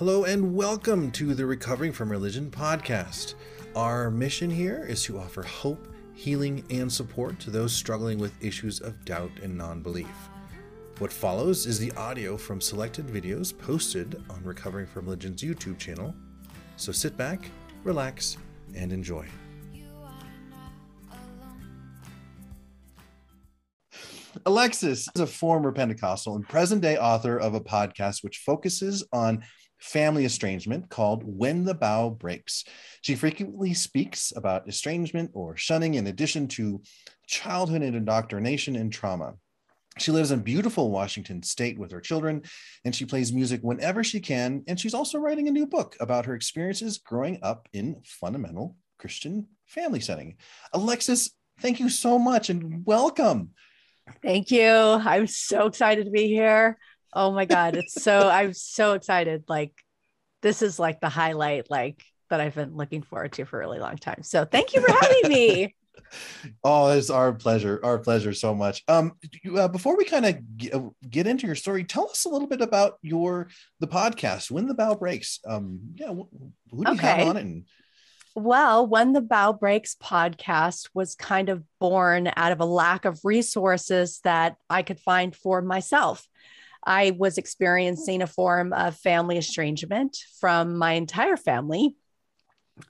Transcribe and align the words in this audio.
Hello 0.00 0.24
and 0.24 0.54
welcome 0.54 1.10
to 1.10 1.34
the 1.34 1.44
Recovering 1.44 1.92
from 1.92 2.10
Religion 2.10 2.50
podcast. 2.50 3.34
Our 3.76 4.10
mission 4.10 4.48
here 4.48 4.86
is 4.88 5.02
to 5.02 5.18
offer 5.18 5.42
hope, 5.42 5.88
healing, 6.14 6.64
and 6.70 6.90
support 6.90 7.38
to 7.40 7.50
those 7.50 7.74
struggling 7.74 8.16
with 8.16 8.32
issues 8.42 8.80
of 8.80 9.04
doubt 9.04 9.30
and 9.42 9.58
non 9.58 9.82
belief. 9.82 10.30
What 11.00 11.12
follows 11.12 11.66
is 11.66 11.78
the 11.78 11.92
audio 11.98 12.38
from 12.38 12.62
selected 12.62 13.08
videos 13.08 13.52
posted 13.52 14.24
on 14.30 14.42
Recovering 14.42 14.86
from 14.86 15.04
Religion's 15.04 15.42
YouTube 15.42 15.76
channel. 15.76 16.14
So 16.76 16.92
sit 16.92 17.18
back, 17.18 17.50
relax, 17.84 18.38
and 18.74 18.94
enjoy. 18.94 19.26
Alexis 24.46 25.08
is 25.14 25.20
a 25.20 25.26
former 25.26 25.72
Pentecostal 25.72 26.36
and 26.36 26.48
present 26.48 26.80
day 26.80 26.96
author 26.96 27.36
of 27.36 27.52
a 27.52 27.60
podcast 27.60 28.24
which 28.24 28.38
focuses 28.38 29.04
on 29.12 29.42
family 29.80 30.24
estrangement 30.24 30.88
called 30.90 31.22
When 31.24 31.64
the 31.64 31.74
Bough 31.74 32.10
Breaks. 32.10 32.64
She 33.00 33.14
frequently 33.14 33.74
speaks 33.74 34.32
about 34.36 34.68
estrangement 34.68 35.30
or 35.34 35.56
shunning 35.56 35.94
in 35.94 36.06
addition 36.06 36.48
to 36.48 36.82
childhood 37.26 37.82
and 37.82 37.96
indoctrination 37.96 38.76
and 38.76 38.92
trauma. 38.92 39.34
She 39.98 40.12
lives 40.12 40.30
in 40.30 40.40
beautiful 40.40 40.90
Washington 40.90 41.42
state 41.42 41.78
with 41.78 41.90
her 41.90 42.00
children, 42.00 42.42
and 42.84 42.94
she 42.94 43.04
plays 43.04 43.32
music 43.32 43.60
whenever 43.62 44.04
she 44.04 44.20
can. 44.20 44.62
And 44.68 44.78
she's 44.78 44.94
also 44.94 45.18
writing 45.18 45.48
a 45.48 45.52
new 45.52 45.66
book 45.66 45.96
about 46.00 46.26
her 46.26 46.34
experiences 46.34 46.98
growing 46.98 47.38
up 47.42 47.68
in 47.72 48.00
fundamental 48.04 48.76
Christian 48.98 49.48
family 49.66 50.00
setting. 50.00 50.36
Alexis, 50.72 51.30
thank 51.58 51.80
you 51.80 51.88
so 51.88 52.18
much 52.18 52.50
and 52.50 52.86
welcome. 52.86 53.50
Thank 54.22 54.50
you. 54.50 54.70
I'm 54.70 55.26
so 55.26 55.66
excited 55.66 56.04
to 56.04 56.10
be 56.10 56.28
here. 56.28 56.78
Oh 57.12 57.32
my 57.32 57.44
God. 57.44 57.76
It's 57.76 58.02
so, 58.02 58.28
I'm 58.32 58.52
so 58.52 58.94
excited. 58.94 59.44
Like, 59.48 59.72
this 60.42 60.62
is 60.62 60.78
like 60.78 61.00
the 61.00 61.08
highlight, 61.08 61.70
like, 61.70 62.02
that 62.30 62.40
I've 62.40 62.54
been 62.54 62.76
looking 62.76 63.02
forward 63.02 63.32
to 63.32 63.44
for 63.44 63.56
a 63.56 63.60
really 63.60 63.80
long 63.80 63.96
time. 63.96 64.22
So 64.22 64.44
thank 64.44 64.74
you 64.74 64.80
for 64.80 64.92
having 64.92 65.28
me. 65.28 65.74
oh, 66.64 66.88
it's 66.92 67.10
our 67.10 67.32
pleasure. 67.32 67.80
Our 67.82 67.98
pleasure 67.98 68.32
so 68.32 68.54
much. 68.54 68.82
Um, 68.88 69.12
uh, 69.56 69.68
before 69.68 69.96
we 69.96 70.04
kind 70.04 70.26
of 70.26 70.56
get, 70.56 70.74
uh, 70.74 70.90
get, 71.08 71.26
into 71.26 71.46
your 71.46 71.56
story, 71.56 71.84
tell 71.84 72.08
us 72.08 72.24
a 72.24 72.28
little 72.28 72.48
bit 72.48 72.60
about 72.60 72.98
your 73.02 73.48
the 73.80 73.86
podcast. 73.86 74.50
When 74.50 74.66
the 74.66 74.74
Bough 74.74 74.94
breaks. 74.94 75.40
Um, 75.46 75.80
yeah, 75.96 76.08
who 76.08 76.28
do 76.84 76.92
you 76.92 76.94
okay. 76.94 77.06
have 77.06 77.28
on 77.28 77.36
it? 77.36 77.40
And- 77.40 77.64
well, 78.36 78.86
when 78.86 79.12
the 79.12 79.20
Bough 79.20 79.52
breaks 79.52 79.96
podcast 79.96 80.88
was 80.94 81.16
kind 81.16 81.48
of 81.48 81.64
born 81.80 82.30
out 82.36 82.52
of 82.52 82.60
a 82.60 82.64
lack 82.64 83.04
of 83.04 83.20
resources 83.24 84.20
that 84.22 84.56
I 84.68 84.82
could 84.82 85.00
find 85.00 85.34
for 85.34 85.60
myself. 85.62 86.26
I 86.84 87.12
was 87.12 87.38
experiencing 87.38 88.22
a 88.22 88.26
form 88.26 88.72
of 88.72 88.96
family 88.96 89.38
estrangement 89.38 90.16
from 90.40 90.76
my 90.76 90.92
entire 90.92 91.36
family, 91.36 91.96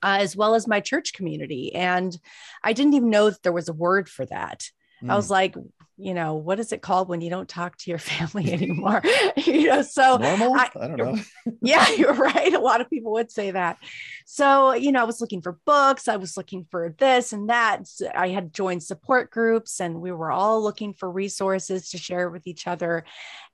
uh, 0.02 0.18
as 0.20 0.36
well 0.36 0.54
as 0.54 0.66
my 0.66 0.80
church 0.80 1.12
community. 1.12 1.74
And 1.74 2.16
I 2.62 2.72
didn't 2.72 2.94
even 2.94 3.10
know 3.10 3.30
that 3.30 3.42
there 3.42 3.52
was 3.52 3.68
a 3.68 3.74
word 3.74 4.08
for 4.08 4.24
that. 4.26 4.70
Mm. 5.02 5.10
I 5.10 5.16
was 5.16 5.28
mm. 5.28 5.30
like, 5.30 5.54
you 6.00 6.14
know, 6.14 6.34
what 6.34 6.58
is 6.58 6.72
it 6.72 6.80
called 6.80 7.10
when 7.10 7.20
you 7.20 7.28
don't 7.28 7.48
talk 7.48 7.76
to 7.76 7.90
your 7.90 7.98
family 8.12 8.52
anymore? 8.52 9.02
you 9.36 9.66
know, 9.66 9.82
so 9.82 10.16
normal. 10.16 10.54
I, 10.54 10.70
I 10.80 10.88
don't 10.88 10.96
know. 10.96 11.18
yeah, 11.62 11.88
you're 11.90 12.14
right. 12.14 12.52
A 12.52 12.58
lot 12.58 12.80
of 12.80 12.88
people 12.88 13.12
would 13.12 13.30
say 13.30 13.50
that. 13.50 13.78
So, 14.24 14.72
you 14.72 14.92
know, 14.92 15.02
I 15.02 15.04
was 15.04 15.20
looking 15.20 15.42
for 15.42 15.58
books, 15.66 16.08
I 16.08 16.16
was 16.16 16.36
looking 16.36 16.66
for 16.70 16.94
this 16.98 17.32
and 17.32 17.50
that. 17.50 17.86
I 18.14 18.28
had 18.28 18.54
joined 18.54 18.82
support 18.82 19.30
groups 19.30 19.80
and 19.80 20.00
we 20.00 20.12
were 20.12 20.30
all 20.32 20.62
looking 20.62 20.94
for 20.94 21.10
resources 21.10 21.90
to 21.90 21.98
share 21.98 22.30
with 22.30 22.46
each 22.46 22.66
other. 22.66 23.04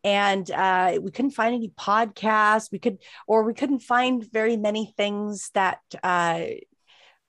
And 0.05 0.49
uh, 0.51 0.99
we 1.03 1.11
couldn't 1.11 1.33
find 1.33 1.55
any 1.55 1.71
podcasts. 1.71 2.71
We 2.71 2.79
could, 2.79 2.99
or 3.27 3.43
we 3.43 3.55
couldn't 3.55 3.81
find 3.81 4.25
very 4.31 4.57
many 4.57 4.95
things 4.97 5.51
that 5.55 5.81
uh, 6.03 6.45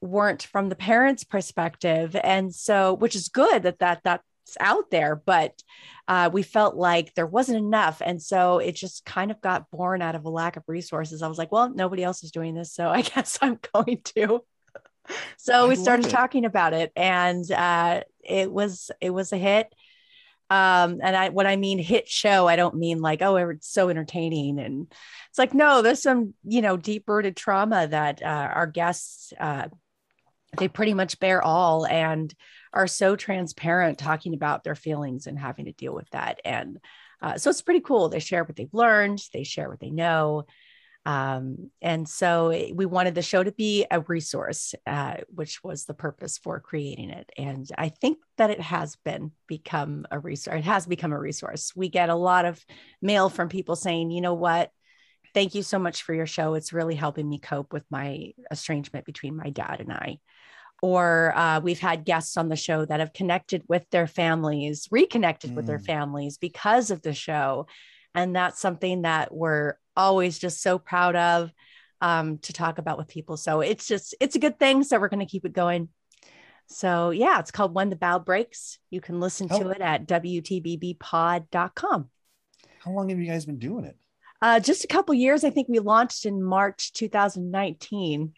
weren't 0.01 0.43
from 0.43 0.69
the 0.69 0.75
parents' 0.75 1.23
perspective. 1.23 2.15
And 2.15 2.53
so, 2.53 2.93
which 2.93 3.15
is 3.15 3.29
good 3.29 3.63
that 3.63 3.79
that 3.79 4.01
that 4.03 4.21
out 4.59 4.89
there, 4.91 5.15
but 5.15 5.61
uh, 6.07 6.29
we 6.31 6.41
felt 6.41 6.75
like 6.75 7.13
there 7.13 7.27
wasn't 7.27 7.57
enough. 7.57 8.01
And 8.03 8.21
so 8.21 8.59
it 8.59 8.75
just 8.75 9.05
kind 9.05 9.31
of 9.31 9.41
got 9.41 9.69
born 9.71 10.01
out 10.01 10.15
of 10.15 10.25
a 10.25 10.29
lack 10.29 10.55
of 10.55 10.63
resources. 10.67 11.21
I 11.21 11.27
was 11.27 11.37
like, 11.37 11.51
well, 11.51 11.69
nobody 11.69 12.03
else 12.03 12.23
is 12.23 12.31
doing 12.31 12.55
this. 12.55 12.73
So 12.73 12.89
I 12.89 13.01
guess 13.15 13.37
I'm 13.41 13.59
going 13.73 14.01
to. 14.15 14.43
so 15.37 15.65
I 15.65 15.67
we 15.67 15.75
started 15.75 16.09
talking 16.09 16.45
about 16.45 16.73
it 16.73 16.91
and 16.95 17.49
uh, 17.51 18.01
it 18.23 18.51
was, 18.51 18.91
it 19.01 19.09
was 19.09 19.33
a 19.33 19.37
hit. 19.37 19.73
Um, 20.49 21.01
and 21.03 21.13
I, 21.13 21.27
when 21.27 21.45
I 21.45 21.57
mean 21.57 21.77
hit 21.77 22.07
show, 22.07 22.47
I 22.47 22.55
don't 22.55 22.75
mean 22.75 23.01
like, 23.01 23.21
oh, 23.21 23.35
it's 23.35 23.69
so 23.69 23.89
entertaining. 23.89 24.59
And 24.59 24.87
it's 25.29 25.37
like, 25.37 25.53
no, 25.53 25.81
there's 25.81 26.01
some, 26.01 26.35
you 26.45 26.61
know, 26.61 26.77
deep 26.77 27.03
rooted 27.07 27.35
trauma 27.35 27.85
that 27.85 28.21
uh, 28.23 28.49
our 28.53 28.65
guests, 28.65 29.33
uh, 29.37 29.67
they 30.57 30.67
pretty 30.67 30.93
much 30.93 31.19
bear 31.19 31.41
all. 31.41 31.85
And 31.85 32.33
are 32.73 32.87
so 32.87 33.15
transparent 33.15 33.97
talking 33.97 34.33
about 34.35 34.63
their 34.63 34.75
feelings 34.75 35.25
and 35.25 35.39
having 35.39 35.65
to 35.65 35.71
deal 35.71 35.95
with 35.95 36.09
that. 36.11 36.39
And 36.45 36.77
uh, 37.21 37.37
so 37.37 37.49
it's 37.49 37.63
pretty 37.63 37.79
cool. 37.79 38.09
They 38.09 38.19
share 38.19 38.43
what 38.43 38.55
they've 38.55 38.73
learned, 38.73 39.19
they 39.33 39.43
share 39.43 39.69
what 39.69 39.79
they 39.79 39.89
know. 39.89 40.45
Um, 41.05 41.71
and 41.81 42.07
so 42.07 42.49
we 42.73 42.85
wanted 42.85 43.15
the 43.15 43.21
show 43.21 43.41
to 43.41 43.53
be 43.53 43.85
a 43.89 44.01
resource, 44.01 44.75
uh, 44.85 45.15
which 45.33 45.63
was 45.63 45.85
the 45.85 45.93
purpose 45.93 46.37
for 46.37 46.59
creating 46.59 47.09
it. 47.11 47.31
And 47.37 47.65
I 47.77 47.89
think 47.89 48.17
that 48.37 48.49
it 48.49 48.59
has 48.59 48.97
been 48.97 49.31
become 49.47 50.05
a 50.11 50.19
resource. 50.19 50.57
It 50.57 50.65
has 50.65 50.85
become 50.85 51.13
a 51.13 51.19
resource. 51.19 51.71
We 51.75 51.87
get 51.87 52.09
a 52.09 52.15
lot 52.15 52.43
of 52.43 52.63
mail 53.01 53.29
from 53.29 53.47
people 53.47 53.77
saying, 53.77 54.11
you 54.11 54.19
know 54.19 54.33
what? 54.33 54.69
Thank 55.33 55.55
you 55.55 55.63
so 55.63 55.79
much 55.79 56.03
for 56.03 56.13
your 56.13 56.25
show. 56.25 56.55
It's 56.55 56.73
really 56.73 56.95
helping 56.95 57.29
me 57.29 57.39
cope 57.39 57.71
with 57.71 57.85
my 57.89 58.33
estrangement 58.51 59.05
between 59.05 59.37
my 59.37 59.49
dad 59.49 59.79
and 59.79 59.93
I 59.93 60.19
or 60.81 61.33
uh, 61.35 61.59
we've 61.59 61.79
had 61.79 62.05
guests 62.05 62.37
on 62.37 62.49
the 62.49 62.55
show 62.55 62.85
that 62.85 62.99
have 62.99 63.13
connected 63.13 63.63
with 63.67 63.89
their 63.89 64.07
families, 64.07 64.87
reconnected 64.91 65.51
mm. 65.51 65.55
with 65.55 65.65
their 65.65 65.79
mm. 65.79 65.85
families 65.85 66.37
because 66.37 66.91
of 66.91 67.01
the 67.01 67.13
show. 67.13 67.67
And 68.13 68.35
that's 68.35 68.59
something 68.59 69.03
that 69.03 69.33
we're 69.33 69.75
always 69.95 70.37
just 70.37 70.61
so 70.61 70.77
proud 70.77 71.15
of 71.15 71.51
um, 72.01 72.37
to 72.39 72.51
talk 72.53 72.77
about 72.77 72.97
with 72.97 73.07
people. 73.07 73.37
So 73.37 73.61
it's 73.61 73.87
just, 73.87 74.13
it's 74.19 74.35
a 74.35 74.39
good 74.39 74.59
thing. 74.59 74.83
So 74.83 74.99
we're 74.99 75.09
going 75.09 75.25
to 75.25 75.31
keep 75.31 75.45
it 75.45 75.53
going. 75.53 75.89
So 76.67 77.11
yeah, 77.11 77.39
it's 77.39 77.51
called 77.51 77.73
When 77.73 77.89
the 77.89 77.95
Bough 77.95 78.19
Breaks. 78.19 78.77
You 78.89 79.01
can 79.01 79.19
listen 79.19 79.47
to 79.49 79.69
it 79.69 79.81
at 79.81 80.07
WTBBpod.com. 80.07 82.09
How 82.79 82.91
long 82.91 83.09
have 83.09 83.19
you 83.19 83.25
guys 83.25 83.45
been 83.45 83.59
doing 83.59 83.85
it? 83.85 83.97
Uh, 84.41 84.59
just 84.59 84.83
a 84.83 84.87
couple 84.87 85.15
years. 85.15 85.43
I 85.43 85.49
think 85.49 85.67
we 85.69 85.79
launched 85.79 86.25
in 86.25 86.43
March 86.43 86.93
2019 86.93 88.33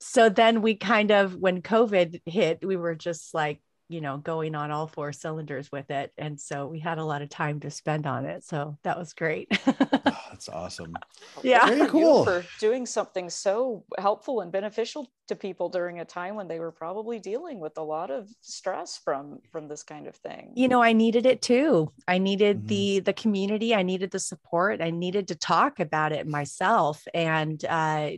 so 0.00 0.28
then 0.28 0.62
we 0.62 0.74
kind 0.74 1.10
of 1.10 1.34
when 1.34 1.62
covid 1.62 2.20
hit 2.26 2.64
we 2.64 2.76
were 2.76 2.94
just 2.94 3.34
like 3.34 3.60
you 3.88 4.00
know 4.00 4.16
going 4.18 4.54
on 4.54 4.70
all 4.70 4.86
four 4.86 5.12
cylinders 5.12 5.70
with 5.70 5.90
it. 5.90 6.12
And 6.18 6.40
so 6.40 6.66
we 6.66 6.78
had 6.78 6.98
a 6.98 7.04
lot 7.04 7.22
of 7.22 7.28
time 7.28 7.60
to 7.60 7.70
spend 7.70 8.06
on 8.06 8.24
it. 8.24 8.44
So 8.44 8.76
that 8.82 8.98
was 8.98 9.12
great. 9.12 9.48
Oh, 9.66 9.74
that's 10.30 10.48
awesome. 10.48 10.94
Yeah. 11.42 11.66
very 11.66 11.88
cool. 11.88 12.24
for 12.24 12.44
doing 12.58 12.86
something 12.86 13.30
so 13.30 13.84
helpful 13.98 14.40
and 14.40 14.50
beneficial 14.50 15.08
to 15.28 15.36
people 15.36 15.68
during 15.68 16.00
a 16.00 16.04
time 16.04 16.34
when 16.34 16.48
they 16.48 16.58
were 16.58 16.72
probably 16.72 17.18
dealing 17.18 17.60
with 17.60 17.78
a 17.78 17.82
lot 17.82 18.10
of 18.10 18.28
stress 18.40 18.98
from 18.98 19.40
from 19.50 19.68
this 19.68 19.82
kind 19.82 20.06
of 20.06 20.16
thing. 20.16 20.52
You 20.54 20.68
know 20.68 20.82
i 20.82 20.92
needed 20.92 21.26
it 21.26 21.42
too. 21.42 21.92
I 22.08 22.18
needed 22.18 22.58
mm-hmm. 22.58 22.66
the 22.66 23.00
the 23.00 23.12
community. 23.12 23.74
I 23.74 23.82
needed 23.82 24.10
the 24.10 24.20
support. 24.20 24.80
I 24.80 24.90
needed 24.90 25.28
to 25.28 25.36
talk 25.36 25.80
about 25.80 26.12
it 26.12 26.26
myself. 26.26 27.04
And 27.14 27.64
uh 27.64 28.10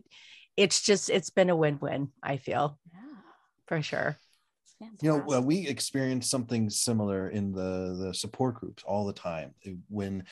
it's 0.59 0.83
just 0.83 1.09
it's 1.09 1.31
been 1.31 1.51
a 1.51 1.57
win-win 1.57 2.09
i 2.23 2.37
feel 2.37 2.79
yeah. 2.93 3.01
for 3.67 3.81
sure. 3.81 4.17
You 5.03 5.11
know 5.11 5.25
well, 5.27 5.43
we 5.43 5.67
experience 5.67 6.31
something 6.31 6.71
similar 6.71 7.31
in 7.31 7.51
the 7.51 7.97
the 8.01 8.15
support 8.15 8.55
groups 8.55 8.85
all 8.85 9.07
the 9.07 9.13
time. 9.13 9.53
When 9.89 10.23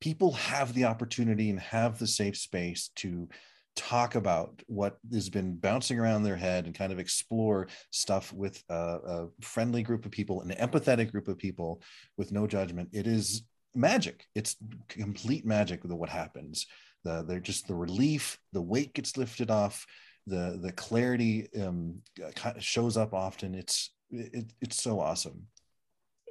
people 0.00 0.32
have 0.32 0.74
the 0.74 0.86
opportunity 0.86 1.50
and 1.50 1.60
have 1.60 2.00
the 2.00 2.08
safe 2.08 2.36
space 2.36 2.90
to 2.96 3.28
talk 3.76 4.16
about 4.16 4.60
what 4.66 4.98
has 5.12 5.30
been 5.30 5.54
bouncing 5.54 6.00
around 6.00 6.24
their 6.24 6.36
head 6.36 6.66
and 6.66 6.74
kind 6.74 6.92
of 6.92 6.98
explore 6.98 7.68
stuff 7.90 8.32
with 8.32 8.60
a, 8.68 8.74
a 8.74 9.28
friendly 9.40 9.84
group 9.84 10.04
of 10.04 10.10
people 10.10 10.42
an 10.42 10.50
empathetic 10.50 11.12
group 11.12 11.28
of 11.28 11.38
people 11.38 11.80
with 12.18 12.32
no 12.32 12.48
judgment 12.48 12.88
it 12.92 13.06
is 13.06 13.44
magic. 13.74 14.26
It's 14.34 14.56
complete 14.88 15.46
magic 15.46 15.82
with 15.82 15.92
what 15.92 16.08
happens 16.08 16.66
the 17.04 17.24
they're 17.26 17.40
just 17.40 17.66
the 17.66 17.74
relief 17.74 18.38
the 18.52 18.62
weight 18.62 18.94
gets 18.94 19.16
lifted 19.16 19.50
off 19.50 19.86
the 20.26 20.58
the 20.62 20.72
clarity 20.72 21.48
um, 21.60 22.00
shows 22.58 22.96
up 22.96 23.14
often. 23.14 23.54
It's 23.54 23.90
it, 24.10 24.52
it's 24.60 24.80
so 24.80 25.00
awesome. 25.00 25.46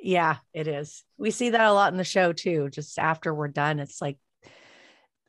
Yeah 0.01 0.37
it 0.53 0.67
is. 0.67 1.03
We 1.17 1.31
see 1.31 1.51
that 1.51 1.67
a 1.67 1.73
lot 1.73 1.91
in 1.91 1.97
the 1.97 2.03
show 2.03 2.33
too 2.33 2.69
just 2.69 2.97
after 2.97 3.33
we're 3.33 3.49
done. 3.49 3.79
It's 3.79 4.01
like 4.01 4.17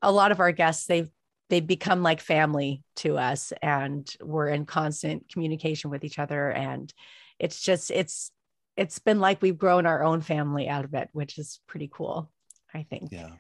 a 0.01 0.13
lot 0.13 0.33
of 0.33 0.41
our 0.41 0.53
guests 0.53 0.87
they've 0.87 1.11
they've 1.51 1.67
become 1.67 2.03
like 2.03 2.21
family 2.21 2.83
to 2.97 3.19
us 3.19 3.53
and 3.61 4.11
we're 4.23 4.49
in 4.49 4.65
constant 4.65 5.29
communication 5.31 5.91
with 5.91 6.05
each 6.05 6.19
other. 6.19 6.51
And 6.51 6.93
it's 7.39 7.61
just 7.61 7.91
it's 7.91 8.31
it's 8.77 8.99
been 9.01 9.21
like 9.21 9.43
we've 9.43 9.59
grown 9.59 9.87
our 9.87 10.03
own 10.03 10.23
family 10.23 10.67
out 10.69 10.87
of 10.87 10.95
it 10.95 11.11
which 11.13 11.37
is 11.37 11.61
pretty 11.67 11.91
cool 11.93 12.31
i 12.73 12.85
think. 12.85 13.13
Yeah. 13.13 13.33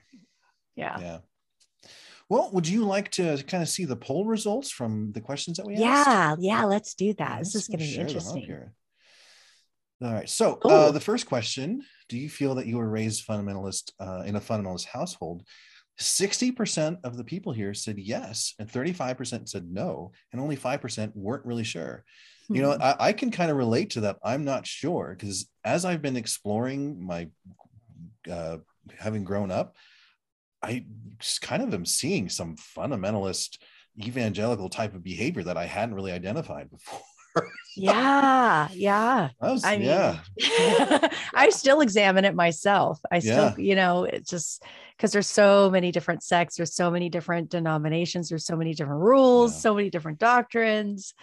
Yeah. 0.76 0.98
Yeah 1.00 1.18
Well, 2.28 2.50
would 2.52 2.66
you 2.66 2.84
like 2.84 3.10
to 3.12 3.42
kind 3.46 3.62
of 3.62 3.68
see 3.68 3.84
the 3.84 3.96
poll 3.96 4.24
results 4.24 4.70
from 4.70 5.12
the 5.12 5.20
questions 5.20 5.58
that 5.58 5.66
we 5.66 5.76
yeah, 5.76 6.04
asked? 6.06 6.40
Yeah, 6.40 6.60
yeah, 6.60 6.64
let's 6.64 6.94
do 6.94 7.12
that. 7.14 7.38
Let's 7.38 7.52
this 7.52 7.62
is 7.62 7.68
going 7.68 7.80
to 7.80 7.84
be 7.84 7.90
share 7.90 8.06
them 8.06 8.16
up 8.16 8.36
interesting. 8.36 8.70
All 10.02 10.12
right. 10.12 10.28
So 10.28 10.58
uh, 10.64 10.90
the 10.90 11.00
first 11.00 11.26
question: 11.26 11.82
Do 12.08 12.18
you 12.18 12.28
feel 12.28 12.54
that 12.56 12.66
you 12.66 12.78
were 12.78 12.88
raised 12.88 13.26
fundamentalist 13.26 13.92
uh, 14.00 14.22
in 14.26 14.36
a 14.36 14.40
fundamentalist 14.40 14.86
household? 14.86 15.42
Sixty 15.98 16.50
percent 16.50 16.98
of 17.04 17.16
the 17.16 17.24
people 17.24 17.52
here 17.52 17.74
said 17.74 17.98
yes, 17.98 18.54
and 18.58 18.68
thirty-five 18.68 19.16
percent 19.16 19.48
said 19.48 19.70
no, 19.70 20.12
and 20.32 20.40
only 20.40 20.56
five 20.56 20.80
percent 20.80 21.14
weren't 21.14 21.44
really 21.44 21.64
sure. 21.64 22.04
You 22.48 22.62
know, 22.62 22.72
Hmm. 22.72 22.82
I, 22.82 22.96
I 22.98 23.12
can 23.12 23.30
kind 23.30 23.50
of 23.50 23.56
relate 23.56 23.90
to 23.90 24.00
that. 24.02 24.18
I'm 24.24 24.44
not 24.44 24.66
sure 24.66 25.14
because 25.16 25.48
as 25.64 25.84
I've 25.84 26.02
been 26.02 26.16
exploring 26.16 27.04
my, 27.04 27.28
uh, 28.30 28.58
having 28.98 29.22
grown 29.22 29.50
up, 29.50 29.76
I 30.62 30.84
just 31.18 31.42
kind 31.42 31.62
of 31.62 31.72
am 31.74 31.84
seeing 31.86 32.28
some 32.28 32.56
fundamentalist 32.56 33.58
evangelical 33.98 34.68
type 34.68 34.94
of 34.94 35.02
behavior 35.02 35.42
that 35.44 35.56
I 35.56 35.66
hadn't 35.66 35.94
really 35.94 36.12
identified 36.12 36.70
before. 36.70 37.00
yeah, 37.76 38.68
yeah. 38.72 39.30
I 39.40 39.50
was, 39.50 39.64
I 39.64 39.76
mean, 39.78 39.86
yeah, 39.86 40.18
I 41.34 41.48
still 41.50 41.80
examine 41.80 42.24
it 42.24 42.34
myself. 42.34 43.00
I 43.10 43.20
still, 43.20 43.34
Yeah. 43.34 43.56
you 43.56 43.74
know, 43.74 44.04
it's 44.04 44.28
just 44.30 44.62
because 44.96 45.12
there's 45.12 45.28
so 45.28 45.70
many 45.70 45.92
different 45.92 46.22
sects, 46.22 46.56
there's 46.56 46.74
so 46.74 46.90
many 46.90 47.08
different 47.08 47.48
denominations, 47.50 48.28
there's 48.28 48.44
so 48.44 48.56
many 48.56 48.74
different 48.74 49.00
rules, 49.00 49.52
Yeah. 49.54 49.58
so 49.60 49.74
many 49.74 49.90
different 49.90 50.18
doctrines. 50.18 51.14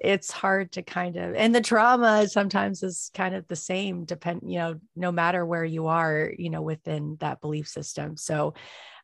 It's 0.00 0.30
hard 0.30 0.72
to 0.72 0.82
kind 0.82 1.16
of, 1.16 1.34
and 1.34 1.54
the 1.54 1.60
trauma 1.60 2.28
sometimes 2.28 2.82
is 2.82 3.10
kind 3.14 3.34
of 3.34 3.46
the 3.48 3.56
same, 3.56 4.04
depend, 4.04 4.42
you 4.46 4.58
know, 4.58 4.80
no 4.94 5.10
matter 5.10 5.44
where 5.44 5.64
you 5.64 5.88
are, 5.88 6.32
you 6.38 6.50
know, 6.50 6.62
within 6.62 7.16
that 7.20 7.40
belief 7.40 7.66
system. 7.68 8.16
So 8.16 8.54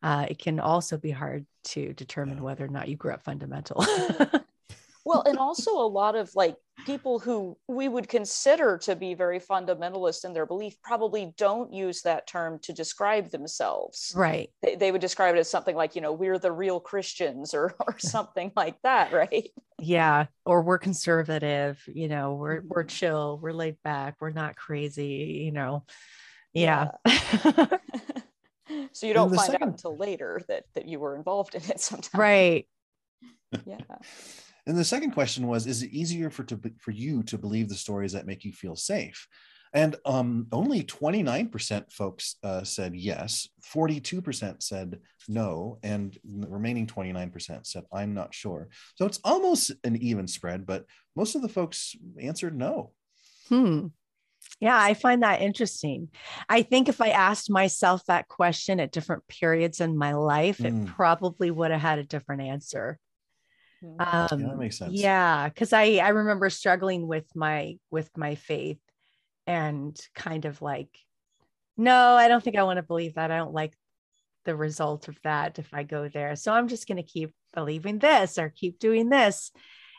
uh, 0.02 0.26
it 0.28 0.38
can 0.38 0.60
also 0.60 0.96
be 0.96 1.10
hard 1.10 1.46
to 1.64 1.92
determine 1.94 2.38
Yeah. 2.38 2.42
whether 2.42 2.64
or 2.64 2.68
not 2.68 2.88
you 2.88 2.96
grew 2.96 3.12
up 3.12 3.24
fundamental. 3.24 3.84
well 5.04 5.22
and 5.26 5.38
also 5.38 5.72
a 5.72 5.86
lot 5.86 6.16
of 6.16 6.30
like 6.34 6.56
people 6.86 7.18
who 7.18 7.56
we 7.68 7.88
would 7.88 8.08
consider 8.08 8.76
to 8.78 8.96
be 8.96 9.14
very 9.14 9.38
fundamentalist 9.38 10.24
in 10.24 10.32
their 10.32 10.44
belief 10.46 10.74
probably 10.82 11.32
don't 11.36 11.72
use 11.72 12.02
that 12.02 12.26
term 12.26 12.58
to 12.60 12.72
describe 12.72 13.30
themselves. 13.30 14.12
Right. 14.16 14.50
they, 14.62 14.74
they 14.74 14.90
would 14.90 15.00
describe 15.00 15.36
it 15.36 15.38
as 15.38 15.48
something 15.50 15.76
like 15.76 15.94
you 15.94 16.00
know 16.02 16.12
we're 16.12 16.38
the 16.38 16.50
real 16.52 16.80
christians 16.80 17.54
or 17.54 17.74
or 17.86 17.98
something 17.98 18.50
like 18.56 18.76
that 18.82 19.12
right? 19.12 19.48
Yeah. 19.78 20.26
Or 20.44 20.62
we're 20.62 20.78
conservative 20.78 21.80
you 21.86 22.08
know 22.08 22.34
we're 22.34 22.62
we're 22.66 22.84
Mhm. 22.84 22.88
chill 22.88 23.38
we're 23.42 23.52
laid 23.52 23.76
back 23.84 24.16
we're 24.20 24.30
not 24.30 24.56
crazy 24.56 25.42
you 25.44 25.52
know. 25.52 25.84
Yeah, 26.52 26.92
so 28.92 29.06
you 29.06 29.12
don't 29.12 29.34
find 29.34 29.50
second- 29.50 29.62
out 29.62 29.68
until 29.70 29.96
later 29.96 30.40
that 30.48 30.64
that 30.74 30.86
you 30.86 31.00
were 31.00 31.16
involved 31.16 31.54
in 31.56 31.62
it 31.62 31.80
sometimes. 31.90 32.14
Right. 32.14 32.68
Yeah 33.66 33.78
And 34.66 34.76
the 34.78 34.84
second 34.84 35.10
question 35.12 35.46
was: 35.46 35.66
Is 35.66 35.82
it 35.82 35.90
easier 35.90 36.30
for 36.30 36.44
to 36.44 36.58
for 36.78 36.90
you 36.90 37.22
to 37.24 37.38
believe 37.38 37.68
the 37.68 37.74
stories 37.74 38.12
that 38.12 38.26
make 38.26 38.44
you 38.44 38.52
feel 38.52 38.76
safe? 38.76 39.26
And 39.74 39.96
um, 40.06 40.46
only 40.52 40.84
29% 40.84 41.92
folks 41.92 42.36
uh, 42.44 42.62
said 42.62 42.94
yes, 42.94 43.48
42% 43.74 44.62
said 44.62 45.00
no, 45.26 45.78
and 45.82 46.16
the 46.22 46.46
remaining 46.48 46.86
29% 46.86 47.66
said 47.66 47.82
I'm 47.92 48.14
not 48.14 48.32
sure. 48.32 48.68
So 48.94 49.04
it's 49.04 49.18
almost 49.24 49.72
an 49.82 49.96
even 49.96 50.28
spread, 50.28 50.64
but 50.64 50.84
most 51.16 51.34
of 51.34 51.42
the 51.42 51.48
folks 51.48 51.96
answered 52.20 52.56
no. 52.56 52.92
hmm 53.48 53.86
yeah 54.60 54.78
i 54.78 54.92
find 54.94 55.22
that 55.22 55.40
interesting 55.40 56.08
i 56.50 56.60
think 56.62 56.88
if 56.88 57.00
i 57.00 57.08
asked 57.08 57.50
myself 57.50 58.04
that 58.04 58.28
question 58.28 58.78
at 58.78 58.92
different 58.92 59.26
periods 59.26 59.80
in 59.80 59.96
my 59.96 60.12
life 60.12 60.58
Mm. 60.58 60.84
it 60.84 60.86
probably 60.86 61.50
would 61.50 61.70
have 61.70 61.80
had 61.80 61.98
a 61.98 62.04
different 62.04 62.42
answer 62.42 62.98
Um 63.98 64.26
that 64.42 64.58
makes 64.58 64.78
sense. 64.78 64.92
yeah 64.94 65.48
because 65.48 65.72
i 65.72 65.96
i 65.96 66.08
remember 66.08 66.50
struggling 66.50 67.06
with 67.06 67.26
my 67.34 67.76
with 67.90 68.10
my 68.16 68.34
faith 68.34 68.78
and 69.46 69.98
kind 70.14 70.44
of 70.44 70.60
like 70.62 70.88
no 71.76 71.94
i 72.14 72.28
don't 72.28 72.42
think 72.42 72.56
i 72.56 72.62
want 72.62 72.78
to 72.78 72.82
believe 72.82 73.14
that 73.14 73.30
i 73.30 73.36
don't 73.36 73.52
like 73.52 73.74
the 74.44 74.56
result 74.56 75.08
of 75.08 75.18
that 75.22 75.58
if 75.58 75.72
i 75.72 75.82
go 75.82 76.08
there 76.08 76.36
so 76.36 76.52
i'm 76.52 76.68
just 76.68 76.86
going 76.86 76.96
to 76.96 77.02
keep 77.02 77.32
believing 77.54 77.98
this 77.98 78.38
or 78.38 78.48
keep 78.50 78.78
doing 78.78 79.08
this 79.08 79.52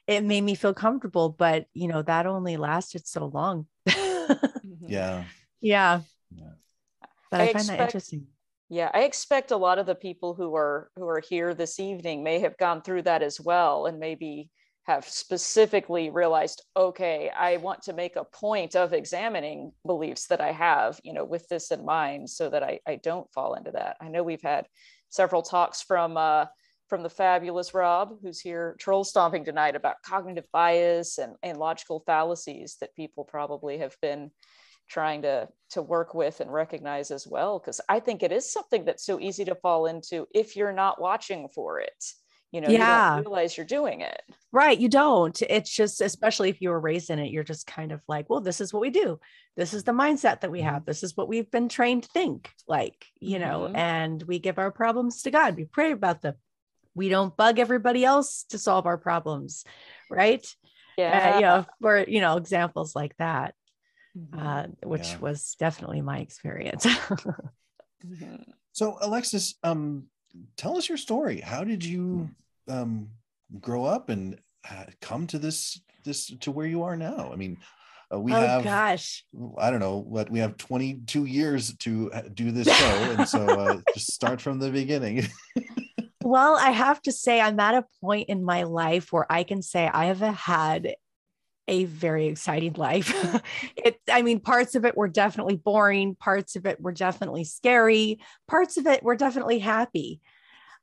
it 0.07 0.23
made 0.23 0.41
me 0.41 0.55
feel 0.55 0.73
comfortable 0.73 1.29
but 1.29 1.65
you 1.73 1.87
know 1.87 2.01
that 2.01 2.27
only 2.27 2.57
lasted 2.57 3.07
so 3.07 3.25
long 3.25 3.65
Mhm. 3.87 4.89
Yeah. 4.89 5.23
yeah 5.61 5.99
Yeah. 6.35 6.51
but 7.31 7.41
I 7.41 7.43
i, 7.45 7.53
find 7.53 7.67
that 7.67 7.79
interesting 7.81 8.27
Yeah, 8.69 8.89
I 8.93 9.01
expect 9.01 9.51
a 9.51 9.57
lot 9.57 9.77
of 9.77 9.85
the 9.85 9.95
people 9.95 10.33
who 10.33 10.55
are 10.55 10.89
who 10.95 11.07
are 11.07 11.19
here 11.19 11.53
this 11.53 11.79
evening 11.79 12.23
may 12.23 12.39
have 12.39 12.57
gone 12.57 12.81
through 12.81 13.03
that 13.03 13.21
as 13.21 13.39
well 13.39 13.85
and 13.85 13.99
maybe 13.99 14.49
have 14.85 15.07
specifically 15.07 16.09
realized, 16.11 16.63
okay, 16.77 17.29
I 17.29 17.57
want 17.57 17.83
to 17.83 17.93
make 17.93 18.15
a 18.15 18.23
point 18.23 18.75
of 18.75 18.93
examining 18.93 19.71
beliefs 19.85 20.27
that 20.27 20.41
I 20.41 20.51
have, 20.51 20.99
you 21.03 21.13
know, 21.13 21.25
with 21.25 21.47
this 21.47 21.71
in 21.71 21.83
mind 21.85 22.29
so 22.29 22.49
that 22.49 22.61
I, 22.61 22.79
I 22.87 22.97
don't 22.97 23.31
fall 23.33 23.55
into 23.55 23.71
that. 23.71 23.97
I 23.99 24.09
know 24.09 24.21
we've 24.21 24.41
had 24.43 24.67
several 25.09 25.41
talks 25.41 25.81
from 25.81 26.17
uh, 26.17 26.45
from 26.87 27.01
the 27.01 27.09
fabulous 27.09 27.73
Rob, 27.73 28.13
who's 28.21 28.39
here 28.39 28.75
troll 28.79 29.03
stomping 29.03 29.43
tonight 29.43 29.75
about 29.75 30.01
cognitive 30.03 30.45
bias 30.51 31.17
and, 31.17 31.35
and 31.41 31.57
logical 31.57 32.03
fallacies 32.05 32.77
that 32.79 32.95
people 32.95 33.23
probably 33.23 33.79
have 33.79 33.95
been 34.01 34.29
trying 34.87 35.21
to 35.23 35.47
to 35.71 35.81
work 35.81 36.13
with 36.13 36.39
and 36.41 36.53
recognize 36.53 37.09
as 37.11 37.27
well 37.27 37.57
because 37.59 37.81
i 37.89 37.99
think 37.99 38.21
it 38.23 38.31
is 38.31 38.51
something 38.51 38.85
that's 38.85 39.03
so 39.05 39.19
easy 39.19 39.43
to 39.43 39.55
fall 39.55 39.87
into 39.87 40.27
if 40.33 40.55
you're 40.55 40.71
not 40.71 41.01
watching 41.01 41.47
for 41.49 41.79
it. 41.79 42.03
You 42.51 42.61
know 42.61 42.69
you 42.69 42.77
Yeah. 42.77 43.15
don't 43.15 43.23
realize 43.23 43.57
you're 43.57 43.65
doing 43.65 43.99
it. 44.01 44.21
Right 44.53 44.79
you 44.79 44.87
don't. 44.87 45.41
It's 45.41 45.69
just 45.69 45.99
especially 45.99 46.49
if 46.49 46.61
you 46.61 46.69
were 46.69 46.79
raised 46.79 47.09
in 47.09 47.19
it 47.19 47.31
you're 47.31 47.43
just 47.43 47.67
kind 47.67 47.91
of 47.91 48.01
like 48.07 48.29
well 48.29 48.39
this 48.39 48.61
is 48.61 48.71
what 48.71 48.79
we 48.81 48.91
do. 48.91 49.19
This 49.57 49.73
is 49.73 49.83
the 49.83 49.91
mindset 49.91 50.39
that 50.41 50.51
we 50.51 50.61
Mhm. 50.61 50.69
have. 50.71 50.85
This 50.85 51.03
is 51.03 51.17
what 51.17 51.27
we've 51.27 51.51
been 51.51 51.67
trained 51.67 52.03
to 52.03 52.09
think 52.09 52.49
like 52.67 53.05
you 53.19 53.39
know 53.39 53.67
Mhm. 53.69 53.75
and 53.75 54.23
we 54.23 54.39
give 54.39 54.57
our 54.59 54.71
problems 54.71 55.23
to 55.23 55.31
god. 55.31 55.57
We 55.57 55.65
pray 55.65 55.91
about 55.91 56.21
them. 56.21 56.35
We 56.93 57.09
don't 57.09 57.35
bug 57.35 57.59
everybody 57.59 58.05
else 58.05 58.43
to 58.51 58.57
solve 58.57 58.85
our 58.85 58.97
problems 58.99 59.65
right? 60.09 60.45
Yeah 60.97 61.31
uh, 61.31 61.35
you 61.35 61.41
know 61.41 61.65
for 61.81 62.05
you 62.07 62.21
know 62.21 62.37
examples 62.37 62.95
like 62.95 63.17
that 63.17 63.53
Uh, 64.37 64.67
which 64.83 65.07
Yeah. 65.09 65.17
was 65.19 65.55
definitely 65.59 66.01
my 66.01 66.19
experience 66.19 66.85
Mhm. 68.05 68.43
So 68.71 68.97
Alexis, 69.01 69.55
um, 69.63 70.07
tell 70.57 70.77
us 70.77 70.87
your 70.89 70.97
story. 70.97 71.39
How 71.41 71.63
did 71.63 71.83
you 71.83 72.29
um, 72.67 73.09
grow 73.59 73.85
up 73.85 74.09
and 74.09 74.39
uh, 74.69 74.85
come 75.01 75.27
to 75.27 75.39
this 75.39 75.79
this 76.03 76.27
to 76.41 76.51
where 76.51 76.67
you 76.67 76.83
are 76.83 76.97
now? 76.97 77.31
I 77.31 77.35
mean, 77.35 77.57
uh, 78.13 78.19
we 78.19 78.33
oh 78.33 78.35
have 78.35 78.63
gosh 78.63 79.25
I 79.57 79.71
don't 79.71 79.79
know 79.79 79.97
what 79.97 80.29
we 80.29 80.39
have 80.39 80.57
22 80.57 81.25
years 81.25 81.73
to 81.77 82.11
uh, 82.11 82.21
do 82.33 82.51
this 82.51 82.67
show, 82.67 83.09
and 83.09 83.27
so 83.27 83.41
uh, 83.41 83.77
just 83.93 84.13
start 84.13 84.41
from 84.41 84.59
the 84.59 84.71
beginning. 84.71 85.27
Well, 86.21 86.57
I 86.57 86.71
have 86.71 86.99
to 87.03 87.11
say, 87.11 87.39
I'm 87.39 87.59
at 87.59 87.75
a 87.75 87.85
point 88.01 88.29
in 88.29 88.43
my 88.43 88.63
life 88.63 89.13
where 89.13 89.31
I 89.31 89.43
can 89.43 89.61
say 89.61 89.87
I 89.87 90.05
have 90.05 90.21
had 90.21 90.95
a 91.67 91.85
very 91.85 92.27
exciting 92.27 92.73
life. 92.73 93.13
it, 93.75 93.99
I 94.11 94.21
mean, 94.21 94.39
parts 94.39 94.75
of 94.75 94.85
it 94.85 94.95
were 94.95 95.07
definitely 95.07 95.55
boring, 95.55 96.15
parts 96.15 96.55
of 96.55 96.65
it 96.65 96.79
were 96.79 96.91
definitely 96.91 97.43
scary, 97.43 98.19
parts 98.47 98.77
of 98.77 98.87
it 98.87 99.03
were 99.03 99.15
definitely 99.15 99.59
happy. 99.59 100.21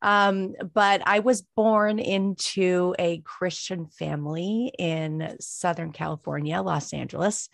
Um, 0.03 0.55
but 0.75 1.03
I 1.07 1.21
was 1.21 1.43
born 1.43 2.01
into 2.01 2.95
a 2.99 3.19
Christian 3.19 3.87
family 3.87 4.73
in 4.77 5.37
Southern 5.41 5.93
California, 5.93 6.61
Los 6.61 6.93
Angeles, 6.93 7.49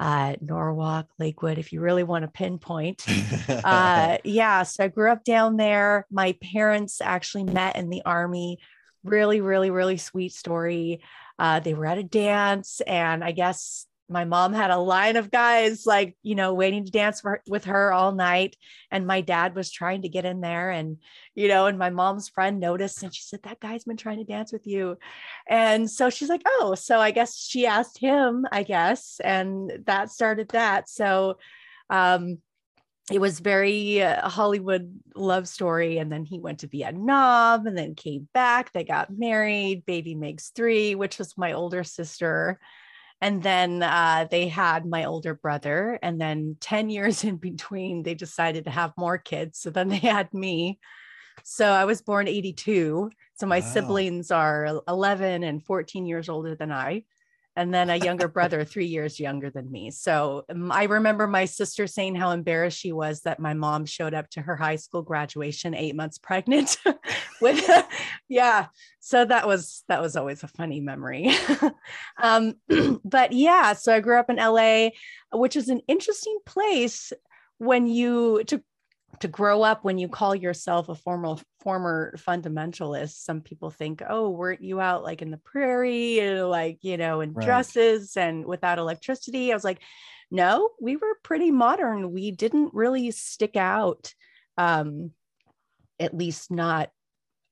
uh, 0.00 0.34
Norwalk, 0.40 1.06
Lakewood, 1.20 1.58
if 1.58 1.72
you 1.72 1.80
really 1.80 2.02
want 2.02 2.24
to 2.24 2.28
pinpoint 2.28 3.04
uh 3.48 4.18
yeah 4.24 4.64
so 4.64 4.82
i 4.82 4.88
grew 4.88 5.10
up 5.10 5.22
down 5.22 5.56
there 5.56 6.04
my 6.10 6.36
parents 6.52 7.00
actually 7.00 7.44
met 7.44 7.76
in 7.76 7.90
the 7.90 8.02
army 8.04 8.58
really 9.04 9.40
really 9.40 9.70
really 9.70 9.96
sweet 9.96 10.32
story 10.32 11.00
uh 11.38 11.60
they 11.60 11.74
were 11.74 11.86
at 11.86 11.98
a 11.98 12.02
dance 12.02 12.80
and 12.86 13.24
i 13.24 13.32
guess 13.32 13.86
my 14.08 14.24
mom 14.24 14.52
had 14.52 14.70
a 14.70 14.76
line 14.76 15.16
of 15.16 15.30
guys 15.30 15.86
like 15.86 16.16
you 16.22 16.34
know 16.34 16.52
waiting 16.52 16.84
to 16.84 16.90
dance 16.90 17.20
for, 17.20 17.40
with 17.48 17.64
her 17.64 17.92
all 17.92 18.12
night. 18.12 18.56
And 18.90 19.06
my 19.06 19.22
dad 19.22 19.54
was 19.54 19.70
trying 19.70 20.02
to 20.02 20.08
get 20.08 20.24
in 20.24 20.40
there 20.40 20.70
and 20.70 20.98
you 21.34 21.48
know 21.48 21.66
and 21.66 21.78
my 21.78 21.90
mom's 21.90 22.28
friend 22.28 22.60
noticed 22.60 23.02
and 23.02 23.14
she 23.14 23.22
said 23.22 23.40
that 23.44 23.60
guy's 23.60 23.84
been 23.84 23.96
trying 23.96 24.18
to 24.18 24.24
dance 24.24 24.52
with 24.52 24.66
you. 24.66 24.98
And 25.48 25.90
so 25.90 26.10
she's 26.10 26.28
like 26.28 26.42
oh 26.46 26.74
so 26.74 27.00
i 27.00 27.10
guess 27.10 27.36
she 27.36 27.66
asked 27.66 27.98
him 27.98 28.46
i 28.52 28.62
guess. 28.62 29.20
And 29.24 29.72
that 29.86 30.10
started 30.10 30.48
that. 30.50 30.88
So 30.88 31.38
um 31.88 32.38
it 33.12 33.20
was 33.20 33.40
very 33.40 34.02
uh, 34.02 34.28
Hollywood 34.28 34.98
love 35.14 35.46
story. 35.46 35.98
And 35.98 36.10
then 36.10 36.24
he 36.24 36.38
went 36.40 36.60
to 36.60 36.66
Vietnam 36.68 37.66
and 37.66 37.76
then 37.76 37.94
came 37.94 38.28
back. 38.32 38.72
They 38.72 38.84
got 38.84 39.10
married, 39.10 39.84
baby 39.84 40.14
makes 40.14 40.50
three, 40.50 40.94
which 40.94 41.18
was 41.18 41.36
my 41.36 41.52
older 41.52 41.84
sister. 41.84 42.58
And 43.20 43.42
then 43.42 43.82
uh, 43.82 44.26
they 44.30 44.48
had 44.48 44.86
my 44.86 45.04
older 45.04 45.34
brother. 45.34 45.98
And 46.02 46.20
then 46.20 46.56
10 46.60 46.90
years 46.90 47.24
in 47.24 47.36
between, 47.36 48.02
they 48.02 48.14
decided 48.14 48.64
to 48.64 48.70
have 48.70 48.92
more 48.96 49.18
kids. 49.18 49.58
So 49.60 49.70
then 49.70 49.88
they 49.88 49.96
had 49.96 50.32
me. 50.32 50.78
So 51.42 51.66
I 51.70 51.84
was 51.84 52.02
born 52.02 52.26
82. 52.28 53.10
So 53.34 53.46
my 53.46 53.60
Wow. 53.60 53.60
siblings 53.60 54.30
are 54.30 54.80
11 54.88 55.42
and 55.42 55.62
14 55.62 56.06
years 56.06 56.28
older 56.28 56.54
than 56.54 56.72
I. 56.72 57.04
And 57.56 57.72
then 57.72 57.90
a 57.90 57.96
younger 57.96 58.28
brother, 58.36 58.64
three 58.64 58.86
years 58.86 59.20
younger 59.20 59.50
than 59.50 59.70
me. 59.70 59.90
So 59.90 60.44
um, 60.48 60.72
I 60.72 60.84
remember 60.84 61.26
my 61.26 61.44
sister 61.44 61.86
saying 61.86 62.14
how 62.16 62.30
embarrassed 62.30 62.78
she 62.78 62.92
was 62.92 63.22
that 63.22 63.40
my 63.40 63.54
mom 63.54 63.86
showed 63.86 64.14
up 64.14 64.28
to 64.30 64.42
her 64.42 64.56
high 64.56 64.76
school 64.76 65.02
graduation 65.02 65.74
eight 65.74 65.94
months 65.94 66.18
pregnant. 66.18 66.76
With 67.40 67.68
yeah, 68.28 68.66
so 69.00 69.24
that 69.24 69.46
was 69.46 69.84
that 69.88 70.00
was 70.00 70.16
always 70.16 70.42
a 70.42 70.48
funny 70.48 70.80
memory. 70.80 71.30
um, 72.22 72.54
but 73.04 73.32
yeah, 73.32 73.72
so 73.72 73.94
I 73.94 74.00
grew 74.00 74.18
up 74.18 74.30
in 74.30 74.36
LA, 74.36 74.90
which 75.32 75.56
is 75.56 75.68
an 75.68 75.80
interesting 75.88 76.38
place 76.46 77.12
when 77.58 77.86
you 77.86 78.42
to 78.44 78.62
to 79.20 79.28
grow 79.28 79.62
up 79.62 79.84
when 79.84 79.98
you 79.98 80.08
call 80.08 80.34
yourself 80.34 80.88
a 80.88 80.94
formal 80.94 81.40
former 81.60 82.14
fundamentalist 82.18 83.22
some 83.22 83.40
people 83.40 83.70
think 83.70 84.02
oh 84.08 84.30
weren't 84.30 84.62
you 84.62 84.80
out 84.80 85.02
like 85.02 85.22
in 85.22 85.30
the 85.30 85.38
prairie 85.38 86.20
like 86.42 86.78
you 86.82 86.96
know 86.96 87.20
in 87.20 87.34
Right. 87.34 87.44
dresses 87.44 88.16
and 88.16 88.44
without 88.46 88.78
electricity? 88.78 89.50
I 89.52 89.54
was 89.56 89.64
like 89.64 89.80
no 90.30 90.70
we 90.80 90.96
were 90.96 91.18
pretty 91.22 91.50
modern. 91.50 92.12
We 92.12 92.30
didn't 92.30 92.74
really 92.74 93.10
stick 93.10 93.56
out 93.56 94.12
um 94.58 95.12
at 95.98 96.16
least 96.16 96.50
not 96.50 96.90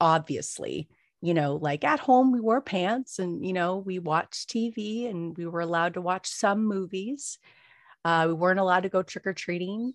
obviously. 0.01 0.89
You 1.21 1.35
know 1.35 1.57
like 1.57 1.85
at 1.85 2.01
home 2.01 2.33
we 2.33 2.41
wore 2.41 2.61
pants 2.61 3.19
and 3.19 3.47
you 3.47 3.53
know 3.53 3.77
we 3.79 3.99
watched 4.01 4.51
tv 4.51 5.09
and 5.09 5.37
we 5.37 5.47
were 5.47 5.61
allowed 5.61 5.95
to 5.95 6.01
watch 6.01 6.29
some 6.29 6.65
movies. 6.67 7.39
Uh, 8.05 8.25
we 8.27 8.35
weren't 8.35 8.59
allowed 8.59 8.83
to 8.83 8.89
go 8.89 9.03
trick-or-treating 9.03 9.93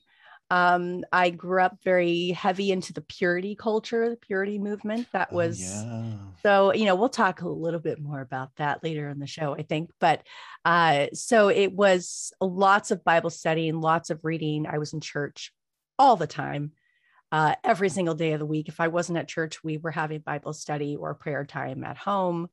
um, 0.50 1.04
I 1.12 1.30
grew 1.30 1.62
up 1.62 1.78
very 1.84 2.30
heavy 2.30 2.72
into 2.72 2.94
the 2.94 3.02
purity 3.02 3.56
culture, 3.56 4.10
the 4.10 4.16
purity 4.16 4.60
movement. 4.60 5.08
That 5.12 5.30
Oh, 5.32 5.36
was 5.36 5.60
yeah. 5.60 6.14
so, 6.42 6.74
you 6.74 6.86
know, 6.86 6.96
we'll 6.96 7.10
talk 7.10 7.42
a 7.42 7.50
little 7.50 7.80
bit 7.80 8.00
more 8.00 8.22
about 8.22 8.50
that 8.56 8.84
later 8.84 9.10
in 9.10 9.20
the 9.20 9.28
show, 9.28 9.54
I 9.54 9.64
think. 9.64 9.92
But 10.00 10.24
uh, 10.64 11.08
so 11.14 11.50
it 11.50 11.74
was 11.74 12.32
lots 12.40 12.92
of 12.92 13.04
Bible 13.04 13.30
study 13.30 13.68
and 13.68 13.82
lots 13.82 14.10
of 14.10 14.24
reading. 14.24 14.66
I 14.68 14.78
was 14.78 14.94
in 14.94 15.02
church 15.02 15.52
all 16.00 16.16
the 16.16 16.28
time, 16.28 16.72
uh, 17.32 17.56
every 17.64 17.90
single 17.90 18.16
day 18.16 18.32
of 18.34 18.40
the 18.40 18.46
week. 18.46 18.70
If 18.70 18.80
I 18.80 18.88
wasn't 18.88 19.18
at 19.18 19.28
church, 19.28 19.64
we 19.64 19.78
were 19.78 19.92
having 19.92 20.20
Bible 20.20 20.54
study 20.54 20.96
or 20.96 21.14
prayer 21.14 21.44
time 21.44 21.84
at 21.84 21.98
home. 21.98 22.48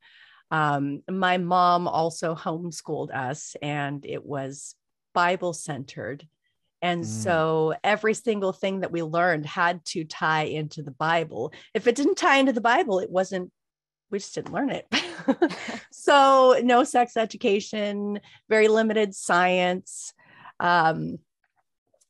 Um, 0.50 1.02
my 1.08 1.38
mom 1.38 1.86
also 1.88 2.34
homeschooled 2.34 3.14
us, 3.14 3.56
and 3.62 4.04
it 4.04 4.24
was 4.24 4.74
Bible 5.12 5.52
centered. 5.52 6.26
And 6.84 7.02
Mm. 7.02 7.06
so 7.06 7.74
every 7.82 8.12
single 8.12 8.52
thing 8.52 8.80
that 8.80 8.92
we 8.92 9.02
learned 9.02 9.46
had 9.46 9.82
to 9.86 10.04
tie 10.04 10.42
into 10.44 10.82
the 10.82 10.90
Bible. 10.90 11.50
If 11.72 11.86
it 11.86 11.94
didn't 11.94 12.16
tie 12.16 12.36
into 12.36 12.52
the 12.52 12.60
Bible, 12.60 12.98
it 12.98 13.10
wasn't, 13.10 13.50
we 14.10 14.18
just 14.18 14.34
didn't 14.34 14.52
learn 14.52 14.68
it. 14.68 14.86
so 15.90 16.60
no 16.62 16.84
sex 16.84 17.16
education, 17.16 18.20
very 18.50 18.68
limited 18.68 19.14
science. 19.14 20.12
Um, 20.60 21.18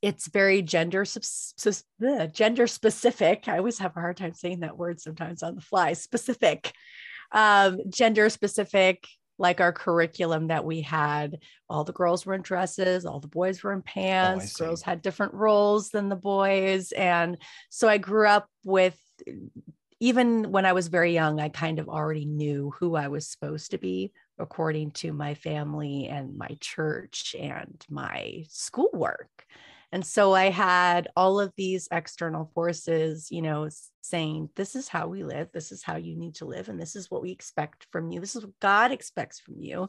it's 0.02 0.26
very 0.26 0.60
gender 0.60 1.04
subs- 1.04 1.54
sus- 1.56 1.84
bleh, 2.02 2.32
gender 2.32 2.66
specific. 2.66 3.46
I 3.46 3.58
always 3.58 3.78
have 3.78 3.96
a 3.96 4.00
hard 4.00 4.16
time 4.16 4.34
saying 4.34 4.60
that 4.60 4.76
word 4.76 5.00
sometimes 5.00 5.44
on 5.44 5.54
the 5.54 5.60
fly. 5.62 5.92
Specific, 5.92 6.72
um, 7.30 7.78
gender 7.90 8.28
specific 8.28 9.06
like 9.38 9.60
our 9.60 9.72
curriculum 9.72 10.48
that 10.48 10.64
we 10.64 10.80
had 10.80 11.38
all 11.68 11.84
the 11.84 11.92
girls 11.92 12.24
were 12.24 12.34
in 12.34 12.42
dresses 12.42 13.04
all 13.04 13.20
the 13.20 13.28
boys 13.28 13.62
were 13.62 13.72
in 13.72 13.80
oh, 13.80 13.82
pants 13.84 14.52
see. 14.52 14.64
girls 14.64 14.82
had 14.82 15.02
different 15.02 15.34
roles 15.34 15.90
than 15.90 16.08
the 16.08 16.16
boys 16.16 16.92
and 16.92 17.38
so 17.70 17.88
i 17.88 17.98
grew 17.98 18.26
up 18.26 18.48
with 18.64 18.98
even 20.00 20.50
when 20.52 20.66
i 20.66 20.72
was 20.72 20.88
very 20.88 21.12
young 21.12 21.40
i 21.40 21.48
kind 21.48 21.78
of 21.78 21.88
already 21.88 22.24
knew 22.24 22.72
who 22.78 22.94
i 22.94 23.08
was 23.08 23.28
supposed 23.28 23.70
to 23.70 23.78
be 23.78 24.12
according 24.38 24.90
to 24.90 25.12
my 25.12 25.34
family 25.34 26.08
and 26.08 26.36
my 26.36 26.56
church 26.60 27.36
and 27.38 27.84
my 27.88 28.44
schoolwork 28.48 29.28
and 29.94 30.04
so 30.04 30.34
i 30.34 30.50
had 30.50 31.08
all 31.16 31.40
of 31.40 31.50
these 31.56 31.88
external 31.90 32.50
forces 32.54 33.28
you 33.30 33.40
know 33.40 33.68
saying 34.04 34.50
this 34.54 34.76
is 34.76 34.86
how 34.86 35.08
we 35.08 35.24
live. 35.24 35.48
This 35.52 35.72
is 35.72 35.82
how 35.82 35.96
you 35.96 36.14
need 36.14 36.34
to 36.36 36.44
live 36.44 36.68
and 36.68 36.78
this 36.78 36.94
is 36.94 37.10
what 37.10 37.22
we 37.22 37.30
expect 37.30 37.86
from 37.90 38.10
you. 38.10 38.20
This 38.20 38.36
is 38.36 38.44
what 38.44 38.60
god 38.60 38.92
expects 38.92 39.40
from 39.40 39.54
you. 39.58 39.88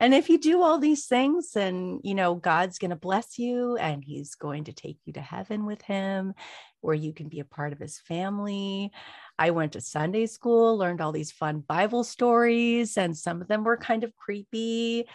And 0.00 0.14
if 0.14 0.30
you 0.30 0.38
do 0.38 0.62
all 0.62 0.78
these 0.78 1.06
things 1.06 1.52
then 1.52 2.00
you 2.02 2.14
know 2.14 2.34
god's 2.34 2.78
going 2.78 2.90
to 2.90 2.96
bless 2.96 3.38
you 3.38 3.76
and 3.76 4.02
he's 4.02 4.34
going 4.34 4.64
to 4.64 4.72
take 4.72 4.98
you 5.04 5.12
to 5.12 5.20
heaven 5.20 5.66
with 5.66 5.82
him 5.82 6.32
where 6.80 6.94
you 6.94 7.12
can 7.12 7.28
be 7.28 7.40
a 7.40 7.44
part 7.44 7.74
of 7.74 7.78
his 7.78 7.98
family. 8.00 8.90
I 9.38 9.50
went 9.50 9.72
to 9.72 9.80
sunday 9.80 10.26
school 10.26 10.78
learned 10.78 11.02
all 11.02 11.12
these 11.12 11.32
fun 11.32 11.60
bible 11.60 12.04
stories 12.04 12.96
and 12.96 13.16
some 13.16 13.42
of 13.42 13.48
them 13.48 13.64
were 13.64 13.76
kind 13.76 14.04
of 14.04 14.16
creepy 14.16 15.06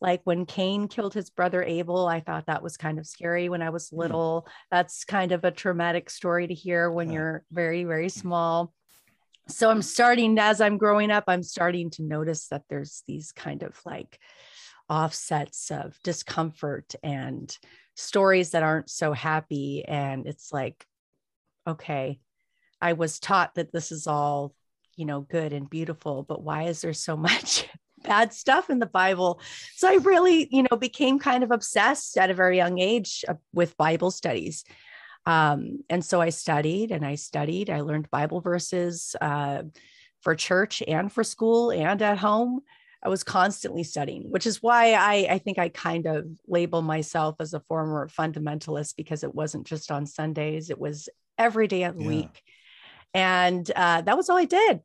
like 0.00 0.20
when 0.24 0.46
Cain 0.46 0.88
killed 0.88 1.14
his 1.14 1.30
brother 1.30 1.62
Abel, 1.62 2.06
I 2.06 2.20
thought 2.20 2.46
that 2.46 2.62
was 2.62 2.76
kind 2.76 2.98
of 2.98 3.06
scary 3.06 3.48
when 3.48 3.62
I 3.62 3.70
was 3.70 3.90
mm. 3.90 3.98
little. 3.98 4.46
That's 4.70 5.04
kind 5.04 5.32
of 5.32 5.44
a 5.44 5.50
traumatic 5.50 6.10
story 6.10 6.46
to 6.46 6.54
hear 6.54 6.90
when 6.90 7.08
Yeah. 7.08 7.14
you're 7.14 7.44
very, 7.50 7.84
very 7.84 8.08
small. 8.08 8.72
So 9.48 9.68
I'm 9.70 9.82
starting, 9.82 10.38
as 10.38 10.60
I'm 10.60 10.78
growing 10.78 11.10
up, 11.10 11.24
I'm 11.26 11.42
starting 11.42 11.90
to 11.90 12.02
notice 12.02 12.48
that 12.48 12.62
there's 12.68 13.02
these 13.06 13.32
kind 13.32 13.62
of 13.62 13.78
like 13.84 14.18
offsets 14.88 15.70
of 15.70 15.98
discomfort 16.02 16.94
and 17.02 17.56
stories 17.96 18.50
that 18.50 18.62
aren't 18.62 18.90
so 18.90 19.12
happy. 19.12 19.84
And 19.86 20.26
it's 20.26 20.52
like, 20.52 20.86
okay, 21.66 22.20
I 22.80 22.94
was 22.94 23.18
taught 23.18 23.54
that 23.56 23.72
this 23.72 23.92
is 23.92 24.06
all, 24.06 24.54
you 24.96 25.04
know, 25.04 25.20
good 25.20 25.52
and 25.52 25.68
beautiful, 25.68 26.22
but 26.22 26.42
why 26.42 26.64
is 26.64 26.80
there 26.80 26.92
so 26.92 27.16
much 27.28 27.68
bad 28.02 28.32
stuff 28.32 28.70
in 28.70 28.78
the 28.78 28.86
Bible? 28.86 29.40
So 29.76 29.88
I 29.88 29.94
really, 29.94 30.48
you 30.50 30.64
know, 30.70 30.76
became 30.76 31.18
kind 31.18 31.44
of 31.44 31.50
obsessed 31.50 32.16
at 32.16 32.30
a 32.30 32.34
very 32.34 32.56
young 32.56 32.78
age 32.78 33.24
uh, 33.28 33.34
with 33.52 33.76
Bible 33.76 34.10
studies. 34.10 34.64
Um, 35.26 35.84
and 35.90 36.04
so 36.04 36.20
I 36.20 36.30
studied 36.30 36.90
and 36.90 37.04
I 37.04 37.14
studied. 37.14 37.70
I 37.70 37.82
learned 37.82 38.10
Bible 38.10 38.40
verses 38.40 39.14
uh, 39.20 39.62
for 40.22 40.34
church 40.34 40.82
and 40.86 41.12
for 41.12 41.24
school 41.24 41.70
and 41.70 42.00
at 42.02 42.18
home. 42.18 42.60
I 43.02 43.08
was 43.08 43.24
constantly 43.24 43.82
studying, 43.82 44.30
which 44.30 44.46
is 44.46 44.62
why 44.62 44.92
I, 44.92 45.26
I 45.34 45.38
think 45.38 45.58
I 45.58 45.70
kind 45.70 46.06
of 46.06 46.26
label 46.46 46.82
myself 46.82 47.36
as 47.40 47.54
a 47.54 47.60
former 47.60 48.08
fundamentalist 48.08 48.94
because 48.96 49.24
it 49.24 49.34
wasn't 49.34 49.66
just 49.66 49.90
on 49.90 50.04
Sundays, 50.04 50.68
it 50.68 50.78
was 50.78 51.08
every 51.38 51.66
day 51.66 51.84
of 51.84 51.96
the 51.96 52.02
Yeah. 52.02 52.08
week. 52.08 52.42
And 53.14 53.70
uh, 53.74 54.02
that 54.02 54.16
was 54.16 54.28
all 54.28 54.36
I 54.36 54.44
did. 54.44 54.80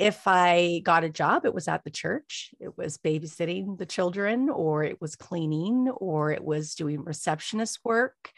If 0.00 0.26
I 0.26 0.80
got 0.82 1.04
a 1.04 1.10
job, 1.10 1.44
it 1.44 1.52
was 1.52 1.68
at 1.68 1.84
the 1.84 1.90
church, 1.90 2.54
it 2.58 2.76
was 2.78 2.96
babysitting 2.96 3.76
the 3.76 3.84
children, 3.84 4.48
or 4.48 4.82
it 4.82 4.98
was 4.98 5.14
cleaning, 5.14 5.88
or 5.90 6.32
it 6.32 6.42
was 6.42 6.74
doing 6.74 7.04
receptionist 7.04 7.80
work. 7.84 8.32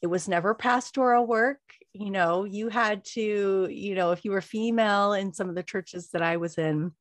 It 0.00 0.06
was 0.06 0.28
never 0.28 0.54
pastoral 0.54 1.26
work. 1.26 1.58
You 1.92 2.10
know, 2.10 2.44
you 2.44 2.68
had 2.68 3.04
to, 3.14 3.66
you 3.68 3.96
know, 3.96 4.12
if 4.12 4.24
you 4.24 4.30
were 4.30 4.40
female 4.40 5.12
in 5.12 5.32
some 5.32 5.48
of 5.48 5.56
the 5.56 5.64
churches 5.64 6.10
that 6.10 6.22
I 6.22 6.36
was 6.36 6.56
in, 6.56 6.92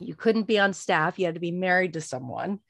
you 0.00 0.14
couldn't 0.14 0.46
be 0.46 0.58
on 0.58 0.74
staff. 0.74 1.18
You 1.18 1.24
had 1.24 1.34
to 1.34 1.40
be 1.40 1.52
married 1.52 1.94
to 1.94 2.02
someone 2.02 2.60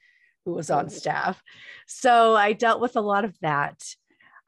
who 0.45 0.53
was 0.53 0.69
on 0.71 0.85
Oh. 0.85 0.89
staff. 0.89 1.43
So 1.85 2.33
I 2.35 2.53
dealt 2.53 2.79
with 2.79 2.95
a 2.95 3.01
lot 3.01 3.25
of 3.25 3.37
that. 3.41 3.83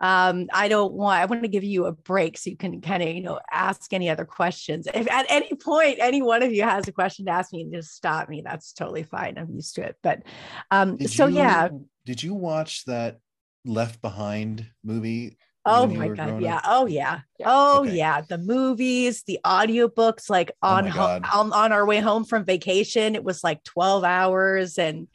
Um, 0.01 0.48
I 0.53 0.68
don't 0.70 0.94
want, 0.94 1.20
I 1.20 1.25
want 1.25 1.44
to 1.44 1.50
give 1.50 1.63
you 1.63 1.86
a 1.86 1.91
break 1.91 2.38
so 2.38 2.50
you 2.50 2.56
can 2.58 2.79
kind 2.82 3.03
of, 3.03 3.10
you 3.10 3.22
know, 3.22 3.39
ask 3.51 3.91
any 3.91 4.10
other 4.10 4.25
questions. 4.25 4.88
If 4.94 5.10
at 5.12 5.25
any 5.29 5.53
point 5.56 5.98
any 6.00 6.22
one 6.22 6.41
of 6.44 6.53
you 6.53 6.63
has 6.63 6.88
a 6.88 6.91
question 6.91 7.25
to 7.25 7.32
ask 7.32 7.51
me, 7.51 7.68
just 7.72 7.94
stop 7.96 8.29
me. 8.29 8.41
That's 8.41 8.72
totally 8.74 9.03
fine. 9.03 9.38
I'm 9.38 9.53
used 9.53 9.75
to 9.75 9.82
it. 9.84 9.98
But 10.01 10.24
um, 10.72 10.98
Did 10.98 11.10
so 11.12 11.27
you- 11.27 11.36
yeah. 11.38 11.70
Did 12.06 12.24
you 12.24 12.34
watch 12.34 12.86
that 12.86 13.20
Left 13.65 14.01
Behind 14.01 14.65
movie? 14.84 15.38
Oh 15.65 15.86
my 15.86 16.08
God. 16.08 16.41
Yeah. 16.41 16.56
up? 16.56 16.63
Oh 16.65 16.86
yeah. 16.88 17.20
Yeah. 17.38 17.48
Oh 17.50 17.82
Okay. 17.82 17.96
yeah. 17.98 18.22
The 18.22 18.38
movies, 18.39 19.24
the 19.27 19.39
audiobooks, 19.46 20.29
like 20.29 20.51
Oh 20.63 20.70
on, 20.70 20.86
my 20.86 20.89
ho- 20.89 21.22
on 21.34 21.51
on 21.53 21.72
our 21.72 21.86
way 21.86 22.00
home 22.00 22.24
from 22.24 22.46
vacation, 22.46 23.13
it 23.15 23.24
was 23.24 23.44
like 23.44 23.63
12 23.65 24.03
hours 24.06 24.79
and 24.79 25.08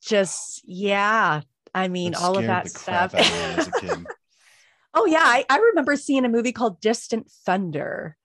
just 0.00 0.62
yeah. 0.64 1.42
I 1.74 1.88
mean, 1.88 2.14
all 2.14 2.36
of 2.36 2.46
that 2.46 2.68
stuff. 2.68 3.14
of 3.14 3.20
me 3.20 3.42
as 3.42 3.66
a 3.66 3.72
kid. 3.72 4.06
oh 4.94 5.06
yeah. 5.06 5.22
I, 5.22 5.44
I 5.48 5.58
remember 5.58 5.96
seeing 5.96 6.24
a 6.24 6.28
movie 6.28 6.52
called 6.52 6.80
Distant 6.80 7.30
Thunder. 7.46 8.16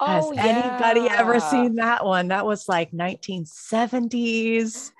Oh, 0.00 0.06
Has 0.06 0.24
Oh, 0.26 0.34
anybody 0.36 1.08
ever 1.10 1.40
seen 1.40 1.74
that 1.76 2.04
one? 2.04 2.28
That 2.28 2.46
was 2.46 2.68
like 2.68 2.92
1970s. 2.92 4.92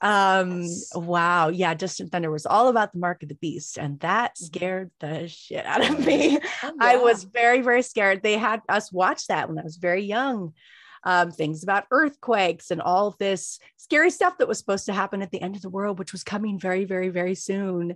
Um, 0.00 0.62
Yes. 0.62 0.92
wow. 0.94 1.48
Yeah, 1.48 1.74
Distant 1.74 2.12
Thunder 2.12 2.30
was 2.30 2.46
all 2.46 2.68
about 2.68 2.92
the 2.92 3.00
mark 3.00 3.22
of 3.24 3.28
the 3.28 3.34
beast, 3.34 3.78
and 3.78 3.98
that 4.00 4.34
Mhm. 4.36 4.46
scared 4.46 4.90
the 5.00 5.26
shit 5.28 5.66
out 5.66 5.88
of 5.88 5.98
me. 6.06 6.38
Oh, 6.62 6.72
I 6.80 6.96
was 6.98 7.24
very, 7.24 7.60
very 7.62 7.82
scared. 7.82 8.22
They 8.22 8.38
had 8.38 8.62
us 8.68 8.92
watch 8.92 9.26
that 9.26 9.48
when 9.48 9.58
I 9.58 9.62
was 9.62 9.76
very 9.76 10.04
young. 10.04 10.54
Um, 11.04 11.30
things 11.30 11.62
about 11.62 11.86
earthquakes 11.90 12.70
and 12.70 12.82
all 12.82 13.06
of 13.06 13.18
this 13.18 13.58
scary 13.76 14.10
stuff 14.10 14.38
that 14.38 14.48
was 14.48 14.58
supposed 14.58 14.86
to 14.86 14.92
happen 14.92 15.22
at 15.22 15.30
the 15.30 15.40
end 15.40 15.56
of 15.56 15.62
the 15.62 15.70
world, 15.70 15.98
which 15.98 16.12
was 16.12 16.24
coming 16.24 16.58
very, 16.58 16.84
very, 16.84 17.08
very 17.08 17.34
soon. 17.34 17.94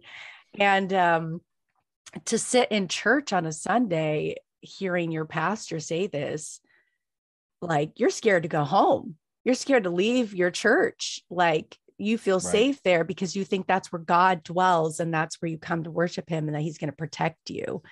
And 0.58 0.92
um, 0.92 1.40
to 2.26 2.38
sit 2.38 2.70
in 2.70 2.88
church 2.88 3.32
on 3.32 3.46
a 3.46 3.52
Sunday 3.52 4.36
hearing 4.62 5.10
your 5.10 5.24
pastor 5.24 5.80
say 5.80 6.06
this 6.06 6.60
like 7.60 7.92
you're 7.96 8.10
scared 8.10 8.44
to 8.44 8.48
go 8.48 8.64
home 8.64 9.16
you're 9.44 9.56
scared 9.56 9.82
to 9.82 9.90
leave 9.90 10.34
your 10.34 10.52
church 10.52 11.20
like 11.30 11.76
you 11.98 12.16
feel 12.16 12.36
right. 12.36 12.42
safe 12.42 12.82
there 12.84 13.02
because 13.02 13.34
you 13.34 13.44
think 13.44 13.66
that's 13.66 13.90
where 13.90 14.00
god 14.00 14.42
dwells 14.44 15.00
and 15.00 15.12
that's 15.12 15.42
where 15.42 15.48
you 15.48 15.58
come 15.58 15.82
to 15.82 15.90
worship 15.90 16.28
him 16.28 16.46
and 16.46 16.54
that 16.54 16.62
he's 16.62 16.78
going 16.78 16.90
to 16.90 16.96
protect 16.96 17.50
you 17.50 17.82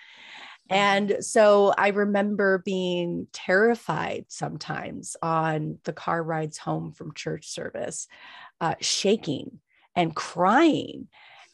and 0.70 1.16
so 1.20 1.74
I 1.76 1.88
remember 1.88 2.58
being 2.64 3.26
terrified 3.32 4.26
sometimes 4.28 5.16
on 5.20 5.78
the 5.82 5.92
car 5.92 6.22
rides 6.22 6.58
home 6.58 6.92
from 6.92 7.12
church 7.14 7.48
service, 7.48 8.06
uh, 8.60 8.76
shaking 8.80 9.58
and 9.96 10.14
crying. 10.14 11.08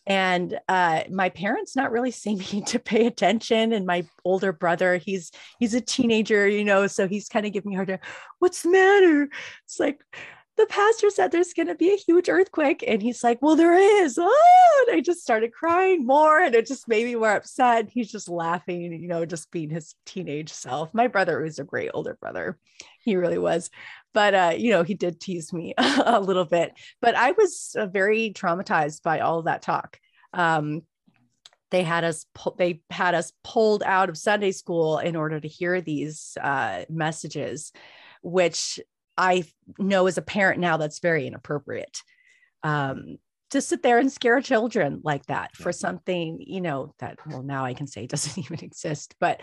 And 0.06 0.60
uh, 0.68 1.04
my 1.10 1.30
parents 1.30 1.74
not 1.74 1.90
really 1.90 2.10
seeming 2.12 2.64
to 2.66 2.78
pay 2.78 3.06
attention. 3.06 3.72
And 3.72 3.86
my 3.86 4.06
older 4.24 4.52
brother 4.52 4.98
he's 4.98 5.32
he's 5.58 5.74
a 5.74 5.80
teenager 5.80 6.46
you 6.46 6.64
know 6.64 6.86
so 6.86 7.08
he's 7.08 7.28
kind 7.28 7.46
of 7.46 7.52
giving 7.52 7.70
me 7.70 7.74
hard 7.74 7.88
time. 7.88 7.98
What's 8.38 8.62
the 8.62 8.70
matter? 8.70 9.28
It's 9.64 9.80
like 9.80 9.98
the 10.56 10.66
pastor 10.66 11.10
said 11.10 11.30
there's 11.30 11.52
going 11.52 11.68
to 11.68 11.74
be 11.74 11.92
a 11.92 11.96
huge 11.96 12.28
earthquake 12.28 12.82
and 12.86 13.02
he's 13.02 13.22
like 13.22 13.40
well 13.42 13.56
there 13.56 13.74
is. 13.74 14.18
Oh! 14.20 14.84
and 14.88 14.96
i 14.96 15.00
just 15.00 15.20
started 15.20 15.52
crying 15.52 16.06
more 16.06 16.40
and 16.40 16.54
it 16.54 16.66
just 16.66 16.88
made 16.88 17.04
me 17.04 17.14
more 17.14 17.32
upset. 17.32 17.88
He's 17.90 18.10
just 18.10 18.28
laughing 18.28 18.92
you 18.92 19.08
know 19.08 19.24
just 19.24 19.50
being 19.50 19.70
his 19.70 19.94
teenage 20.04 20.52
self. 20.52 20.92
My 20.94 21.08
brother 21.08 21.42
was 21.42 21.58
a 21.58 21.64
great 21.64 21.90
older 21.94 22.16
brother. 22.20 22.58
He 23.00 23.16
really 23.16 23.38
was. 23.38 23.70
But 24.14 24.34
uh, 24.34 24.54
you 24.56 24.70
know 24.70 24.82
he 24.82 24.94
did 24.94 25.20
tease 25.20 25.52
me 25.52 25.74
a 25.78 26.20
little 26.20 26.44
bit. 26.44 26.72
But 27.00 27.14
i 27.14 27.32
was 27.32 27.76
uh, 27.78 27.86
very 27.86 28.32
traumatized 28.34 29.02
by 29.02 29.20
all 29.20 29.42
that 29.42 29.62
talk. 29.62 29.98
Um, 30.32 30.82
they 31.70 31.82
had 31.82 32.04
us 32.04 32.26
they 32.58 32.80
had 32.90 33.14
us 33.14 33.32
pulled 33.42 33.82
out 33.82 34.08
of 34.08 34.16
sunday 34.16 34.52
school 34.52 34.98
in 34.98 35.16
order 35.16 35.40
to 35.40 35.48
hear 35.48 35.80
these 35.80 36.36
uh, 36.40 36.84
messages 36.88 37.72
which 38.22 38.80
i 39.16 39.44
know 39.78 40.06
as 40.06 40.18
a 40.18 40.22
parent 40.22 40.60
now 40.60 40.76
that's 40.76 41.00
very 41.00 41.26
inappropriate 41.26 42.02
um, 42.62 43.18
to 43.50 43.60
sit 43.60 43.82
there 43.82 43.98
and 43.98 44.10
scare 44.10 44.40
children 44.40 45.00
like 45.04 45.24
that 45.26 45.54
for 45.54 45.72
something 45.72 46.42
you 46.44 46.60
know 46.60 46.94
that 46.98 47.18
well 47.26 47.42
now 47.42 47.64
i 47.64 47.74
can 47.74 47.86
say 47.86 48.06
doesn't 48.06 48.38
even 48.38 48.60
exist 48.64 49.14
but 49.20 49.40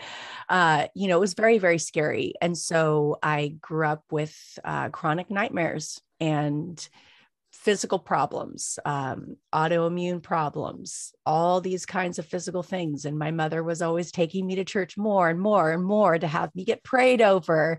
uh 0.48 0.86
you 0.94 1.08
know 1.08 1.16
it 1.16 1.20
was 1.20 1.34
very 1.34 1.58
very 1.58 1.78
scary. 1.78 2.34
And 2.40 2.56
so 2.56 3.18
i 3.22 3.56
grew 3.60 3.86
up 3.86 4.04
with 4.10 4.36
uh, 4.64 4.90
chronic 4.90 5.30
nightmares 5.30 6.00
and 6.20 6.86
physical 7.52 7.98
problems 8.00 8.78
um, 8.84 9.36
autoimmune 9.54 10.20
problems 10.20 11.12
all 11.24 11.60
these 11.60 11.86
kinds 11.86 12.18
of 12.18 12.26
physical 12.26 12.62
things. 12.62 13.04
And 13.04 13.18
my 13.18 13.30
mother 13.30 13.62
was 13.62 13.80
always 13.80 14.10
taking 14.10 14.46
me 14.46 14.56
to 14.56 14.64
church 14.64 14.98
more 14.98 15.28
and 15.30 15.40
more 15.40 15.70
and 15.70 15.84
more 15.84 16.18
to 16.18 16.26
have 16.26 16.54
me 16.54 16.64
get 16.64 16.82
prayed 16.82 17.22
over 17.22 17.78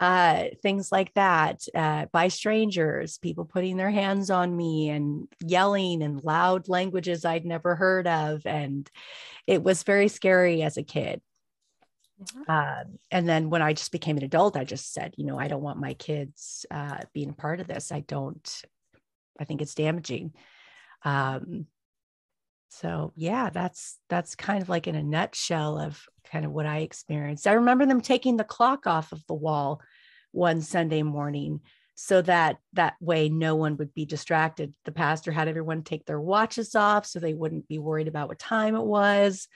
uh, 0.00 0.44
things 0.62 0.90
like 0.90 1.12
that 1.14 1.62
uh, 1.74 2.06
by 2.12 2.28
strangers, 2.28 3.18
people 3.18 3.44
putting 3.44 3.76
their 3.76 3.90
hands 3.90 4.28
on 4.30 4.56
me 4.56 4.90
and 4.90 5.28
yelling 5.40 6.02
in 6.02 6.18
loud 6.18 6.68
languages 6.68 7.24
I'd 7.24 7.46
never 7.46 7.76
heard 7.76 8.06
of. 8.06 8.44
And 8.44 8.90
it 9.46 9.62
was 9.62 9.82
very 9.84 10.08
scary 10.08 10.62
as 10.62 10.76
a 10.76 10.82
kid. 10.82 11.20
Mm-hmm. 12.22 12.50
Um, 12.50 12.98
and 13.10 13.28
then 13.28 13.50
when 13.50 13.62
I 13.62 13.72
just 13.72 13.92
became 13.92 14.16
an 14.16 14.24
adult, 14.24 14.56
I 14.56 14.64
just 14.64 14.92
said, 14.92 15.14
you 15.16 15.24
know, 15.26 15.38
I 15.38 15.48
don't 15.48 15.62
want 15.62 15.80
my 15.80 15.94
kids 15.94 16.66
uh, 16.70 16.98
being 17.12 17.30
a 17.30 17.34
part 17.34 17.60
of 17.60 17.66
this. 17.66 17.92
I 17.92 18.00
don't, 18.00 18.62
I 19.38 19.44
think 19.44 19.62
it's 19.62 19.74
damaging. 19.74 20.32
Um, 21.04 21.66
so 22.68 23.12
yeah, 23.16 23.50
that's 23.50 23.98
that's 24.08 24.34
kind 24.34 24.62
of 24.62 24.68
like 24.68 24.86
in 24.86 24.94
a 24.94 25.02
nutshell 25.02 25.78
of 25.78 26.02
kind 26.30 26.44
of 26.44 26.52
what 26.52 26.66
I 26.66 26.78
experienced. 26.78 27.46
I 27.46 27.52
remember 27.52 27.86
them 27.86 28.00
taking 28.00 28.36
the 28.36 28.44
clock 28.44 28.86
off 28.86 29.12
of 29.12 29.24
the 29.26 29.34
wall 29.34 29.80
one 30.32 30.60
Sunday 30.60 31.02
morning 31.02 31.60
so 31.94 32.22
that 32.22 32.56
that 32.72 32.94
way 33.00 33.28
no 33.28 33.54
one 33.54 33.76
would 33.76 33.94
be 33.94 34.04
distracted. 34.04 34.74
The 34.84 34.92
pastor 34.92 35.30
had 35.30 35.46
everyone 35.46 35.82
take 35.82 36.06
their 36.06 36.20
watches 36.20 36.74
off 36.74 37.06
so 37.06 37.20
they 37.20 37.34
wouldn't 37.34 37.68
be 37.68 37.78
worried 37.78 38.08
about 38.08 38.28
what 38.28 38.38
time 38.38 38.74
it 38.74 38.82
was. 38.82 39.46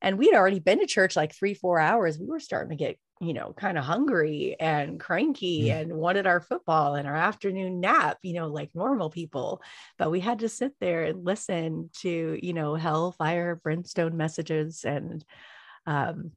And 0.00 0.18
we'd 0.18 0.34
already 0.34 0.60
been 0.60 0.80
to 0.80 0.86
church 0.86 1.16
like 1.16 1.34
three, 1.34 1.54
four 1.54 1.78
hours. 1.78 2.18
We 2.18 2.26
were 2.26 2.40
starting 2.40 2.70
to 2.70 2.84
get, 2.84 2.98
you 3.20 3.32
know, 3.32 3.52
kind 3.52 3.76
of 3.76 3.84
hungry 3.84 4.56
and 4.60 5.00
cranky 5.00 5.66
mm. 5.66 5.80
and 5.80 5.92
wanted 5.92 6.26
our 6.26 6.40
football 6.40 6.94
and 6.94 7.08
our 7.08 7.16
afternoon 7.16 7.80
nap, 7.80 8.18
you 8.22 8.34
know, 8.34 8.46
like 8.48 8.70
normal 8.74 9.10
people. 9.10 9.60
But 9.98 10.10
we 10.10 10.20
had 10.20 10.40
to 10.40 10.48
sit 10.48 10.72
there 10.80 11.04
and 11.04 11.24
listen 11.24 11.90
to, 12.00 12.38
you 12.40 12.52
know, 12.52 12.76
hellfire, 12.76 13.56
brimstone 13.56 14.16
messages 14.16 14.84
and 14.84 15.24
um, 15.86 16.32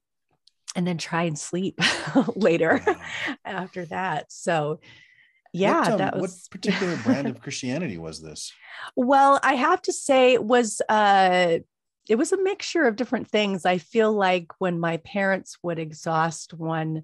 and 0.76 0.88
then 0.88 0.97
try 0.97 1.24
and 1.24 1.38
sleep 1.38 1.80
later 2.36 2.84
after 3.45 3.86
that. 3.86 4.32
So, 4.32 4.80
yeah, 5.54 5.82
what, 5.82 5.91
um, 5.91 5.97
that 5.97 6.17
was 6.17 6.47
what 6.50 6.52
particular 6.52 6.95
brand 7.04 7.28
of 7.28 7.41
Christianity 7.41 7.97
was 7.97 8.21
this? 8.21 8.54
Well, 8.95 9.39
I 9.43 9.56
have 9.56 9.82
to 9.84 9.93
say 9.93 10.34
it 10.34 10.43
was 10.43 10.82
uh 10.88 11.60
it 12.10 12.16
was 12.16 12.32
a 12.32 12.42
mixture 12.42 12.84
of 12.84 12.96
different 12.96 13.30
things. 13.30 13.66
I 13.66 13.78
feel 13.78 14.12
like 14.12 14.48
when 14.60 14.80
my 14.80 14.98
parents 14.98 15.58
would 15.64 15.80
exhaust 15.80 16.54
one 16.54 17.04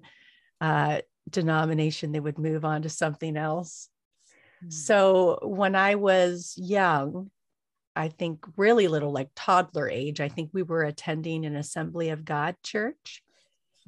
uh 0.60 1.00
denomination, 1.30 2.12
they 2.12 2.20
would 2.20 2.38
move 2.38 2.64
on 2.64 2.82
to 2.82 2.88
something 2.88 3.36
else. 3.36 3.88
Mm. 4.64 4.72
So 4.72 5.38
when 5.42 5.74
I 5.74 5.94
was 5.96 6.54
young, 6.56 7.30
I 7.94 8.08
think 8.08 8.46
really 8.56 8.88
little, 8.88 9.12
like 9.12 9.30
toddler 9.34 9.88
age, 9.88 10.20
I 10.20 10.28
think 10.28 10.50
we 10.52 10.62
were 10.62 10.84
attending 10.84 11.44
an 11.44 11.56
Assembly 11.56 12.10
of 12.10 12.24
God 12.24 12.56
church. 12.62 13.22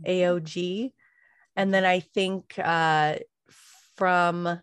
AOG. 0.07 0.93
And 1.57 1.73
then 1.75 1.85
I 1.85 2.01
think 2.01 2.55
uh, 2.59 3.17
from 3.97 4.61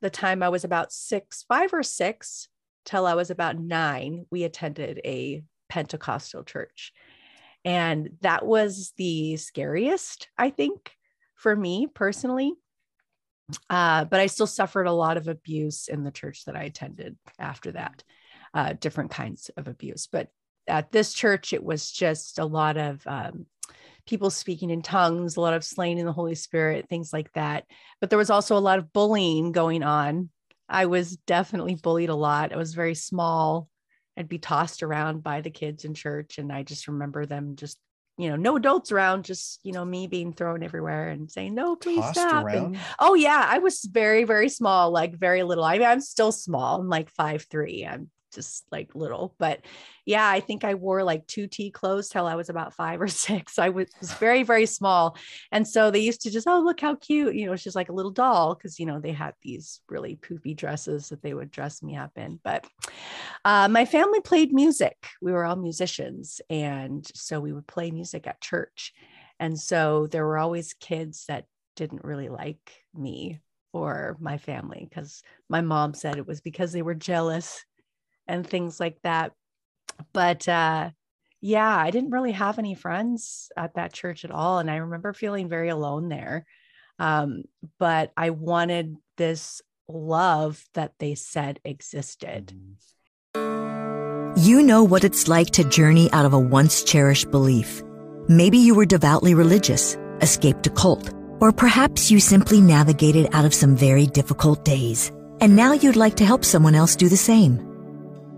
the 0.00 0.10
time 0.10 0.42
I 0.42 0.48
was 0.48 0.64
about 0.64 0.92
six, 0.92 1.44
five 1.44 1.72
or 1.72 1.82
six, 1.82 2.48
till 2.84 3.06
I 3.06 3.14
was 3.14 3.30
about 3.30 3.58
nine, 3.58 4.26
we 4.30 4.44
attended 4.44 5.00
a 5.04 5.42
Pentecostal 5.72 6.44
church. 6.44 6.92
And 7.64 8.10
that 8.20 8.44
was 8.44 8.92
the 8.98 9.38
scariest, 9.38 10.28
I 10.36 10.50
think, 10.50 10.90
for 11.34 11.56
me 11.56 11.86
personally. 11.86 12.52
Uh, 13.70 14.04
but 14.04 14.20
I 14.20 14.26
still 14.26 14.46
suffered 14.46 14.86
a 14.86 14.92
lot 14.92 15.16
of 15.16 15.28
abuse 15.28 15.88
in 15.88 16.04
the 16.04 16.10
church 16.10 16.44
that 16.44 16.56
I 16.56 16.64
attended 16.64 17.16
after 17.38 17.72
that, 17.72 18.04
uh, 18.52 18.74
different 18.74 19.12
kinds 19.12 19.50
of 19.56 19.66
abuse. 19.66 20.06
But 20.12 20.28
at 20.68 20.92
this 20.92 21.14
church, 21.14 21.54
it 21.54 21.64
was 21.64 21.90
just 21.90 22.38
a 22.38 22.44
lot 22.44 22.76
of 22.76 23.00
um, 23.06 23.46
people 24.06 24.28
speaking 24.28 24.68
in 24.68 24.82
tongues, 24.82 25.38
a 25.38 25.40
lot 25.40 25.54
of 25.54 25.64
slaying 25.64 25.96
in 25.96 26.04
the 26.04 26.12
Holy 26.12 26.34
Spirit, 26.34 26.90
things 26.90 27.14
like 27.14 27.32
that. 27.32 27.64
But 27.98 28.10
there 28.10 28.18
was 28.18 28.30
also 28.30 28.58
a 28.58 28.66
lot 28.68 28.78
of 28.78 28.92
bullying 28.92 29.52
going 29.52 29.82
on. 29.82 30.28
I 30.68 30.84
was 30.84 31.16
definitely 31.16 31.76
bullied 31.76 32.10
a 32.10 32.14
lot. 32.14 32.52
I 32.52 32.58
was 32.58 32.74
very 32.74 32.94
small. 32.94 33.70
I'd 34.16 34.28
be 34.28 34.38
tossed 34.38 34.82
around 34.82 35.22
by 35.22 35.40
the 35.40 35.50
kids 35.50 35.84
in 35.84 35.94
church. 35.94 36.38
And 36.38 36.52
I 36.52 36.62
just 36.62 36.88
remember 36.88 37.26
them 37.26 37.56
just, 37.56 37.78
you 38.18 38.28
know, 38.28 38.36
no 38.36 38.56
adults 38.56 38.92
around, 38.92 39.24
just, 39.24 39.60
you 39.62 39.72
know, 39.72 39.84
me 39.84 40.06
being 40.06 40.32
thrown 40.32 40.62
everywhere 40.62 41.08
and 41.08 41.30
saying, 41.30 41.54
no, 41.54 41.76
please 41.76 42.00
tossed 42.00 42.20
stop. 42.20 42.46
And, 42.48 42.78
oh, 42.98 43.14
yeah. 43.14 43.46
I 43.48 43.58
was 43.58 43.88
very, 43.90 44.24
very 44.24 44.48
small, 44.48 44.90
like 44.90 45.16
very 45.16 45.42
little. 45.42 45.64
I 45.64 45.78
mean, 45.78 45.86
I'm 45.86 46.00
still 46.00 46.32
small. 46.32 46.80
I'm 46.80 46.88
like 46.88 47.10
five, 47.10 47.46
three. 47.50 47.86
I'm 47.86 48.10
just 48.34 48.64
like 48.72 48.94
little. 48.94 49.34
But 49.38 49.60
yeah, 50.04 50.28
I 50.28 50.40
think 50.40 50.64
I 50.64 50.74
wore 50.74 51.04
like 51.04 51.26
two 51.26 51.46
T 51.46 51.70
clothes 51.70 52.08
till 52.08 52.26
I 52.26 52.34
was 52.34 52.48
about 52.48 52.74
five 52.74 53.00
or 53.00 53.08
six. 53.08 53.58
I 53.58 53.68
was, 53.68 53.88
was 54.00 54.12
very, 54.14 54.42
very 54.42 54.66
small. 54.66 55.16
And 55.50 55.66
so 55.66 55.90
they 55.90 56.00
used 56.00 56.22
to 56.22 56.30
just, 56.30 56.46
oh, 56.46 56.60
look 56.60 56.80
how 56.80 56.96
cute. 56.96 57.34
You 57.34 57.46
know, 57.46 57.56
she's 57.56 57.76
like 57.76 57.88
a 57.88 57.94
little 57.94 58.10
doll 58.10 58.54
because, 58.54 58.78
you 58.78 58.86
know, 58.86 59.00
they 59.00 59.12
had 59.12 59.34
these 59.42 59.80
really 59.88 60.16
poofy 60.16 60.56
dresses 60.56 61.08
that 61.08 61.22
they 61.22 61.34
would 61.34 61.50
dress 61.50 61.82
me 61.82 61.96
up 61.96 62.12
in. 62.16 62.40
But 62.42 62.66
uh, 63.44 63.68
my 63.68 63.84
family 63.84 64.20
played 64.20 64.52
music. 64.52 64.96
We 65.20 65.32
were 65.32 65.44
all 65.44 65.56
musicians. 65.56 66.40
And 66.50 67.06
so 67.14 67.40
we 67.40 67.52
would 67.52 67.66
play 67.66 67.90
music 67.90 68.26
at 68.26 68.40
church. 68.40 68.92
And 69.38 69.58
so 69.58 70.06
there 70.06 70.24
were 70.24 70.38
always 70.38 70.74
kids 70.74 71.24
that 71.28 71.46
didn't 71.74 72.04
really 72.04 72.28
like 72.28 72.84
me 72.94 73.40
or 73.72 74.16
my 74.20 74.38
family 74.38 74.86
because 74.88 75.22
my 75.48 75.60
mom 75.60 75.94
said 75.94 76.18
it 76.18 76.26
was 76.26 76.40
because 76.40 76.72
they 76.72 76.82
were 76.82 76.94
jealous 76.94 77.64
and 78.26 78.46
things 78.46 78.80
like 78.80 78.98
that. 79.02 79.32
But 80.12 80.48
uh, 80.48 80.90
yeah, 81.40 81.76
I 81.76 81.90
didn't 81.90 82.10
really 82.10 82.32
have 82.32 82.58
any 82.58 82.74
friends 82.74 83.50
at 83.56 83.74
that 83.74 83.92
church 83.92 84.24
at 84.24 84.30
all. 84.30 84.58
And 84.58 84.70
I 84.70 84.76
remember 84.76 85.12
feeling 85.12 85.48
very 85.48 85.68
alone 85.68 86.08
there. 86.08 86.46
Um, 86.98 87.42
but 87.78 88.12
I 88.16 88.30
wanted 88.30 88.96
this 89.16 89.60
love 89.88 90.64
that 90.74 90.92
they 90.98 91.14
said 91.16 91.58
existed. 91.64 92.54
You 93.34 94.62
know 94.62 94.84
what 94.84 95.04
it's 95.04 95.28
like 95.28 95.50
to 95.50 95.64
journey 95.64 96.10
out 96.12 96.24
of 96.24 96.32
a 96.32 96.38
once 96.38 96.84
cherished 96.84 97.30
belief. 97.30 97.82
Maybe 98.28 98.58
you 98.58 98.74
were 98.74 98.86
devoutly 98.86 99.34
religious, 99.34 99.96
escaped 100.20 100.66
a 100.68 100.70
cult, 100.70 101.12
or 101.40 101.50
perhaps 101.50 102.10
you 102.10 102.20
simply 102.20 102.60
navigated 102.60 103.28
out 103.32 103.44
of 103.44 103.52
some 103.52 103.76
very 103.76 104.06
difficult 104.06 104.64
days. 104.64 105.10
And 105.40 105.56
now 105.56 105.72
you'd 105.72 105.96
like 105.96 106.16
to 106.16 106.24
help 106.24 106.44
someone 106.44 106.76
else 106.76 106.94
do 106.94 107.08
the 107.08 107.16
same. 107.16 107.71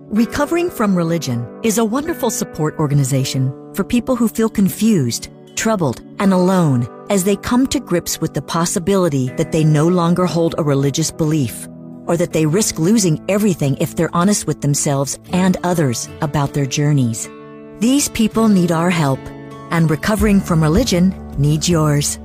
Recovering 0.09 0.71
from 0.71 0.95
Religion 0.95 1.47
is 1.63 1.79
a 1.79 1.85
wonderful 1.85 2.29
support 2.31 2.79
organization 2.79 3.51
for 3.75 3.85
people 3.85 4.17
who 4.17 4.29
feel 4.29 4.51
confused, 4.51 5.29
troubled, 5.57 6.03
and 6.19 6.33
alone 6.33 6.87
as 7.09 7.25
they 7.25 7.37
come 7.37 7.67
to 7.69 7.81
grips 7.81 8.21
with 8.21 8.35
the 8.35 8.43
possibility 8.43 9.31
that 9.31 9.51
they 9.51 9.65
no 9.65 9.89
longer 9.89 10.27
hold 10.27 10.55
a 10.59 10.63
religious 10.63 11.11
belief 11.11 11.67
or 12.07 12.19
that 12.19 12.35
they 12.35 12.45
risk 12.45 12.79
losing 12.79 13.25
everything 13.31 13.79
if 13.79 13.97
they're 13.97 14.15
honest 14.15 14.47
with 14.47 14.61
themselves 14.61 15.19
and 15.33 15.57
others 15.65 16.07
about 16.21 16.53
their 16.53 16.67
journeys. 16.67 17.29
These 17.81 18.11
people 18.11 18.49
need 18.49 18.71
our 18.71 18.91
help, 18.91 19.21
and 19.71 19.91
recovering 19.91 20.39
from 20.39 20.63
religion 20.63 21.15
needs 21.39 21.67
yours. 21.67 22.19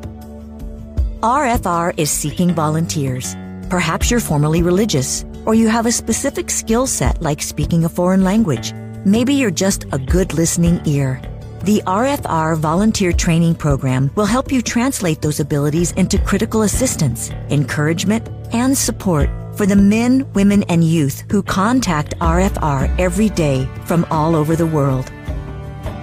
RFR 1.22 1.94
is 1.98 2.12
seeking 2.12 2.54
volunteers. 2.54 3.36
Perhaps 3.70 4.12
you're 4.12 4.20
formerly 4.20 4.62
religious, 4.62 5.24
or 5.50 5.56
you 5.56 5.68
have 5.68 5.88
a 5.88 5.92
specific 5.92 6.48
skill 6.48 6.86
set 6.86 7.20
like 7.24 7.42
speaking 7.42 7.84
a 7.84 7.90
foreign 7.90 8.24
language. 8.24 8.72
Maybe 9.04 9.34
you're 9.34 9.50
just 9.50 9.84
a 9.92 9.98
good 9.98 10.36
listening 10.36 10.80
ear. 10.86 11.20
The 11.64 11.82
RFR 11.88 12.56
Volunteer 12.56 13.12
Training 13.12 13.56
Program 13.56 14.12
will 14.14 14.28
help 14.28 14.52
you 14.52 14.62
translate 14.62 15.24
those 15.24 15.40
abilities 15.40 15.92
into 15.94 16.20
critical 16.20 16.62
assistance, 16.62 17.32
encouragement, 17.50 18.30
and 18.54 18.78
support 18.78 19.28
for 19.58 19.66
the 19.66 19.76
men, 19.76 20.32
women, 20.34 20.62
and 20.70 20.84
youth 20.84 21.24
who 21.32 21.42
contact 21.42 22.16
RFR 22.20 22.96
every 23.00 23.30
day 23.30 23.68
from 23.86 24.06
all 24.12 24.36
over 24.36 24.56
the 24.56 24.68
world. 24.68 25.12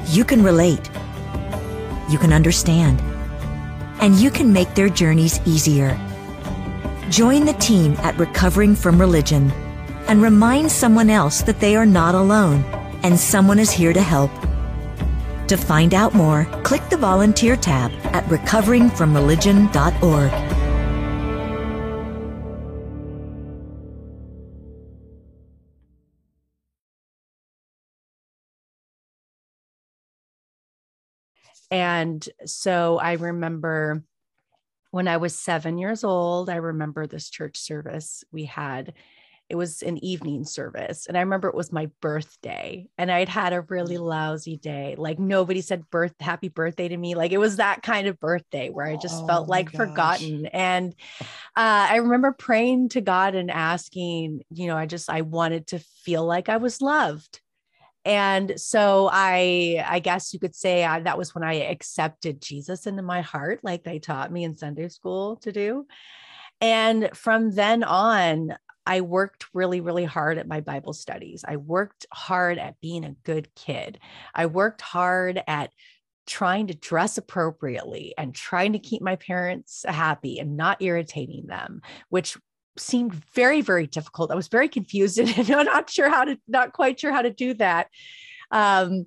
You 0.08 0.24
can 0.24 0.42
relate. 0.42 0.90
You 2.10 2.18
can 2.18 2.32
understand. 2.32 3.00
And 4.00 4.16
you 4.16 4.32
can 4.32 4.52
make 4.52 4.74
their 4.74 4.88
journeys 4.88 5.38
easier. 5.46 5.96
Join 7.10 7.44
the 7.44 7.52
team 7.54 7.92
at 7.98 8.16
Recovering 8.18 8.74
from 8.74 9.00
Religion 9.00 9.52
and 10.08 10.20
remind 10.20 10.72
someone 10.72 11.08
else 11.08 11.40
that 11.42 11.60
they 11.60 11.76
are 11.76 11.86
not 11.86 12.16
alone 12.16 12.64
and 13.04 13.16
someone 13.18 13.60
is 13.60 13.70
here 13.70 13.92
to 13.92 14.02
help. 14.02 14.32
To 15.46 15.56
find 15.56 15.94
out 15.94 16.14
more, 16.14 16.46
click 16.64 16.82
the 16.88 16.96
volunteer 16.96 17.56
tab 17.56 17.92
at 18.06 18.24
recoveringfromreligion.org. 18.24 20.32
And 31.70 32.28
so 32.44 32.98
I 32.98 33.12
remember 33.12 34.02
when 34.90 35.08
I 35.08 35.16
was 35.16 35.38
seven 35.38 35.78
years 35.78 36.04
old, 36.04 36.48
I 36.48 36.56
remember 36.56 37.06
this 37.06 37.28
church 37.30 37.58
service 37.58 38.24
we 38.32 38.44
had. 38.44 38.94
It 39.48 39.54
was 39.54 39.82
an 39.82 40.02
evening 40.04 40.44
service. 40.44 41.06
And 41.06 41.16
I 41.16 41.20
remember 41.20 41.48
it 41.48 41.54
was 41.54 41.70
my 41.70 41.88
birthday 42.00 42.88
and 42.98 43.12
I'd 43.12 43.28
had 43.28 43.52
a 43.52 43.60
really 43.60 43.96
mm. 43.96 44.00
lousy 44.00 44.56
day. 44.56 44.96
Like 44.98 45.20
nobody 45.20 45.60
said 45.60 45.88
birth 45.88 46.14
happy 46.18 46.48
birthday 46.48 46.88
to 46.88 46.96
me. 46.96 47.14
Like 47.14 47.30
it 47.30 47.38
was 47.38 47.56
that 47.56 47.82
kind 47.82 48.08
of 48.08 48.18
birthday 48.18 48.70
where 48.70 48.86
I 48.86 48.96
just 48.96 49.22
oh 49.22 49.26
felt 49.26 49.48
like 49.48 49.70
gosh. 49.70 49.76
forgotten. 49.76 50.46
And 50.46 50.94
uh, 51.56 51.86
I 51.90 51.96
remember 51.96 52.32
praying 52.32 52.88
to 52.90 53.00
God 53.00 53.36
and 53.36 53.50
asking, 53.50 54.42
you 54.50 54.66
know, 54.66 54.76
I 54.76 54.86
just, 54.86 55.08
I 55.08 55.20
wanted 55.20 55.68
to 55.68 55.78
feel 55.78 56.24
like 56.24 56.48
I 56.48 56.56
was 56.56 56.82
loved 56.82 57.40
and 58.06 58.58
so 58.58 59.10
i 59.12 59.84
i 59.86 59.98
guess 59.98 60.32
you 60.32 60.38
could 60.38 60.54
say 60.54 60.84
I, 60.84 61.00
that 61.00 61.18
was 61.18 61.34
when 61.34 61.42
i 61.42 61.54
accepted 61.54 62.40
jesus 62.40 62.86
into 62.86 63.02
my 63.02 63.20
heart 63.20 63.60
like 63.64 63.82
they 63.82 63.98
taught 63.98 64.32
me 64.32 64.44
in 64.44 64.56
sunday 64.56 64.88
school 64.88 65.36
to 65.38 65.52
do. 65.52 65.86
And 66.60 67.10
from 67.12 67.50
then 67.50 67.82
on 67.84 68.54
i 68.86 69.00
worked 69.02 69.46
really 69.52 69.80
really 69.80 70.04
hard 70.04 70.38
at 70.38 70.48
my 70.48 70.60
bible 70.60 70.94
studies. 70.94 71.44
I 71.46 71.56
worked 71.56 72.06
hard 72.12 72.58
at 72.58 72.80
being 72.80 73.04
a 73.04 73.16
good 73.24 73.52
kid. 73.54 73.98
I 74.34 74.46
worked 74.46 74.80
hard 74.80 75.42
at 75.46 75.72
trying 76.26 76.68
to 76.68 76.74
dress 76.74 77.18
appropriately 77.18 78.14
and 78.16 78.34
trying 78.34 78.72
to 78.72 78.78
keep 78.78 79.02
my 79.02 79.16
parents 79.16 79.84
happy 79.86 80.38
and 80.38 80.56
not 80.56 80.80
irritating 80.80 81.46
them 81.46 81.82
which 82.08 82.36
seemed 82.78 83.14
very 83.34 83.60
very 83.60 83.86
difficult. 83.86 84.30
I 84.30 84.34
was 84.34 84.48
very 84.48 84.68
confused 84.68 85.18
and 85.38 85.48
not 85.48 85.90
sure 85.90 86.10
how 86.10 86.24
to 86.24 86.38
not 86.46 86.72
quite 86.72 87.00
sure 87.00 87.12
how 87.12 87.22
to 87.22 87.30
do 87.30 87.54
that. 87.54 87.88
Um, 88.50 89.06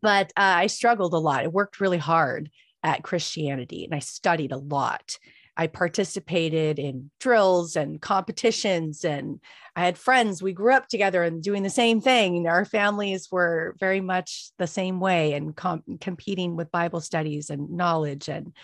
but 0.00 0.28
uh, 0.36 0.64
i 0.64 0.66
struggled 0.66 1.14
a 1.14 1.18
lot. 1.18 1.44
I 1.44 1.48
worked 1.48 1.80
really 1.80 1.98
hard 1.98 2.50
at 2.84 3.04
christianity 3.04 3.84
and 3.84 3.94
i 3.94 3.98
studied 4.00 4.52
a 4.52 4.56
lot. 4.56 5.18
I 5.54 5.66
participated 5.66 6.78
in 6.78 7.10
drills 7.20 7.76
and 7.76 8.00
competitions 8.00 9.04
and 9.04 9.40
i 9.76 9.84
had 9.84 9.98
friends. 9.98 10.42
We 10.42 10.52
grew 10.52 10.72
up 10.72 10.88
together 10.88 11.22
and 11.22 11.42
doing 11.42 11.62
the 11.62 11.70
same 11.70 12.00
thing. 12.00 12.46
Our 12.48 12.64
families 12.64 13.28
were 13.30 13.76
very 13.78 14.00
much 14.00 14.50
the 14.58 14.66
same 14.66 14.98
way 14.98 15.34
and 15.34 15.54
com- 15.54 15.98
competing 16.00 16.56
with 16.56 16.72
bible 16.72 17.00
studies 17.00 17.50
and 17.50 17.70
knowledge 17.70 18.28
and 18.28 18.54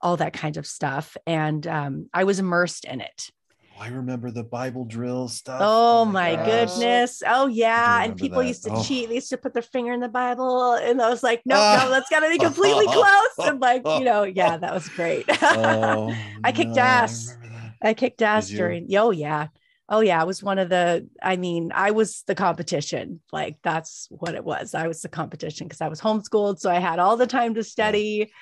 all 0.00 0.16
that 0.16 0.32
kind 0.32 0.56
of 0.56 0.66
stuff. 0.66 1.16
And 1.26 1.66
um, 1.66 2.08
I 2.12 2.24
was 2.24 2.38
immersed 2.38 2.84
in 2.84 3.00
it. 3.00 3.30
I 3.78 3.88
remember 3.88 4.30
the 4.30 4.42
Bible 4.42 4.84
drill 4.84 5.28
stuff. 5.28 5.60
Oh, 5.62 6.02
oh 6.02 6.04
my, 6.06 6.36
goodness. 6.36 7.22
Oh 7.26 7.46
yeah. 7.46 8.02
And 8.02 8.16
people 8.16 8.38
that. 8.38 8.48
used 8.48 8.64
to 8.64 8.70
oh. 8.72 8.82
cheat. 8.82 9.08
They 9.08 9.16
used 9.16 9.30
to 9.30 9.36
put 9.36 9.52
their 9.52 9.62
finger 9.62 9.92
in 9.92 10.00
the 10.00 10.08
Bible. 10.08 10.74
And 10.74 11.00
I 11.00 11.10
was 11.10 11.22
like, 11.22 11.42
no, 11.44 11.56
uh, 11.56 11.82
no, 11.84 11.90
that's 11.90 12.08
gotta 12.08 12.28
be 12.28 12.38
completely 12.38 12.86
close. 12.92 13.38
And 13.38 13.60
like, 13.60 13.82
you 13.84 14.00
know, 14.00 14.22
yeah, 14.22 14.56
that 14.56 14.72
was 14.72 14.88
great. 14.90 15.26
oh, 15.42 16.14
I 16.44 16.52
kicked 16.52 16.76
no, 16.76 16.82
ass. 16.82 17.36
I, 17.82 17.90
I 17.90 17.94
kicked 17.94 18.22
ass 18.22 18.48
during 18.48 18.88
oh 18.96 19.10
yeah. 19.10 19.48
Oh 19.88 20.00
yeah, 20.00 20.20
I 20.20 20.24
was 20.24 20.42
one 20.42 20.58
of 20.58 20.68
the 20.68 21.08
I 21.22 21.36
mean, 21.36 21.70
I 21.74 21.90
was 21.90 22.22
the 22.26 22.34
competition. 22.34 23.20
Like 23.30 23.58
that's 23.62 24.08
what 24.10 24.34
it 24.34 24.44
was. 24.44 24.74
I 24.74 24.88
was 24.88 25.02
the 25.02 25.08
competition 25.08 25.66
because 25.66 25.82
I 25.82 25.88
was 25.88 26.00
homeschooled. 26.00 26.60
So 26.60 26.70
I 26.70 26.78
had 26.78 26.98
all 26.98 27.16
the 27.16 27.26
time 27.26 27.54
to 27.54 27.62
study. 27.62 28.16
Yeah 28.20 28.34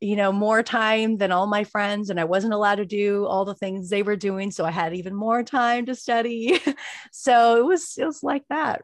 you 0.00 0.16
know, 0.16 0.32
more 0.32 0.62
time 0.62 1.16
than 1.16 1.32
all 1.32 1.46
my 1.46 1.64
friends, 1.64 2.10
and 2.10 2.20
I 2.20 2.24
wasn't 2.24 2.52
allowed 2.52 2.76
to 2.76 2.86
do 2.86 3.26
all 3.26 3.44
the 3.44 3.54
things 3.54 3.88
they 3.88 4.02
were 4.02 4.16
doing. 4.16 4.50
So 4.50 4.64
I 4.64 4.70
had 4.70 4.94
even 4.94 5.14
more 5.14 5.42
time 5.42 5.86
to 5.86 5.94
study. 5.94 6.60
so 7.12 7.56
it 7.56 7.64
was 7.64 7.96
it 7.98 8.04
was 8.04 8.22
like 8.22 8.44
that. 8.50 8.82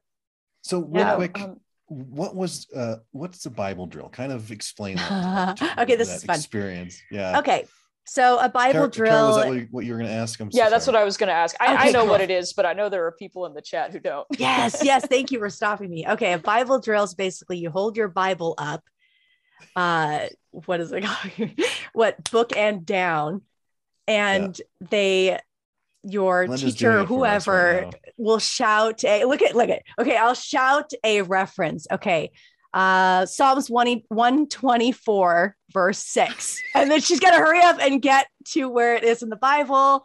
So 0.63 0.81
real 0.81 1.05
yeah. 1.05 1.15
quick, 1.17 1.41
um, 1.41 1.61
what 1.87 2.35
was 2.35 2.67
uh 2.75 2.97
what's 3.11 3.43
the 3.43 3.51
Bible 3.51 3.87
drill? 3.87 4.09
Kind 4.09 4.33
of 4.33 4.51
explain 4.51 4.97
that. 4.97 5.61
okay, 5.79 5.97
this 5.97 6.15
is 6.15 6.25
fun 6.25 6.37
experience. 6.37 7.01
Yeah. 7.11 7.39
Okay. 7.41 7.67
So 8.05 8.39
a 8.39 8.49
Bible 8.49 8.81
Car- 8.81 8.89
drill. 8.89 9.13
Carol, 9.13 9.27
was 9.29 9.45
that 9.45 9.69
what 9.71 9.85
you 9.85 9.93
were 9.93 9.99
going 9.99 10.11
to 10.11 10.17
ask? 10.17 10.41
I'm 10.41 10.49
yeah, 10.53 10.69
that's 10.69 10.87
what 10.87 10.97
I 10.97 11.05
was 11.05 11.17
going 11.17 11.29
to 11.29 11.35
ask. 11.35 11.55
I, 11.61 11.75
okay, 11.75 11.89
I 11.89 11.93
know 11.93 12.01
cool. 12.01 12.11
what 12.11 12.21
it 12.21 12.31
is, 12.31 12.53
but 12.53 12.67
I 12.67 12.73
know 12.73 12.89
there 12.89 13.07
are 13.07 13.13
people 13.13 13.47
in 13.47 13.55
the 13.55 13.63
chat 13.63 13.93
who 13.93 14.01
don't. 14.01 14.27
yes, 14.39 14.83
yes. 14.83 15.07
Thank 15.11 15.31
you 15.31 15.39
for 15.39 15.49
stopping 15.49 15.89
me. 15.89 16.07
Okay, 16.09 16.33
a 16.33 16.39
Bible 16.39 16.81
drill 16.81 17.05
is 17.05 17.15
basically 17.15 17.59
you 17.59 17.71
hold 17.71 17.97
your 17.97 18.09
Bible 18.09 18.55
up 18.59 18.83
uh 19.77 20.27
what 20.53 20.81
is 20.81 20.93
it 20.93 21.03
called? 21.03 21.51
what 21.93 22.31
book 22.31 22.57
and 22.57 22.85
down. 22.87 23.43
And 24.07 24.59
yeah. 24.59 24.87
they 24.91 25.39
your 26.05 26.49
Linda's 26.49 26.75
teacher 26.75 27.01
or 27.01 27.05
whoever 27.05 27.83
right 27.85 27.95
will 28.17 28.41
shout 28.41 29.05
a 29.05 29.25
look 29.25 29.41
at 29.41 29.55
look 29.55 29.69
at 29.69 29.83
okay 30.01 30.17
i'll 30.17 30.35
shout 30.35 30.91
a 31.05 31.23
reference. 31.23 31.87
Okay 31.91 32.31
uh 32.75 33.27
psalms 33.27 33.71
1 33.71 34.03
124 34.09 35.57
verse 35.73 35.99
6 35.99 36.61
and 36.75 36.91
then 36.91 37.01
she's 37.01 37.21
got 37.21 37.31
to 37.33 37.37
hurry 37.37 37.61
up 37.61 37.79
and 37.81 38.01
get 38.01 38.27
to 38.47 38.69
where 38.69 38.97
it 38.97 39.05
is 39.05 39.23
in 39.23 39.29
the 39.29 39.37
bible. 39.37 40.05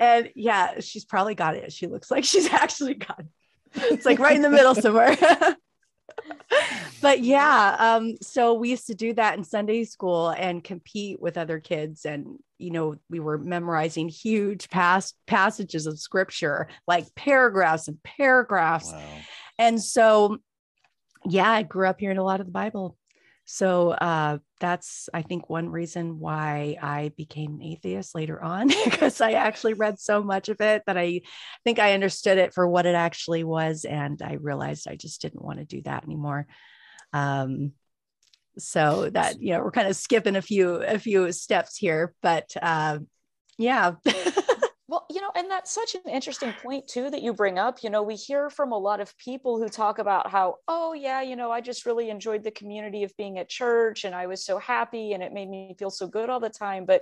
And 0.00 0.30
yeah 0.34 0.80
she's 0.80 1.04
probably 1.04 1.34
got 1.34 1.56
it. 1.56 1.72
She 1.72 1.86
looks 1.86 2.10
like 2.10 2.24
she's 2.24 2.46
actually 2.52 2.94
got 2.94 3.20
it. 3.20 3.26
It's 3.92 4.06
like 4.06 4.18
right 4.18 4.36
in 4.36 4.42
the 4.42 4.50
middle 4.50 4.74
somewhere 4.74 5.16
but 7.00 7.20
yeah, 7.20 7.76
um, 7.78 8.14
so 8.22 8.54
we 8.54 8.70
used 8.70 8.86
to 8.86 8.94
do 8.94 9.12
that 9.14 9.36
in 9.36 9.44
Sunday 9.44 9.84
school 9.84 10.30
and 10.30 10.64
compete 10.64 11.20
with 11.20 11.36
other 11.36 11.60
kids. 11.60 12.04
And, 12.04 12.38
you 12.58 12.70
know, 12.70 12.96
we 13.10 13.20
were 13.20 13.38
memorizing 13.38 14.08
huge 14.08 14.70
past 14.70 15.16
passages 15.26 15.86
of 15.86 15.98
scripture, 15.98 16.68
like 16.86 17.14
paragraphs 17.14 17.88
and 17.88 18.02
paragraphs. 18.02 18.92
Wow. 18.92 19.02
And 19.58 19.82
so, 19.82 20.38
yeah, 21.26 21.50
I 21.50 21.62
grew 21.62 21.88
up 21.88 22.00
hearing 22.00 22.18
a 22.18 22.24
lot 22.24 22.40
of 22.40 22.46
the 22.46 22.52
Bible. 22.52 22.96
So 23.44 23.90
uh, 23.90 24.38
that's, 24.64 25.10
I 25.12 25.20
think, 25.20 25.50
one 25.50 25.68
reason 25.68 26.18
why 26.18 26.78
I 26.80 27.12
became 27.18 27.56
an 27.56 27.62
atheist 27.62 28.14
later 28.14 28.42
on, 28.42 28.68
because 28.84 29.20
I 29.20 29.32
actually 29.32 29.74
read 29.74 29.98
so 29.98 30.22
much 30.22 30.48
of 30.48 30.58
it 30.62 30.82
that 30.86 30.96
I 30.96 31.20
think 31.64 31.78
I 31.78 31.92
understood 31.92 32.38
it 32.38 32.54
for 32.54 32.66
what 32.66 32.86
it 32.86 32.94
actually 32.94 33.44
was. 33.44 33.84
And 33.84 34.22
I 34.22 34.38
realized 34.40 34.88
I 34.88 34.96
just 34.96 35.20
didn't 35.20 35.44
want 35.44 35.58
to 35.58 35.66
do 35.66 35.82
that 35.82 36.04
anymore. 36.04 36.46
Um, 37.12 37.72
so 38.56 39.10
that, 39.10 39.38
you 39.38 39.52
know, 39.52 39.62
we're 39.62 39.70
kind 39.70 39.88
of 39.88 39.96
skipping 39.96 40.36
a 40.36 40.42
few, 40.42 40.76
a 40.76 40.98
few 40.98 41.30
steps 41.32 41.76
here, 41.76 42.14
but 42.22 42.50
uh, 42.62 43.00
yeah. 43.58 43.92
Well, 44.86 45.06
you 45.08 45.22
know, 45.22 45.30
and 45.34 45.50
that's 45.50 45.72
such 45.72 45.94
an 45.94 46.02
interesting 46.12 46.52
point 46.52 46.88
too 46.88 47.08
that 47.08 47.22
you 47.22 47.32
bring 47.32 47.58
up. 47.58 47.82
You 47.82 47.88
know, 47.88 48.02
we 48.02 48.16
hear 48.16 48.50
from 48.50 48.70
a 48.70 48.78
lot 48.78 49.00
of 49.00 49.16
people 49.16 49.58
who 49.58 49.70
talk 49.70 49.98
about 49.98 50.30
how, 50.30 50.56
oh, 50.68 50.92
yeah, 50.92 51.22
you 51.22 51.36
know, 51.36 51.50
I 51.50 51.62
just 51.62 51.86
really 51.86 52.10
enjoyed 52.10 52.44
the 52.44 52.50
community 52.50 53.02
of 53.02 53.16
being 53.16 53.38
at 53.38 53.48
church 53.48 54.04
and 54.04 54.14
I 54.14 54.26
was 54.26 54.44
so 54.44 54.58
happy 54.58 55.14
and 55.14 55.22
it 55.22 55.32
made 55.32 55.48
me 55.48 55.74
feel 55.78 55.90
so 55.90 56.06
good 56.06 56.28
all 56.28 56.38
the 56.38 56.50
time. 56.50 56.84
But 56.84 57.00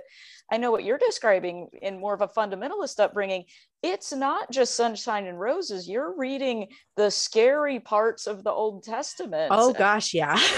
I 0.49 0.55
know 0.57 0.71
what 0.71 0.85
you're 0.85 0.97
describing 0.97 1.67
in 1.81 1.99
more 1.99 2.13
of 2.13 2.21
a 2.21 2.27
fundamentalist 2.29 3.01
upbringing, 3.01 3.45
it's 3.83 4.13
not 4.13 4.49
just 4.49 4.75
sunshine 4.75 5.27
and 5.27 5.37
roses. 5.39 5.89
You're 5.89 6.15
reading 6.17 6.69
the 6.95 7.11
scary 7.11 7.79
parts 7.81 8.27
of 8.27 8.43
the 8.43 8.51
Old 8.51 8.83
Testament. 8.83 9.49
Oh 9.51 9.73
gosh, 9.73 10.13
yeah. 10.13 10.39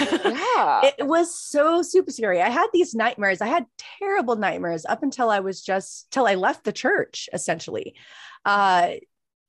Yeah. 0.56 0.90
it 0.98 1.06
was 1.06 1.38
so 1.38 1.82
super 1.82 2.10
scary. 2.12 2.40
I 2.40 2.48
had 2.48 2.68
these 2.72 2.94
nightmares. 2.94 3.40
I 3.40 3.46
had 3.48 3.66
terrible 4.00 4.36
nightmares 4.36 4.86
up 4.86 5.02
until 5.02 5.28
I 5.28 5.40
was 5.40 5.60
just 5.62 6.10
till 6.12 6.26
I 6.26 6.36
left 6.36 6.64
the 6.64 6.72
church, 6.72 7.28
essentially. 7.32 7.96
Uh 8.44 8.92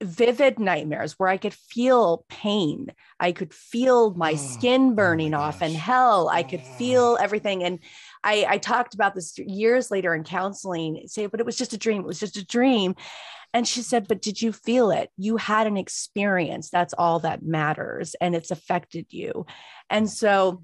vivid 0.04 0.60
nightmares 0.60 1.14
where 1.18 1.30
I 1.30 1.38
could 1.38 1.54
feel 1.56 2.24
pain. 2.30 2.88
I 3.20 3.32
could 3.32 3.52
feel 3.54 4.14
my 4.14 4.34
Oh, 4.34 4.36
skin 4.36 4.92
oh 4.92 4.94
burning 4.94 5.32
my 5.32 5.38
off 5.40 5.62
and 5.62 5.74
hell. 5.74 6.30
I 6.30 6.44
could 6.44 6.62
feel 6.62 7.18
everything. 7.20 7.64
And 7.64 7.80
I, 8.24 8.46
I 8.48 8.58
talked 8.60 8.94
about 8.94 9.16
this 9.16 9.38
years 9.40 9.90
later 9.90 10.14
in 10.14 10.24
counseling, 10.24 11.04
say, 11.08 11.26
but 11.26 11.40
it 11.40 11.46
was 11.48 11.58
just 11.58 11.74
a 11.74 11.78
dream. 11.80 12.02
It 12.02 12.08
was 12.08 12.20
just 12.20 12.38
a 12.38 12.46
dream. 12.46 12.96
And 13.54 13.68
she 13.68 13.82
said, 13.82 14.08
but 14.08 14.22
did 14.22 14.42
you 14.42 14.52
feel 14.52 14.92
it? 14.92 15.10
You 15.18 15.38
had 15.38 15.68
an 15.68 15.78
experience. 15.78 16.70
That's 16.70 16.94
all 16.94 17.20
that 17.20 17.44
matters. 17.44 18.16
And 18.20 18.36
it's 18.36 18.52
affected 18.52 19.08
you. 19.10 19.46
And 19.90 20.10
so, 20.10 20.64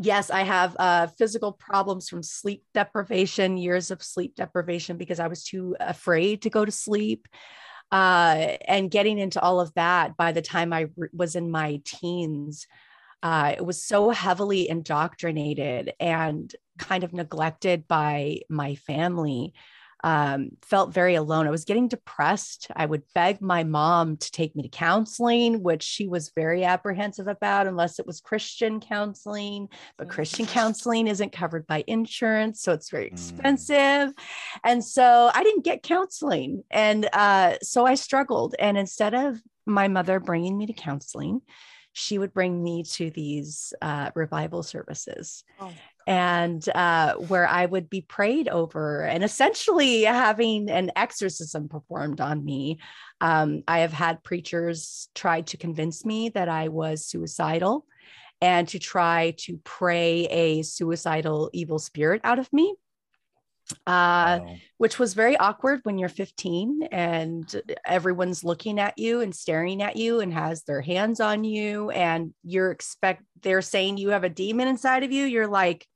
yes, 0.00 0.30
I 0.30 0.42
have 0.42 0.76
uh, 0.78 1.06
physical 1.06 1.52
problems 1.52 2.08
from 2.08 2.22
sleep 2.22 2.64
deprivation, 2.74 3.56
years 3.56 3.90
of 3.90 4.02
sleep 4.02 4.34
deprivation 4.34 4.96
because 4.96 5.20
I 5.20 5.28
was 5.28 5.44
too 5.44 5.76
afraid 5.80 6.42
to 6.42 6.50
go 6.50 6.64
to 6.64 6.72
sleep 6.72 7.26
uh, 7.92 8.56
and 8.66 8.90
getting 8.90 9.18
into 9.18 9.40
all 9.40 9.60
of 9.60 9.74
that 9.74 10.16
by 10.16 10.32
the 10.32 10.42
time 10.42 10.72
I 10.72 10.86
re- 10.96 11.08
was 11.12 11.34
in 11.34 11.50
my 11.50 11.80
teens, 11.84 12.66
uh, 13.22 13.54
it 13.56 13.64
was 13.64 13.84
so 13.84 14.10
heavily 14.10 14.68
indoctrinated 14.68 15.92
and 15.98 16.54
kind 16.78 17.04
of 17.04 17.12
neglected 17.12 17.86
by 17.88 18.40
my 18.48 18.76
family. 18.76 19.54
Um, 20.02 20.50
felt 20.62 20.94
very 20.94 21.14
alone. 21.14 21.46
I 21.46 21.50
was 21.50 21.66
getting 21.66 21.88
depressed. 21.88 22.68
I 22.74 22.86
would 22.86 23.02
beg 23.14 23.42
my 23.42 23.64
mom 23.64 24.16
to 24.16 24.30
take 24.32 24.56
me 24.56 24.62
to 24.62 24.68
counseling, 24.68 25.62
which 25.62 25.82
she 25.82 26.08
was 26.08 26.32
very 26.34 26.64
apprehensive 26.64 27.28
about, 27.28 27.66
unless 27.66 27.98
it 27.98 28.06
was 28.06 28.20
Christian 28.20 28.80
counseling. 28.80 29.68
But 29.98 30.08
Christian 30.08 30.46
counseling 30.46 31.06
isn't 31.06 31.32
covered 31.32 31.66
by 31.66 31.84
insurance, 31.86 32.62
so 32.62 32.72
it's 32.72 32.90
very 32.90 33.10
Mm. 33.10 33.12
expensive. 33.12 34.14
And 34.64 34.84
so 34.84 35.30
I 35.34 35.42
didn't 35.44 35.64
get 35.64 35.82
counseling. 35.82 36.64
And 36.70 37.08
uh, 37.12 37.56
so 37.62 37.84
I 37.84 37.94
struggled. 37.94 38.54
And 38.58 38.78
instead 38.78 39.14
of 39.14 39.40
my 39.66 39.88
mother 39.88 40.18
bringing 40.18 40.56
me 40.56 40.66
to 40.66 40.72
counseling, 40.72 41.42
she 41.92 42.18
would 42.18 42.32
bring 42.32 42.62
me 42.62 42.82
to 42.84 43.10
these 43.10 43.72
uh, 43.82 44.10
revival 44.14 44.62
services 44.62 45.44
Oh. 45.60 45.72
and 46.06 46.66
uh, 46.74 47.14
where 47.14 47.46
I 47.46 47.66
would 47.66 47.90
be 47.90 48.00
prayed 48.00 48.48
over 48.48 49.02
and 49.02 49.22
essentially 49.22 50.02
having 50.02 50.70
an 50.70 50.90
exorcism 50.96 51.68
performed 51.68 52.20
on 52.20 52.44
me. 52.44 52.78
Um, 53.20 53.62
I 53.68 53.80
have 53.80 53.92
had 53.92 54.24
preachers 54.24 55.08
try 55.14 55.42
to 55.42 55.56
convince 55.56 56.04
me 56.04 56.30
that 56.30 56.48
I 56.48 56.68
was 56.68 57.04
suicidal 57.06 57.86
and 58.40 58.66
to 58.68 58.78
try 58.78 59.34
to 59.38 59.58
pray 59.64 60.24
a 60.26 60.62
suicidal 60.62 61.50
evil 61.52 61.78
spirit 61.78 62.22
out 62.24 62.38
of 62.38 62.50
me. 62.52 62.74
Uh, 63.86 64.40
Wow. 64.42 64.56
which 64.78 64.98
was 64.98 65.14
very 65.14 65.36
awkward 65.36 65.80
when 65.82 65.98
you're 65.98 66.08
15 66.08 66.88
and 66.90 67.62
everyone's 67.84 68.42
looking 68.44 68.78
at 68.80 68.98
you 68.98 69.20
and 69.20 69.34
staring 69.34 69.82
at 69.82 69.96
you 69.96 70.20
and 70.20 70.32
has 70.32 70.62
their 70.62 70.80
hands 70.80 71.20
on 71.20 71.44
you 71.44 71.90
and 71.90 72.32
you're 72.44 72.70
expect 72.70 73.22
they're 73.42 73.62
saying 73.62 73.98
you 73.98 74.10
have 74.10 74.24
a 74.24 74.28
demon 74.30 74.68
inside 74.68 75.02
of 75.02 75.12
you 75.12 75.24
you're 75.26 75.46
like 75.46 75.86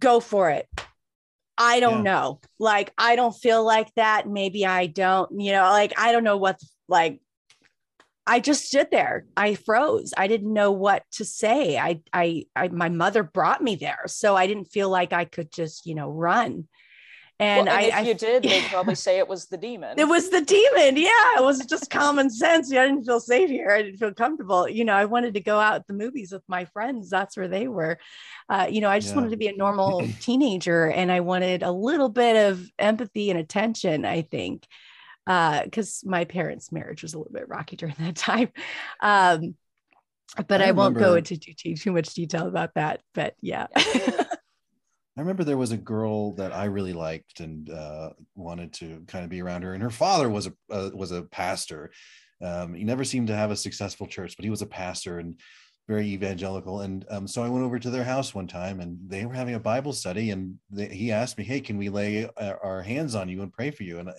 go 0.00 0.20
for 0.20 0.50
it 0.50 0.68
i 1.56 1.80
don't 1.80 2.04
Yeah. 2.04 2.12
know 2.12 2.40
like 2.58 2.92
i 2.98 3.16
don't 3.16 3.32
feel 3.34 3.64
like 3.64 3.92
that 3.94 4.28
maybe 4.28 4.66
i 4.66 4.86
don't 4.86 5.30
you 5.40 5.52
know 5.52 5.62
like 5.64 5.92
i 5.98 6.12
don't 6.12 6.24
know 6.24 6.36
what 6.36 6.58
like 6.88 7.20
I 8.26 8.40
just 8.40 8.66
stood 8.66 8.88
there. 8.90 9.26
I 9.36 9.54
froze. 9.54 10.14
I 10.16 10.28
didn't 10.28 10.52
know 10.52 10.70
what 10.70 11.02
to 11.12 11.24
say. 11.24 11.78
I, 11.78 12.00
I, 12.12 12.44
I, 12.54 12.68
my 12.68 12.88
mother 12.88 13.22
brought 13.22 13.62
me 13.62 13.76
there, 13.76 14.02
so 14.06 14.36
I 14.36 14.46
didn't 14.46 14.66
feel 14.66 14.88
like 14.88 15.12
I 15.12 15.24
could 15.24 15.50
just, 15.52 15.86
you 15.86 15.94
know, 15.94 16.08
run. 16.08 16.68
And, 17.40 17.68
Well, 17.68 17.68
I, 17.68 17.82
if 17.82 17.94
I 17.94 18.02
you 18.02 18.14
did, 18.14 18.48
they'd 18.48 18.68
probably 18.68 18.94
say 18.94 19.18
it 19.18 19.28
was 19.28 19.46
the 19.46 19.56
demon. 19.58 19.98
it 19.98 20.08
was 20.08 20.30
the 20.30 20.40
demon. 20.40 20.96
Yeah, 20.96 21.38
it 21.38 21.42
was 21.44 21.66
just 21.66 21.90
common 21.90 22.30
sense. 22.30 22.72
Yeah, 22.72 22.82
I 22.82 22.86
didn't 22.86 23.04
feel 23.04 23.20
safe 23.20 23.50
here. 23.50 23.70
I 23.70 23.82
didn't 23.82 23.98
feel 23.98 24.14
comfortable. 24.14 24.66
You 24.66 24.86
know, 24.86 24.94
I 24.94 25.04
wanted 25.04 25.34
to 25.34 25.40
go 25.40 25.60
out 25.60 25.74
at 25.74 25.86
the 25.86 25.92
movies 25.92 26.32
with 26.32 26.42
my 26.48 26.64
friends. 26.64 27.10
That's 27.10 27.36
where 27.36 27.48
they 27.48 27.68
were. 27.68 27.98
Uh, 28.48 28.68
you 28.70 28.80
know, 28.80 28.88
I 28.88 29.00
just 29.00 29.14
Yeah. 29.14 29.14
wanted 29.14 29.32
to 29.32 29.36
be 29.36 29.48
a 29.48 29.56
normal 29.56 30.14
teenager, 30.18 30.86
and 30.90 31.12
I 31.12 31.20
wanted 31.20 31.62
a 31.62 31.70
little 31.72 32.08
bit 32.08 32.50
of 32.50 32.66
empathy 32.78 33.28
and 33.30 33.38
attention. 33.38 34.06
I 34.06 34.22
think 34.22 34.66
because 35.26 36.02
my 36.04 36.24
parents' 36.24 36.72
marriage 36.72 37.02
was 37.02 37.14
a 37.14 37.18
little 37.18 37.32
bit 37.32 37.48
rocky 37.48 37.76
during 37.76 37.94
that 37.98 38.16
time. 38.16 38.50
Um, 39.00 39.54
but 40.48 40.62
I 40.62 40.68
I, 40.68 40.72
won't 40.72 40.96
go 40.96 41.14
into 41.14 41.36
too, 41.36 41.74
too, 41.74 41.92
much 41.92 42.14
detail 42.14 42.46
about 42.46 42.74
that. 42.74 43.02
But 43.14 43.34
yeah. 43.40 43.66
I 43.76 45.20
remember 45.20 45.44
there 45.44 45.58
was 45.58 45.72
a 45.72 45.76
girl 45.76 46.32
that 46.36 46.52
I 46.52 46.64
really 46.64 46.94
liked 46.94 47.40
and 47.40 47.68
uh, 47.68 48.10
wanted 48.34 48.72
to 48.74 49.02
kind 49.06 49.24
of 49.24 49.30
be 49.30 49.42
around 49.42 49.62
her, 49.62 49.74
and 49.74 49.82
her 49.82 49.90
father 49.90 50.30
was 50.30 50.46
a 50.46 50.52
uh, 50.70 50.90
was 50.94 51.12
a 51.12 51.22
pastor. 51.22 51.92
Um, 52.40 52.72
he 52.74 52.84
never 52.84 53.04
seemed 53.04 53.28
to 53.28 53.36
have 53.36 53.50
a 53.50 53.56
successful 53.56 54.06
church, 54.06 54.36
but 54.36 54.44
he 54.44 54.50
was 54.50 54.62
a 54.62 54.66
pastor 54.66 55.18
and 55.18 55.38
very 55.86 56.08
evangelical. 56.08 56.80
And 56.80 57.04
um, 57.10 57.26
so 57.26 57.42
I 57.42 57.48
went 57.48 57.64
over 57.64 57.78
to 57.78 57.90
their 57.90 58.04
house 58.04 58.34
one 58.34 58.46
time, 58.46 58.80
and 58.80 58.98
they 59.06 59.26
were 59.26 59.34
having 59.34 59.54
a 59.54 59.60
Bible 59.60 59.92
study, 59.92 60.30
and 60.30 60.58
they, 60.70 60.88
he 60.88 61.12
asked 61.12 61.36
me, 61.36 61.44
"Hey, 61.44 61.60
can 61.60 61.76
we 61.76 61.90
lay 61.90 62.24
uh, 62.24 62.54
our 62.62 62.80
hands 62.80 63.14
on 63.14 63.28
you 63.28 63.42
and 63.42 63.52
pray 63.52 63.70
for 63.70 63.82
you?" 63.82 63.98
And 63.98 64.08
I, 64.08 64.14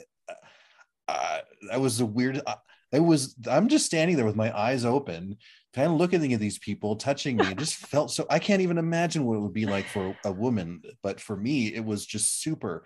uh, 1.13 1.39
that 1.69 1.79
was 1.79 1.99
a 1.99 2.05
weird. 2.05 2.41
Uh, 2.45 2.55
it 2.91 2.99
was. 2.99 3.35
I'm 3.49 3.67
just 3.67 3.85
standing 3.85 4.15
there 4.15 4.25
with 4.25 4.35
my 4.35 4.55
eyes 4.57 4.85
open, 4.85 5.37
kind 5.73 5.91
of 5.91 5.97
looking 5.97 6.33
at 6.33 6.39
these 6.39 6.57
people 6.57 6.95
touching 6.95 7.37
me. 7.37 7.47
It 7.47 7.57
just 7.57 7.75
felt 7.87 8.11
so. 8.11 8.25
I 8.29 8.39
can't 8.39 8.61
even 8.61 8.77
imagine 8.77 9.25
what 9.25 9.37
it 9.37 9.41
would 9.41 9.53
be 9.53 9.65
like 9.65 9.85
for 9.85 10.17
a 10.25 10.31
woman, 10.31 10.81
but 11.01 11.19
for 11.19 11.35
me, 11.35 11.73
it 11.73 11.85
was 11.85 12.05
just 12.05 12.41
super 12.41 12.83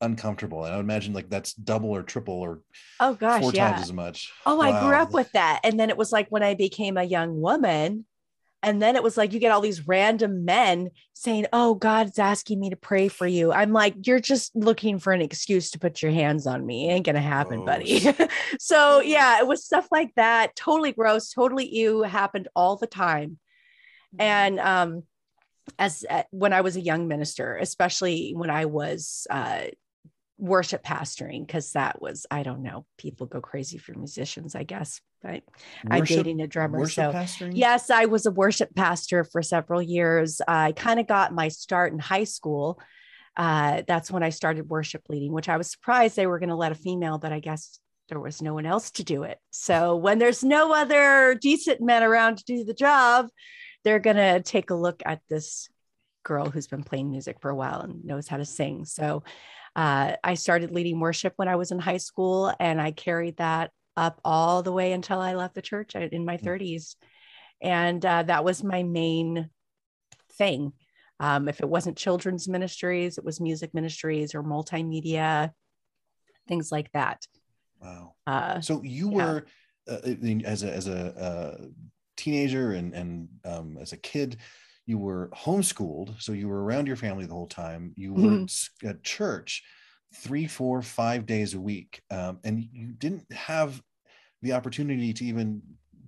uncomfortable. 0.00 0.64
And 0.64 0.74
I 0.74 0.76
would 0.76 0.84
imagine 0.84 1.14
like 1.14 1.30
that's 1.30 1.54
double 1.54 1.90
or 1.90 2.02
triple 2.02 2.34
or 2.34 2.60
oh 3.00 3.14
gosh, 3.14 3.40
four 3.40 3.52
yeah. 3.52 3.70
times 3.70 3.82
as 3.82 3.92
much. 3.92 4.32
Oh, 4.44 4.60
I 4.60 4.84
grew 4.84 4.96
up 4.96 5.12
with 5.12 5.30
that. 5.32 5.60
And 5.64 5.80
then 5.80 5.88
it 5.88 5.96
was 5.96 6.12
like 6.12 6.28
when 6.28 6.42
I 6.42 6.54
became 6.54 6.96
a 6.96 7.04
young 7.04 7.40
woman, 7.40 8.04
and 8.62 8.80
then 8.80 8.94
it 8.94 9.02
was 9.02 9.16
like 9.16 9.32
you 9.32 9.40
get 9.40 9.50
all 9.50 9.60
these 9.60 9.88
random 9.88 10.44
men 10.44 10.90
saying, 11.14 11.46
Oh, 11.52 11.74
God's 11.74 12.18
asking 12.18 12.60
me 12.60 12.70
to 12.70 12.76
pray 12.76 13.08
for 13.08 13.26
you. 13.26 13.52
I'm 13.52 13.72
like, 13.72 14.06
You're 14.06 14.20
just 14.20 14.54
looking 14.54 14.98
for 14.98 15.12
an 15.12 15.20
excuse 15.20 15.70
to 15.72 15.78
put 15.78 16.02
your 16.02 16.12
hands 16.12 16.46
on 16.46 16.64
me. 16.64 16.88
It 16.88 16.92
ain't 16.92 17.06
gonna 17.06 17.20
happen, 17.20 17.64
buddy. 17.64 18.06
so 18.60 19.00
yeah, 19.00 19.40
it 19.40 19.46
was 19.46 19.64
stuff 19.64 19.88
like 19.90 20.14
that. 20.14 20.54
Totally 20.54 20.92
gross, 20.92 21.32
totally 21.32 21.68
ew, 21.74 22.02
happened 22.02 22.48
all 22.54 22.76
the 22.76 22.86
time. 22.86 23.38
And 24.18 24.60
um 24.60 25.02
as 25.78 26.04
uh, 26.08 26.24
when 26.30 26.52
I 26.52 26.60
was 26.60 26.76
a 26.76 26.80
young 26.80 27.08
minister, 27.08 27.56
especially 27.56 28.32
when 28.36 28.50
I 28.50 28.66
was 28.66 29.26
uh 29.30 29.62
worship 30.42 30.82
pastoring, 30.82 31.46
because 31.46 31.72
that 31.72 32.02
was, 32.02 32.26
I 32.28 32.42
don't 32.42 32.64
know, 32.64 32.84
people 32.98 33.26
go 33.26 33.40
crazy 33.40 33.78
for 33.78 33.92
musicians, 33.92 34.56
I 34.56 34.64
guess. 34.64 35.00
But 35.22 35.44
I'm 35.88 36.02
dating 36.02 36.40
a 36.40 36.48
drummer. 36.48 36.88
So 36.88 37.12
pastoring? 37.12 37.52
yes, 37.54 37.90
I 37.90 38.06
was 38.06 38.26
a 38.26 38.32
worship 38.32 38.74
pastor 38.74 39.22
for 39.22 39.40
several 39.40 39.80
years. 39.80 40.40
I 40.48 40.72
kind 40.72 40.98
of 40.98 41.06
got 41.06 41.32
my 41.32 41.46
start 41.46 41.92
in 41.92 42.00
high 42.00 42.24
school. 42.24 42.80
Uh, 43.36 43.82
that's 43.86 44.10
when 44.10 44.24
I 44.24 44.30
started 44.30 44.68
worship 44.68 45.02
leading, 45.08 45.32
which 45.32 45.48
I 45.48 45.56
was 45.56 45.70
surprised 45.70 46.16
they 46.16 46.26
were 46.26 46.40
going 46.40 46.48
to 46.48 46.56
let 46.56 46.72
a 46.72 46.74
female, 46.74 47.18
but 47.18 47.32
I 47.32 47.38
guess 47.38 47.78
there 48.08 48.18
was 48.18 48.42
no 48.42 48.52
one 48.52 48.66
else 48.66 48.90
to 48.92 49.04
do 49.04 49.22
it. 49.22 49.38
So 49.52 49.94
when 49.94 50.18
there's 50.18 50.42
no 50.42 50.74
other 50.74 51.38
decent 51.40 51.80
men 51.80 52.02
around 52.02 52.38
to 52.38 52.44
do 52.44 52.64
the 52.64 52.74
job, 52.74 53.28
they're 53.84 54.00
going 54.00 54.16
to 54.16 54.42
take 54.42 54.70
a 54.70 54.74
look 54.74 55.04
at 55.06 55.20
this 55.30 55.68
girl 56.24 56.50
who's 56.50 56.66
been 56.66 56.82
playing 56.82 57.10
music 57.10 57.36
for 57.40 57.50
a 57.50 57.54
while 57.54 57.80
and 57.80 58.04
knows 58.04 58.26
how 58.26 58.38
to 58.38 58.44
sing. 58.44 58.84
So 58.84 59.22
uh, 59.74 60.16
I 60.22 60.34
started 60.34 60.70
leading 60.70 61.00
worship 61.00 61.32
when 61.36 61.48
I 61.48 61.56
was 61.56 61.70
in 61.70 61.78
high 61.78 61.98
school, 61.98 62.52
and 62.60 62.80
I 62.80 62.90
carried 62.92 63.38
that 63.38 63.70
up 63.96 64.20
all 64.24 64.62
the 64.62 64.72
way 64.72 64.92
until 64.92 65.20
I 65.20 65.34
left 65.34 65.54
the 65.54 65.62
church 65.62 65.94
in 65.94 66.24
my 66.24 66.36
Mm. 66.36 66.44
30s. 66.44 66.96
And 67.60 68.04
uh, 68.04 68.24
that 68.24 68.44
was 68.44 68.64
my 68.64 68.82
main 68.82 69.50
thing. 70.32 70.72
Um, 71.20 71.48
if 71.48 71.60
it 71.60 71.68
wasn't 71.68 71.96
children's 71.96 72.48
ministries, 72.48 73.16
it 73.18 73.24
was 73.24 73.40
music 73.40 73.72
ministries 73.74 74.34
or 74.34 74.42
multimedia, 74.42 75.52
things 76.48 76.72
like 76.72 76.90
that. 76.92 77.24
Wow. 77.80 78.14
Uh, 78.26 78.60
So 78.60 78.82
you 78.82 79.10
yeah. 79.10 79.16
were 79.16 79.46
uh, 79.88 80.00
as 80.44 80.62
a 80.62 80.72
as 80.72 80.88
a 80.88 81.00
uh, 81.16 81.64
teenager 82.16 82.72
and 82.72 82.94
and 82.94 83.28
um, 83.44 83.78
as 83.78 83.92
a 83.92 83.96
kid, 83.96 84.38
you 84.86 84.98
were 84.98 85.30
homeschooled, 85.34 86.20
so 86.20 86.32
you 86.32 86.48
were 86.48 86.64
around 86.64 86.86
your 86.86 86.96
family 86.96 87.26
the 87.26 87.34
whole 87.34 87.46
time. 87.48 87.92
You 87.96 88.14
were 88.14 88.40
Mhm. 88.40 88.46
s- 88.48 88.70
at 88.84 89.02
church 89.04 89.62
three, 90.14 90.46
four, 90.46 90.82
five 90.82 91.26
days 91.26 91.54
a 91.54 91.60
week, 91.60 92.02
um, 92.10 92.40
and 92.44 92.62
you 92.72 92.92
didn't 92.92 93.32
have 93.32 93.82
the 94.42 94.52
opportunity 94.52 95.12
to 95.14 95.24
even 95.24 95.62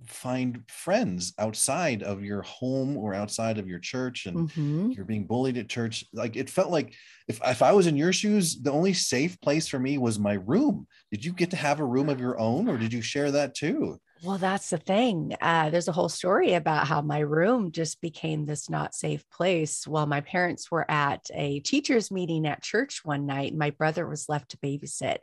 find 0.07 0.63
friends 0.69 1.33
outside 1.39 2.03
of 2.03 2.23
your 2.23 2.43
home 2.43 2.95
or 2.95 3.13
outside 3.15 3.57
of 3.57 3.67
your 3.67 3.79
church 3.79 4.27
and 4.27 4.43
Mhm. 4.43 4.95
you're 4.95 5.05
being 5.05 5.25
bullied 5.25 5.57
at 5.57 5.67
church 5.67 6.05
like 6.13 6.35
it 6.35 6.47
felt 6.47 6.69
like 6.69 6.93
if, 7.27 7.39
if 7.43 7.63
i 7.63 7.71
was 7.73 7.87
in 7.87 7.95
your 7.97 8.13
shoes 8.13 8.61
the 8.61 8.71
only 8.71 8.93
safe 8.93 9.41
place 9.41 9.67
for 9.67 9.79
me 9.79 9.97
was 9.97 10.19
my 10.19 10.33
room 10.33 10.85
did 11.11 11.25
you 11.25 11.33
get 11.33 11.49
to 11.49 11.55
have 11.57 11.79
a 11.79 11.85
room 11.85 12.07
of 12.07 12.19
your 12.19 12.39
own 12.39 12.67
or 12.69 12.77
did 12.77 12.93
you 12.93 13.01
share 13.01 13.31
that 13.31 13.55
too 13.55 13.97
Well, 14.23 14.37
that's 14.37 14.69
the 14.69 14.77
thing. 14.77 15.35
Uh, 15.41 15.69
there's 15.69 15.89
a 15.89 15.91
whole 15.91 16.09
story 16.09 16.53
about 16.53 16.87
how 16.87 17.01
my 17.01 17.19
room 17.19 17.71
just 17.71 17.99
became 18.01 18.45
this 18.45 18.69
not 18.69 18.95
safe 18.95 19.29
place 19.29 19.85
while 19.85 20.05
my 20.07 20.21
parents 20.21 20.71
were 20.71 20.89
at 20.89 21.29
a 21.33 21.59
teachers' 21.59 22.11
meeting 22.11 22.47
at 22.47 22.63
church 22.63 23.01
one 23.03 23.25
night. 23.25 23.53
My 23.53 23.71
brother 23.71 24.07
was 24.07 24.29
left 24.29 24.51
to 24.51 24.57
babysit. 24.57 25.17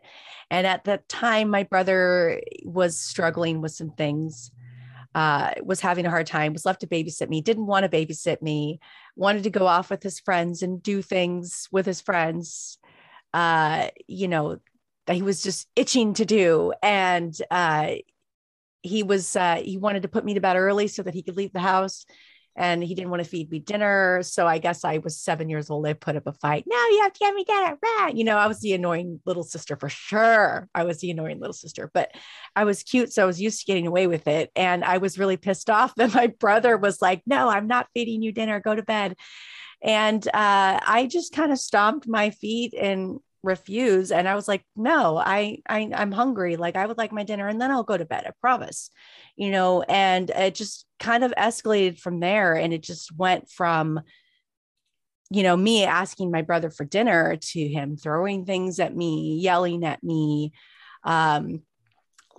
And 0.51 0.67
at 0.67 0.85
that 0.85 1.09
time, 1.09 1.49
my 1.49 1.63
brother 1.63 2.43
was 2.65 2.99
struggling 2.99 3.63
with 3.63 3.73
some 3.73 3.91
things, 3.91 4.51
uh, 5.15 5.53
was 5.63 5.81
having 5.81 6.07
a 6.07 6.11
hard 6.11 6.27
time, 6.27 6.53
was 6.53 6.67
left 6.67 6.81
to 6.83 6.87
babysit 6.87 7.29
me, 7.29 7.41
didn't 7.41 7.67
want 7.67 7.91
to 7.91 7.97
babysit 7.97 8.43
me, 8.43 8.81
wanted 9.17 9.45
to 9.45 9.51
go 9.51 9.67
off 9.67 9.91
with 9.91 10.03
his 10.03 10.21
friends 10.21 10.63
and 10.63 10.83
do 10.83 11.03
things 11.03 11.69
with 11.73 11.87
his 11.87 12.01
friends. 12.01 12.79
Uh, 13.35 13.89
you 14.07 14.29
know, 14.29 14.59
that 15.07 15.17
he 15.17 15.23
was 15.23 15.43
just 15.43 15.69
itching 15.77 16.15
to 16.15 16.25
do. 16.25 16.73
And 16.83 17.37
uh, 17.51 17.95
he 18.83 19.03
was 19.03 19.37
uh, 19.37 19.57
he 19.65 19.79
wanted 19.79 20.03
to 20.03 20.09
put 20.09 20.25
me 20.25 20.35
to 20.35 20.41
bed 20.41 20.57
early 20.57 20.89
so 20.89 21.03
that 21.03 21.15
he 21.15 21.23
could 21.23 21.37
leave 21.37 21.53
the 21.53 21.61
house 21.61 22.05
and 22.55 22.85
he 22.85 22.95
didn't 22.95 23.11
want 23.11 23.23
to 23.23 23.29
feed 23.29 23.51
me 23.51 23.59
dinner. 23.59 24.23
So 24.23 24.47
i 24.47 24.59
guess 24.59 24.85
i 24.85 24.99
was 24.99 25.19
seven 25.19 25.49
years 25.49 25.71
old. 25.71 25.87
I 25.87 25.95
put 25.95 26.17
up 26.17 26.27
a 26.27 26.33
fight 26.33 26.65
now 26.67 26.85
you 26.91 27.01
have 27.03 27.13
to 27.13 27.19
get 27.19 27.35
me 27.35 27.45
dinner 27.45 27.79
rah. 27.83 28.09
you 28.09 28.25
know 28.25 28.37
i 28.37 28.47
was 28.47 28.61
the 28.61 28.75
annoying 28.75 29.21
little 29.25 29.43
sister 29.43 29.77
for 29.77 29.89
sure. 29.89 30.69
I 30.75 30.85
was 30.85 30.99
the 30.99 31.11
annoying 31.11 31.41
little 31.41 31.55
sister 31.55 31.91
but 31.95 32.11
i 32.55 32.65
was 32.65 32.83
cute 32.83 33.13
so 33.13 33.23
i 33.23 33.27
was 33.27 33.41
used 33.41 33.61
to 33.61 33.67
getting 33.67 33.87
away 33.87 34.07
with 34.07 34.27
it. 34.29 34.51
And 34.57 34.85
i 34.85 34.99
was 34.99 35.19
really 35.19 35.37
pissed 35.37 35.71
off 35.71 35.95
that 35.97 36.15
my 36.15 36.27
brother 36.27 36.77
was 36.77 37.01
like 37.01 37.23
no 37.27 37.49
i'm 37.49 37.67
not 37.67 37.89
feeding 37.95 38.23
you 38.23 38.33
dinner. 38.33 38.61
Go 38.61 38.75
to 38.75 38.83
bed. 38.83 39.17
And 39.83 40.27
uh, 40.29 40.81
i 40.87 41.09
just 41.11 41.35
kind 41.35 41.53
of 41.53 41.59
stomped 41.59 42.07
my 42.07 42.31
feet 42.31 42.75
and 42.75 43.19
refuse 43.43 44.13
and 44.13 44.29
i 44.29 44.35
was 44.35 44.47
like 44.47 44.65
no 44.77 45.17
I, 45.17 45.59
I 45.69 45.91
i'm 45.95 46.13
hungry 46.13 46.57
like 46.57 46.77
i 46.77 46.87
would 46.87 46.99
like 46.99 47.13
my 47.13 47.25
dinner 47.25 47.49
and 47.49 47.61
then 47.61 47.71
i'll 47.71 47.83
go 47.83 47.97
to 47.97 48.05
bed 48.05 48.25
i 48.27 48.31
promise 48.41 48.91
you 49.37 49.51
know 49.51 49.83
and 49.83 50.31
it 50.31 50.55
just 50.55 50.87
kind 51.01 51.25
of 51.25 51.33
escalated 51.37 51.99
from 51.99 52.21
there 52.21 52.55
and 52.55 52.73
it 52.73 52.83
just 52.83 53.17
went 53.17 53.51
from 53.51 54.01
you 55.31 55.43
know 55.43 55.57
me 55.57 55.85
asking 55.85 56.31
my 56.31 56.43
brother 56.43 56.71
for 56.71 56.85
dinner 56.85 57.37
to 57.37 57.67
him 57.67 57.97
throwing 57.97 58.45
things 58.45 58.79
at 58.79 58.95
me 58.95 59.39
yelling 59.41 59.85
at 59.85 60.03
me 60.03 60.53
um 61.05 61.63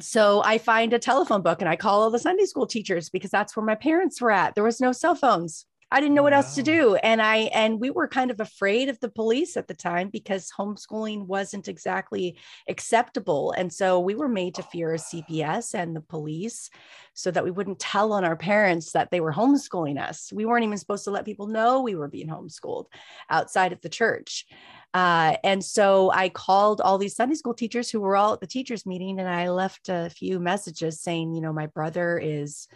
so 0.01 0.41
I 0.43 0.57
find 0.57 0.91
a 0.93 0.99
telephone 0.99 1.43
book 1.43 1.61
and 1.61 1.69
I 1.69 1.75
call 1.75 2.01
all 2.01 2.09
the 2.09 2.19
Sunday 2.19 2.45
school 2.45 2.65
teachers 2.65 3.09
because 3.09 3.29
that's 3.29 3.55
where 3.55 3.65
my 3.65 3.75
parents 3.75 4.19
were 4.19 4.31
at. 4.31 4.55
There 4.55 4.63
was 4.63 4.81
no 4.81 4.91
cell 4.91 5.15
phones. 5.15 5.65
I 5.93 5.99
didn't 5.99 6.15
know 6.15 6.23
what 6.23 6.33
else 6.33 6.55
to 6.55 6.63
do. 6.63 6.95
And 6.95 7.21
I 7.21 7.51
and 7.53 7.79
we 7.79 7.91
were 7.91 8.07
kind 8.07 8.31
of 8.31 8.39
afraid 8.39 8.89
of 8.89 8.99
the 8.99 9.09
police 9.09 9.55
at 9.55 9.67
the 9.67 9.75
time 9.75 10.09
because 10.09 10.51
homeschooling 10.57 11.27
wasn't 11.27 11.67
exactly 11.67 12.35
acceptable. 12.67 13.51
And 13.51 13.71
so 13.71 13.99
we 13.99 14.15
were 14.15 14.27
made 14.27 14.55
to 14.55 14.63
fear 14.63 14.95
CPS 14.95 15.75
and 15.75 15.95
the 15.95 16.01
police 16.01 16.71
so 17.13 17.29
that 17.29 17.43
we 17.43 17.51
wouldn't 17.51 17.77
tell 17.77 18.11
on 18.11 18.23
our 18.23 18.35
parents 18.35 18.93
that 18.93 19.11
they 19.11 19.19
were 19.19 19.31
homeschooling 19.31 20.01
us. 20.01 20.33
We 20.33 20.45
weren't 20.45 20.65
even 20.65 20.79
supposed 20.79 21.03
to 21.03 21.11
let 21.11 21.25
people 21.25 21.45
know 21.45 21.81
we 21.81 21.93
were 21.93 22.07
being 22.07 22.27
homeschooled 22.27 22.85
outside 23.29 23.71
of 23.71 23.81
the 23.81 23.89
church. 23.89 24.47
Uh, 24.95 25.37
and 25.43 25.63
so 25.63 26.11
I 26.11 26.29
called 26.29 26.81
all 26.81 26.97
these 26.97 27.15
Sunday 27.15 27.35
school 27.35 27.53
teachers 27.53 27.91
who 27.91 27.99
were 27.99 28.15
all 28.15 28.33
at 28.33 28.39
the 28.39 28.47
teachers 28.47 28.87
meeting, 28.87 29.19
and 29.19 29.29
I 29.29 29.49
left 29.49 29.89
a 29.89 30.09
few 30.09 30.39
messages 30.39 31.01
saying, 31.01 31.35
you 31.35 31.41
know, 31.41 31.53
my 31.53 31.67
brother 31.67 32.17
is 32.17 32.67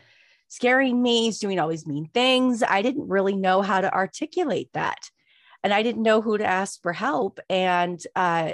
scaring 0.48 1.02
me. 1.02 1.26
He's 1.26 1.40
doing 1.40 1.60
all 1.60 1.68
these 1.68 1.88
mean 1.88 2.10
things. 2.14 2.64
I 2.64 2.82
didn't 2.82 3.10
really 3.10 3.36
know 3.36 3.62
how 3.62 3.82
to 3.82 3.94
articulate 3.94 4.70
that. 4.74 5.10
And 5.64 5.74
I 5.74 5.84
didn't 5.84 6.04
know 6.04 6.22
who 6.22 6.38
to 6.38 6.46
ask 6.46 6.82
for 6.82 6.94
help. 6.94 7.40
And 7.50 8.02
uh, 8.16 8.54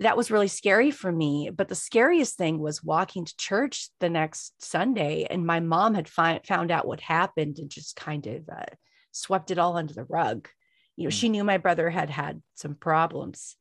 that 0.00 0.16
was 0.16 0.30
really 0.30 0.48
scary 0.48 0.90
for 0.90 1.10
me. 1.10 1.50
But 1.54 1.68
the 1.68 1.74
scariest 1.74 2.36
thing 2.36 2.58
was 2.58 2.82
walking 2.82 3.24
to 3.24 3.36
church 3.36 3.90
the 4.00 4.08
next 4.08 4.62
Sunday, 4.62 5.26
and 5.28 5.44
my 5.44 5.60
mom 5.60 5.94
had 5.94 6.08
fi- 6.08 6.40
found 6.46 6.70
out 6.70 6.86
what 6.86 7.00
happened 7.00 7.58
and 7.58 7.68
just 7.70 7.96
kind 7.96 8.26
of 8.26 8.48
uh, 8.48 8.64
swept 9.12 9.50
it 9.50 9.58
all 9.58 9.76
under 9.76 9.94
the 9.94 10.04
rug. 10.04 10.48
You 10.96 11.04
know, 11.04 11.10
Mm. 11.10 11.20
she 11.20 11.28
knew 11.28 11.44
my 11.44 11.58
brother 11.58 11.90
had 11.90 12.10
had 12.10 12.42
some 12.54 12.74
problems, 12.74 13.56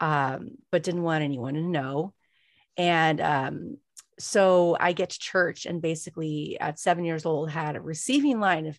um, 0.00 0.52
but 0.70 0.82
didn't 0.82 1.02
want 1.02 1.24
anyone 1.24 1.54
to 1.54 1.62
know. 1.62 2.14
And 2.76 3.20
um, 3.20 3.76
so 4.22 4.76
I 4.78 4.92
get 4.92 5.10
to 5.10 5.18
church 5.18 5.66
and 5.66 5.82
basically 5.82 6.56
at 6.60 6.78
seven 6.78 7.04
years 7.04 7.26
old 7.26 7.50
had 7.50 7.76
a 7.76 7.80
receiving 7.80 8.40
line 8.40 8.66
of 8.66 8.78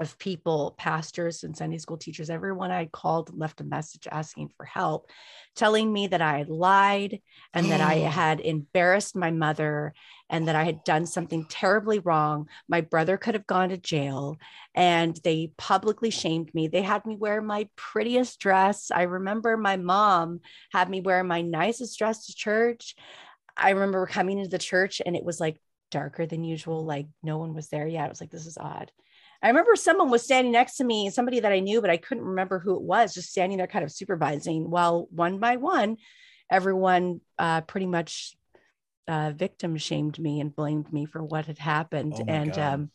of 0.00 0.18
people, 0.18 0.74
pastors 0.78 1.44
and 1.44 1.54
Sunday 1.54 1.76
school 1.76 1.98
teachers, 1.98 2.30
everyone 2.30 2.70
I 2.70 2.86
called 2.86 3.38
left 3.38 3.60
a 3.60 3.64
message 3.64 4.08
asking 4.10 4.48
for 4.56 4.64
help, 4.64 5.10
telling 5.54 5.92
me 5.92 6.06
that 6.06 6.22
I 6.22 6.38
had 6.38 6.48
lied 6.48 7.20
and 7.52 7.70
that 7.70 7.82
I 7.82 8.00
oh. 8.00 8.08
had 8.08 8.40
embarrassed 8.40 9.14
my 9.14 9.30
mother 9.30 9.92
and 10.30 10.48
that 10.48 10.56
I 10.56 10.64
had 10.64 10.84
done 10.84 11.04
something 11.04 11.44
terribly 11.50 11.98
wrong. 11.98 12.48
My 12.66 12.80
brother 12.80 13.18
could 13.18 13.34
have 13.34 13.46
gone 13.46 13.68
to 13.68 13.76
jail 13.76 14.38
and 14.74 15.20
they 15.22 15.52
publicly 15.58 16.08
shamed 16.08 16.54
me. 16.54 16.66
They 16.66 16.82
had 16.82 17.04
me 17.04 17.16
wear 17.16 17.42
my 17.42 17.68
prettiest 17.76 18.40
dress. 18.40 18.90
I 18.90 19.02
remember 19.02 19.58
my 19.58 19.76
mom 19.76 20.40
had 20.72 20.88
me 20.88 21.02
wear 21.02 21.22
my 21.22 21.42
nicest 21.42 21.98
dress 21.98 22.26
to 22.26 22.34
church. 22.34 22.94
I 23.60 23.70
remember 23.70 24.06
coming 24.06 24.38
into 24.38 24.50
the 24.50 24.58
church 24.58 25.02
and 25.04 25.14
it 25.14 25.24
was 25.24 25.38
like 25.38 25.60
darker 25.90 26.26
than 26.26 26.44
usual, 26.44 26.84
like 26.84 27.06
no 27.22 27.38
one 27.38 27.54
was 27.54 27.68
there 27.68 27.86
yet. 27.86 28.06
I 28.06 28.08
was 28.08 28.20
like, 28.20 28.30
this 28.30 28.46
is 28.46 28.58
odd. 28.58 28.90
I 29.42 29.48
remember 29.48 29.74
someone 29.74 30.10
was 30.10 30.22
standing 30.22 30.52
next 30.52 30.76
to 30.76 30.84
me, 30.84 31.10
somebody 31.10 31.40
that 31.40 31.52
I 31.52 31.60
knew, 31.60 31.80
but 31.80 31.90
I 31.90 31.96
couldn't 31.96 32.24
remember 32.24 32.58
who 32.58 32.76
it 32.76 32.82
was, 32.82 33.14
just 33.14 33.30
standing 33.30 33.58
there 33.58 33.66
kind 33.66 33.84
of 33.84 33.90
supervising. 33.90 34.70
While 34.70 35.08
one 35.10 35.38
by 35.38 35.56
one, 35.56 35.96
everyone 36.50 37.20
uh, 37.38 37.62
pretty 37.62 37.86
much 37.86 38.36
uh, 39.08 39.32
victim 39.34 39.76
shamed 39.76 40.18
me 40.18 40.40
and 40.40 40.54
blamed 40.54 40.92
me 40.92 41.06
for 41.06 41.22
what 41.22 41.46
had 41.46 41.58
happened. 41.58 42.14
Oh 42.16 42.24
and 42.28 42.58
um, 42.58 42.90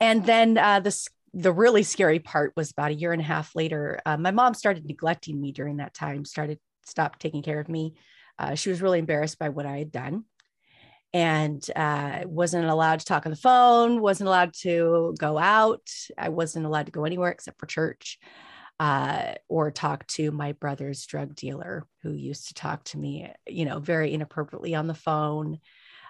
and 0.00 0.24
then 0.24 0.56
uh, 0.56 0.80
this 0.80 1.08
the 1.34 1.52
really 1.52 1.82
scary 1.82 2.18
part 2.18 2.54
was 2.56 2.70
about 2.70 2.90
a 2.90 2.94
year 2.94 3.12
and 3.12 3.20
a 3.20 3.24
half 3.24 3.54
later. 3.54 4.00
Uh, 4.06 4.16
my 4.16 4.30
mom 4.30 4.54
started 4.54 4.86
neglecting 4.86 5.40
me 5.40 5.52
during 5.52 5.76
that 5.76 5.94
time. 5.94 6.24
Started 6.24 6.58
stopped 6.86 7.20
taking 7.20 7.42
care 7.42 7.60
of 7.60 7.68
me. 7.68 7.94
Uh, 8.38 8.54
she 8.54 8.70
was 8.70 8.82
really 8.82 8.98
embarrassed 8.98 9.38
by 9.38 9.48
what 9.48 9.66
I 9.66 9.78
had 9.78 9.92
done 9.92 10.24
and 11.12 11.64
uh, 11.74 12.20
wasn't 12.26 12.66
allowed 12.66 13.00
to 13.00 13.06
talk 13.06 13.26
on 13.26 13.30
the 13.30 13.36
phone, 13.36 14.00
wasn't 14.00 14.28
allowed 14.28 14.52
to 14.60 15.14
go 15.18 15.38
out. 15.38 15.88
I 16.16 16.28
wasn't 16.28 16.66
allowed 16.66 16.86
to 16.86 16.92
go 16.92 17.04
anywhere 17.04 17.30
except 17.30 17.58
for 17.58 17.66
church 17.66 18.18
uh, 18.80 19.34
or 19.48 19.70
talk 19.70 20.06
to 20.06 20.30
my 20.30 20.52
brother's 20.52 21.04
drug 21.06 21.34
dealer 21.34 21.86
who 22.02 22.12
used 22.12 22.48
to 22.48 22.54
talk 22.54 22.84
to 22.84 22.98
me, 22.98 23.30
you 23.46 23.64
know, 23.64 23.78
very 23.78 24.12
inappropriately 24.12 24.74
on 24.74 24.86
the 24.86 24.94
phone. 24.94 25.58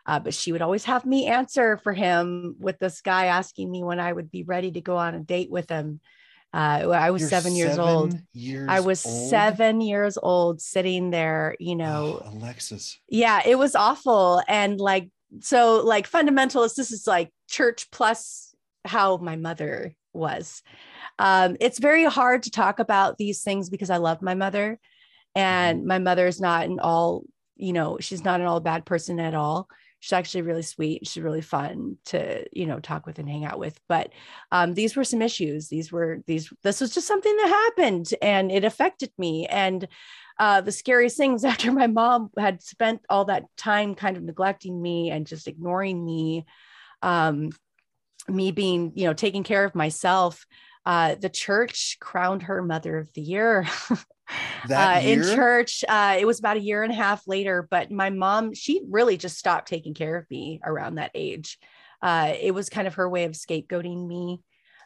Uh, 0.05 0.19
but 0.19 0.35
she 0.35 0.53
would 0.53 0.63
always 0.63 0.85
have 0.85 1.05
me 1.05 1.27
answer 1.27 1.77
for 1.79 1.93
him 1.93 2.57
with 2.59 2.79
this 2.79 3.01
guy 3.03 3.27
asking 3.27 3.71
me 3.71 3.85
when 3.85 4.01
I 4.01 4.13
would 4.13 4.31
be 4.31 4.43
ready 4.43 4.71
to 4.73 4.81
go 4.81 4.97
on 4.97 5.15
a 5.15 5.21
date 5.21 5.51
with 5.51 5.69
him. 5.69 6.01
Uh, 6.55 6.89
I 6.91 7.11
was 7.11 7.21
You're 7.23 7.29
seven 7.31 7.55
years 7.55 7.79
old. 7.79 8.19
years 8.33 8.69
I 8.71 8.81
was 8.81 9.05
old? 9.05 9.31
seven 9.31 9.81
years 9.83 10.17
old 10.21 10.61
sitting 10.63 11.11
there, 11.11 11.55
you 11.61 11.77
know, 11.77 12.23
Oh, 12.25 12.31
Alexis. 12.39 12.99
yeah 13.09 13.43
it 13.45 13.59
was 13.59 13.75
awful 13.77 14.43
and 14.49 14.81
like 14.81 15.11
so 15.41 15.83
like 15.85 16.11
fundamentalist 16.11 16.75
this 16.77 16.91
is 16.91 17.07
like 17.07 17.31
church 17.49 17.91
plus 17.91 18.55
how 18.87 19.19
my 19.19 19.37
mother 19.37 19.95
was 20.15 20.63
um 21.19 21.55
it's 21.61 21.79
very 21.79 22.05
hard 22.05 22.45
to 22.45 22.51
talk 22.51 22.79
about 22.79 23.19
these 23.19 23.43
things 23.43 23.69
because 23.69 23.91
i 23.91 23.99
love 23.99 24.23
my 24.23 24.35
mother 24.35 24.79
and 25.35 25.85
my 25.85 25.99
mother 25.99 26.27
is 26.27 26.41
not 26.41 26.65
an 26.65 26.81
all 26.81 27.25
you 27.57 27.75
know 27.75 27.99
she's 28.01 28.25
not 28.25 28.41
an 28.41 28.47
all 28.47 28.61
bad 28.61 28.87
person 28.87 29.21
at 29.21 29.35
all 29.35 29.69
she's 30.01 30.13
actually 30.13 30.43
really 30.43 30.63
sweet 30.63 31.07
she's 31.07 31.23
really 31.23 31.41
fun 31.41 31.97
to 32.05 32.45
you 32.53 32.67
know 32.67 32.79
talk 32.79 33.07
with 33.07 33.19
and 33.19 33.29
hang 33.29 33.45
out 33.45 33.59
with 33.59 33.79
but 33.89 34.13
um 34.53 34.75
these 34.75 34.97
were 34.97 35.05
some 35.05 35.23
issues 35.23 35.69
these 35.69 35.91
were 35.91 36.23
these 36.27 36.53
this 36.63 36.81
was 36.81 36.95
just 36.95 37.07
something 37.07 37.37
that 37.37 37.49
happened 37.77 38.11
and 38.23 38.53
it 38.53 38.65
affected 38.65 39.11
me 39.19 39.47
and 39.47 39.89
uh, 40.39 40.61
the 40.61 40.73
scariest 40.73 41.17
things 41.17 41.45
after 41.45 41.73
my 41.73 41.87
mom 41.87 42.31
had 42.39 42.63
spent 42.63 43.01
all 43.09 43.25
that 43.27 43.45
time 43.57 43.95
kind 43.95 44.17
of 44.17 44.23
neglecting 44.23 44.81
me 44.81 45.11
and 45.11 45.27
just 45.27 45.49
ignoring 45.49 46.05
me, 46.05 46.47
um, 47.03 47.51
me 48.29 48.53
being, 48.53 48.93
you 48.95 49.05
know, 49.05 49.15
taking 49.15 49.43
care 49.43 49.65
of 49.65 49.75
myself. 49.75 50.47
Uh, 50.89 51.15
the 51.17 51.29
church 51.29 51.99
crowned 52.01 52.45
her 52.45 52.63
Mother 52.63 52.99
of 52.99 53.13
the 53.13 53.21
Year. 53.23 53.67
That 54.69 54.99
uh, 54.99 55.01
year? 55.01 55.23
in 55.23 55.37
church. 55.37 55.85
Uh, 55.89 56.17
it 56.19 56.27
was 56.27 56.39
about 56.39 56.59
a 56.59 56.61
year 56.61 56.83
and 56.83 56.93
a 56.93 56.97
half 56.97 57.27
later, 57.27 57.67
but 57.71 57.91
my 57.91 58.11
mom, 58.11 58.53
she 58.53 58.83
really 58.91 59.17
just 59.17 59.39
stopped 59.39 59.69
taking 59.69 59.95
care 59.95 60.17
of 60.17 60.31
me 60.31 60.61
around 60.63 60.97
that 60.97 61.13
age. 61.15 61.59
Uh, 62.03 62.35
it 62.39 62.53
was 62.53 62.69
kind 62.69 62.87
of 62.87 62.97
her 62.97 63.09
way 63.09 63.25
of 63.25 63.33
scapegoating 63.33 64.07
me, 64.07 64.43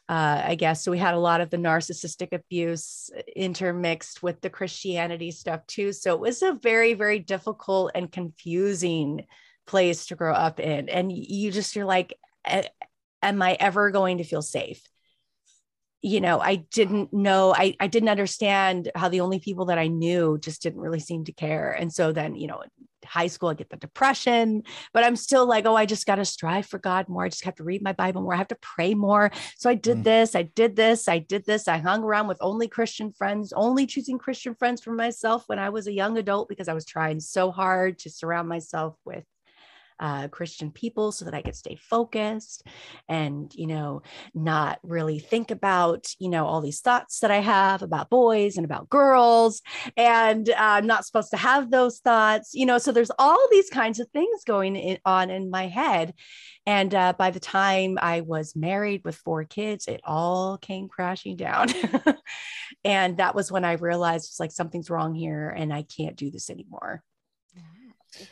uh, 0.08 0.42
I 0.44 0.54
guess. 0.54 0.84
So 0.84 0.92
we 0.92 0.98
had 0.98 1.14
a 1.14 1.18
lot 1.18 1.40
of 1.40 1.50
the 1.50 1.56
narcissistic 1.56 2.32
abuse 2.32 3.10
intermixed 3.34 4.22
with 4.22 4.40
the 4.42 4.50
Christianity 4.50 5.32
stuff 5.32 5.66
too. 5.66 5.92
So 5.92 6.14
it 6.14 6.20
was 6.20 6.42
a 6.42 6.56
very, 6.62 6.94
very 6.94 7.18
difficult 7.18 7.90
and 7.96 8.12
confusing 8.12 9.26
place 9.66 10.06
to 10.06 10.16
grow 10.16 10.34
up 10.34 10.60
in 10.60 10.88
and 10.88 11.12
you 11.12 11.50
just 11.50 11.76
you're 11.76 11.84
like 11.84 12.18
am 13.22 13.40
i 13.40 13.52
ever 13.60 13.90
going 13.90 14.18
to 14.18 14.24
feel 14.24 14.42
safe 14.42 14.82
you 16.02 16.20
know 16.20 16.40
i 16.40 16.56
didn't 16.56 17.12
know 17.12 17.54
I, 17.56 17.76
I 17.80 17.86
didn't 17.86 18.08
understand 18.08 18.90
how 18.94 19.08
the 19.08 19.20
only 19.20 19.38
people 19.38 19.66
that 19.66 19.78
i 19.78 19.86
knew 19.86 20.36
just 20.38 20.62
didn't 20.62 20.80
really 20.80 21.00
seem 21.00 21.24
to 21.24 21.32
care. 21.32 21.70
And 21.70 21.92
so 21.92 22.12
then 22.12 22.34
you 22.34 22.48
know 22.48 22.62
high 23.04 23.26
school 23.26 23.48
i 23.48 23.54
get 23.54 23.68
the 23.68 23.76
depression 23.76 24.62
but 24.92 25.02
i'm 25.02 25.16
still 25.16 25.44
like 25.44 25.66
oh 25.66 25.74
i 25.74 25.84
just 25.84 26.06
got 26.06 26.16
to 26.16 26.24
strive 26.24 26.66
for 26.66 26.78
god 26.78 27.08
more. 27.08 27.24
I 27.24 27.28
just 27.28 27.44
have 27.44 27.56
to 27.56 27.64
read 27.64 27.82
my 27.82 27.92
bible 27.92 28.22
more. 28.22 28.34
I 28.34 28.38
have 28.38 28.48
to 28.48 28.58
pray 28.60 28.94
more. 28.94 29.30
So 29.56 29.70
i 29.70 29.74
did 29.74 29.98
mm. 29.98 30.04
this 30.04 30.34
i 30.34 30.42
did 30.42 30.76
this 30.76 31.08
i 31.08 31.18
did 31.18 31.44
this. 31.44 31.68
I 31.68 31.78
hung 31.78 32.02
around 32.02 32.28
with 32.28 32.38
only 32.40 32.68
christian 32.68 33.12
friends 33.12 33.52
only 33.52 33.86
choosing 33.86 34.18
christian 34.18 34.54
friends 34.54 34.82
for 34.82 34.92
myself 34.92 35.44
when 35.46 35.58
i 35.58 35.70
was 35.70 35.86
a 35.86 35.92
young 35.92 36.18
adult 36.18 36.48
because 36.48 36.68
i 36.68 36.74
was 36.74 36.84
trying 36.84 37.20
so 37.20 37.50
hard 37.50 37.98
to 38.00 38.10
surround 38.10 38.48
myself 38.48 38.96
with 39.04 39.24
uh, 40.00 40.28
Christian 40.28 40.70
people 40.70 41.12
so 41.12 41.24
that 41.24 41.34
I 41.34 41.42
could 41.42 41.56
stay 41.56 41.76
focused 41.76 42.66
and, 43.08 43.52
you 43.54 43.66
know, 43.66 44.02
not 44.34 44.78
really 44.82 45.18
think 45.18 45.50
about, 45.50 46.06
you 46.18 46.28
know, 46.28 46.46
all 46.46 46.60
these 46.60 46.80
thoughts 46.80 47.20
that 47.20 47.30
I 47.30 47.38
have 47.38 47.82
about 47.82 48.10
boys 48.10 48.56
and 48.56 48.64
about 48.64 48.88
girls. 48.88 49.62
And 49.96 50.48
uh, 50.50 50.54
I'm 50.58 50.86
not 50.86 51.04
supposed 51.04 51.30
to 51.30 51.36
have 51.36 51.70
those 51.70 51.98
thoughts, 51.98 52.54
you 52.54 52.66
know. 52.66 52.78
So 52.78 52.92
there's 52.92 53.10
all 53.18 53.48
these 53.50 53.70
kinds 53.70 54.00
of 54.00 54.08
things 54.10 54.44
going 54.44 54.76
in, 54.76 54.98
on 55.04 55.30
in 55.30 55.50
my 55.50 55.68
head. 55.68 56.14
And 56.66 56.94
uh, 56.94 57.12
by 57.18 57.30
the 57.30 57.40
time 57.40 57.98
I 58.00 58.20
was 58.20 58.54
married 58.54 59.02
with 59.04 59.16
four 59.16 59.44
kids, 59.44 59.88
it 59.88 60.00
all 60.04 60.58
came 60.58 60.88
crashing 60.88 61.36
down. 61.36 61.68
and 62.84 63.16
that 63.16 63.34
was 63.34 63.50
when 63.50 63.64
I 63.64 63.72
realized 63.72 64.26
it's 64.26 64.40
like 64.40 64.52
something's 64.52 64.90
wrong 64.90 65.14
here 65.14 65.48
and 65.48 65.72
I 65.72 65.82
can't 65.82 66.16
do 66.16 66.30
this 66.30 66.50
anymore. 66.50 67.02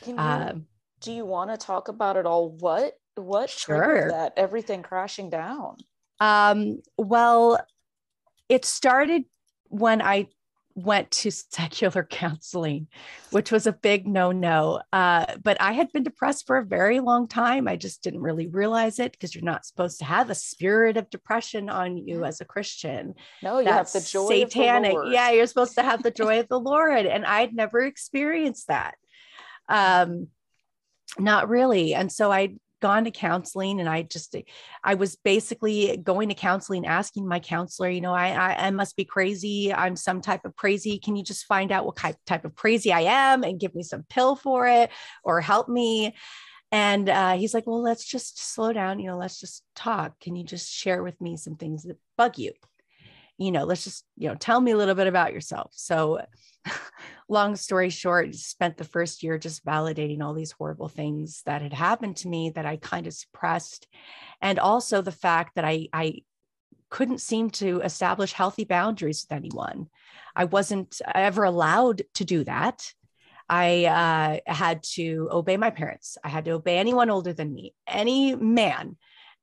Can 0.03 0.19
um, 0.19 0.65
do 1.01 1.11
you 1.11 1.25
want 1.25 1.49
to 1.51 1.57
talk 1.57 1.87
about 1.87 2.17
it 2.17 2.25
all? 2.25 2.49
What 2.49 2.93
what 3.15 3.49
sure. 3.49 4.09
that 4.09 4.33
everything 4.37 4.83
crashing 4.83 5.29
down? 5.29 5.77
Um, 6.19 6.81
well, 6.97 7.59
it 8.47 8.63
started 8.63 9.25
when 9.67 10.01
I 10.01 10.27
went 10.75 11.11
to 11.11 11.31
secular 11.31 12.03
counseling, 12.03 12.87
which 13.31 13.51
was 13.51 13.67
a 13.67 13.73
big 13.73 14.07
no 14.07 14.31
no. 14.31 14.81
Uh, 14.93 15.25
but 15.43 15.59
I 15.59 15.73
had 15.73 15.91
been 15.91 16.03
depressed 16.03 16.47
for 16.47 16.57
a 16.57 16.65
very 16.65 16.99
long 16.99 17.27
time. 17.27 17.67
I 17.67 17.75
just 17.75 18.03
didn't 18.03 18.21
really 18.21 18.47
realize 18.47 18.99
it 18.99 19.11
because 19.11 19.35
you're 19.35 19.43
not 19.43 19.65
supposed 19.65 19.99
to 19.99 20.05
have 20.05 20.29
a 20.29 20.35
spirit 20.35 20.95
of 20.97 21.09
depression 21.09 21.69
on 21.69 21.97
you 21.97 22.23
as 22.23 22.39
a 22.39 22.45
Christian. 22.45 23.15
No, 23.41 23.59
you 23.59 23.65
That's 23.65 23.93
have 23.93 24.03
the 24.03 24.07
joy 24.07 24.21
of 24.21 24.29
the 24.29 24.39
satanic. 24.41 24.95
Yeah, 25.07 25.31
you're 25.31 25.47
supposed 25.47 25.75
to 25.75 25.83
have 25.83 26.03
the 26.03 26.11
joy 26.11 26.39
of 26.39 26.47
the 26.47 26.59
Lord, 26.59 27.05
and 27.05 27.25
I'd 27.25 27.53
never 27.53 27.81
experienced 27.81 28.67
that. 28.67 28.95
Um, 29.67 30.27
not 31.19 31.49
really. 31.49 31.93
And 31.93 32.11
so 32.11 32.31
I'd 32.31 32.57
gone 32.81 33.03
to 33.05 33.11
counseling 33.11 33.79
and 33.79 33.87
I 33.87 34.01
just, 34.01 34.35
I 34.83 34.95
was 34.95 35.15
basically 35.15 35.97
going 35.97 36.29
to 36.29 36.35
counseling, 36.35 36.87
asking 36.87 37.27
my 37.27 37.39
counselor, 37.39 37.89
you 37.89 38.01
know, 38.01 38.13
I, 38.13 38.29
I, 38.29 38.67
I 38.67 38.71
must 38.71 38.95
be 38.95 39.05
crazy. 39.05 39.71
I'm 39.71 39.95
some 39.95 40.19
type 40.19 40.45
of 40.45 40.55
crazy. 40.55 40.97
Can 40.97 41.15
you 41.15 41.23
just 41.23 41.45
find 41.45 41.71
out 41.71 41.85
what 41.85 41.97
type 42.25 42.43
of 42.43 42.55
crazy 42.55 42.91
I 42.91 43.01
am 43.01 43.43
and 43.43 43.59
give 43.59 43.75
me 43.75 43.83
some 43.83 44.03
pill 44.09 44.35
for 44.35 44.67
it 44.67 44.89
or 45.23 45.41
help 45.41 45.69
me? 45.69 46.15
And 46.71 47.09
uh, 47.09 47.33
he's 47.33 47.53
like, 47.53 47.67
well, 47.67 47.81
let's 47.81 48.05
just 48.05 48.41
slow 48.41 48.73
down. 48.73 48.99
You 48.99 49.07
know, 49.07 49.17
let's 49.17 49.39
just 49.39 49.63
talk. 49.75 50.19
Can 50.19 50.35
you 50.35 50.43
just 50.43 50.71
share 50.71 51.03
with 51.03 51.19
me 51.21 51.37
some 51.37 51.57
things 51.57 51.83
that 51.83 51.99
bug 52.17 52.39
you? 52.39 52.53
You 53.37 53.51
know, 53.51 53.65
let's 53.65 53.83
just, 53.83 54.05
you 54.17 54.29
know, 54.29 54.35
tell 54.35 54.61
me 54.61 54.71
a 54.71 54.77
little 54.77 54.95
bit 54.95 55.07
about 55.07 55.33
yourself. 55.33 55.71
So 55.75 56.21
long 57.31 57.55
story 57.55 57.89
short, 57.89 58.35
spent 58.35 58.77
the 58.77 58.83
first 58.83 59.23
year 59.23 59.37
just 59.37 59.65
validating 59.65 60.21
all 60.21 60.33
these 60.33 60.51
horrible 60.51 60.89
things 60.89 61.41
that 61.45 61.61
had 61.61 61.73
happened 61.73 62.17
to 62.17 62.27
me 62.27 62.51
that 62.51 62.65
I 62.65 62.75
kind 62.75 63.07
of 63.07 63.13
suppressed. 63.13 63.87
And 64.41 64.59
also 64.59 65.01
the 65.01 65.11
fact 65.11 65.55
that 65.55 65.65
I, 65.65 65.87
I 65.93 66.19
couldn't 66.89 67.21
seem 67.21 67.49
to 67.51 67.79
establish 67.81 68.33
healthy 68.33 68.65
boundaries 68.65 69.25
with 69.27 69.35
anyone. 69.35 69.87
I 70.35 70.45
wasn't 70.45 71.01
ever 71.15 71.45
allowed 71.45 72.03
to 72.15 72.25
do 72.25 72.43
that. 72.43 72.93
I 73.49 73.85
uh, 73.85 74.51
had 74.53 74.83
to 74.95 75.29
obey 75.31 75.57
my 75.57 75.71
parents. 75.71 76.17
I 76.23 76.29
had 76.29 76.45
to 76.45 76.51
obey 76.51 76.77
anyone 76.77 77.09
older 77.09 77.33
than 77.33 77.53
me, 77.53 77.73
any 77.87 78.35
man 78.35 78.97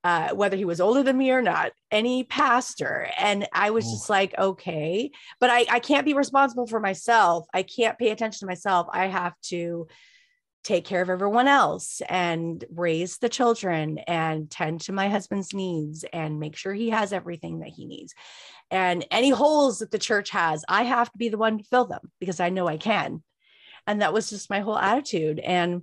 uh, 0.09 0.35
whether 0.35 0.57
he 0.57 0.65
was 0.65 0.81
older 0.81 1.03
than 1.03 1.19
me 1.19 1.31
or 1.31 1.43
not, 1.43 1.73
any 1.91 2.25
pastor. 2.25 3.11
And 3.19 3.47
I 3.53 3.69
was 3.69 3.85
just 3.85 4.09
like, 4.09 4.35
okay, 4.39 5.11
but 5.39 5.51
I, 5.51 5.67
I 5.71 5.81
can't 5.81 6.07
be 6.07 6.15
responsible 6.15 6.67
for 6.67 6.81
myself. 6.81 7.47
I 7.53 7.63
can't 7.63 7.99
pay 7.99 8.09
attention 8.09 8.41
to 8.41 8.47
myself. 8.47 8.87
I 8.91 9.09
have 9.09 9.35
to 9.49 9.87
take 10.65 10.87
care 10.87 11.03
of 11.03 11.11
everyone 11.11 11.47
else 11.47 12.01
and 12.09 12.65
raise 12.71 13.19
the 13.19 13.29
children 13.29 13.99
and 14.07 14.51
tend 14.51 14.81
to 14.83 14.93
my 14.93 15.11
husband's 15.11 15.53
needs 15.53 16.07
and 16.11 16.41
make 16.41 16.57
sure 16.57 16.73
he 16.73 16.89
has 16.89 17.13
everything 17.13 17.59
that 17.59 17.69
he 17.69 17.85
needs. 17.85 18.15
And 18.71 19.05
any 19.11 19.29
holes 19.29 19.81
that 19.81 19.91
the 19.91 19.99
church 19.99 20.31
has, 20.31 20.65
I 20.71 20.85
have 20.85 21.13
to 21.13 21.19
be 21.19 21.29
the 21.29 21.37
one 21.37 21.59
to 21.59 21.65
fill 21.65 21.85
them 21.85 22.11
because 22.19 22.41
I 22.41 22.49
know 22.49 22.67
I 22.67 22.79
can. 22.79 23.23
And 23.87 24.01
that 24.01 24.15
was 24.15 24.31
just 24.31 24.49
my 24.49 24.61
whole 24.61 24.79
attitude. 24.79 25.39
And 25.39 25.83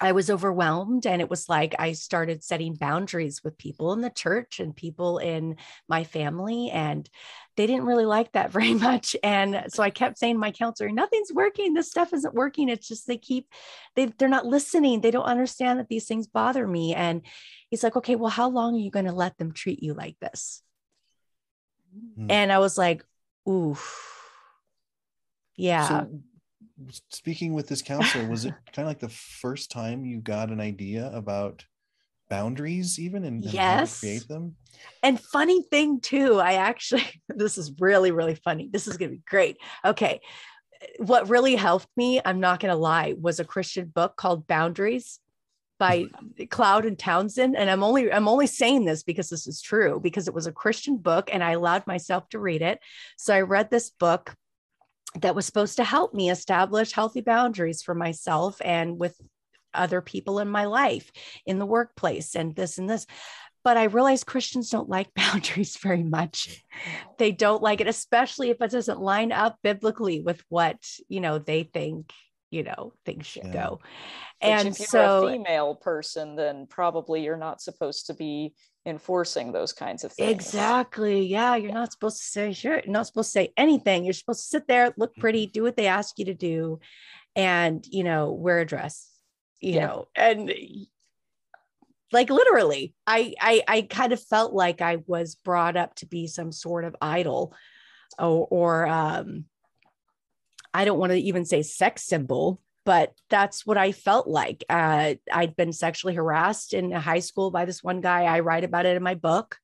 I 0.00 0.12
was 0.12 0.28
overwhelmed. 0.28 1.06
And 1.06 1.20
it 1.20 1.30
was 1.30 1.48
like 1.48 1.74
I 1.78 1.92
started 1.92 2.42
setting 2.42 2.74
boundaries 2.74 3.42
with 3.44 3.58
people 3.58 3.92
in 3.92 4.00
the 4.00 4.10
church 4.10 4.58
and 4.58 4.74
people 4.74 5.18
in 5.18 5.56
my 5.88 6.04
family. 6.04 6.70
And 6.70 7.08
they 7.56 7.66
didn't 7.66 7.86
really 7.86 8.04
like 8.04 8.32
that 8.32 8.50
very 8.52 8.74
much. 8.74 9.14
And 9.22 9.64
so 9.68 9.82
I 9.82 9.90
kept 9.90 10.18
saying 10.18 10.34
to 10.34 10.40
my 10.40 10.50
counselor, 10.50 10.90
nothing's 10.90 11.32
working. 11.32 11.74
This 11.74 11.90
stuff 11.90 12.12
isn't 12.12 12.34
working. 12.34 12.68
It's 12.68 12.88
just 12.88 13.06
they 13.06 13.18
keep, 13.18 13.48
they, 13.94 14.06
they're 14.06 14.28
not 14.28 14.46
listening. 14.46 15.00
They 15.00 15.10
don't 15.10 15.24
understand 15.24 15.78
that 15.78 15.88
these 15.88 16.06
things 16.06 16.26
bother 16.26 16.66
me. 16.66 16.94
And 16.94 17.22
he's 17.70 17.84
like, 17.84 17.96
okay, 17.96 18.16
well, 18.16 18.30
how 18.30 18.48
long 18.48 18.74
are 18.74 18.80
you 18.80 18.90
going 18.90 19.06
to 19.06 19.12
let 19.12 19.38
them 19.38 19.52
treat 19.52 19.82
you 19.82 19.94
like 19.94 20.18
this? 20.20 20.62
Mm-hmm. 21.96 22.30
And 22.30 22.52
I 22.52 22.58
was 22.58 22.76
like, 22.76 23.04
ooh. 23.48 23.76
Yeah. 25.56 25.88
So 25.88 26.20
speaking 27.08 27.52
with 27.54 27.68
this 27.68 27.82
counselor, 27.82 28.28
was 28.28 28.44
it 28.44 28.54
kind 28.72 28.86
of 28.86 28.90
like 28.90 29.00
the 29.00 29.08
first 29.08 29.70
time 29.70 30.04
you 30.04 30.18
got 30.18 30.50
an 30.50 30.60
idea 30.60 31.10
about 31.12 31.64
boundaries 32.28 32.98
even 32.98 33.24
and, 33.24 33.44
and 33.44 33.52
yes. 33.52 34.00
create 34.00 34.26
them? 34.28 34.56
And 35.02 35.20
funny 35.20 35.62
thing 35.62 36.00
too, 36.00 36.40
I 36.40 36.54
actually 36.54 37.04
this 37.28 37.58
is 37.58 37.72
really, 37.78 38.10
really 38.10 38.34
funny. 38.34 38.68
This 38.72 38.86
is 38.86 38.96
gonna 38.96 39.12
be 39.12 39.22
great. 39.26 39.58
Okay. 39.84 40.20
What 40.98 41.30
really 41.30 41.56
helped 41.56 41.88
me, 41.96 42.20
I'm 42.24 42.40
not 42.40 42.60
gonna 42.60 42.76
lie, 42.76 43.14
was 43.18 43.40
a 43.40 43.44
Christian 43.44 43.86
book 43.86 44.16
called 44.16 44.46
Boundaries 44.46 45.20
by 45.78 46.06
Cloud 46.50 46.84
and 46.84 46.98
Townsend. 46.98 47.56
And 47.56 47.70
I'm 47.70 47.82
only 47.82 48.12
I'm 48.12 48.28
only 48.28 48.46
saying 48.46 48.84
this 48.84 49.02
because 49.02 49.28
this 49.28 49.46
is 49.46 49.62
true, 49.62 50.00
because 50.02 50.28
it 50.28 50.34
was 50.34 50.46
a 50.46 50.52
Christian 50.52 50.96
book 50.96 51.30
and 51.32 51.42
I 51.42 51.52
allowed 51.52 51.86
myself 51.86 52.28
to 52.30 52.38
read 52.38 52.62
it. 52.62 52.80
So 53.16 53.34
I 53.34 53.42
read 53.42 53.70
this 53.70 53.90
book 53.90 54.34
that 55.20 55.34
was 55.34 55.46
supposed 55.46 55.76
to 55.76 55.84
help 55.84 56.14
me 56.14 56.30
establish 56.30 56.92
healthy 56.92 57.20
boundaries 57.20 57.82
for 57.82 57.94
myself 57.94 58.60
and 58.64 58.98
with 58.98 59.16
other 59.72 60.00
people 60.00 60.38
in 60.38 60.48
my 60.48 60.64
life 60.66 61.10
in 61.46 61.58
the 61.58 61.66
workplace 61.66 62.34
and 62.34 62.54
this 62.54 62.78
and 62.78 62.88
this. 62.88 63.06
But 63.62 63.78
i 63.78 63.84
realize 63.84 64.24
christians 64.24 64.68
don't 64.68 64.90
like 64.90 65.12
boundaries 65.16 65.76
very 65.78 66.02
much. 66.02 66.62
They 67.18 67.32
don't 67.32 67.62
like 67.62 67.80
it 67.80 67.88
especially 67.88 68.50
if 68.50 68.60
it 68.60 68.70
doesn't 68.70 69.00
line 69.00 69.32
up 69.32 69.58
biblically 69.62 70.20
with 70.20 70.42
what 70.48 70.76
you 71.08 71.20
know 71.20 71.38
they 71.38 71.64
think 71.64 72.12
you 72.50 72.62
know 72.62 72.92
things 73.04 73.26
should 73.26 73.46
yeah. 73.46 73.52
go. 73.52 73.80
Which 74.40 74.50
and 74.50 74.68
if 74.68 74.78
you're 74.78 74.88
so 74.88 75.26
a 75.26 75.32
female 75.32 75.74
person 75.74 76.36
then 76.36 76.66
probably 76.68 77.24
you're 77.24 77.36
not 77.36 77.60
supposed 77.60 78.06
to 78.06 78.14
be 78.14 78.54
enforcing 78.86 79.52
those 79.52 79.72
kinds 79.72 80.04
of 80.04 80.12
things. 80.12 80.30
Exactly. 80.30 81.26
Yeah. 81.26 81.56
You're 81.56 81.72
not 81.72 81.92
supposed 81.92 82.18
to 82.18 82.24
say, 82.24 82.52
sure, 82.52 82.80
you're 82.84 82.92
not 82.92 83.06
supposed 83.06 83.28
to 83.28 83.38
say 83.38 83.52
anything. 83.56 84.04
You're 84.04 84.12
supposed 84.12 84.42
to 84.42 84.48
sit 84.48 84.68
there, 84.68 84.92
look 84.96 85.16
pretty, 85.16 85.46
mm-hmm. 85.46 85.52
do 85.52 85.62
what 85.62 85.76
they 85.76 85.86
ask 85.86 86.18
you 86.18 86.26
to 86.26 86.34
do, 86.34 86.80
and, 87.34 87.84
you 87.90 88.04
know, 88.04 88.32
wear 88.32 88.60
a 88.60 88.66
dress, 88.66 89.08
you 89.60 89.74
yeah. 89.74 89.86
know, 89.86 90.08
and 90.14 90.52
like 92.12 92.30
literally, 92.30 92.94
I, 93.06 93.34
I, 93.40 93.62
I 93.66 93.82
kind 93.82 94.12
of 94.12 94.22
felt 94.22 94.52
like 94.52 94.80
I 94.80 94.98
was 95.06 95.34
brought 95.34 95.76
up 95.76 95.96
to 95.96 96.06
be 96.06 96.26
some 96.28 96.52
sort 96.52 96.84
of 96.84 96.94
idol 97.00 97.54
or, 98.18 98.46
or 98.50 98.86
um, 98.86 99.46
I 100.72 100.84
don't 100.84 100.98
want 100.98 101.10
to 101.10 101.18
even 101.18 101.44
say 101.44 101.62
sex 101.62 102.04
symbol 102.04 102.60
but 102.84 103.12
that's 103.30 103.66
what 103.66 103.78
I 103.78 103.92
felt 103.92 104.28
like. 104.28 104.64
Uh, 104.68 105.14
I'd 105.32 105.56
been 105.56 105.72
sexually 105.72 106.14
harassed 106.14 106.74
in 106.74 106.92
high 106.92 107.20
school 107.20 107.50
by 107.50 107.64
this 107.64 107.82
one 107.82 108.00
guy. 108.00 108.24
I 108.24 108.40
write 108.40 108.64
about 108.64 108.86
it 108.86 108.96
in 108.96 109.02
my 109.02 109.14
book. 109.14 109.58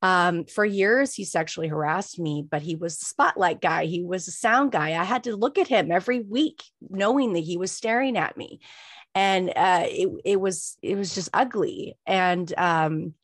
Um, 0.00 0.44
for 0.44 0.64
years, 0.64 1.14
he 1.14 1.24
sexually 1.24 1.68
harassed 1.68 2.20
me, 2.20 2.46
but 2.48 2.62
he 2.62 2.76
was 2.76 2.98
the 2.98 3.04
spotlight 3.04 3.60
guy. 3.60 3.86
He 3.86 4.04
was 4.04 4.28
a 4.28 4.32
sound 4.32 4.70
guy. 4.70 4.90
I 4.90 5.04
had 5.04 5.24
to 5.24 5.36
look 5.36 5.58
at 5.58 5.68
him 5.68 5.90
every 5.90 6.20
week, 6.20 6.62
knowing 6.88 7.32
that 7.32 7.40
he 7.40 7.56
was 7.56 7.72
staring 7.72 8.16
at 8.16 8.36
me, 8.36 8.60
and 9.14 9.50
uh, 9.56 9.84
it 9.86 10.08
it 10.24 10.40
was 10.40 10.76
it 10.82 10.96
was 10.96 11.14
just 11.14 11.30
ugly. 11.32 11.96
And 12.06 12.52
um, 12.56 13.14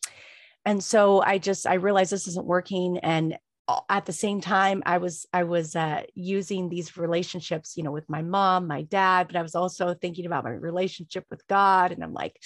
and 0.64 0.82
so 0.82 1.22
I 1.22 1.38
just 1.38 1.66
I 1.66 1.74
realized 1.74 2.10
this 2.10 2.26
isn't 2.26 2.46
working, 2.46 2.98
and 2.98 3.38
at 3.88 4.04
the 4.04 4.12
same 4.12 4.40
time 4.40 4.82
i 4.84 4.98
was 4.98 5.26
i 5.32 5.42
was 5.42 5.74
uh, 5.74 6.02
using 6.14 6.68
these 6.68 6.96
relationships 6.96 7.76
you 7.76 7.82
know 7.82 7.92
with 7.92 8.08
my 8.10 8.22
mom 8.22 8.66
my 8.66 8.82
dad 8.82 9.26
but 9.26 9.36
i 9.36 9.42
was 9.42 9.54
also 9.54 9.94
thinking 9.94 10.26
about 10.26 10.44
my 10.44 10.50
relationship 10.50 11.24
with 11.30 11.46
god 11.46 11.90
and 11.92 12.04
i'm 12.04 12.12
like 12.12 12.38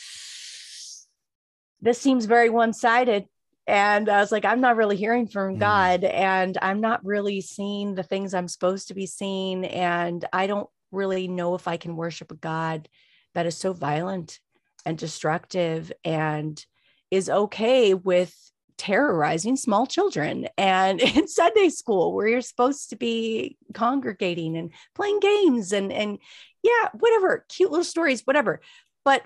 this 1.80 2.00
seems 2.00 2.26
very 2.26 2.50
one-sided 2.50 3.26
and 3.66 4.08
i 4.08 4.20
was 4.20 4.30
like 4.30 4.44
i'm 4.44 4.60
not 4.60 4.76
really 4.76 4.96
hearing 4.96 5.26
from 5.26 5.56
mm. 5.56 5.58
god 5.58 6.04
and 6.04 6.56
i'm 6.62 6.80
not 6.80 7.04
really 7.04 7.40
seeing 7.40 7.94
the 7.94 8.02
things 8.02 8.32
i'm 8.32 8.48
supposed 8.48 8.88
to 8.88 8.94
be 8.94 9.06
seeing 9.06 9.64
and 9.64 10.24
i 10.32 10.46
don't 10.46 10.68
really 10.92 11.26
know 11.26 11.54
if 11.54 11.66
i 11.66 11.76
can 11.76 11.96
worship 11.96 12.30
a 12.30 12.36
god 12.36 12.88
that 13.34 13.46
is 13.46 13.56
so 13.56 13.72
violent 13.72 14.38
and 14.86 14.96
destructive 14.96 15.92
and 16.04 16.64
is 17.10 17.28
okay 17.28 17.94
with 17.94 18.34
terrorizing 18.78 19.56
small 19.56 19.86
children 19.86 20.48
and 20.56 21.00
in 21.16 21.28
Sunday 21.28 21.68
school 21.68 22.14
where 22.14 22.28
you're 22.28 22.40
supposed 22.40 22.90
to 22.90 22.96
be 22.96 23.58
congregating 23.74 24.56
and 24.56 24.72
playing 24.94 25.20
games 25.20 25.72
and 25.72 25.92
and 25.92 26.18
yeah, 26.62 26.88
whatever, 26.94 27.44
cute 27.48 27.70
little 27.70 27.84
stories, 27.84 28.22
whatever. 28.24 28.60
But 29.04 29.22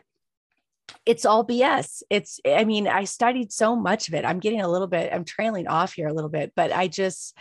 it's 1.06 1.24
all 1.24 1.46
BS. 1.46 2.02
It's, 2.10 2.40
I 2.46 2.64
mean, 2.64 2.86
I 2.86 3.04
studied 3.04 3.52
so 3.52 3.74
much 3.74 4.08
of 4.08 4.14
it. 4.14 4.24
I'm 4.24 4.40
getting 4.40 4.60
a 4.60 4.68
little 4.68 4.86
bit, 4.86 5.12
I'm 5.12 5.24
trailing 5.24 5.66
off 5.66 5.94
here 5.94 6.08
a 6.08 6.12
little 6.12 6.30
bit, 6.30 6.52
but 6.54 6.72
I 6.72 6.88
just, 6.88 7.36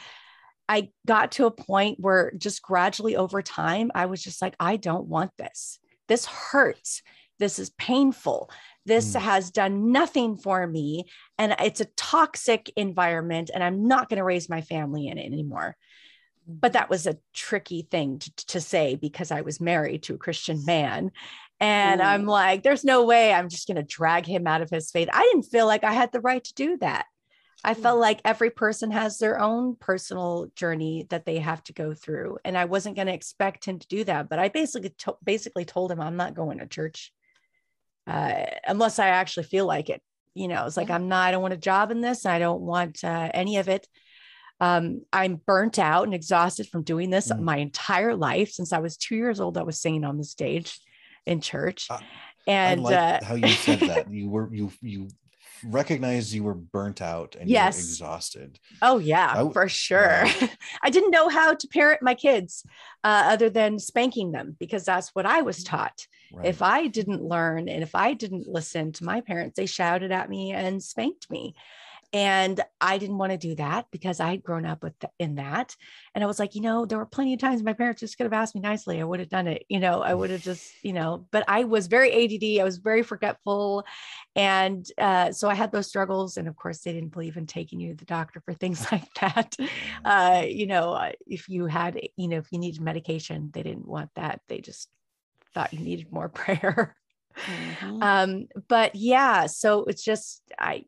I 0.70 0.90
got 1.06 1.34
to 1.34 1.48
a 1.48 1.52
point 1.52 2.00
where 2.00 2.32
just 2.38 2.62
gradually 2.62 3.16
over 3.16 3.42
time, 3.42 3.92
I 3.94 4.06
was 4.06 4.22
just 4.24 4.42
like, 4.42 4.56
I 4.60 4.78
don't 4.78 5.08
want 5.08 5.32
this. 5.38 5.80
This 6.08 6.26
hurts. 6.26 7.02
This 7.42 7.60
is 7.60 7.72
painful. 7.72 8.50
This 8.86 9.14
mm. 9.14 9.20
has 9.20 9.52
done 9.52 9.92
nothing 9.92 10.38
for 10.38 10.66
me. 10.66 11.06
And 11.38 11.56
it's 11.60 11.82
a 11.82 11.92
toxic 11.98 12.72
environment. 12.78 13.52
And 13.54 13.62
I'm 13.62 13.88
not 13.88 14.08
going 14.08 14.20
to 14.20 14.24
raise 14.24 14.48
my 14.48 14.62
family 14.62 15.08
in 15.08 15.18
it 15.18 15.26
anymore. 15.26 15.76
But 16.48 16.74
that 16.74 16.90
was 16.90 17.08
a 17.08 17.18
tricky 17.34 17.88
thing 17.90 18.20
to, 18.20 18.36
to 18.48 18.62
say 18.62 18.96
because 18.96 19.32
I 19.32 19.42
was 19.42 19.60
married 19.60 20.04
to 20.04 20.14
a 20.14 20.20
Christian 20.20 20.64
man. 20.66 21.12
And 21.60 22.02
I'm 22.02 22.26
like, 22.26 22.64
there's 22.64 22.84
no 22.84 23.06
way 23.06 23.34
I'm 23.34 23.50
just 23.50 23.68
going 23.68 23.76
to 23.76 23.84
drag 23.84 24.26
him 24.26 24.48
out 24.48 24.62
of 24.62 24.70
his 24.70 24.90
faith. 24.90 25.10
I 25.12 25.22
didn't 25.24 25.52
feel 25.52 25.68
like 25.68 25.84
I 25.84 25.94
had 25.94 26.12
the 26.12 26.22
right 26.22 26.44
to 26.44 26.54
do 26.54 26.78
that. 26.78 27.06
I 27.64 27.76
felt 27.76 28.00
like 28.00 28.22
every 28.26 28.50
person 28.50 28.90
has 28.92 29.20
their 29.20 29.40
own 29.40 29.76
personal 29.76 30.48
journey 30.56 31.06
that 31.10 31.26
they 31.26 31.38
have 31.38 31.64
to 31.66 31.74
go 31.74 31.94
through, 31.94 32.40
and 32.44 32.58
I 32.58 32.66
wasn't 32.66 32.96
going 32.96 33.08
to 33.08 33.14
expect 33.14 33.66
him 33.66 33.78
to 33.78 33.88
do 33.88 34.04
that. 34.06 34.30
But 34.30 34.40
I 34.40 34.50
basically 34.50 34.90
to- 35.00 35.18
basically 35.24 35.66
told 35.66 35.92
him 35.92 36.02
I'm 36.02 36.16
not 36.16 36.34
going 36.34 36.58
to 36.58 36.66
church 36.66 37.14
uh, 38.08 38.46
unless 38.68 39.00
I 39.00 39.08
actually 39.08 39.44
feel 39.44 39.66
like 39.66 39.90
it. 39.90 40.02
You 40.34 40.48
know, 40.48 40.66
it's 40.66 40.78
like 40.78 40.90
I'm 40.90 41.10
not. 41.10 41.28
I 41.28 41.32
don't 41.32 41.42
want 41.42 41.54
a 41.54 41.58
job 41.58 41.92
in 41.92 42.00
this. 42.00 42.26
I 42.26 42.40
don't 42.40 42.62
want 42.62 43.04
uh, 43.04 43.30
any 43.34 43.58
of 43.58 43.68
it. 43.68 43.86
Um, 44.62 45.02
I'm 45.12 45.42
burnt 45.46 45.80
out 45.80 46.04
and 46.04 46.14
exhausted 46.14 46.70
from 46.70 46.84
doing 46.84 47.10
this 47.10 47.30
mm. 47.32 47.40
my 47.42 47.58
entire 47.58 48.16
life 48.16 48.52
since 48.52 48.72
I 48.72 48.80
was 48.80 48.96
two 48.96 49.16
years 49.16 49.40
old. 49.42 49.58
I 49.58 49.64
was 49.64 49.82
singing 49.82 50.06
on 50.06 50.18
the 50.18 50.24
stage 50.24 50.80
in 51.26 51.42
church. 51.42 51.88
Uh, 51.90 52.00
and 52.48 52.84
like 52.84 52.96
uh, 52.96 53.26
how 53.26 53.36
you 53.36 53.48
said 53.50 53.80
that 53.82 54.12
you 54.12 54.30
were 54.30 54.54
you 54.54 54.72
you 54.82 55.10
recognized 55.64 56.34
you 56.34 56.44
were 56.44 56.54
burnt 56.54 57.02
out 57.02 57.36
and 57.40 57.50
yes. 57.50 57.78
exhausted. 57.78 58.60
Oh 58.82 58.98
yeah, 58.98 59.34
I, 59.36 59.52
for 59.52 59.68
sure. 59.70 60.26
I 60.84 60.90
didn't 60.90 61.12
know 61.12 61.30
how 61.30 61.54
to 61.54 61.68
parent 61.68 62.02
my 62.02 62.16
kids 62.16 62.66
uh, 63.04 63.24
other 63.28 63.50
than 63.50 63.80
spanking 63.80 64.32
them 64.32 64.56
because 64.60 64.86
that's 64.86 65.10
what 65.10 65.26
I 65.26 65.42
was 65.42 65.64
taught. 65.64 66.08
Right. 66.34 66.48
If 66.48 66.62
I 66.62 66.88
didn't 66.88 67.24
learn 67.24 67.68
and 67.68 67.84
if 67.84 67.96
I 67.96 68.14
didn't 68.14 68.48
listen 68.48 68.92
to 68.94 69.04
my 69.04 69.22
parents, 69.22 69.58
they 69.58 69.66
shouted 69.66 70.12
at 70.12 70.30
me 70.30 70.52
and 70.52 70.82
spanked 70.82 71.30
me. 71.30 71.56
And 72.14 72.60
I 72.82 72.98
didn't 72.98 73.18
want 73.18 73.32
to 73.32 73.38
do 73.38 73.56
that 73.56 73.86
because 73.90 74.20
I 74.20 74.32
had 74.32 74.44
grown 74.44 74.66
up 74.66 74.84
with 74.84 75.00
the, 75.00 75.10
in 75.18 75.36
that. 75.36 75.76
And 76.14 76.24
I 76.24 76.28
was 76.28 76.40
like, 76.40 76.56
you 76.56 76.62
know, 76.62 76.86
there 76.86 76.98
were 76.98 77.06
plenty 77.06 77.34
of 77.34 77.40
times 77.40 77.64
my 77.64 77.72
parents 77.72 78.02
just 78.02 78.18
could 78.18 78.26
have 78.26 78.34
asked 78.34 78.54
me 78.54 78.60
nicely. 78.60 79.00
I 79.00 79.06
would 79.06 79.22
have 79.22 79.30
done 79.30 79.48
it. 79.48 79.66
You 79.70 79.80
know, 79.80 80.02
I 80.02 80.14
would 80.14 80.30
have 80.30 80.42
just, 80.42 80.74
you 80.84 80.92
know, 80.92 81.26
but 81.32 81.46
I 81.48 81.64
was 81.64 81.88
very 81.88 82.12
ADD. 82.12 82.60
I 82.60 82.66
was 82.66 82.78
very 82.80 83.02
forgetful. 83.02 83.86
And 84.36 84.86
uh, 84.98 85.32
so 85.32 85.50
I 85.50 85.56
had 85.56 85.72
those 85.72 85.88
struggles. 85.88 86.36
And 86.36 86.50
of 86.50 86.56
course, 86.58 86.82
they 86.82 86.92
didn't 86.92 87.14
believe 87.14 87.38
in 87.38 87.48
taking 87.48 87.80
you 87.80 87.92
to 87.92 87.98
the 87.98 88.06
doctor 88.06 88.42
for 88.44 88.54
things 88.54 88.86
like 88.92 89.14
that. 89.22 89.56
Uh, 90.04 90.44
you 90.46 90.68
know, 90.68 91.12
if 91.26 91.48
you 91.48 91.66
had, 91.68 92.00
you 92.18 92.28
know, 92.28 92.38
if 92.38 92.48
you 92.52 92.60
needed 92.60 92.82
medication, 92.82 93.52
they 93.54 93.64
didn't 93.64 93.88
want 93.88 94.10
that. 94.16 94.42
They 94.50 94.60
just 94.60 94.90
thought 95.54 95.74
you 95.74 95.80
needed 95.80 96.12
more 96.12 96.30
prayer. 96.30 96.96
Mm-hmm. 97.38 98.04
Um, 98.04 98.48
but 98.68 98.96
yeah, 98.96 99.46
so 99.46 99.86
it's 99.86 100.04
just 100.04 100.42
I 100.60 100.86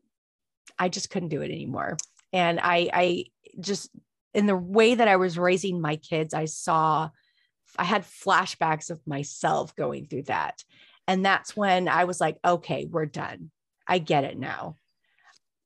I 0.78 0.88
just 0.88 1.10
couldn't 1.10 1.28
do 1.28 1.42
it 1.42 1.50
anymore. 1.50 1.96
And 2.32 2.58
I, 2.60 2.90
I 2.92 3.24
just, 3.60 3.90
in 4.32 4.46
the 4.46 4.56
way 4.56 4.94
that 4.94 5.08
I 5.08 5.16
was 5.16 5.38
raising 5.38 5.80
my 5.80 5.96
kids, 5.96 6.34
I 6.34 6.46
saw, 6.46 7.10
I 7.78 7.84
had 7.84 8.02
flashbacks 8.02 8.90
of 8.90 9.00
myself 9.06 9.76
going 9.76 10.06
through 10.06 10.24
that. 10.24 10.62
And 11.06 11.24
that's 11.24 11.56
when 11.56 11.88
I 11.88 12.04
was 12.04 12.20
like, 12.20 12.38
okay, 12.44 12.86
we're 12.90 13.06
done. 13.06 13.50
I 13.86 13.98
get 13.98 14.24
it 14.24 14.38
now. 14.38 14.76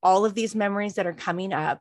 All 0.02 0.24
of 0.24 0.34
these 0.34 0.54
memories 0.54 0.94
that 0.94 1.06
are 1.06 1.12
coming 1.12 1.52
up, 1.52 1.80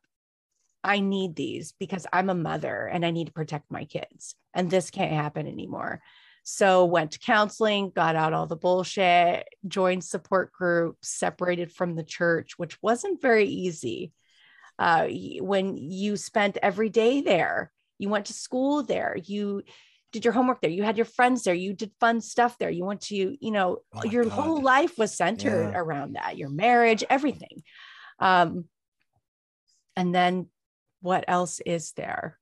I 0.83 0.99
need 0.99 1.35
these 1.35 1.73
because 1.79 2.07
I'm 2.13 2.29
a 2.29 2.35
mother 2.35 2.85
and 2.85 3.05
I 3.05 3.11
need 3.11 3.27
to 3.27 3.33
protect 3.33 3.71
my 3.71 3.85
kids. 3.85 4.35
And 4.53 4.69
this 4.69 4.89
can't 4.89 5.11
happen 5.11 5.47
anymore. 5.47 6.01
So 6.49 6.85
went 6.85 7.11
to 7.11 7.19
counseling, 7.19 7.91
got 7.93 8.15
out 8.15 8.31
all 8.31 8.47
the 8.47 8.55
bullshit, 8.55 9.45
joined 9.67 10.05
support 10.05 10.53
groups, 10.53 11.09
separated 11.09 11.73
from 11.73 11.95
the 11.95 12.05
church, 12.05 12.57
which 12.57 12.81
wasn't 12.81 13.21
very 13.21 13.47
easy. 13.49 14.13
Uh, 14.79 15.09
when 15.41 15.75
you 15.75 16.15
spent 16.15 16.57
every 16.63 16.87
day 16.87 17.19
there, 17.19 17.73
you 17.97 18.07
went 18.07 18.27
to 18.27 18.33
school 18.33 18.81
there, 18.81 19.17
you 19.25 19.61
did 20.13 20.23
your 20.23 20.31
homework 20.31 20.61
there, 20.61 20.71
you 20.71 20.83
had 20.83 20.95
your 20.95 21.05
friends 21.05 21.43
there, 21.43 21.53
you 21.53 21.73
did 21.73 21.91
fun 21.99 22.21
stuff 22.21 22.57
there, 22.57 22.69
you 22.69 22.85
went 22.85 23.01
to, 23.01 23.35
you 23.41 23.51
know, 23.51 23.79
oh 23.93 24.05
your 24.05 24.23
God. 24.23 24.31
whole 24.31 24.61
life 24.61 24.97
was 24.97 25.13
centered 25.13 25.71
yeah. 25.71 25.77
around 25.77 26.13
that, 26.13 26.37
your 26.37 26.49
marriage, 26.49 27.03
everything. 27.09 27.61
Um, 28.19 28.69
and 29.97 30.15
then 30.15 30.47
what 31.01 31.25
else 31.27 31.59
is 31.65 31.91
there? 31.97 32.39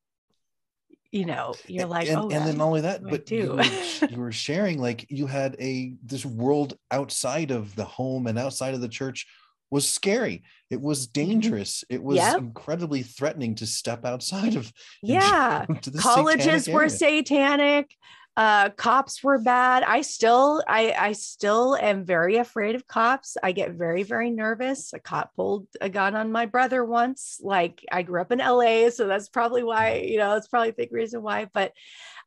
You 1.15 1.25
know 1.25 1.53
you're 1.67 1.87
like 1.87 2.09
and, 2.09 2.17
oh 2.17 2.29
and 2.29 2.45
then 2.45 2.57
not 2.57 2.65
only 2.65 2.81
that 2.81 3.01
but 3.01 3.31
you 3.31 3.53
were, 3.53 3.63
you 4.09 4.17
were 4.17 4.33
sharing 4.33 4.81
like 4.81 5.05
you 5.09 5.27
had 5.27 5.55
a 5.59 5.95
this 6.03 6.25
world 6.25 6.77
outside 6.91 7.51
of 7.51 7.73
the 7.75 7.85
home 7.85 8.27
and 8.27 8.37
outside 8.37 8.73
of 8.73 8.81
the 8.81 8.89
church 8.89 9.25
was 9.71 9.89
scary. 9.89 10.43
It 10.69 10.79
was 10.79 11.07
mm-hmm. 11.07 11.27
dangerous. 11.27 11.83
It 11.89 12.01
was 12.01 12.17
yep. 12.17 12.37
incredibly 12.37 13.01
threatening 13.01 13.55
to 13.55 13.65
step 13.65 14.05
outside 14.05 14.55
of 14.55 14.71
yeah. 15.01 15.65
colleges 15.99 16.67
were 16.67 16.87
satanic 16.87 17.95
uh 18.37 18.69
cops 18.71 19.23
were 19.23 19.39
bad. 19.39 19.83
I 19.83 20.01
still 20.01 20.61
i 20.67 20.93
i 20.97 21.11
still 21.13 21.75
am 21.75 22.03
very 22.03 22.37
afraid 22.37 22.75
of 22.75 22.87
cops. 22.87 23.37
I 23.41 23.51
get 23.53 23.71
very 23.71 24.03
very 24.03 24.29
nervous. 24.29 24.93
A 24.93 24.99
cop 24.99 25.33
pulled 25.35 25.67
a 25.79 25.89
gun 25.89 26.15
on 26.15 26.31
my 26.31 26.45
brother 26.45 26.83
once. 26.83 27.39
Like 27.41 27.83
i 27.91 28.01
grew 28.01 28.21
up 28.21 28.31
in 28.31 28.39
la 28.39 28.89
so 28.89 29.07
that's 29.07 29.29
probably 29.29 29.63
why 29.63 29.95
you 30.05 30.17
know 30.17 30.35
it's 30.35 30.47
probably 30.47 30.69
a 30.69 30.73
big 30.73 30.91
reason 30.91 31.21
why 31.21 31.47
but 31.53 31.71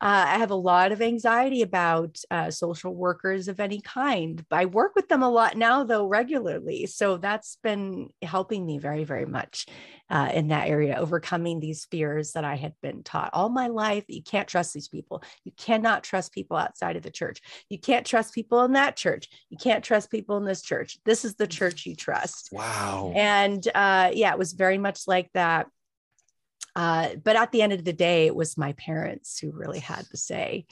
uh, 0.01 0.25
I 0.29 0.39
have 0.39 0.53
a 0.53 0.57
lot 0.57 0.93
of 0.93 1.03
anxiety 1.03 1.63
about 1.63 2.19
uh, 2.31 2.51
social 2.53 2.95
workers 2.95 3.49
of 3.49 3.59
any 3.59 3.81
kind. 3.81 4.45
I 4.51 4.67
work 4.67 4.95
with 4.95 5.09
them 5.09 5.23
a 5.23 5.29
lot 5.29 5.57
now, 5.57 5.83
though, 5.83 6.07
regularly. 6.07 6.87
So 6.87 7.17
that's 7.17 7.59
been 7.65 8.11
helping 8.23 8.65
me 8.65 8.79
very, 8.79 9.03
very 9.03 9.27
much 9.27 9.67
uh, 10.09 10.31
in 10.33 10.49
that 10.49 10.69
area, 10.69 10.97
overcoming 10.97 11.59
these 11.59 11.87
fears 11.91 12.33
that 12.33 12.45
I 12.45 12.55
had 12.55 12.75
been 12.81 13.03
taught 13.03 13.31
all 13.33 13.49
my 13.49 13.67
life. 13.67 14.05
You 14.07 14.23
can't 14.23 14.47
trust 14.47 14.73
these 14.73 14.89
people. 14.89 15.23
You 15.45 15.53
cannot 15.57 16.05
trust 16.05 16.33
people 16.33 16.57
outside 16.57 16.97
of 16.97 17.03
the 17.03 17.11
church. 17.11 17.41
You 17.69 17.79
can't 17.79 18.07
trust 18.07 18.35
people 18.35 18.63
in 18.63 18.73
that 18.73 18.97
church. 18.97 19.29
You 19.51 19.59
can't 19.59 19.83
trust 19.83 20.13
people 20.13 20.37
in 20.37 20.45
this 20.45 20.63
church. 20.63 20.99
This 21.05 21.25
is 21.25 21.35
the 21.35 21.49
church 21.49 21.87
you 21.87 21.97
trust. 21.97 22.51
Wow. 22.53 23.13
And 23.17 23.67
uh, 23.75 24.13
yeah, 24.15 24.33
it 24.33 24.39
was 24.39 24.53
very 24.53 24.79
much 24.79 25.09
like 25.09 25.31
that 25.35 25.67
uh, 26.77 27.11
but 27.23 27.37
at 27.37 27.53
the 27.53 27.63
end 27.63 27.73
of 27.73 27.85
the 27.85 27.93
day, 27.93 28.27
it 28.27 28.35
was 28.35 28.57
my 28.57 28.73
parents 28.73 29.39
who 29.39 29.51
really 29.51 29.81
had 29.81 30.07
the 30.11 30.17
say. 30.17 30.67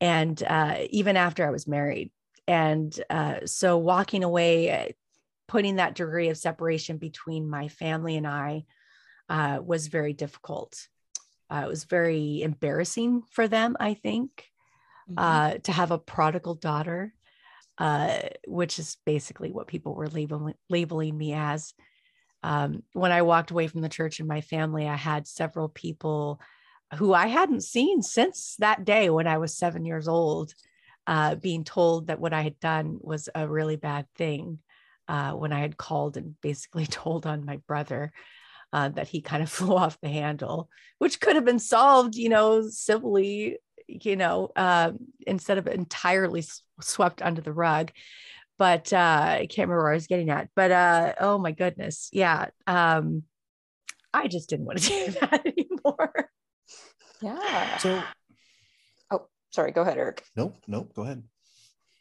And 0.00 0.40
uh, 0.42 0.78
even 0.90 1.16
after 1.16 1.46
I 1.46 1.50
was 1.50 1.66
married. 1.66 2.10
And 2.46 2.98
uh, 3.08 3.46
so 3.46 3.78
walking 3.78 4.24
away, 4.24 4.70
uh, 4.70 4.88
putting 5.48 5.76
that 5.76 5.94
degree 5.94 6.28
of 6.28 6.36
separation 6.38 6.96
between 6.96 7.48
my 7.48 7.68
family 7.68 8.16
and 8.16 8.26
I 8.26 8.64
uh, 9.28 9.60
was 9.62 9.86
very 9.86 10.12
difficult. 10.12 10.88
it 11.50 11.68
was 11.68 11.84
very 11.84 12.42
embarrassing 12.42 13.22
for 13.30 13.46
them, 13.46 13.76
I 13.78 13.94
think, 13.94 14.48
mm-hmm. 15.10 15.60
to 15.60 15.72
have 15.72 15.90
a 15.90 15.98
prodigal 15.98 16.54
daughter, 16.54 17.14
which 18.46 18.78
is 18.78 18.96
basically 19.06 19.52
what 19.52 19.66
people 19.66 19.94
were 19.94 20.08
labeling, 20.08 20.54
labeling 20.68 21.16
me 21.16 21.32
as 21.34 21.74
um, 22.42 22.82
when 22.92 23.12
I 23.12 23.22
walked 23.22 23.50
away 23.50 23.68
from 23.68 23.82
the 23.82 23.88
church 23.88 24.18
and 24.18 24.28
my 24.28 24.40
family, 24.40 24.88
I 24.88 24.96
had 24.96 25.26
several 25.26 25.68
people 25.68 26.40
who 26.96 27.14
I 27.14 27.26
hadn't 27.28 27.62
seen 27.62 28.02
since 28.02 28.56
that 28.58 28.84
day 28.84 29.08
when 29.10 29.26
I 29.26 29.38
was 29.38 29.56
seven 29.56 29.84
years 29.84 30.08
old, 30.08 30.54
uh, 31.06 31.34
being 31.36 31.64
told 31.64 32.08
that 32.08 32.20
what 32.20 32.32
I 32.32 32.42
had 32.42 32.58
done 32.60 32.98
was 33.00 33.28
a 33.34 33.48
really 33.48 33.76
bad 33.76 34.06
thing 34.16 34.58
uh, 35.08 35.32
when 35.32 35.52
I 35.52 35.60
had 35.60 35.76
called 35.76 36.16
and 36.16 36.40
basically 36.40 36.86
told 37.02 37.26
on 37.26 37.44
my 37.44 37.58
brother. 37.66 38.12
uh, 38.72 38.88
that 38.90 39.08
he 39.08 39.20
kind 39.20 39.42
of 39.42 39.50
flew 39.50 39.76
off 39.76 39.98
the 40.00 40.08
handle, 40.08 40.68
which 40.98 41.20
could 41.20 41.36
have 41.36 41.44
been 41.44 41.58
solved, 41.58 42.14
you 42.16 42.28
know, 42.28 42.68
civilly, 42.68 43.58
you 43.86 44.16
know, 44.16 44.50
uh, 44.56 44.92
instead 45.26 45.58
of 45.58 45.66
entirely 45.66 46.44
swept 46.80 47.22
under 47.22 47.40
the 47.40 47.52
rug. 47.52 47.92
But 48.62 48.92
uh, 48.92 49.38
I 49.40 49.48
can't 49.50 49.66
remember 49.66 49.82
where 49.82 49.90
I 49.90 49.96
was 49.96 50.06
getting 50.06 50.30
at. 50.30 50.48
But 50.54 50.70
uh, 50.70 51.14
oh 51.18 51.36
my 51.36 51.50
goodness, 51.50 52.08
yeah, 52.12 52.46
um, 52.68 53.24
I 54.14 54.28
just 54.28 54.48
didn't 54.48 54.66
want 54.66 54.78
to 54.78 54.88
do 54.88 55.10
that 55.20 55.44
anymore. 55.44 56.30
Yeah. 57.20 57.78
So, 57.78 58.02
oh, 59.10 59.26
sorry. 59.50 59.72
Go 59.72 59.82
ahead, 59.82 59.98
Eric. 59.98 60.22
Nope. 60.36 60.58
Nope. 60.68 60.92
Go 60.94 61.02
ahead. 61.02 61.24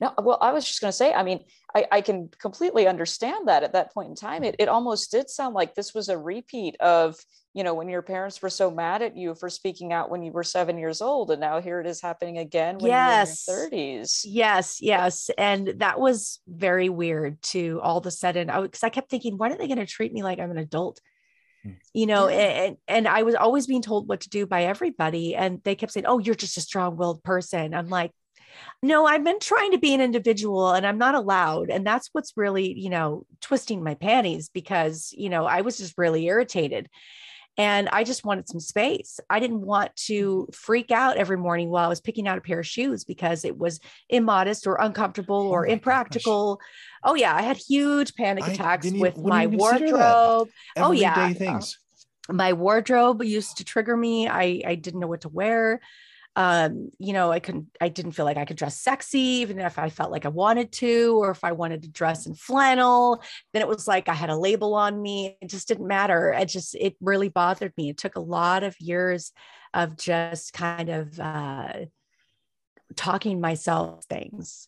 No, 0.02 0.12
well, 0.18 0.40
I 0.42 0.52
was 0.52 0.66
just 0.66 0.82
going 0.82 0.90
to 0.90 0.98
say, 0.98 1.14
I 1.14 1.22
mean, 1.22 1.42
I, 1.76 1.86
I, 1.92 2.02
can 2.02 2.32
completely 2.40 2.88
understand 2.88 3.48
that 3.48 3.62
at 3.62 3.74
that 3.74 3.94
point 3.94 4.10
in 4.10 4.16
time. 4.16 4.44
It, 4.44 4.56
it 4.58 4.68
almost 4.68 5.12
did 5.12 5.30
sound 5.30 5.54
like 5.54 5.76
this 5.76 5.94
was 5.94 6.10
a 6.10 6.18
repeat 6.18 6.76
of, 6.80 7.16
you 7.54 7.64
know, 7.64 7.76
when 7.76 7.88
your 7.88 8.02
parents 8.02 8.42
were 8.42 8.50
so 8.50 8.72
mad 8.72 9.04
at 9.04 9.16
you 9.16 9.36
for 9.36 9.48
speaking 9.48 9.94
out 9.94 10.10
when 10.10 10.24
you 10.24 10.32
were 10.32 10.44
seven 10.44 10.80
years 10.80 11.04
old. 11.04 11.30
And 11.30 11.40
now 11.40 11.62
here 11.62 11.80
it 11.80 11.86
is 11.86 12.02
happening 12.02 12.40
again 12.40 12.80
when 12.80 12.90
yes. 12.90 13.46
you're 13.48 13.68
in 13.68 13.74
your 13.74 14.02
30s. 14.02 14.22
Yes, 14.26 14.82
yes. 14.82 15.30
And 15.38 15.68
that 15.78 16.00
was 16.00 16.40
very 16.48 16.90
weird 16.90 17.40
to 17.44 17.80
all 17.84 18.00
of 18.00 18.06
a 18.08 18.12
sudden, 18.12 18.48
because 18.48 18.84
I, 18.84 18.88
I 18.88 18.90
kept 18.90 19.12
thinking, 19.12 19.38
why 19.38 19.52
are 19.52 19.58
they 19.58 19.68
going 19.68 19.78
to 19.78 19.86
treat 19.86 20.12
me 20.12 20.24
like 20.24 20.40
I'm 20.40 20.52
an 20.52 20.58
adult? 20.58 21.00
Hmm. 21.64 21.74
you 21.94 22.08
know 22.08 22.28
and 22.28 22.78
and 22.88 23.08
i 23.08 23.22
was 23.22 23.36
always 23.36 23.68
being 23.68 23.84
told 23.84 24.08
what 24.08 24.22
to 24.22 24.30
do 24.30 24.48
by 24.48 24.64
everybody 24.64 25.36
and 25.36 25.62
they 25.64 25.76
kept 25.76 25.92
saying 25.92 26.08
oh 26.08 26.18
you're 26.18 26.34
just 26.34 26.58
a 26.58 26.62
strong-willed 26.62 27.22
person 27.22 27.76
i'm 27.76 27.88
like 27.88 28.12
no, 28.84 29.06
I've 29.06 29.24
been 29.24 29.40
trying 29.40 29.72
to 29.72 29.78
be 29.78 29.94
an 29.94 30.02
individual 30.02 30.72
and 30.72 30.86
I'm 30.86 30.98
not 30.98 31.16
allowed. 31.16 31.70
And 31.70 31.86
that's 31.86 32.10
what's 32.12 32.34
really, 32.36 32.78
you 32.78 32.90
know, 32.90 33.26
twisting 33.42 33.84
my 33.84 33.96
panties 33.96 34.50
because, 34.50 35.14
you 35.18 35.30
know, 35.30 35.46
I 35.46 35.62
was 35.62 35.78
just 35.78 35.98
really 35.98 36.26
irritated 36.26 36.90
and 37.58 37.90
I 37.90 38.04
just 38.04 38.24
wanted 38.24 38.48
some 38.48 38.60
space. 38.60 39.20
I 39.30 39.40
didn't 39.40 39.62
want 39.62 39.96
to 40.08 40.48
freak 40.54 40.90
out 40.90 41.18
every 41.18 41.38
morning 41.38 41.70
while 41.70 41.86
I 41.86 41.90
was 41.90 42.02
picking 42.02 42.28
out 42.28 42.38
a 42.38 42.42
pair 42.42 42.60
of 42.60 42.68
shoes 42.68 43.04
because 43.04 43.44
it 43.44 43.58
was 43.58 43.80
immodest 44.10 44.68
or 44.68 44.76
uncomfortable 44.76 45.50
or 45.50 45.68
oh 45.68 45.70
impractical. 45.70 46.56
Gosh. 46.56 47.12
Oh 47.12 47.16
yeah, 47.16 47.36
I 47.36 47.42
had 47.42 47.58
huge 47.58 48.16
panic 48.16 48.48
attacks 48.48 48.90
with 48.92 49.18
my 49.18 49.48
wardrobe. 49.48 50.50
Oh 50.78 50.92
yeah, 50.92 51.34
things. 51.34 51.78
Uh, 52.30 52.34
my 52.34 52.54
wardrobe 52.54 53.22
used 53.22 53.58
to 53.58 53.66
trigger 53.66 53.98
me. 53.98 54.30
I 54.30 54.62
I 54.66 54.76
didn't 54.76 55.02
know 55.02 55.08
what 55.08 55.22
to 55.22 55.30
wear 55.30 55.82
um 56.38 56.90
you 56.98 57.12
know 57.12 57.30
i 57.32 57.40
couldn't 57.40 57.68
i 57.82 57.90
didn't 57.90 58.14
feel 58.14 58.24
like 58.24 58.38
i 58.38 58.46
could 58.46 58.56
dress 58.56 58.80
sexy 58.80 59.20
even 59.20 59.60
if 59.60 59.78
i 59.78 59.90
felt 59.90 60.12
like 60.12 60.26
i 60.26 60.30
wanted 60.30 60.72
to 60.72 61.18
or 61.22 61.30
if 61.30 61.44
i 61.44 61.52
wanted 61.52 61.82
to 61.82 61.90
dress 61.90 62.26
in 62.26 62.34
flannel 62.34 63.22
then 63.54 63.62
it 63.62 63.68
was 63.68 63.86
like 63.86 64.08
i 64.08 64.14
had 64.14 64.30
a 64.30 64.36
label 64.36 64.74
on 64.74 65.02
me. 65.02 65.38
It 65.42 65.50
just 65.50 65.68
didn't 65.68 65.88
matter. 65.88 66.34
It 66.34 66.48
just 66.48 66.76
it 66.76 66.96
really 67.00 67.30
bothered 67.30 67.74
me. 67.78 67.90
It 67.90 67.98
took 67.98 68.16
a 68.16 68.22
lot 68.22 68.64
of 68.64 68.76
years 68.80 69.32
of 69.74 69.98
just 69.98 70.54
kind 70.54 70.90
of 70.90 71.20
uh 71.20 71.74
talking 72.96 73.40
myself 73.40 74.04
things 74.06 74.68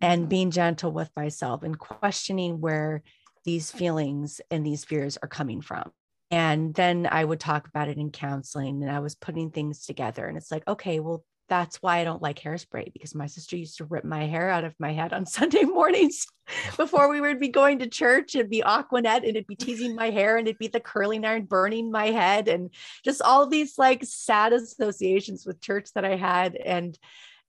and 0.00 0.22
mm-hmm. 0.22 0.28
being 0.28 0.50
gentle 0.50 0.90
with 0.90 1.10
myself 1.16 1.62
and 1.62 1.78
questioning 1.78 2.60
where 2.60 3.02
these 3.44 3.70
feelings 3.70 4.40
and 4.50 4.66
these 4.66 4.84
fears 4.84 5.16
are 5.22 5.28
coming 5.28 5.60
from 5.60 5.92
and 6.32 6.72
then 6.72 7.06
I 7.12 7.22
would 7.22 7.40
talk 7.40 7.68
about 7.68 7.88
it 7.88 7.98
in 7.98 8.10
counseling 8.10 8.82
and 8.82 8.90
I 8.90 9.00
was 9.00 9.14
putting 9.14 9.50
things 9.50 9.84
together. 9.84 10.26
And 10.26 10.38
it's 10.38 10.50
like, 10.50 10.66
okay, 10.66 10.98
well, 10.98 11.22
that's 11.50 11.76
why 11.82 11.98
I 11.98 12.04
don't 12.04 12.22
like 12.22 12.40
hairspray 12.40 12.90
because 12.94 13.14
my 13.14 13.26
sister 13.26 13.54
used 13.54 13.76
to 13.76 13.84
rip 13.84 14.02
my 14.02 14.24
hair 14.24 14.48
out 14.48 14.64
of 14.64 14.74
my 14.78 14.94
head 14.94 15.12
on 15.12 15.26
Sunday 15.26 15.64
mornings 15.64 16.24
before 16.78 17.10
we 17.10 17.20
would 17.20 17.38
be 17.38 17.48
going 17.48 17.80
to 17.80 17.86
church. 17.86 18.34
It'd 18.34 18.48
be 18.48 18.62
Aquanet 18.62 19.18
and 19.18 19.36
it'd 19.36 19.46
be 19.46 19.56
teasing 19.56 19.94
my 19.94 20.08
hair 20.08 20.38
and 20.38 20.48
it'd 20.48 20.58
be 20.58 20.68
the 20.68 20.80
curling 20.80 21.26
iron 21.26 21.44
burning 21.44 21.90
my 21.90 22.06
head 22.06 22.48
and 22.48 22.70
just 23.04 23.20
all 23.20 23.46
these 23.46 23.76
like 23.76 24.02
sad 24.02 24.54
associations 24.54 25.44
with 25.44 25.60
church 25.60 25.90
that 25.94 26.06
I 26.06 26.16
had 26.16 26.56
and 26.56 26.98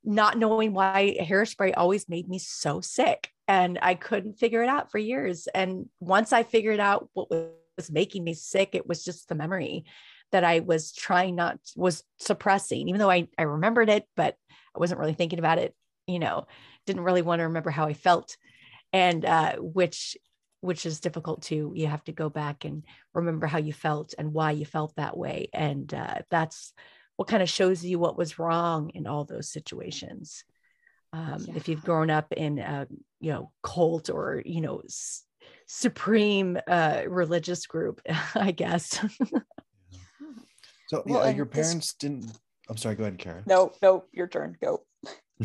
not 0.03 0.37
knowing 0.37 0.73
why 0.73 1.17
hairspray 1.21 1.73
always 1.77 2.09
made 2.09 2.27
me 2.27 2.37
so 2.37 2.81
sick. 2.81 3.29
And 3.47 3.79
I 3.81 3.95
couldn't 3.95 4.39
figure 4.39 4.61
it 4.61 4.67
out 4.67 4.91
for 4.91 4.97
years. 4.97 5.47
And 5.47 5.87
once 6.01 6.33
I 6.33 6.43
figured 6.43 6.81
out 6.81 7.09
what 7.13 7.29
was 7.29 7.47
was 7.75 7.91
making 7.91 8.23
me 8.23 8.33
sick. 8.33 8.69
It 8.73 8.87
was 8.87 9.03
just 9.03 9.29
the 9.29 9.35
memory 9.35 9.85
that 10.31 10.43
I 10.43 10.59
was 10.59 10.93
trying 10.93 11.35
not 11.35 11.59
was 11.75 12.03
suppressing, 12.19 12.89
even 12.89 12.99
though 12.99 13.09
I, 13.09 13.27
I 13.37 13.43
remembered 13.43 13.89
it, 13.89 14.07
but 14.15 14.35
I 14.75 14.79
wasn't 14.79 14.99
really 14.99 15.13
thinking 15.13 15.39
about 15.39 15.59
it, 15.59 15.75
you 16.07 16.19
know, 16.19 16.47
didn't 16.85 17.03
really 17.03 17.21
want 17.21 17.39
to 17.39 17.45
remember 17.45 17.69
how 17.69 17.85
I 17.85 17.93
felt. 17.93 18.35
And 18.91 19.25
uh, 19.25 19.55
which 19.57 20.17
which 20.63 20.85
is 20.85 21.01
difficult 21.01 21.41
too. 21.41 21.73
You 21.75 21.87
have 21.87 22.05
to 22.05 22.13
go 22.13 22.29
back 22.29 22.63
and 22.63 22.83
remember 23.13 23.47
how 23.47 23.57
you 23.57 23.73
felt 23.73 24.13
and 24.17 24.31
why 24.31 24.51
you 24.51 24.63
felt 24.63 24.95
that 24.95 25.17
way. 25.17 25.49
And 25.53 25.93
uh, 25.93 26.19
that's 26.31 26.71
what 27.17 27.27
kind 27.27 27.43
of 27.43 27.49
shows 27.49 27.83
you 27.83 27.99
what 27.99 28.17
was 28.17 28.39
wrong 28.39 28.89
in 28.93 29.05
all 29.05 29.25
those 29.25 29.51
situations. 29.51 30.45
Um, 31.11 31.45
yeah. 31.45 31.55
If 31.57 31.67
you've 31.67 31.83
grown 31.83 32.09
up 32.09 32.31
in 32.31 32.59
a 32.59 32.87
you 33.19 33.31
know 33.31 33.51
cult 33.61 34.09
or 34.09 34.41
you 34.45 34.61
know 34.61 34.81
supreme 35.67 36.57
uh, 36.67 37.03
religious 37.07 37.65
group, 37.65 38.01
I 38.35 38.51
guess. 38.51 38.99
so 40.87 41.03
well, 41.05 41.25
yeah, 41.25 41.35
your 41.35 41.45
parents 41.45 41.93
this... 41.93 41.95
didn't. 41.95 42.31
I'm 42.69 42.77
sorry. 42.77 42.95
Go 42.95 43.03
ahead, 43.03 43.17
Karen. 43.17 43.43
No, 43.45 43.73
no, 43.81 44.05
your 44.11 44.27
turn. 44.27 44.57
Go. 44.61 44.85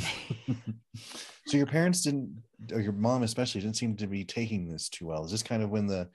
so 1.46 1.56
your 1.56 1.66
parents 1.66 2.02
didn't, 2.02 2.42
or 2.72 2.80
your 2.80 2.92
mom 2.92 3.22
especially, 3.22 3.60
didn't 3.60 3.76
seem 3.76 3.96
to 3.96 4.06
be 4.06 4.24
taking 4.24 4.68
this 4.68 4.88
too 4.88 5.06
well. 5.06 5.24
Is 5.24 5.30
this 5.30 5.42
kind 5.42 5.62
of 5.62 5.70
when 5.70 5.86
the 5.86 6.08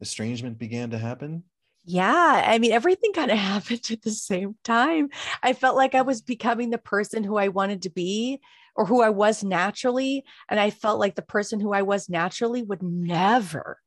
estrangement 0.00 0.58
began 0.58 0.90
to 0.90 0.98
happen? 0.98 1.44
Yeah, 1.84 2.44
I 2.46 2.58
mean, 2.58 2.72
everything 2.72 3.12
kind 3.12 3.30
of 3.30 3.38
happened 3.38 3.88
at 3.90 4.02
the 4.02 4.10
same 4.10 4.56
time. 4.64 5.08
I 5.42 5.52
felt 5.52 5.76
like 5.76 5.94
I 5.94 6.02
was 6.02 6.20
becoming 6.20 6.70
the 6.70 6.78
person 6.78 7.24
who 7.24 7.36
I 7.36 7.48
wanted 7.48 7.82
to 7.82 7.90
be 7.90 8.40
or 8.80 8.86
who 8.86 9.02
I 9.02 9.10
was 9.10 9.44
naturally. 9.44 10.24
And 10.48 10.58
I 10.58 10.70
felt 10.70 10.98
like 10.98 11.14
the 11.14 11.20
person 11.20 11.60
who 11.60 11.74
I 11.74 11.82
was 11.82 12.08
naturally 12.08 12.62
would 12.62 12.82
never, 12.82 13.78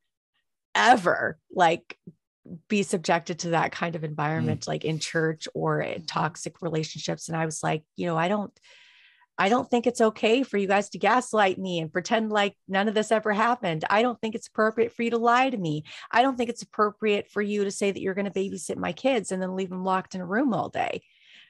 ever 0.76 1.40
like 1.52 1.98
be 2.68 2.84
subjected 2.84 3.40
to 3.40 3.50
that 3.50 3.72
kind 3.72 3.96
of 3.96 4.04
environment, 4.04 4.62
mm. 4.62 4.68
like 4.68 4.86
in 4.86 5.00
church 5.00 5.48
or 5.56 5.82
in 5.82 6.06
toxic 6.06 6.62
relationships. 6.62 7.28
And 7.28 7.36
I 7.36 7.46
was 7.46 7.64
like, 7.64 7.84
you 7.96 8.06
know, 8.06 8.16
I 8.16 8.28
don't. 8.28 8.54
I 9.36 9.50
don't 9.50 9.68
think 9.68 9.88
it's 9.88 10.00
okay 10.00 10.44
for 10.44 10.60
you 10.60 10.68
guys 10.68 10.90
to 10.90 11.00
gaslight 11.00 11.58
me 11.58 11.80
and 11.80 11.92
pretend 11.92 12.32
like 12.32 12.56
none 12.68 12.88
of 12.88 12.94
this 12.94 13.12
ever 13.12 13.34
happened. 13.34 13.84
I 13.90 14.04
don't 14.04 14.22
think 14.22 14.36
it's 14.36 14.46
appropriate 14.46 14.92
for 14.92 15.02
you 15.02 15.10
to 15.10 15.18
lie 15.18 15.50
to 15.50 15.58
me. 15.58 15.86
I 16.12 16.22
don't 16.22 16.38
think 16.38 16.52
it's 16.52 16.62
appropriate 16.62 17.32
for 17.32 17.42
you 17.42 17.64
to 17.64 17.72
say 17.72 17.90
that 17.90 18.00
you're 18.00 18.14
going 18.14 18.32
to 18.32 18.40
babysit 18.40 18.78
my 18.78 18.92
kids 18.92 19.32
and 19.32 19.42
then 19.42 19.56
leave 19.56 19.72
them 19.72 19.84
locked 19.84 20.14
in 20.14 20.22
a 20.22 20.26
room 20.26 20.54
all 20.54 20.70
day 20.70 21.02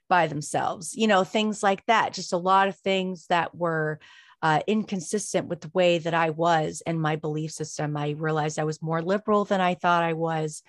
by 0.10 0.28
themselves, 0.28 0.96
you 0.96 1.08
know, 1.08 1.24
things 1.24 1.64
like 1.64 1.86
that. 1.86 2.14
Just 2.14 2.34
a 2.34 2.38
lot 2.38 2.68
of 2.68 2.78
things 2.78 3.28
that 3.28 3.56
were 3.56 4.00
uh, 4.42 4.60
inconsistent 4.68 5.48
with 5.48 5.62
the 5.62 5.72
way 5.74 5.98
that 5.98 6.14
I 6.14 6.30
was 6.30 6.84
and 6.86 7.02
my 7.02 7.16
belief 7.16 7.52
system. 7.52 7.96
I 7.96 8.12
realized 8.12 8.60
I 8.60 8.66
was 8.66 8.82
more 8.82 9.02
liberal 9.02 9.46
than 9.46 9.62
I 9.62 9.76
thought 9.76 10.04
I 10.04 10.14
was. 10.14 10.64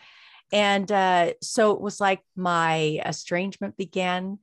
And 0.52 0.90
uh, 0.92 1.32
so 1.42 1.72
it 1.72 1.80
was 1.80 2.00
like 2.00 2.20
my 2.36 3.00
estrangement 3.04 3.76
began 3.76 4.38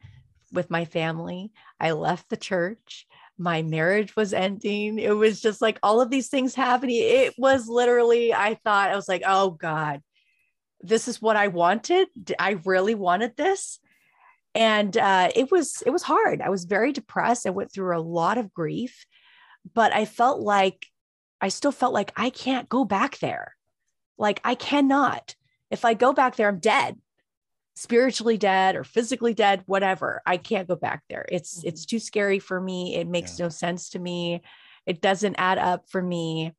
with 0.51 0.69
my 0.69 0.83
family. 0.83 1.51
I 1.79 1.91
left 1.91 2.29
the 2.29 2.37
church. 2.37 3.07
My 3.37 3.61
marriage 3.61 4.15
was 4.15 4.33
ending. 4.33 4.99
It 4.99 5.15
was 5.15 5.39
just 5.39 5.61
like 5.61 5.79
all 5.81 6.01
of 6.01 6.09
these 6.09 6.27
things 6.27 6.53
happening. 6.53 6.97
It 6.99 7.33
was 7.37 7.69
literally, 7.69 8.33
I 8.33 8.55
thought, 8.55 8.91
I 8.91 8.95
was 8.97 9.07
like, 9.07 9.23
oh 9.25 9.51
God, 9.51 10.01
this 10.81 11.07
is 11.07 11.21
what 11.21 11.37
I 11.37 11.47
wanted. 11.47 12.09
I 12.37 12.59
really 12.65 12.95
wanted 12.95 13.37
this 13.37 13.79
and 14.54 14.97
uh, 14.97 15.30
it 15.36 15.52
was 15.52 15.82
it 15.86 15.91
was 15.91 16.04
hard. 16.04 16.41
I 16.41 16.49
was 16.49 16.66
very 16.66 16.91
depressed. 16.91 17.47
I 17.47 17.52
went 17.52 17.72
through 17.72 17.97
a 17.97 17.99
lot 18.02 18.38
of 18.38 18.54
grief 18.54 19.06
but 19.74 19.93
i 19.93 20.06
felt 20.06 20.39
like 20.39 20.88
i 21.39 21.47
still 21.47 21.72
felt 21.72 21.93
like 21.93 22.12
i 22.16 22.30
can't 22.30 22.70
go 22.70 22.86
back 22.86 23.20
there. 23.20 23.56
Like 24.18 24.41
i 24.43 24.56
cannot. 24.56 25.36
If 25.70 25.86
i 25.86 25.93
go 25.93 26.14
back 26.14 26.36
there 26.36 26.49
i'm 26.49 26.60
dead. 26.60 26.97
Spiritually 27.76 28.38
dead 28.38 28.76
or 28.76 28.84
physically 28.84 29.34
dead 29.34 29.64
whatever. 29.66 30.22
I 30.26 30.38
can't 30.38 30.68
go 30.68 30.76
back 30.76 31.04
there. 31.10 31.26
It's 31.30 31.60
mm-hmm. 31.60 31.70
it's 31.70 31.86
too 31.86 31.99
scary 31.99 32.39
for 32.39 32.60
me. 32.60 32.95
It 32.95 33.08
makes 33.08 33.39
yeah. 33.39 33.45
no 33.45 33.49
sense 33.49 33.89
to 33.91 33.99
me. 33.99 34.41
It 34.86 35.02
doesn't 35.02 35.36
add 35.38 35.58
up 35.58 35.89
for 35.89 36.02
me. 36.02 36.54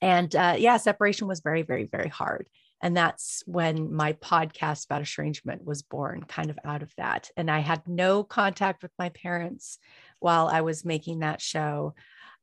And 0.00 0.34
uh, 0.34 0.56
yeah 0.58 0.76
separation 0.78 1.26
was 1.26 1.40
very 1.40 1.62
very 1.62 1.84
very 1.84 2.08
hard 2.08 2.46
and 2.82 2.96
that's 2.96 3.42
when 3.46 3.92
my 3.92 4.12
podcast 4.14 4.86
about 4.86 5.02
estrangement 5.02 5.64
was 5.64 5.82
born, 5.82 6.24
kind 6.28 6.50
of 6.50 6.58
out 6.64 6.82
of 6.82 6.92
that. 6.96 7.30
And 7.36 7.50
I 7.50 7.60
had 7.60 7.86
no 7.86 8.22
contact 8.22 8.82
with 8.82 8.92
my 8.98 9.08
parents 9.10 9.78
while 10.18 10.48
I 10.48 10.60
was 10.60 10.84
making 10.84 11.20
that 11.20 11.40
show 11.40 11.94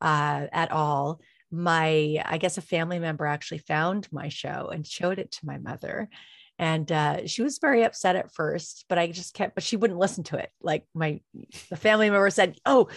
uh, 0.02 0.48
at 0.52 0.72
all. 0.72 1.22
My, 1.52 2.24
I 2.26 2.40
guess 2.40 2.58
a 2.58 2.62
family 2.62 2.98
member 2.98 3.28
actually 3.28 3.60
found 3.60 4.08
my 4.12 4.30
show 4.30 4.70
and 4.74 4.88
showed 4.88 5.20
it 5.20 5.32
to 5.34 5.46
my 5.46 5.60
mother. 5.60 6.10
And 6.58 6.92
uh, 6.92 7.28
she 7.28 7.44
was 7.44 7.60
very 7.60 7.84
upset 7.84 8.16
at 8.16 8.34
first, 8.34 8.86
but 8.90 8.98
I 8.98 9.08
just 9.08 9.36
kept, 9.36 9.54
but 9.54 9.64
she 9.64 9.76
wouldn't 9.76 10.00
listen 10.00 10.24
to 10.26 10.38
it. 10.38 10.50
Like 10.62 10.86
my, 10.96 11.22
the 11.70 11.76
family 11.76 12.10
member 12.10 12.30
said, 12.32 12.58
Oh, 12.66 12.90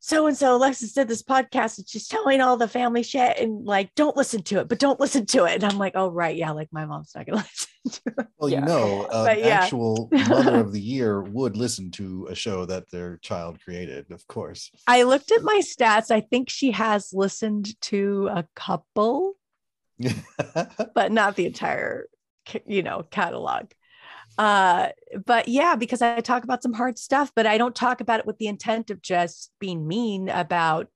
so 0.00 0.26
and 0.26 0.36
so 0.36 0.56
Alexis 0.56 0.92
did 0.92 1.08
this 1.08 1.22
podcast 1.22 1.78
and 1.78 1.88
she's 1.88 2.06
telling 2.06 2.40
all 2.40 2.56
the 2.56 2.68
family 2.68 3.02
shit 3.02 3.38
and 3.38 3.64
like 3.64 3.94
don't 3.94 4.16
listen 4.16 4.42
to 4.44 4.60
it, 4.60 4.68
but 4.68 4.78
don't 4.78 5.00
listen 5.00 5.26
to 5.26 5.44
it. 5.44 5.54
And 5.54 5.64
I'm 5.64 5.78
like, 5.78 5.92
oh 5.96 6.10
right, 6.10 6.36
yeah, 6.36 6.52
like 6.52 6.68
my 6.72 6.86
mom's 6.86 7.12
not 7.16 7.26
gonna 7.26 7.38
listen 7.84 8.02
to 8.02 8.20
it. 8.20 8.26
Well, 8.38 8.50
Yeah. 8.50 8.60
you 8.60 8.66
know, 8.66 9.06
an 9.10 9.38
yeah. 9.40 9.46
actual 9.46 10.08
mother 10.12 10.60
of 10.60 10.72
the 10.72 10.80
year 10.80 11.22
would 11.22 11.56
listen 11.56 11.90
to 11.92 12.28
a 12.30 12.34
show 12.34 12.64
that 12.66 12.90
their 12.90 13.16
child 13.18 13.58
created, 13.62 14.10
of 14.12 14.26
course. 14.28 14.70
I 14.86 15.02
looked 15.02 15.32
at 15.32 15.42
my 15.42 15.60
stats. 15.64 16.10
I 16.10 16.20
think 16.20 16.48
she 16.48 16.70
has 16.70 17.12
listened 17.12 17.80
to 17.82 18.28
a 18.30 18.46
couple, 18.54 19.34
but 20.94 21.12
not 21.12 21.34
the 21.36 21.46
entire, 21.46 22.06
you 22.66 22.82
know, 22.82 23.04
catalog. 23.10 23.66
Uh, 24.38 24.90
but 25.26 25.48
yeah, 25.48 25.74
because 25.74 26.00
I 26.00 26.20
talk 26.20 26.44
about 26.44 26.62
some 26.62 26.72
hard 26.72 26.96
stuff, 26.96 27.32
but 27.34 27.44
I 27.44 27.58
don't 27.58 27.74
talk 27.74 28.00
about 28.00 28.20
it 28.20 28.26
with 28.26 28.38
the 28.38 28.46
intent 28.46 28.88
of 28.90 29.02
just 29.02 29.50
being 29.58 29.86
mean 29.86 30.28
about 30.28 30.88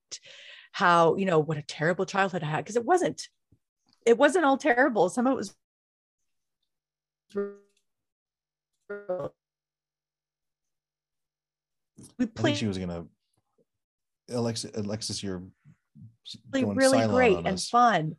how, 0.71 1.17
you 1.17 1.27
know, 1.27 1.41
what 1.41 1.59
a 1.59 1.63
terrible 1.63 2.07
childhood 2.07 2.45
I 2.45 2.47
had. 2.47 2.65
Cause 2.65 2.77
it 2.77 2.85
wasn't, 2.85 3.29
it 4.07 4.17
wasn't 4.17 4.45
all 4.45 4.57
terrible. 4.57 5.09
Some 5.09 5.27
of 5.27 5.33
it 5.33 5.37
was 5.37 5.55
we 12.19 12.27
played 12.27 12.57
she 12.57 12.67
was 12.67 12.79
gonna 12.79 13.07
Alexis 14.29 14.71
Alexis, 14.75 15.23
you're 15.23 15.43
really, 16.53 16.65
going 16.65 16.77
really 16.77 16.99
silent 16.99 17.13
great 17.13 17.47
and 17.47 17.61
fun. 17.61 18.17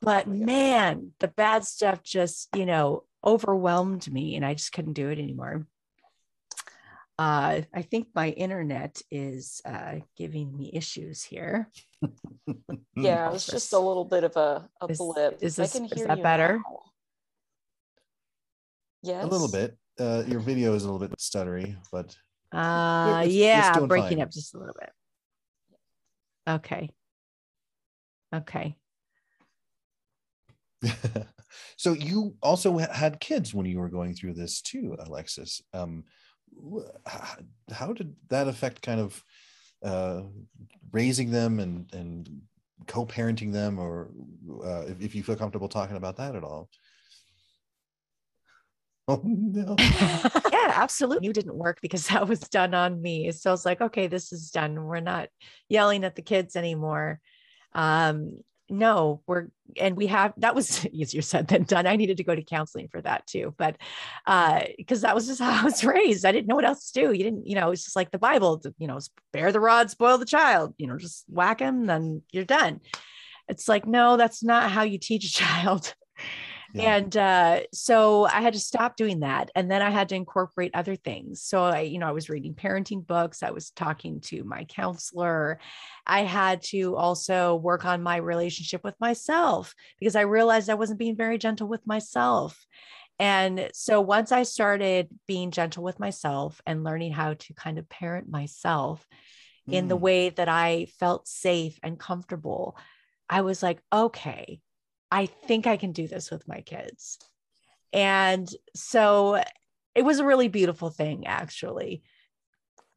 But 0.00 0.26
man, 0.26 1.12
the 1.18 1.28
bad 1.28 1.64
stuff 1.64 2.02
just, 2.02 2.48
you 2.56 2.64
know, 2.64 3.04
overwhelmed 3.24 4.10
me 4.12 4.36
and 4.36 4.44
I 4.44 4.54
just 4.54 4.72
couldn't 4.72 4.94
do 4.94 5.08
it 5.10 5.18
anymore. 5.18 5.66
Uh, 7.18 7.60
I 7.74 7.82
think 7.82 8.08
my 8.14 8.30
internet 8.30 9.02
is 9.10 9.60
uh, 9.66 9.96
giving 10.16 10.56
me 10.56 10.70
issues 10.72 11.22
here. 11.22 11.68
Yeah, 12.96 13.28
it 13.28 13.32
was 13.32 13.46
just 13.46 13.72
a 13.72 13.78
little 13.78 14.04
bit 14.04 14.24
of 14.24 14.36
a, 14.36 14.68
a 14.82 14.86
Is- 14.88 14.98
blip. 14.98 15.38
is 15.40 15.58
I 15.58 15.62
this- 15.62 15.72
can 15.72 15.84
is 15.86 16.04
that 16.06 16.18
you 16.18 16.22
better? 16.22 16.58
now. 16.58 16.80
Yes. 19.02 19.24
a 19.24 19.26
little 19.26 19.48
bit. 19.50 19.78
Uh, 19.98 20.22
your 20.26 20.40
video 20.40 20.74
is 20.74 20.84
a 20.84 20.90
little 20.90 21.06
bit 21.06 21.16
stuttery, 21.18 21.76
but 21.90 22.14
Uh, 22.52 23.20
it's- 23.20 23.26
it's 23.26 23.34
yeah, 23.36 23.72
doing 23.74 23.88
breaking 23.88 24.18
fine. 24.18 24.22
up 24.26 24.30
just 24.30 24.54
a 24.54 24.58
little 24.58 24.74
bit. 24.78 24.90
Okay. 26.48 26.90
Okay. 28.34 28.76
so 31.76 31.92
you 31.92 32.34
also 32.42 32.78
had 32.78 33.20
kids 33.20 33.54
when 33.54 33.66
you 33.66 33.78
were 33.78 33.88
going 33.88 34.14
through 34.14 34.34
this 34.34 34.60
too, 34.60 34.96
Alexis. 34.98 35.62
Um, 35.72 36.04
how 37.70 37.92
did 37.92 38.14
that 38.28 38.48
affect 38.48 38.82
kind 38.82 39.00
of 39.00 39.24
uh, 39.82 40.22
raising 40.92 41.30
them 41.30 41.60
and 41.60 41.92
and 41.92 42.28
co-parenting 42.86 43.52
them, 43.52 43.78
or 43.78 44.10
uh, 44.64 44.84
if, 44.88 45.00
if 45.00 45.14
you 45.14 45.22
feel 45.22 45.36
comfortable 45.36 45.68
talking 45.68 45.96
about 45.96 46.16
that 46.16 46.34
at 46.34 46.44
all? 46.44 46.68
Oh 49.08 49.22
no! 49.24 49.74
yeah, 50.52 50.72
absolutely. 50.76 51.26
You 51.26 51.32
didn't 51.32 51.56
work 51.56 51.80
because 51.82 52.06
that 52.08 52.28
was 52.28 52.38
done 52.38 52.74
on 52.74 53.02
me. 53.02 53.32
So 53.32 53.50
I 53.50 53.52
was 53.52 53.66
like, 53.66 53.80
okay, 53.80 54.06
this 54.06 54.30
is 54.30 54.52
done. 54.52 54.84
We're 54.84 55.00
not 55.00 55.30
yelling 55.68 56.04
at 56.04 56.14
the 56.14 56.22
kids 56.22 56.54
anymore. 56.54 57.18
Um, 57.72 58.38
no, 58.70 59.22
we're 59.26 59.48
and 59.78 59.96
we 59.96 60.06
have 60.06 60.32
that 60.38 60.54
was 60.54 60.86
easier 60.92 61.22
said 61.22 61.48
than 61.48 61.64
done. 61.64 61.86
I 61.86 61.96
needed 61.96 62.16
to 62.18 62.24
go 62.24 62.34
to 62.34 62.42
counseling 62.42 62.88
for 62.88 63.00
that 63.02 63.26
too, 63.26 63.54
but 63.58 63.76
uh, 64.26 64.62
because 64.76 65.02
that 65.02 65.14
was 65.14 65.26
just 65.26 65.40
how 65.42 65.60
I 65.60 65.64
was 65.64 65.84
raised. 65.84 66.24
I 66.24 66.32
didn't 66.32 66.46
know 66.46 66.56
what 66.56 66.64
else 66.64 66.90
to 66.90 67.00
do. 67.00 67.12
You 67.12 67.24
didn't, 67.24 67.46
you 67.46 67.54
know, 67.54 67.70
it's 67.70 67.84
just 67.84 67.96
like 67.96 68.10
the 68.10 68.18
Bible, 68.18 68.62
you 68.78 68.86
know, 68.86 68.98
spare 68.98 69.52
the 69.52 69.60
rod, 69.60 69.90
spoil 69.90 70.18
the 70.18 70.24
child, 70.24 70.74
you 70.78 70.86
know, 70.86 70.96
just 70.96 71.24
whack 71.28 71.60
him, 71.60 71.86
then 71.86 72.22
you're 72.32 72.44
done. 72.44 72.80
It's 73.48 73.68
like, 73.68 73.86
no, 73.86 74.16
that's 74.16 74.44
not 74.44 74.70
how 74.70 74.82
you 74.82 74.98
teach 74.98 75.24
a 75.24 75.32
child. 75.32 75.94
Yeah. 76.72 76.96
And 76.96 77.16
uh, 77.16 77.60
so 77.72 78.26
I 78.26 78.40
had 78.40 78.52
to 78.54 78.60
stop 78.60 78.96
doing 78.96 79.20
that. 79.20 79.50
And 79.54 79.70
then 79.70 79.82
I 79.82 79.90
had 79.90 80.08
to 80.10 80.14
incorporate 80.14 80.70
other 80.74 80.96
things. 80.96 81.42
So 81.42 81.64
I, 81.64 81.80
you 81.80 81.98
know, 81.98 82.06
I 82.08 82.12
was 82.12 82.30
reading 82.30 82.54
parenting 82.54 83.06
books, 83.06 83.42
I 83.42 83.50
was 83.50 83.70
talking 83.70 84.20
to 84.22 84.44
my 84.44 84.64
counselor. 84.64 85.58
I 86.06 86.20
had 86.20 86.62
to 86.64 86.96
also 86.96 87.56
work 87.56 87.84
on 87.84 88.02
my 88.02 88.16
relationship 88.16 88.84
with 88.84 88.94
myself 89.00 89.74
because 89.98 90.16
I 90.16 90.22
realized 90.22 90.70
I 90.70 90.74
wasn't 90.74 90.98
being 90.98 91.16
very 91.16 91.38
gentle 91.38 91.68
with 91.68 91.86
myself. 91.86 92.66
And 93.18 93.68
so 93.74 94.00
once 94.00 94.32
I 94.32 94.44
started 94.44 95.08
being 95.26 95.50
gentle 95.50 95.82
with 95.82 96.00
myself 96.00 96.60
and 96.66 96.84
learning 96.84 97.12
how 97.12 97.34
to 97.34 97.54
kind 97.54 97.78
of 97.78 97.88
parent 97.88 98.30
myself 98.30 99.06
in 99.70 99.88
the 99.88 99.96
Mm. 99.96 100.00
way 100.00 100.28
that 100.30 100.48
I 100.48 100.86
felt 100.98 101.28
safe 101.28 101.78
and 101.82 101.98
comfortable, 101.98 102.76
I 103.28 103.42
was 103.42 103.62
like, 103.62 103.82
okay, 103.92 104.60
I 105.10 105.26
think 105.26 105.66
I 105.66 105.76
can 105.76 105.92
do 105.92 106.06
this 106.06 106.30
with 106.30 106.46
my 106.46 106.60
kids. 106.60 107.18
And 107.92 108.48
so 108.74 109.42
it 109.94 110.04
was 110.04 110.20
a 110.20 110.24
really 110.24 110.48
beautiful 110.48 110.90
thing, 110.90 111.26
actually, 111.26 112.02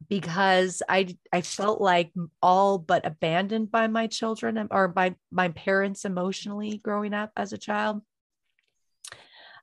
because 0.08 0.82
I 0.88 1.16
I 1.32 1.40
felt 1.40 1.80
like 1.80 2.12
all 2.40 2.78
but 2.78 3.04
abandoned 3.06 3.70
by 3.70 3.88
my 3.88 4.06
children 4.06 4.68
or 4.70 4.88
by 4.88 5.16
my 5.32 5.48
parents 5.48 6.04
emotionally 6.04 6.78
growing 6.78 7.14
up 7.14 7.32
as 7.36 7.52
a 7.52 7.58
child. 7.58 8.02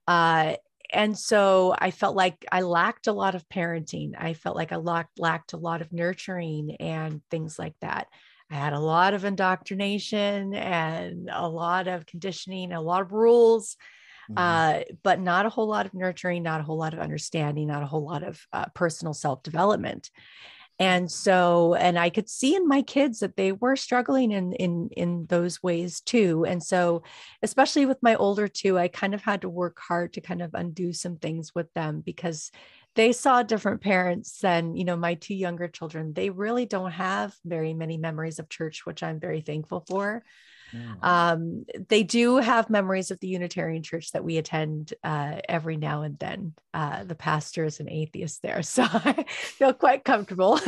Uh, 0.07 0.55
and 0.93 1.17
so 1.17 1.73
I 1.77 1.91
felt 1.91 2.17
like 2.17 2.45
I 2.51 2.61
lacked 2.61 3.07
a 3.07 3.13
lot 3.13 3.35
of 3.35 3.47
parenting. 3.47 4.11
I 4.17 4.33
felt 4.33 4.57
like 4.57 4.73
I 4.73 4.75
lacked 4.75 5.19
lacked 5.19 5.53
a 5.53 5.57
lot 5.57 5.81
of 5.81 5.93
nurturing 5.93 6.75
and 6.79 7.21
things 7.31 7.57
like 7.57 7.75
that. 7.79 8.07
I 8.51 8.55
had 8.55 8.73
a 8.73 8.79
lot 8.79 9.13
of 9.13 9.23
indoctrination 9.25 10.53
and 10.53 11.29
a 11.31 11.47
lot 11.47 11.87
of 11.87 12.05
conditioning, 12.05 12.73
a 12.73 12.81
lot 12.81 13.01
of 13.01 13.13
rules, 13.13 13.77
Mhm. 14.29 14.35
uh, 14.37 14.83
but 15.03 15.19
not 15.19 15.45
a 15.45 15.49
whole 15.49 15.67
lot 15.67 15.85
of 15.85 15.93
nurturing, 15.93 16.43
not 16.43 16.61
a 16.61 16.63
whole 16.63 16.77
lot 16.77 16.93
of 16.93 16.99
understanding, 16.99 17.67
not 17.67 17.83
a 17.83 17.87
whole 17.87 18.05
lot 18.05 18.23
of 18.23 18.41
uh, 18.53 18.65
personal 18.75 19.13
self 19.13 19.41
development. 19.43 20.09
And 20.79 21.11
so, 21.11 21.75
and 21.75 21.99
I 21.99 22.09
could 22.09 22.27
see 22.27 22.55
in 22.55 22.67
my 22.67 22.81
kids 22.81 23.19
that 23.19 23.37
they 23.37 23.51
were 23.51 23.75
struggling 23.75 24.31
in 24.31 24.53
in 24.53 24.89
in 24.97 25.25
those 25.27 25.61
ways 25.61 26.01
too. 26.01 26.45
And 26.45 26.63
so, 26.63 27.03
especially 27.43 27.85
with 27.85 28.01
my 28.01 28.15
older 28.15 28.47
two, 28.47 28.79
I 28.79 28.87
kind 28.87 29.13
of 29.13 29.21
had 29.21 29.41
to 29.41 29.49
work 29.49 29.77
hard 29.79 30.13
to 30.13 30.21
kind 30.21 30.41
of 30.41 30.51
undo 30.55 30.91
some 30.91 31.17
things 31.17 31.53
with 31.53 31.71
them 31.73 32.01
because 32.01 32.51
they 32.95 33.11
saw 33.13 33.43
different 33.43 33.81
parents 33.81 34.39
than 34.39 34.75
you 34.75 34.83
know 34.83 34.95
my 34.97 35.15
two 35.15 35.35
younger 35.35 35.67
children. 35.67 36.13
They 36.13 36.29
really 36.29 36.65
don't 36.65 36.91
have 36.91 37.35
very 37.45 37.73
many 37.73 37.97
memories 37.97 38.39
of 38.39 38.49
church 38.49 38.85
which 38.85 39.03
i'm 39.03 39.19
very 39.19 39.41
thankful 39.41 39.83
for 39.87 40.23
Mm. 40.73 41.03
um, 41.03 41.65
they 41.89 42.03
do 42.03 42.37
have 42.37 42.69
memories 42.69 43.11
of 43.11 43.19
the 43.19 43.27
unitarian 43.27 43.83
church 43.83 44.11
that 44.13 44.23
we 44.23 44.37
attend 44.37 44.93
uh, 45.03 45.37
every 45.49 45.75
now 45.77 46.03
and 46.03 46.17
then 46.19 46.53
uh, 46.73 47.03
the 47.03 47.15
pastor 47.15 47.65
is 47.65 47.79
an 47.81 47.89
atheist 47.89 48.41
there 48.41 48.61
so 48.75 48.83
i 48.83 49.25
feel 49.29 49.73
quite 49.73 50.03
comfortable 50.05 50.59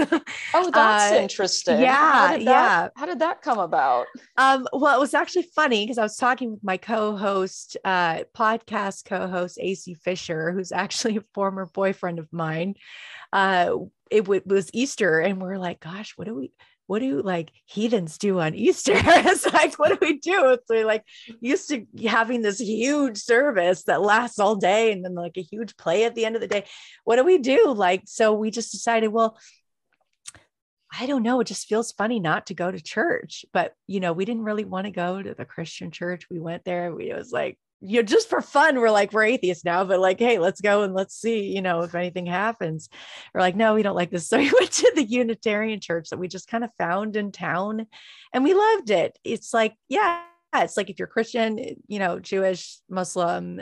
Oh, 0.53 0.69
that's 0.73 1.11
Uh, 1.11 1.15
interesting. 1.21 1.79
yeah, 1.79 1.95
How 1.95 2.27
that, 2.27 2.41
yeah. 2.41 2.87
How 2.95 3.05
did 3.05 3.19
that 3.19 3.41
come 3.41 3.59
about? 3.59 4.05
Um, 4.37 4.67
well, 4.73 4.95
it 4.95 4.99
was 4.99 5.13
actually 5.13 5.47
funny 5.55 5.83
because 5.85 5.97
I 5.97 6.03
was 6.03 6.17
talking 6.17 6.51
with 6.51 6.63
my 6.63 6.77
co-host, 6.77 7.77
uh, 7.83 8.23
podcast 8.35 9.05
co-host 9.05 9.57
AC 9.61 9.93
Fisher, 9.95 10.51
who's 10.51 10.71
actually 10.71 11.17
a 11.21 11.23
former 11.33 11.65
boyfriend 11.65 12.19
of 12.19 12.27
mine. 12.31 12.75
Uh, 13.31 13.75
it 14.11 14.21
w- 14.21 14.41
was 14.45 14.69
Easter, 14.73 15.19
and 15.19 15.41
we're 15.41 15.57
like, 15.57 15.79
"Gosh, 15.79 16.13
what 16.17 16.27
do 16.27 16.35
we? 16.35 16.51
What 16.87 16.99
do 16.99 17.21
like 17.21 17.51
heathens 17.65 18.17
do 18.17 18.39
on 18.39 18.55
Easter?" 18.55 18.93
it's 18.95 19.45
like, 19.51 19.75
what 19.75 19.89
do 19.89 19.97
we 20.01 20.19
do? 20.19 20.51
It's 20.51 20.69
we 20.69 20.83
like 20.83 21.03
used 21.41 21.69
to 21.69 21.85
having 22.07 22.41
this 22.41 22.59
huge 22.59 23.17
service 23.17 23.83
that 23.83 24.01
lasts 24.01 24.39
all 24.39 24.55
day, 24.55 24.91
and 24.91 25.03
then 25.03 25.15
like 25.15 25.37
a 25.37 25.41
huge 25.41 25.77
play 25.77 26.05
at 26.05 26.15
the 26.15 26.25
end 26.25 26.35
of 26.35 26.41
the 26.41 26.47
day. 26.47 26.65
What 27.03 27.17
do 27.17 27.23
we 27.23 27.37
do? 27.37 27.73
Like, 27.73 28.03
so 28.05 28.33
we 28.33 28.51
just 28.51 28.71
decided, 28.71 29.09
well. 29.09 29.37
I 30.95 31.07
don't 31.07 31.23
know. 31.23 31.39
It 31.39 31.47
just 31.47 31.67
feels 31.67 31.91
funny 31.91 32.19
not 32.19 32.45
to 32.45 32.53
go 32.53 32.69
to 32.69 32.79
church. 32.79 33.45
But, 33.51 33.73
you 33.87 33.99
know, 33.99 34.13
we 34.13 34.25
didn't 34.25 34.43
really 34.43 34.63
want 34.63 34.85
to 34.85 34.91
go 34.91 35.23
to 35.23 35.33
the 35.33 35.43
Christian 35.43 35.89
church. 35.89 36.29
We 36.29 36.39
went 36.39 36.65
there. 36.65 36.93
We, 36.93 37.09
it 37.09 37.17
was 37.17 37.31
like, 37.31 37.57
you 37.85 37.97
know, 37.99 38.03
just 38.03 38.29
for 38.29 38.41
fun, 38.41 38.79
we're 38.79 38.89
like, 38.89 39.11
we're 39.11 39.23
atheists 39.23 39.65
now, 39.65 39.83
but 39.83 39.99
like, 39.99 40.19
hey, 40.19 40.39
let's 40.39 40.61
go 40.61 40.83
and 40.83 40.93
let's 40.93 41.15
see, 41.19 41.53
you 41.53 41.61
know, 41.61 41.81
if 41.81 41.95
anything 41.95 42.25
happens. 42.25 42.89
We're 43.33 43.41
like, 43.41 43.55
no, 43.55 43.73
we 43.73 43.83
don't 43.83 43.95
like 43.95 44.09
this. 44.09 44.29
So 44.33 44.37
we 44.37 44.51
went 44.51 44.71
to 44.71 44.91
the 44.95 45.03
Unitarian 45.03 45.79
church 45.79 46.09
that 46.09 46.17
we 46.17 46.27
just 46.27 46.47
kind 46.47 46.63
of 46.63 46.71
found 46.77 47.15
in 47.15 47.31
town 47.31 47.85
and 48.33 48.43
we 48.43 48.53
loved 48.53 48.89
it. 48.89 49.19
It's 49.23 49.53
like, 49.53 49.75
yeah, 49.89 50.21
it's 50.55 50.77
like 50.77 50.89
if 50.89 50.97
you're 50.97 51.07
Christian, 51.07 51.59
you 51.87 51.99
know, 51.99 52.19
Jewish, 52.19 52.77
Muslim, 52.89 53.61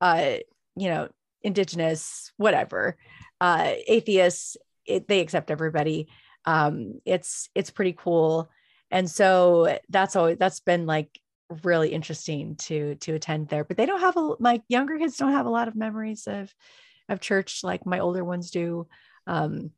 uh, 0.00 0.36
you 0.76 0.88
know, 0.88 1.08
indigenous, 1.42 2.32
whatever, 2.36 2.96
uh, 3.40 3.72
atheists, 3.86 4.56
it, 4.84 5.06
they 5.08 5.20
accept 5.20 5.50
everybody 5.50 6.08
um 6.46 7.00
it's 7.04 7.50
it's 7.54 7.70
pretty 7.70 7.92
cool 7.92 8.48
and 8.90 9.10
so 9.10 9.78
that's 9.90 10.16
always 10.16 10.38
that's 10.38 10.60
been 10.60 10.86
like 10.86 11.20
really 11.62 11.90
interesting 11.90 12.56
to 12.56 12.94
to 12.96 13.14
attend 13.14 13.48
there 13.48 13.64
but 13.64 13.76
they 13.76 13.86
don't 13.86 14.00
have 14.00 14.16
a 14.16 14.34
my 14.38 14.62
younger 14.68 14.98
kids 14.98 15.16
don't 15.16 15.32
have 15.32 15.46
a 15.46 15.50
lot 15.50 15.68
of 15.68 15.74
memories 15.74 16.26
of 16.26 16.54
of 17.08 17.20
church 17.20 17.64
like 17.64 17.84
my 17.84 17.98
older 17.98 18.24
ones 18.24 18.50
do 18.50 18.86
um 19.26 19.70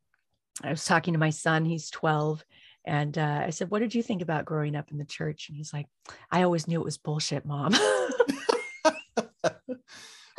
i 0.63 0.71
was 0.71 0.85
talking 0.85 1.15
to 1.15 1.19
my 1.19 1.31
son 1.31 1.65
he's 1.65 1.91
12 1.91 2.45
And 2.85 3.17
uh, 3.17 3.43
I 3.47 3.51
said, 3.51 3.71
What 3.71 3.79
did 3.79 3.95
you 3.95 4.03
think 4.03 4.23
about 4.23 4.45
growing 4.45 4.75
up 4.75 4.91
in 4.91 4.99
the 4.99 5.05
church? 5.05 5.49
And 5.49 5.57
he's 5.57 5.73
like, 5.73 5.87
I 6.31 6.43
always 6.43 6.67
knew 6.67 6.81
it 6.81 6.85
was 6.85 6.99
bullshit, 6.99 7.47
mom. 7.47 7.75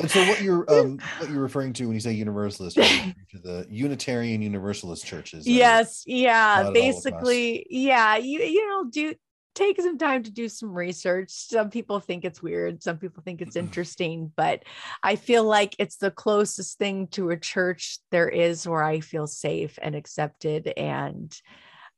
and 0.00 0.10
so 0.10 0.22
what 0.28 0.42
you're 0.42 0.70
um, 0.70 0.98
what 1.18 1.30
you're 1.30 1.40
referring 1.40 1.72
to 1.74 1.86
when 1.86 1.94
you 1.94 2.00
say 2.00 2.12
universalist 2.12 2.76
to 3.30 3.38
the 3.42 3.66
Unitarian 3.70 4.42
Universalist 4.42 5.06
churches. 5.06 5.46
Yes, 5.46 6.02
yeah, 6.06 6.70
basically, 6.72 7.66
yeah. 7.70 8.16
You 8.16 8.40
you 8.40 8.68
know, 8.68 8.90
do 8.90 9.14
take 9.54 9.80
some 9.80 9.98
time 9.98 10.22
to 10.24 10.30
do 10.30 10.48
some 10.48 10.72
research. 10.74 11.30
Some 11.30 11.70
people 11.70 12.00
think 12.00 12.24
it's 12.24 12.42
weird, 12.42 12.82
some 12.82 12.98
people 12.98 13.22
think 13.22 13.40
it's 13.40 13.56
interesting, 13.56 14.32
but 14.36 14.64
I 15.02 15.16
feel 15.16 15.44
like 15.44 15.76
it's 15.78 15.96
the 15.96 16.10
closest 16.10 16.78
thing 16.78 17.08
to 17.08 17.30
a 17.30 17.36
church 17.36 17.98
there 18.10 18.28
is 18.28 18.66
where 18.66 18.82
I 18.82 19.00
feel 19.00 19.26
safe 19.26 19.78
and 19.80 19.94
accepted 19.94 20.72
and 20.76 21.34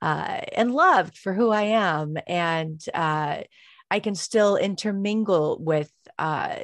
uh, 0.03 0.41
and 0.55 0.75
loved 0.75 1.17
for 1.17 1.33
who 1.33 1.51
I 1.51 1.63
am, 1.63 2.19
and 2.27 2.85
uh, 2.93 3.39
I 3.91 4.01
can 4.01 4.15
still 4.15 4.57
intermingle 4.57 5.59
with 5.59 5.91
uh, 6.19 6.57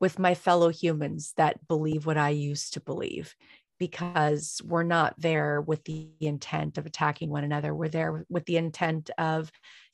with 0.00 0.18
my 0.18 0.34
fellow 0.34 0.68
humans 0.68 1.32
that 1.36 1.66
believe 1.66 2.06
what 2.06 2.16
I 2.16 2.30
used 2.30 2.74
to 2.74 2.80
believe 2.80 3.34
because 3.78 4.60
we're 4.64 4.82
not 4.82 5.14
there 5.18 5.60
with 5.60 5.84
the 5.84 6.08
intent 6.20 6.78
of 6.78 6.86
attacking 6.86 7.30
one 7.30 7.44
another. 7.44 7.74
We're 7.74 7.88
there 7.88 8.24
with 8.28 8.44
the 8.44 8.56
intent 8.56 9.10
of 9.18 9.50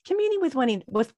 communing 0.07 0.41
with 0.41 0.55
one 0.55 0.83
with 0.89 1.13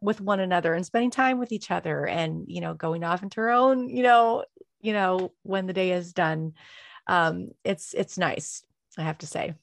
with 0.00 0.20
one 0.20 0.40
another 0.40 0.74
and 0.74 0.84
spending 0.84 1.10
time 1.10 1.38
with 1.38 1.52
each 1.52 1.70
other 1.70 2.06
and 2.06 2.44
you 2.48 2.60
know 2.60 2.74
going 2.74 3.02
off 3.02 3.22
into 3.22 3.40
our 3.40 3.50
own 3.50 3.88
you 3.88 4.02
know 4.02 4.44
you 4.80 4.92
know 4.92 5.32
when 5.42 5.66
the 5.66 5.72
day 5.72 5.92
is 5.92 6.12
done 6.12 6.52
um 7.06 7.48
it's 7.64 7.94
it's 7.94 8.18
nice 8.18 8.62
i 8.98 9.02
have 9.02 9.18
to 9.18 9.26
say 9.26 9.54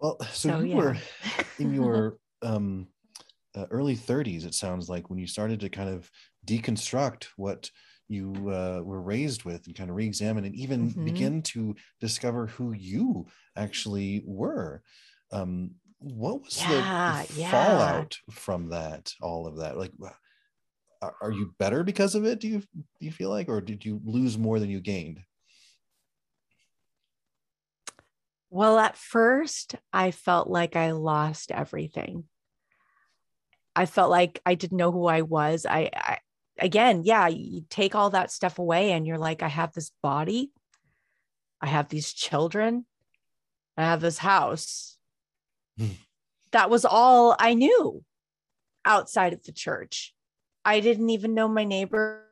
well 0.00 0.16
so, 0.20 0.50
so 0.50 0.60
you 0.60 0.68
yeah. 0.68 0.76
were 0.76 0.96
in 1.58 1.74
your 1.74 2.18
um 2.42 2.86
uh, 3.54 3.66
early 3.70 3.96
30s 3.96 4.46
it 4.46 4.54
sounds 4.54 4.88
like 4.88 5.10
when 5.10 5.18
you 5.18 5.26
started 5.26 5.60
to 5.60 5.68
kind 5.68 5.90
of 5.90 6.10
deconstruct 6.46 7.24
what 7.36 7.70
you 8.10 8.32
uh, 8.50 8.80
were 8.82 9.02
raised 9.02 9.44
with 9.44 9.66
and 9.66 9.76
kind 9.76 9.90
of 9.90 9.96
re-examine 9.96 10.44
and 10.44 10.54
even 10.54 10.88
mm-hmm. 10.88 11.04
begin 11.04 11.42
to 11.42 11.76
discover 12.00 12.46
who 12.46 12.72
you 12.72 13.26
actually 13.56 14.22
were 14.24 14.82
um, 15.30 15.72
what 15.98 16.42
was 16.42 16.60
yeah, 16.60 17.24
the, 17.24 17.40
yeah. 17.40 17.50
fallout 17.50 18.16
from 18.30 18.70
that 18.70 19.12
all 19.20 19.46
of 19.46 19.58
that 19.58 19.76
like 19.76 19.92
are, 21.02 21.14
are 21.20 21.32
you 21.32 21.54
better 21.58 21.82
because 21.82 22.14
of 22.14 22.24
it 22.24 22.38
do 22.38 22.48
you 22.48 22.58
do 22.60 22.84
you 23.00 23.10
feel 23.10 23.30
like 23.30 23.48
or 23.48 23.60
did 23.60 23.84
you 23.84 24.00
lose 24.04 24.38
more 24.38 24.60
than 24.60 24.70
you 24.70 24.80
gained 24.80 25.20
well 28.50 28.78
at 28.78 28.96
first 28.96 29.74
i 29.92 30.10
felt 30.10 30.48
like 30.48 30.76
i 30.76 30.92
lost 30.92 31.50
everything 31.50 32.24
I 33.78 33.86
felt 33.86 34.10
like 34.10 34.40
I 34.44 34.56
didn't 34.56 34.76
know 34.76 34.90
who 34.90 35.06
I 35.06 35.22
was. 35.22 35.64
I, 35.64 35.90
I 35.94 36.18
again, 36.58 37.02
yeah, 37.04 37.28
you 37.28 37.64
take 37.70 37.94
all 37.94 38.10
that 38.10 38.32
stuff 38.32 38.58
away 38.58 38.90
and 38.90 39.06
you're 39.06 39.18
like, 39.18 39.40
I 39.40 39.46
have 39.46 39.72
this 39.72 39.92
body, 40.02 40.50
I 41.60 41.68
have 41.68 41.88
these 41.88 42.12
children, 42.12 42.86
I 43.76 43.82
have 43.82 44.00
this 44.00 44.18
house. 44.18 44.97
Hmm. 45.78 45.92
that 46.52 46.70
was 46.70 46.84
all 46.84 47.36
I 47.38 47.54
knew 47.54 48.02
outside 48.84 49.32
of 49.32 49.44
the 49.44 49.52
church. 49.52 50.14
I 50.64 50.80
didn't 50.80 51.10
even 51.10 51.34
know 51.34 51.48
my 51.48 51.64
neighbors 51.64 52.22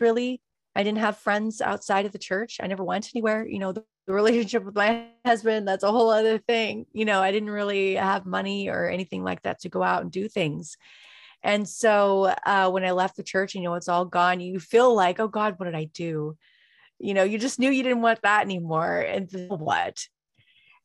really. 0.00 0.40
I 0.74 0.82
didn't 0.82 0.98
have 0.98 1.18
friends 1.18 1.60
outside 1.60 2.06
of 2.06 2.12
the 2.12 2.18
church. 2.18 2.58
I 2.62 2.66
never 2.66 2.82
went 2.82 3.10
anywhere. 3.14 3.46
You 3.46 3.58
know, 3.58 3.72
the 3.72 3.84
the 4.06 4.12
relationship 4.12 4.64
with 4.64 4.74
my 4.74 5.06
husband 5.24 5.66
that's 5.66 5.84
a 5.84 5.90
whole 5.90 6.10
other 6.10 6.38
thing 6.38 6.86
you 6.92 7.04
know 7.04 7.20
i 7.20 7.30
didn't 7.30 7.50
really 7.50 7.94
have 7.94 8.26
money 8.26 8.68
or 8.68 8.88
anything 8.88 9.22
like 9.22 9.42
that 9.42 9.60
to 9.60 9.68
go 9.68 9.82
out 9.82 10.02
and 10.02 10.10
do 10.10 10.28
things 10.28 10.76
and 11.42 11.68
so 11.68 12.34
uh, 12.46 12.68
when 12.70 12.84
i 12.84 12.90
left 12.90 13.16
the 13.16 13.22
church 13.22 13.54
you 13.54 13.62
know 13.62 13.74
it's 13.74 13.88
all 13.88 14.04
gone 14.04 14.40
you 14.40 14.58
feel 14.58 14.94
like 14.94 15.20
oh 15.20 15.28
god 15.28 15.54
what 15.56 15.66
did 15.66 15.74
i 15.74 15.84
do 15.84 16.36
you 16.98 17.14
know 17.14 17.22
you 17.22 17.38
just 17.38 17.58
knew 17.58 17.70
you 17.70 17.82
didn't 17.82 18.02
want 18.02 18.20
that 18.22 18.42
anymore 18.42 18.98
and 18.98 19.28
what 19.48 20.06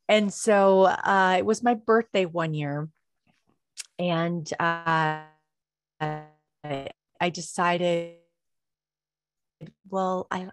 and 0.07 0.33
so 0.33 0.83
uh, 0.83 1.35
it 1.37 1.45
was 1.45 1.63
my 1.63 1.73
birthday 1.73 2.25
one 2.25 2.53
year 2.53 2.89
and 3.99 4.51
uh, 4.59 5.23
i 6.01 7.29
decided 7.31 8.15
well 9.89 10.27
i 10.31 10.49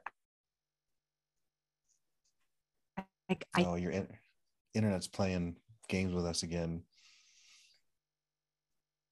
Like 3.28 3.46
I 3.54 3.64
Oh, 3.64 3.74
your 3.76 3.90
in- 3.90 4.08
internet's 4.74 5.08
playing 5.08 5.56
games 5.88 6.12
with 6.12 6.26
us 6.26 6.42
again. 6.42 6.82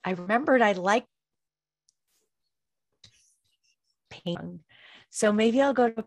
I 0.05 0.11
remembered 0.11 0.61
I 0.61 0.73
liked 0.73 1.09
painting. 4.11 4.61
So 5.11 5.33
maybe 5.33 5.63
I'll 5.63 5.73
go 5.73 5.89
to 5.89 6.05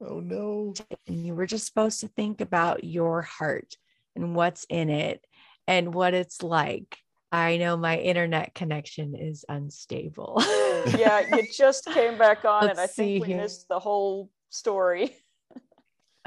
Oh 0.00 0.20
no. 0.20 0.74
And 1.06 1.26
you 1.26 1.34
were 1.34 1.46
just 1.46 1.66
supposed 1.66 2.00
to 2.00 2.08
think 2.08 2.40
about 2.40 2.84
your 2.84 3.22
heart 3.22 3.76
and 4.16 4.34
what's 4.34 4.64
in 4.68 4.88
it 4.90 5.24
and 5.66 5.94
what 5.94 6.14
it's 6.14 6.42
like. 6.42 6.98
I 7.32 7.58
know 7.58 7.76
my 7.76 7.98
internet 7.98 8.54
connection 8.54 9.14
is 9.14 9.44
unstable. 9.48 10.42
yeah, 10.98 11.20
you 11.32 11.46
just 11.52 11.84
came 11.86 12.18
back 12.18 12.44
on, 12.44 12.66
Let's 12.66 12.78
and 12.78 12.80
I 12.80 12.86
think 12.88 13.22
we 13.22 13.28
here. 13.28 13.36
missed 13.36 13.68
the 13.68 13.78
whole 13.78 14.30
story. 14.48 15.16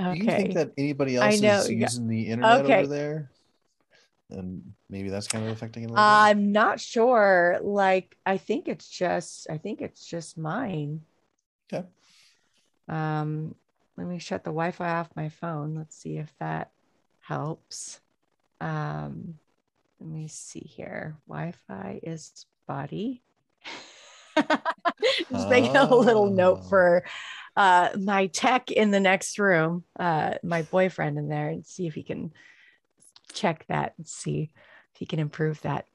Okay. 0.01 0.17
Do 0.17 0.25
you 0.25 0.31
think 0.31 0.53
that 0.55 0.71
anybody 0.77 1.17
else 1.17 1.35
is 1.35 1.69
using 1.69 2.07
the 2.07 2.27
internet 2.27 2.61
okay. 2.61 2.79
over 2.79 2.87
there? 2.87 3.31
And 4.31 4.73
maybe 4.89 5.09
that's 5.09 5.27
kind 5.27 5.45
of 5.45 5.51
affecting 5.51 5.83
it. 5.83 5.91
I'm 5.95 6.51
not 6.51 6.79
sure. 6.79 7.59
Like, 7.61 8.17
I 8.25 8.37
think 8.37 8.67
it's 8.67 8.89
just, 8.89 9.47
I 9.49 9.57
think 9.57 9.81
it's 9.81 10.03
just 10.03 10.37
mine. 10.37 11.01
Okay. 11.71 11.85
Um, 12.89 13.55
let 13.97 14.07
me 14.07 14.19
shut 14.19 14.43
the 14.43 14.49
Wi-Fi 14.49 14.89
off 14.89 15.09
my 15.15 15.29
phone. 15.29 15.75
Let's 15.75 15.95
see 15.95 16.17
if 16.17 16.33
that 16.39 16.71
helps. 17.19 17.99
Um, 18.59 19.35
let 19.99 20.09
me 20.09 20.27
see 20.27 20.59
here. 20.59 21.17
Wi-Fi 21.27 21.99
is 22.01 22.47
spotty. 22.63 23.23
Just 25.29 25.49
making 25.49 25.77
a 25.77 25.93
little 25.95 26.29
note 26.29 26.61
oh. 26.63 26.69
for 26.69 27.03
uh, 27.55 27.89
my 27.99 28.27
tech 28.27 28.71
in 28.71 28.91
the 28.91 28.99
next 28.99 29.37
room, 29.37 29.83
uh, 29.99 30.35
my 30.43 30.63
boyfriend 30.63 31.17
in 31.17 31.29
there, 31.29 31.49
and 31.49 31.65
see 31.65 31.85
if 31.85 31.93
he 31.93 32.03
can 32.03 32.33
check 33.31 33.65
that 33.67 33.93
and 33.97 34.07
see 34.07 34.49
if 34.93 34.99
he 34.99 35.05
can 35.05 35.19
improve 35.19 35.61
that. 35.61 35.85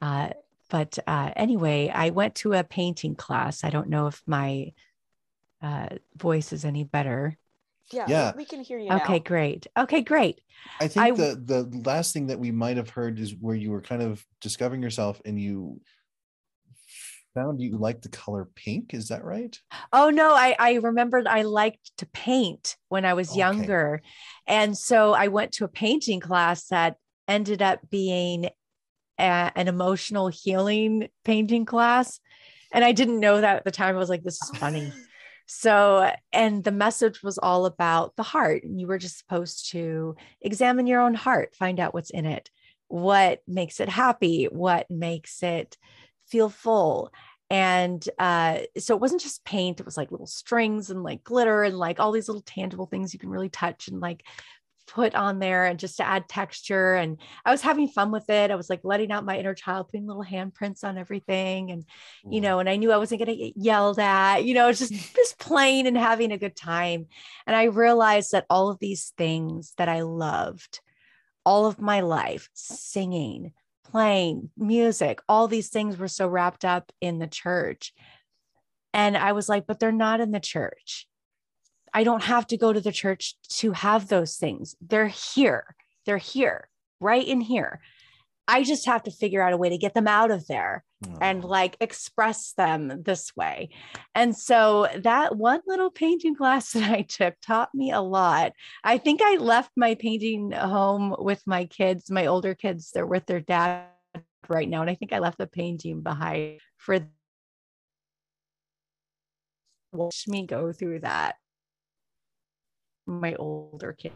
Uh, 0.00 0.30
but 0.70 0.98
uh, 1.06 1.30
anyway, 1.36 1.90
I 1.92 2.10
went 2.10 2.36
to 2.36 2.52
a 2.52 2.64
painting 2.64 3.16
class. 3.16 3.64
I 3.64 3.70
don't 3.70 3.88
know 3.88 4.06
if 4.06 4.22
my 4.26 4.72
uh, 5.64 5.88
voice 6.16 6.52
is 6.52 6.64
any 6.64 6.84
better. 6.84 7.38
Yeah, 7.90 8.06
yeah. 8.08 8.32
we 8.36 8.44
can 8.44 8.60
hear 8.60 8.78
you. 8.78 8.90
Okay, 8.90 9.14
now. 9.14 9.24
great. 9.24 9.66
Okay, 9.76 10.02
great. 10.02 10.40
I 10.80 10.88
think 10.88 11.06
I, 11.06 11.10
the 11.10 11.42
the 11.42 11.82
last 11.84 12.12
thing 12.12 12.26
that 12.28 12.38
we 12.38 12.50
might 12.50 12.76
have 12.76 12.90
heard 12.90 13.18
is 13.18 13.34
where 13.34 13.56
you 13.56 13.70
were 13.70 13.80
kind 13.80 14.02
of 14.02 14.24
discovering 14.40 14.82
yourself 14.82 15.20
and 15.24 15.40
you 15.40 15.80
found 17.34 17.60
you 17.60 17.76
liked 17.76 18.02
the 18.02 18.08
color 18.10 18.48
pink. 18.54 18.94
Is 18.94 19.08
that 19.08 19.24
right? 19.24 19.58
Oh 19.92 20.10
no, 20.10 20.34
I 20.34 20.54
I 20.58 20.74
remembered 20.74 21.26
I 21.26 21.42
liked 21.42 21.92
to 21.98 22.06
paint 22.06 22.76
when 22.88 23.04
I 23.04 23.14
was 23.14 23.30
okay. 23.30 23.38
younger, 23.38 24.02
and 24.46 24.76
so 24.76 25.12
I 25.14 25.28
went 25.28 25.52
to 25.52 25.64
a 25.64 25.68
painting 25.68 26.20
class 26.20 26.68
that 26.68 26.96
ended 27.26 27.62
up 27.62 27.80
being 27.90 28.50
a, 29.18 29.52
an 29.54 29.68
emotional 29.68 30.28
healing 30.28 31.08
painting 31.24 31.64
class, 31.64 32.20
and 32.72 32.84
I 32.84 32.92
didn't 32.92 33.20
know 33.20 33.40
that 33.40 33.56
at 33.56 33.64
the 33.64 33.70
time. 33.70 33.94
I 33.94 33.98
was 33.98 34.10
like, 34.10 34.22
"This 34.22 34.42
is 34.42 34.58
funny." 34.58 34.92
So, 35.46 36.12
and 36.32 36.64
the 36.64 36.72
message 36.72 37.22
was 37.22 37.38
all 37.38 37.66
about 37.66 38.16
the 38.16 38.22
heart. 38.22 38.64
And 38.64 38.80
you 38.80 38.86
were 38.86 38.98
just 38.98 39.18
supposed 39.18 39.70
to 39.72 40.16
examine 40.40 40.86
your 40.86 41.00
own 41.00 41.14
heart, 41.14 41.54
find 41.54 41.78
out 41.80 41.94
what's 41.94 42.10
in 42.10 42.26
it, 42.26 42.50
what 42.88 43.40
makes 43.46 43.80
it 43.80 43.88
happy, 43.88 44.46
what 44.46 44.90
makes 44.90 45.42
it 45.42 45.76
feel 46.26 46.48
full 46.48 47.12
and 47.50 48.08
uh, 48.18 48.60
so 48.78 48.94
it 48.94 49.00
wasn't 49.00 49.20
just 49.20 49.44
paint 49.44 49.78
it 49.78 49.86
was 49.86 49.96
like 49.96 50.10
little 50.10 50.26
strings 50.26 50.90
and 50.90 51.02
like 51.02 51.22
glitter 51.22 51.62
and 51.62 51.76
like 51.76 52.00
all 52.00 52.12
these 52.12 52.28
little 52.28 52.42
tangible 52.42 52.86
things 52.86 53.12
you 53.12 53.20
can 53.20 53.28
really 53.28 53.50
touch 53.50 53.88
and 53.88 54.00
like 54.00 54.24
put 54.86 55.14
on 55.14 55.38
there 55.38 55.64
and 55.64 55.78
just 55.78 55.96
to 55.96 56.06
add 56.06 56.28
texture 56.28 56.94
and 56.94 57.18
i 57.44 57.50
was 57.50 57.62
having 57.62 57.88
fun 57.88 58.10
with 58.10 58.28
it 58.28 58.50
i 58.50 58.54
was 58.54 58.68
like 58.68 58.80
letting 58.84 59.10
out 59.10 59.24
my 59.24 59.38
inner 59.38 59.54
child 59.54 59.88
putting 59.88 60.06
little 60.06 60.24
handprints 60.24 60.84
on 60.84 60.98
everything 60.98 61.70
and 61.70 61.84
you 62.28 62.40
mm. 62.40 62.44
know 62.44 62.58
and 62.58 62.68
i 62.68 62.76
knew 62.76 62.92
i 62.92 62.96
wasn't 62.96 63.18
going 63.18 63.36
to 63.36 63.44
get 63.44 63.56
yelled 63.56 63.98
at 63.98 64.44
you 64.44 64.54
know 64.54 64.70
just 64.72 64.92
just 65.16 65.38
playing 65.38 65.86
and 65.86 65.96
having 65.96 66.32
a 66.32 66.38
good 66.38 66.56
time 66.56 67.06
and 67.46 67.56
i 67.56 67.64
realized 67.64 68.32
that 68.32 68.46
all 68.50 68.68
of 68.68 68.78
these 68.78 69.12
things 69.16 69.72
that 69.78 69.88
i 69.88 70.02
loved 70.02 70.80
all 71.46 71.66
of 71.66 71.80
my 71.80 72.00
life 72.00 72.48
singing 72.52 73.52
playing, 73.94 74.50
music, 74.56 75.20
all 75.28 75.46
these 75.46 75.68
things 75.68 75.96
were 75.96 76.08
so 76.08 76.26
wrapped 76.26 76.64
up 76.64 76.90
in 77.00 77.20
the 77.20 77.28
church. 77.28 77.94
And 78.92 79.16
I 79.16 79.30
was 79.30 79.48
like, 79.48 79.68
but 79.68 79.78
they're 79.78 79.92
not 79.92 80.18
in 80.18 80.32
the 80.32 80.40
church. 80.40 81.06
I 81.94 82.02
don't 82.02 82.24
have 82.24 82.46
to 82.48 82.56
go 82.56 82.72
to 82.72 82.80
the 82.80 82.92
church 82.92 83.36
to 83.60 83.72
have 83.72 84.08
those 84.08 84.36
things. 84.36 84.74
They're 84.80 85.06
here. 85.06 85.76
They're 86.04 86.18
here, 86.18 86.68
right 87.00 87.26
in 87.26 87.40
here. 87.40 87.80
I 88.46 88.62
just 88.62 88.84
have 88.86 89.04
to 89.04 89.10
figure 89.10 89.40
out 89.40 89.54
a 89.54 89.56
way 89.56 89.70
to 89.70 89.78
get 89.78 89.94
them 89.94 90.06
out 90.06 90.30
of 90.30 90.46
there 90.48 90.84
and 91.20 91.42
mm. 91.42 91.48
like 91.48 91.76
express 91.80 92.52
them 92.52 93.02
this 93.04 93.34
way. 93.34 93.70
And 94.14 94.36
so 94.36 94.86
that 94.98 95.36
one 95.36 95.60
little 95.66 95.90
painting 95.90 96.34
class 96.34 96.72
that 96.72 96.90
I 96.90 97.02
took 97.02 97.34
taught 97.40 97.74
me 97.74 97.90
a 97.90 98.00
lot. 98.00 98.52
I 98.82 98.98
think 98.98 99.20
I 99.22 99.36
left 99.36 99.70
my 99.76 99.94
painting 99.94 100.52
home 100.52 101.14
with 101.18 101.42
my 101.46 101.64
kids, 101.64 102.10
my 102.10 102.26
older 102.26 102.54
kids, 102.54 102.90
they're 102.92 103.06
with 103.06 103.24
their 103.26 103.40
dad 103.40 103.84
right 104.48 104.68
now. 104.68 104.82
And 104.82 104.90
I 104.90 104.94
think 104.94 105.12
I 105.12 105.20
left 105.20 105.38
the 105.38 105.46
painting 105.46 106.02
behind 106.02 106.60
for 106.76 106.98
watch 109.92 110.26
me 110.28 110.44
go 110.44 110.72
through 110.72 111.00
that. 111.00 111.36
My 113.06 113.34
older 113.34 113.92
kids. 113.92 114.14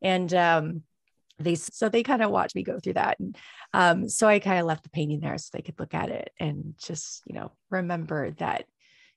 And 0.00 0.32
um, 0.34 0.82
they 1.38 1.54
so 1.54 1.88
they 1.88 2.02
kind 2.02 2.22
of 2.22 2.30
watched 2.30 2.54
me 2.54 2.62
go 2.62 2.78
through 2.78 2.94
that. 2.94 3.18
And 3.18 3.36
um, 3.72 4.08
so 4.08 4.26
I 4.26 4.38
kind 4.38 4.60
of 4.60 4.66
left 4.66 4.84
the 4.84 4.90
painting 4.90 5.20
there 5.20 5.38
so 5.38 5.50
they 5.52 5.62
could 5.62 5.78
look 5.78 5.94
at 5.94 6.10
it 6.10 6.30
and 6.38 6.74
just, 6.80 7.22
you 7.26 7.34
know, 7.34 7.52
remember 7.70 8.30
that 8.32 8.66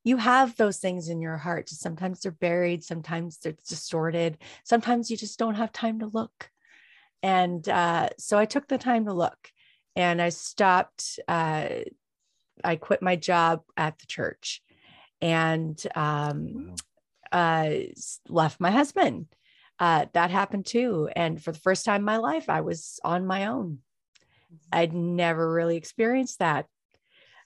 you 0.04 0.18
have 0.18 0.56
those 0.58 0.78
things 0.78 1.10
in 1.10 1.22
your 1.22 1.38
heart. 1.38 1.70
Sometimes 1.70 2.22
they're 2.22 2.32
buried, 2.32 2.84
sometimes 2.84 3.38
they're 3.38 3.56
distorted, 3.68 4.40
sometimes 4.64 5.12
you 5.12 5.18
just 5.18 5.38
don't 5.38 5.56
have 5.56 5.72
time 5.72 6.00
to 6.00 6.08
look. 6.08 6.50
And 7.24 7.68
uh, 7.70 8.10
so 8.18 8.38
I 8.38 8.46
took 8.46 8.68
the 8.68 8.80
time 8.80 9.06
to 9.06 9.14
look 9.14 9.52
and 9.96 10.22
I 10.22 10.30
stopped. 10.30 11.20
Uh, 11.28 11.70
I 12.64 12.76
quit 12.76 13.02
my 13.02 13.16
job 13.16 13.62
at 13.78 13.98
the 14.00 14.06
church 14.06 14.62
and 15.22 15.82
um, 15.96 16.76
uh, 17.32 17.72
left 18.28 18.60
my 18.60 18.72
husband. 18.72 19.28
Uh, 19.80 20.06
that 20.14 20.30
happened 20.30 20.66
too. 20.66 21.10
And 21.16 21.42
for 21.42 21.52
the 21.52 21.60
first 21.60 21.86
time 21.86 22.02
in 22.02 22.06
my 22.06 22.18
life, 22.18 22.50
I 22.50 22.62
was 22.62 23.00
on 23.04 23.26
my 23.26 23.48
own. 23.48 23.80
Mm-hmm. 24.54 24.56
I'd 24.72 24.94
never 24.94 25.52
really 25.52 25.78
experienced 25.78 26.40
that 26.40 26.68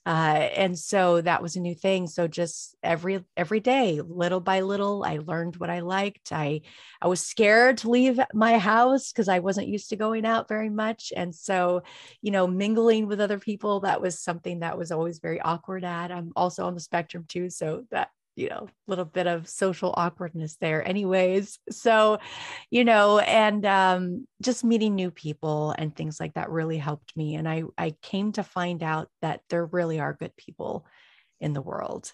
uh, 0.06 0.50
and 0.56 0.78
so 0.78 1.20
that 1.22 1.42
was 1.42 1.56
a 1.56 1.60
new 1.60 1.74
thing. 1.74 2.06
So 2.08 2.28
just 2.28 2.76
every 2.84 3.24
every 3.36 3.60
day 3.60 4.02
little 4.02 4.40
by 4.40 4.62
little 4.62 5.04
i 5.04 5.18
learned 5.18 5.56
what 5.56 5.70
i 5.72 5.80
liked. 5.80 6.32
I 6.32 6.62
i 7.02 7.08
was 7.08 7.22
scared 7.22 7.80
to 7.80 7.90
leave 7.90 8.20
my 8.34 8.60
house 8.60 9.12
because 9.12 9.28
i 9.28 9.40
wasn't 9.40 9.68
used 9.68 9.90
to 9.90 9.96
going 9.96 10.26
out 10.26 10.48
very 10.48 10.70
much. 10.70 11.12
And 11.16 11.34
so 11.34 11.82
you 12.22 12.32
know 12.32 12.46
mingling 12.46 13.08
with 13.08 13.20
other 13.20 13.40
people 13.40 13.80
that 13.82 14.02
was 14.02 14.20
something 14.20 14.60
that 14.60 14.78
was 14.78 14.92
always 14.92 15.20
very 15.20 15.42
awkward 15.42 15.84
at. 15.84 16.12
I'm 16.12 16.32
also 16.36 16.66
on 16.66 16.76
the 16.76 16.80
spectrum 16.80 17.26
too 17.28 17.50
so 17.50 17.86
that 17.92 18.10
you 18.36 18.50
know, 18.50 18.68
a 18.68 18.90
little 18.90 19.06
bit 19.06 19.28
of 19.28 19.48
social 19.48 19.94
awkwardness 19.96 20.58
there, 20.58 20.86
anyways. 20.86 21.58
So, 21.72 22.20
you 22.70 22.84
know, 22.84 23.20
and 23.20 23.66
um, 23.66 24.28
just 24.42 24.64
meeting 24.64 24.96
new 24.96 25.10
people 25.10 25.74
and 25.78 25.96
things 25.96 26.20
like 26.20 26.34
that 26.34 26.50
really 26.50 26.78
helped 26.78 27.16
me. 27.16 27.36
And 27.36 27.48
I, 27.48 27.64
I 27.78 27.96
came 28.02 28.34
to 28.34 28.44
find 28.44 28.84
out 28.84 29.08
that 29.22 29.42
there 29.50 29.66
really 29.66 30.00
are 30.00 30.14
good 30.14 30.36
people 30.36 30.86
in 31.40 31.54
the 31.54 31.62
world. 31.62 32.12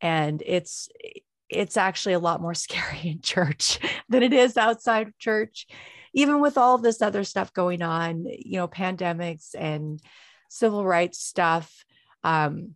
And 0.00 0.42
it's, 0.44 0.88
it's 1.48 1.76
actually 1.76 2.14
a 2.14 2.20
lot 2.20 2.42
more 2.42 2.54
scary 2.54 3.08
in 3.08 3.20
church 3.20 3.78
than 4.08 4.22
it 4.22 4.32
is 4.32 4.56
outside 4.56 5.08
of 5.08 5.18
church, 5.18 5.66
even 6.14 6.40
with 6.40 6.58
all 6.58 6.78
this 6.78 7.00
other 7.00 7.22
stuff 7.22 7.52
going 7.52 7.82
on, 7.82 8.24
you 8.26 8.58
know, 8.58 8.68
pandemics 8.68 9.54
and 9.56 10.00
civil 10.48 10.84
rights 10.84 11.20
stuff. 11.20 11.84
Um, 12.24 12.74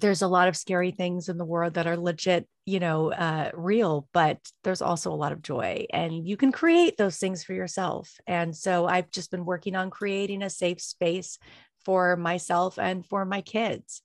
there's 0.00 0.22
a 0.22 0.28
lot 0.28 0.48
of 0.48 0.56
scary 0.56 0.90
things 0.90 1.28
in 1.28 1.38
the 1.38 1.44
world 1.44 1.74
that 1.74 1.86
are 1.86 1.96
legit, 1.96 2.48
you 2.64 2.80
know, 2.80 3.12
uh, 3.12 3.50
real, 3.54 4.08
but 4.12 4.38
there's 4.64 4.82
also 4.82 5.12
a 5.12 5.16
lot 5.16 5.32
of 5.32 5.42
joy 5.42 5.86
and 5.90 6.26
you 6.26 6.36
can 6.36 6.52
create 6.52 6.96
those 6.96 7.16
things 7.16 7.44
for 7.44 7.52
yourself. 7.54 8.14
And 8.26 8.56
so 8.56 8.86
I've 8.86 9.10
just 9.10 9.30
been 9.30 9.44
working 9.44 9.76
on 9.76 9.90
creating 9.90 10.42
a 10.42 10.50
safe 10.50 10.80
space 10.80 11.38
for 11.84 12.16
myself 12.16 12.78
and 12.78 13.06
for 13.06 13.24
my 13.24 13.40
kids. 13.40 14.02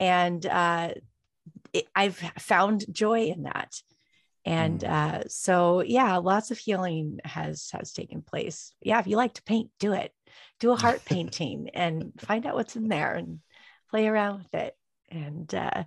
And 0.00 0.44
uh, 0.44 0.94
it, 1.72 1.86
I've 1.94 2.16
found 2.38 2.84
joy 2.92 3.26
in 3.26 3.44
that. 3.44 3.74
And 4.44 4.80
mm. 4.80 4.90
uh, 4.90 5.24
so, 5.28 5.82
yeah, 5.82 6.16
lots 6.16 6.50
of 6.50 6.58
healing 6.58 7.20
has 7.24 7.70
has 7.72 7.92
taken 7.92 8.20
place. 8.20 8.74
Yeah, 8.82 8.98
if 8.98 9.06
you 9.06 9.16
like 9.16 9.34
to 9.34 9.42
paint, 9.42 9.70
do 9.78 9.94
it. 9.94 10.12
Do 10.60 10.72
a 10.72 10.76
heart 10.76 11.02
painting 11.06 11.70
and 11.72 12.12
find 12.18 12.44
out 12.44 12.54
what's 12.54 12.76
in 12.76 12.88
there 12.88 13.14
and 13.14 13.40
play 13.90 14.06
around 14.06 14.38
with 14.38 14.54
it 14.54 14.76
and 15.14 15.54
uh, 15.54 15.84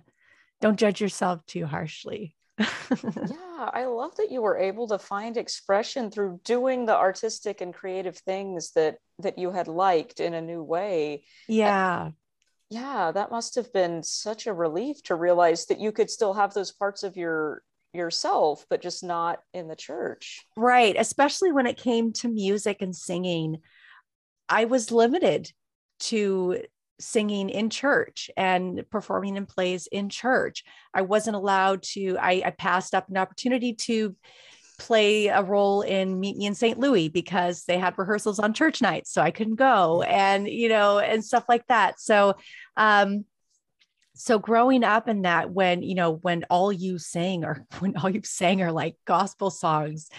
don't 0.60 0.78
judge 0.78 1.00
yourself 1.00 1.44
too 1.46 1.66
harshly. 1.66 2.34
yeah, 2.58 3.70
I 3.72 3.84
love 3.86 4.16
that 4.16 4.32
you 4.32 4.42
were 4.42 4.58
able 4.58 4.88
to 4.88 4.98
find 4.98 5.36
expression 5.36 6.10
through 6.10 6.40
doing 6.44 6.86
the 6.86 6.96
artistic 6.96 7.60
and 7.60 7.72
creative 7.72 8.16
things 8.18 8.72
that 8.72 8.96
that 9.20 9.38
you 9.38 9.52
had 9.52 9.68
liked 9.68 10.18
in 10.18 10.34
a 10.34 10.40
new 10.40 10.62
way. 10.62 11.24
Yeah. 11.46 12.06
And, 12.06 12.14
yeah, 12.70 13.12
that 13.12 13.30
must 13.30 13.54
have 13.54 13.72
been 13.72 14.02
such 14.02 14.46
a 14.46 14.52
relief 14.52 15.02
to 15.04 15.14
realize 15.14 15.66
that 15.66 15.80
you 15.80 15.92
could 15.92 16.10
still 16.10 16.34
have 16.34 16.52
those 16.52 16.72
parts 16.72 17.02
of 17.02 17.16
your 17.16 17.62
yourself 17.94 18.66
but 18.68 18.82
just 18.82 19.02
not 19.02 19.40
in 19.54 19.68
the 19.68 19.76
church. 19.76 20.44
Right, 20.56 20.96
especially 20.98 21.52
when 21.52 21.66
it 21.66 21.76
came 21.76 22.12
to 22.14 22.28
music 22.28 22.82
and 22.82 22.94
singing. 22.94 23.58
I 24.48 24.64
was 24.64 24.90
limited 24.90 25.52
to 26.00 26.62
singing 27.00 27.48
in 27.48 27.70
church 27.70 28.30
and 28.36 28.84
performing 28.90 29.36
in 29.36 29.46
plays 29.46 29.86
in 29.86 30.08
church. 30.08 30.64
I 30.92 31.02
wasn't 31.02 31.36
allowed 31.36 31.82
to, 31.94 32.16
I, 32.18 32.42
I, 32.44 32.50
passed 32.50 32.94
up 32.94 33.08
an 33.08 33.16
opportunity 33.16 33.74
to 33.74 34.16
play 34.78 35.26
a 35.26 35.42
role 35.42 35.82
in 35.82 36.18
Meet 36.18 36.36
Me 36.36 36.46
in 36.46 36.54
St. 36.54 36.78
Louis 36.78 37.08
because 37.08 37.64
they 37.64 37.78
had 37.78 37.98
rehearsals 37.98 38.38
on 38.38 38.54
church 38.54 38.80
nights. 38.80 39.12
So 39.12 39.22
I 39.22 39.30
couldn't 39.30 39.56
go 39.56 40.02
and, 40.02 40.48
you 40.48 40.68
know, 40.68 40.98
and 40.98 41.24
stuff 41.24 41.44
like 41.48 41.66
that. 41.66 42.00
So, 42.00 42.36
um, 42.76 43.24
so 44.14 44.38
growing 44.40 44.82
up 44.82 45.08
in 45.08 45.22
that 45.22 45.52
when 45.52 45.82
you 45.82 45.94
know 45.94 46.12
when 46.12 46.44
all 46.50 46.72
you 46.72 46.98
sang 46.98 47.44
or 47.44 47.64
when 47.78 47.96
all 47.96 48.10
you 48.10 48.20
sang 48.24 48.60
are 48.62 48.72
like 48.72 48.96
gospel 49.04 49.48
songs 49.50 50.10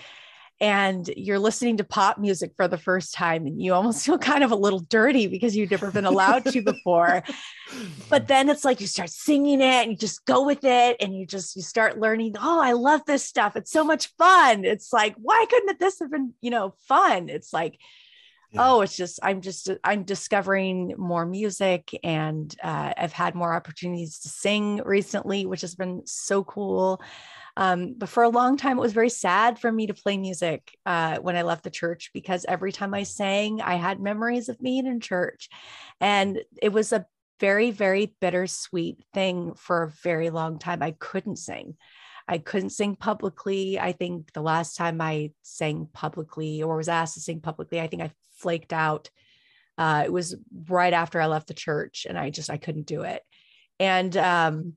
and 0.62 1.10
you're 1.16 1.40
listening 1.40 1.78
to 1.78 1.84
pop 1.84 2.18
music 2.18 2.52
for 2.56 2.68
the 2.68 2.78
first 2.78 3.14
time 3.14 3.46
and 3.46 3.62
you 3.62 3.74
almost 3.74 4.06
feel 4.06 4.18
kind 4.18 4.44
of 4.44 4.52
a 4.52 4.56
little 4.56 4.80
dirty 4.80 5.28
because 5.28 5.56
you've 5.56 5.72
never 5.72 5.92
been 5.92 6.06
allowed 6.06 6.46
to 6.46 6.62
before. 6.62 7.24
But 8.10 8.28
then 8.28 8.50
it's 8.50 8.66
like 8.66 8.82
you 8.82 8.88
start 8.88 9.10
singing 9.10 9.62
it 9.62 9.64
and 9.84 9.92
you 9.92 9.98
just 9.98 10.26
go 10.26 10.46
with 10.46 10.64
it 10.64 10.98
and 11.00 11.16
you 11.16 11.26
just 11.26 11.56
you 11.56 11.62
start 11.62 12.00
learning 12.00 12.36
oh 12.40 12.60
i 12.62 12.74
love 12.74 13.02
this 13.06 13.24
stuff. 13.24 13.56
It's 13.56 13.72
so 13.72 13.84
much 13.84 14.08
fun. 14.18 14.66
It's 14.66 14.92
like 14.92 15.16
why 15.18 15.46
couldn't 15.50 15.80
this 15.80 16.00
have 16.00 16.12
been 16.12 16.34
you 16.42 16.52
know 16.52 16.74
fun? 16.88 17.30
It's 17.30 17.54
like 17.54 17.78
yeah. 18.52 18.62
oh 18.64 18.82
it's 18.82 18.96
just 18.96 19.20
i'm 19.24 19.42
just 19.42 19.70
i'm 19.84 20.04
discovering 20.04 20.94
more 20.98 21.26
music 21.26 21.98
and 22.04 22.56
uh, 22.64 22.94
i've 22.98 23.14
had 23.14 23.36
more 23.36 23.54
opportunities 23.54 24.20
to 24.20 24.30
sing 24.30 24.82
recently 24.86 25.46
which 25.46 25.62
has 25.62 25.76
been 25.76 26.02
so 26.06 26.44
cool 26.44 27.02
um, 27.60 27.96
but 27.98 28.08
for 28.08 28.24
a 28.24 28.30
long 28.30 28.56
time, 28.56 28.78
it 28.78 28.82
was 28.82 28.94
very 28.94 29.10
sad 29.10 29.60
for 29.60 29.70
me 29.70 29.88
to 29.88 29.94
play 29.94 30.18
music 30.18 30.78
uh, 30.86 31.18
when 31.18 31.36
I 31.36 31.42
left 31.42 31.66
the 31.66 31.70
church 31.70 32.12
because 32.14 32.46
every 32.48 32.72
time 32.72 32.94
I 32.94 33.04
sang, 33.04 33.60
I 33.60 33.76
had 33.76 34.00
memories 34.00 34.48
of 34.48 34.58
being 34.62 34.86
in 34.86 35.02
church. 35.02 35.50
And 36.00 36.40
it 36.62 36.72
was 36.72 36.94
a 36.94 37.06
very, 37.42 37.72
very 37.72 38.16
bittersweet 38.22 39.04
thing 39.14 39.56
for 39.56 39.84
a 39.84 39.90
very 40.04 40.30
long 40.30 40.58
time. 40.58 40.82
I 40.82 40.92
couldn't 40.92 41.36
sing. 41.36 41.76
I 42.30 42.38
couldn't 42.38 42.70
sing 42.70 42.96
publicly. 42.96 43.78
I 43.78 43.92
think 43.92 44.32
the 44.32 44.42
last 44.42 44.78
time 44.78 45.02
I 45.02 45.32
sang 45.42 45.90
publicly 45.92 46.64
or 46.64 46.78
was 46.78 46.88
asked 46.88 47.16
to 47.16 47.20
sing 47.20 47.42
publicly, 47.42 47.82
I 47.82 47.88
think 47.88 48.04
I 48.04 48.12
flaked 48.40 48.74
out. 48.74 49.10
Uh, 49.78 50.04
it 50.06 50.12
was 50.12 50.36
right 50.68 50.94
after 50.94 51.22
I 51.22 51.28
left 51.28 51.48
the 51.48 51.54
church 51.54 52.06
and 52.10 52.18
I 52.18 52.30
just, 52.30 52.50
I 52.50 52.58
couldn't 52.58 52.88
do 52.88 53.04
it. 53.04 53.24
And 53.80 54.16
um, 54.18 54.74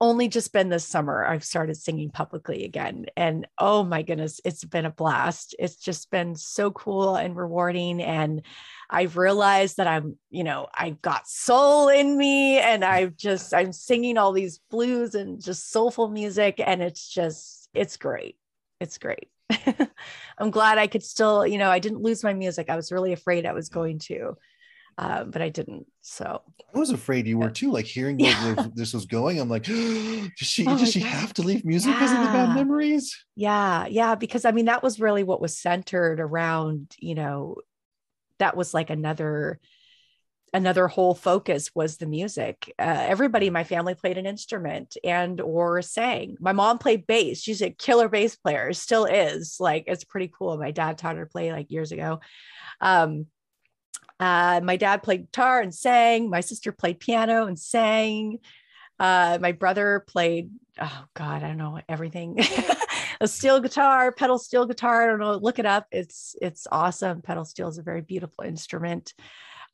only 0.00 0.28
just 0.28 0.52
been 0.52 0.68
this 0.68 0.86
summer 0.86 1.24
I've 1.24 1.44
started 1.44 1.76
singing 1.76 2.10
publicly 2.10 2.64
again. 2.64 3.06
And 3.16 3.46
oh 3.58 3.82
my 3.82 4.02
goodness, 4.02 4.40
it's 4.44 4.64
been 4.64 4.84
a 4.84 4.90
blast. 4.90 5.54
It's 5.58 5.76
just 5.76 6.10
been 6.10 6.34
so 6.34 6.70
cool 6.70 7.16
and 7.16 7.36
rewarding. 7.36 8.02
And 8.02 8.42
I've 8.90 9.16
realized 9.16 9.78
that 9.78 9.86
I'm, 9.86 10.18
you 10.30 10.44
know, 10.44 10.68
I've 10.74 11.00
got 11.00 11.28
soul 11.28 11.88
in 11.88 12.16
me 12.16 12.58
and 12.58 12.84
I've 12.84 13.16
just, 13.16 13.54
I'm 13.54 13.72
singing 13.72 14.18
all 14.18 14.32
these 14.32 14.60
blues 14.70 15.14
and 15.14 15.42
just 15.42 15.70
soulful 15.70 16.08
music. 16.08 16.60
And 16.64 16.82
it's 16.82 17.08
just, 17.08 17.68
it's 17.74 17.96
great. 17.96 18.36
It's 18.80 18.98
great. 18.98 19.30
I'm 20.38 20.50
glad 20.50 20.78
I 20.78 20.86
could 20.86 21.02
still, 21.02 21.46
you 21.46 21.58
know, 21.58 21.70
I 21.70 21.78
didn't 21.78 22.02
lose 22.02 22.22
my 22.22 22.34
music. 22.34 22.68
I 22.68 22.76
was 22.76 22.92
really 22.92 23.12
afraid 23.12 23.46
I 23.46 23.52
was 23.52 23.68
going 23.68 23.98
to 24.00 24.36
uh, 24.98 25.24
but 25.24 25.42
I 25.42 25.50
didn't. 25.50 25.86
So 26.00 26.40
I 26.74 26.78
was 26.78 26.90
afraid 26.90 27.26
you 27.26 27.38
were 27.38 27.50
too. 27.50 27.70
Like 27.70 27.84
hearing 27.84 28.18
yeah. 28.18 28.66
this 28.74 28.94
was 28.94 29.04
going, 29.04 29.38
I'm 29.38 29.48
like, 29.48 29.64
does 29.64 30.30
she 30.40 30.66
oh 30.66 30.78
does 30.78 30.92
she 30.92 31.00
God. 31.00 31.08
have 31.08 31.34
to 31.34 31.42
leave 31.42 31.64
music 31.64 31.90
yeah. 31.90 31.94
because 31.94 32.12
of 32.12 32.18
the 32.18 32.24
bad 32.32 32.54
memories? 32.54 33.16
Yeah, 33.34 33.86
yeah. 33.86 34.14
Because 34.14 34.44
I 34.44 34.52
mean, 34.52 34.66
that 34.66 34.82
was 34.82 34.98
really 34.98 35.22
what 35.22 35.40
was 35.40 35.58
centered 35.58 36.18
around. 36.20 36.94
You 36.98 37.14
know, 37.14 37.56
that 38.38 38.56
was 38.56 38.72
like 38.72 38.88
another 38.88 39.60
another 40.52 40.88
whole 40.88 41.14
focus 41.14 41.70
was 41.74 41.96
the 41.96 42.06
music. 42.06 42.72
Uh, 42.78 43.04
everybody 43.08 43.48
in 43.48 43.52
my 43.52 43.64
family 43.64 43.94
played 43.94 44.18
an 44.18 44.26
instrument 44.26 44.96
and 45.04 45.40
or 45.40 45.82
sang. 45.82 46.36
My 46.40 46.52
mom 46.52 46.78
played 46.78 47.06
bass. 47.06 47.40
She's 47.42 47.62
a 47.62 47.70
killer 47.70 48.08
bass 48.08 48.36
player. 48.36 48.72
Still 48.72 49.04
is. 49.04 49.56
Like 49.60 49.84
it's 49.86 50.04
pretty 50.04 50.30
cool. 50.36 50.56
My 50.56 50.70
dad 50.70 50.98
taught 50.98 51.16
her 51.16 51.24
to 51.24 51.30
play 51.30 51.52
like 51.52 51.70
years 51.70 51.92
ago. 51.92 52.20
Um, 52.80 53.26
uh, 54.18 54.60
my 54.62 54.76
dad 54.76 55.02
played 55.02 55.26
guitar 55.26 55.60
and 55.60 55.74
sang. 55.74 56.30
My 56.30 56.40
sister 56.40 56.72
played 56.72 57.00
piano 57.00 57.46
and 57.46 57.58
sang. 57.58 58.38
Uh, 58.98 59.38
my 59.40 59.52
brother 59.52 60.04
played, 60.06 60.50
oh 60.80 61.04
God, 61.14 61.42
I 61.42 61.48
don't 61.48 61.58
know, 61.58 61.78
everything. 61.88 62.38
a 63.20 63.28
steel 63.28 63.60
guitar, 63.60 64.12
pedal 64.12 64.38
steel 64.38 64.64
guitar. 64.64 65.04
I 65.04 65.06
don't 65.06 65.20
know. 65.20 65.36
Look 65.36 65.58
it 65.58 65.66
up. 65.66 65.86
It's 65.90 66.34
it's 66.40 66.66
awesome. 66.70 67.20
Pedal 67.22 67.44
steel 67.44 67.68
is 67.68 67.78
a 67.78 67.82
very 67.82 68.00
beautiful 68.00 68.44
instrument. 68.44 69.12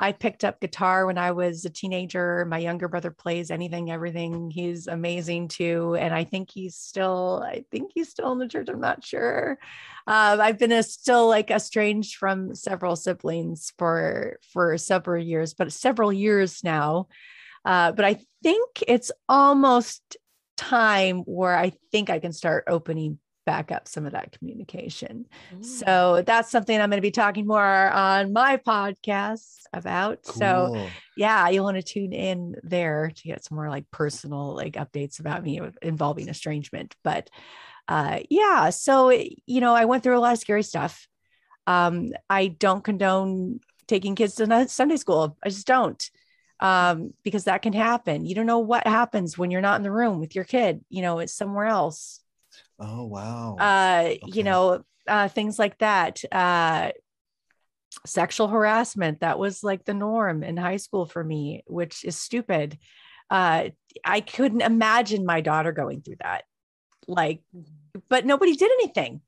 I 0.02 0.10
picked 0.10 0.42
up 0.42 0.60
guitar 0.60 1.06
when 1.06 1.16
I 1.16 1.30
was 1.30 1.64
a 1.64 1.70
teenager. 1.70 2.44
My 2.44 2.58
younger 2.58 2.88
brother 2.88 3.12
plays 3.12 3.52
anything, 3.52 3.88
everything. 3.88 4.50
He's 4.50 4.88
amazing 4.88 5.46
too. 5.46 5.94
And 5.94 6.12
I 6.12 6.24
think 6.24 6.50
he's 6.50 6.74
still, 6.74 7.40
I 7.46 7.64
think 7.70 7.92
he's 7.94 8.08
still 8.08 8.32
in 8.32 8.38
the 8.40 8.48
church. 8.48 8.68
I'm 8.68 8.80
not 8.80 9.04
sure. 9.04 9.60
Um, 10.08 10.40
I've 10.40 10.58
been 10.58 10.72
a, 10.72 10.82
still 10.82 11.28
like 11.28 11.52
estranged 11.52 12.16
from 12.16 12.56
several 12.56 12.96
siblings 12.96 13.72
for, 13.78 14.40
for 14.52 14.76
several 14.76 15.22
years, 15.22 15.54
but 15.54 15.72
several 15.72 16.12
years 16.12 16.64
now. 16.64 17.06
Uh, 17.64 17.92
but 17.92 18.04
I 18.04 18.18
think 18.42 18.82
it's 18.88 19.12
almost 19.28 20.16
time 20.56 21.18
where 21.20 21.56
I 21.56 21.74
think 21.92 22.10
I 22.10 22.18
can 22.18 22.32
start 22.32 22.64
opening 22.66 23.20
back 23.44 23.72
up 23.72 23.88
some 23.88 24.06
of 24.06 24.12
that 24.12 24.36
communication. 24.38 25.26
Mm. 25.54 25.64
So 25.64 26.22
that's 26.24 26.50
something 26.50 26.80
I'm 26.80 26.90
going 26.90 26.98
to 26.98 27.02
be 27.02 27.10
talking 27.10 27.46
more 27.46 27.90
on 27.90 28.32
my 28.32 28.56
podcast 28.56 29.60
about. 29.72 30.22
Cool. 30.24 30.34
So 30.34 30.88
yeah, 31.16 31.48
you'll 31.48 31.64
want 31.64 31.76
to 31.76 31.82
tune 31.82 32.12
in 32.12 32.56
there 32.62 33.12
to 33.14 33.22
get 33.22 33.44
some 33.44 33.56
more 33.56 33.68
like 33.68 33.90
personal 33.90 34.54
like 34.54 34.74
updates 34.74 35.20
about 35.20 35.42
me 35.42 35.60
involving 35.80 36.28
estrangement. 36.28 36.94
But 37.02 37.30
uh 37.88 38.20
yeah, 38.30 38.70
so 38.70 39.10
you 39.10 39.60
know, 39.60 39.74
I 39.74 39.86
went 39.86 40.02
through 40.02 40.18
a 40.18 40.20
lot 40.20 40.34
of 40.34 40.38
scary 40.38 40.62
stuff. 40.62 41.06
Um 41.66 42.12
I 42.28 42.48
don't 42.48 42.84
condone 42.84 43.60
taking 43.86 44.14
kids 44.14 44.34
to 44.36 44.68
Sunday 44.68 44.96
school. 44.96 45.36
I 45.44 45.48
just 45.48 45.66
don't. 45.66 46.10
Um, 46.60 47.12
because 47.24 47.44
that 47.44 47.62
can 47.62 47.72
happen. 47.72 48.24
You 48.24 48.36
don't 48.36 48.46
know 48.46 48.60
what 48.60 48.86
happens 48.86 49.36
when 49.36 49.50
you're 49.50 49.60
not 49.60 49.76
in 49.76 49.82
the 49.82 49.90
room 49.90 50.20
with 50.20 50.36
your 50.36 50.44
kid, 50.44 50.84
you 50.90 51.02
know, 51.02 51.18
it's 51.18 51.34
somewhere 51.34 51.66
else 51.66 52.21
Oh 52.82 53.04
wow. 53.04 53.56
Uh, 53.58 54.02
okay. 54.06 54.20
you 54.26 54.42
know, 54.42 54.84
uh, 55.06 55.28
things 55.28 55.58
like 55.58 55.78
that. 55.78 56.22
Uh, 56.32 56.90
sexual 58.06 58.48
harassment 58.48 59.20
that 59.20 59.38
was 59.38 59.62
like 59.62 59.84
the 59.84 59.94
norm 59.94 60.42
in 60.42 60.56
high 60.56 60.78
school 60.78 61.06
for 61.06 61.22
me, 61.22 61.62
which 61.66 62.04
is 62.04 62.16
stupid. 62.16 62.78
Uh, 63.30 63.68
I 64.04 64.20
couldn't 64.20 64.62
imagine 64.62 65.24
my 65.24 65.40
daughter 65.40 65.72
going 65.72 66.02
through 66.02 66.16
that. 66.20 66.44
Like, 67.06 67.42
but 68.08 68.26
nobody 68.26 68.56
did 68.56 68.70
anything. 68.80 69.20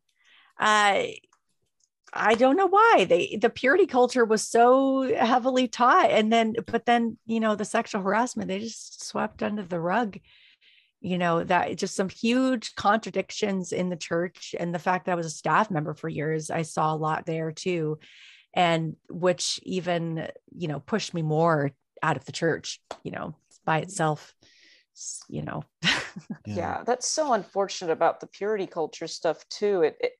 Uh, 0.58 1.04
I 2.12 2.34
don't 2.34 2.56
know 2.56 2.68
why 2.68 3.06
they 3.08 3.38
the 3.40 3.50
purity 3.50 3.86
culture 3.86 4.24
was 4.24 4.46
so 4.46 5.02
heavily 5.16 5.66
taught, 5.66 6.10
and 6.10 6.32
then 6.32 6.54
but 6.66 6.86
then 6.86 7.18
you 7.26 7.40
know 7.40 7.56
the 7.56 7.64
sexual 7.64 8.02
harassment 8.02 8.48
they 8.48 8.60
just 8.60 9.04
swept 9.04 9.42
under 9.42 9.62
the 9.62 9.80
rug 9.80 10.18
you 11.04 11.18
know 11.18 11.44
that 11.44 11.76
just 11.76 11.94
some 11.94 12.08
huge 12.08 12.74
contradictions 12.76 13.72
in 13.72 13.90
the 13.90 13.96
church 13.96 14.54
and 14.58 14.74
the 14.74 14.78
fact 14.78 15.04
that 15.04 15.12
i 15.12 15.14
was 15.14 15.26
a 15.26 15.30
staff 15.30 15.70
member 15.70 15.92
for 15.92 16.08
years 16.08 16.50
i 16.50 16.62
saw 16.62 16.92
a 16.92 16.96
lot 16.96 17.26
there 17.26 17.52
too 17.52 17.98
and 18.54 18.96
which 19.10 19.60
even 19.64 20.28
you 20.56 20.66
know 20.66 20.80
pushed 20.80 21.12
me 21.12 21.20
more 21.20 21.70
out 22.02 22.16
of 22.16 22.24
the 22.24 22.32
church 22.32 22.80
you 23.02 23.10
know 23.10 23.34
by 23.66 23.76
mm-hmm. 23.76 23.84
itself 23.84 24.34
you 25.28 25.42
know 25.42 25.62
yeah. 25.82 25.90
yeah. 26.46 26.82
that's 26.86 27.08
so 27.08 27.34
unfortunate 27.34 27.92
about 27.92 28.20
the 28.20 28.26
purity 28.26 28.66
culture 28.66 29.06
stuff 29.06 29.46
too 29.50 29.82
it, 29.82 29.96
it 30.00 30.12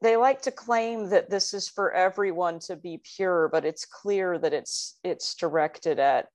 they 0.00 0.16
like 0.16 0.42
to 0.42 0.50
claim 0.52 1.08
that 1.08 1.30
this 1.30 1.54
is 1.54 1.68
for 1.68 1.90
everyone 1.92 2.60
to 2.60 2.76
be 2.76 3.00
pure 3.16 3.48
but 3.48 3.64
it's 3.64 3.84
clear 3.84 4.38
that 4.38 4.52
it's 4.52 4.96
it's 5.02 5.34
directed 5.34 5.98
at 5.98 6.26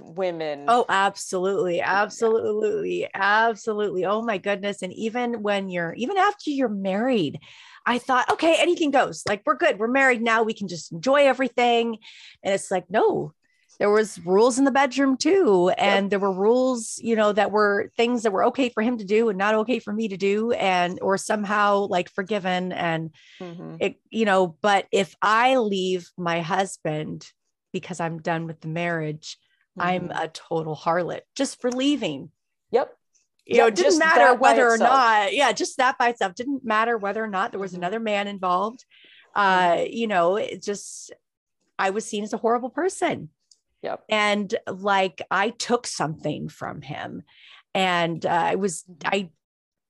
women. 0.00 0.64
Oh, 0.68 0.84
absolutely. 0.88 1.80
Absolutely. 1.80 3.02
Yeah. 3.02 3.08
Absolutely. 3.14 4.04
Oh 4.04 4.22
my 4.22 4.38
goodness. 4.38 4.82
And 4.82 4.92
even 4.92 5.42
when 5.42 5.68
you're, 5.68 5.94
even 5.94 6.16
after 6.16 6.50
you're 6.50 6.68
married, 6.68 7.40
I 7.86 7.98
thought, 7.98 8.30
okay, 8.32 8.56
anything 8.58 8.90
goes. 8.90 9.22
Like, 9.26 9.42
we're 9.46 9.56
good. 9.56 9.78
We're 9.78 9.88
married 9.88 10.20
now. 10.20 10.42
We 10.42 10.52
can 10.52 10.68
just 10.68 10.92
enjoy 10.92 11.26
everything. 11.26 11.98
And 12.42 12.52
it's 12.52 12.70
like, 12.70 12.90
no, 12.90 13.32
there 13.78 13.90
was 13.90 14.18
rules 14.26 14.58
in 14.58 14.64
the 14.64 14.70
bedroom 14.70 15.16
too. 15.16 15.70
And 15.78 16.04
yep. 16.04 16.10
there 16.10 16.18
were 16.18 16.32
rules, 16.32 16.98
you 17.02 17.16
know, 17.16 17.32
that 17.32 17.50
were 17.50 17.90
things 17.96 18.24
that 18.24 18.32
were 18.32 18.44
okay 18.46 18.68
for 18.68 18.82
him 18.82 18.98
to 18.98 19.04
do 19.04 19.28
and 19.28 19.38
not 19.38 19.54
okay 19.54 19.78
for 19.78 19.92
me 19.92 20.08
to 20.08 20.16
do. 20.16 20.52
And, 20.52 20.98
or 21.00 21.16
somehow 21.16 21.86
like 21.88 22.10
forgiven. 22.10 22.72
And 22.72 23.14
mm-hmm. 23.40 23.76
it, 23.80 24.00
you 24.10 24.24
know, 24.24 24.56
but 24.60 24.86
if 24.92 25.14
I 25.22 25.56
leave 25.56 26.10
my 26.18 26.40
husband 26.42 27.26
because 27.72 28.00
I'm 28.00 28.18
done 28.18 28.46
with 28.46 28.60
the 28.60 28.68
marriage, 28.68 29.38
I'm 29.80 30.08
mm-hmm. 30.08 30.22
a 30.22 30.28
total 30.28 30.76
harlot 30.76 31.20
just 31.34 31.60
for 31.60 31.70
leaving. 31.70 32.30
Yep. 32.70 32.94
You 33.46 33.56
yep, 33.56 33.62
know, 33.62 33.66
it 33.68 33.74
didn't 33.76 33.98
matter 33.98 34.34
whether 34.34 34.68
or 34.68 34.76
not, 34.76 35.32
yeah, 35.32 35.52
just 35.52 35.78
that 35.78 35.96
by 35.96 36.10
itself 36.10 36.34
didn't 36.34 36.64
matter 36.64 36.98
whether 36.98 37.24
or 37.24 37.28
not 37.28 37.50
there 37.50 37.60
was 37.60 37.72
mm-hmm. 37.72 37.80
another 37.80 38.00
man 38.00 38.28
involved. 38.28 38.84
Uh, 39.34 39.70
mm-hmm. 39.70 39.92
you 39.92 40.06
know, 40.06 40.36
it 40.36 40.62
just 40.62 41.12
I 41.78 41.90
was 41.90 42.04
seen 42.04 42.24
as 42.24 42.32
a 42.32 42.38
horrible 42.38 42.70
person. 42.70 43.30
Yep. 43.82 44.04
And 44.08 44.54
like 44.66 45.22
I 45.30 45.50
took 45.50 45.86
something 45.86 46.48
from 46.48 46.82
him. 46.82 47.22
And 47.74 48.24
uh, 48.26 48.30
I 48.30 48.54
was 48.56 48.82
mm-hmm. 48.82 49.08
I 49.08 49.30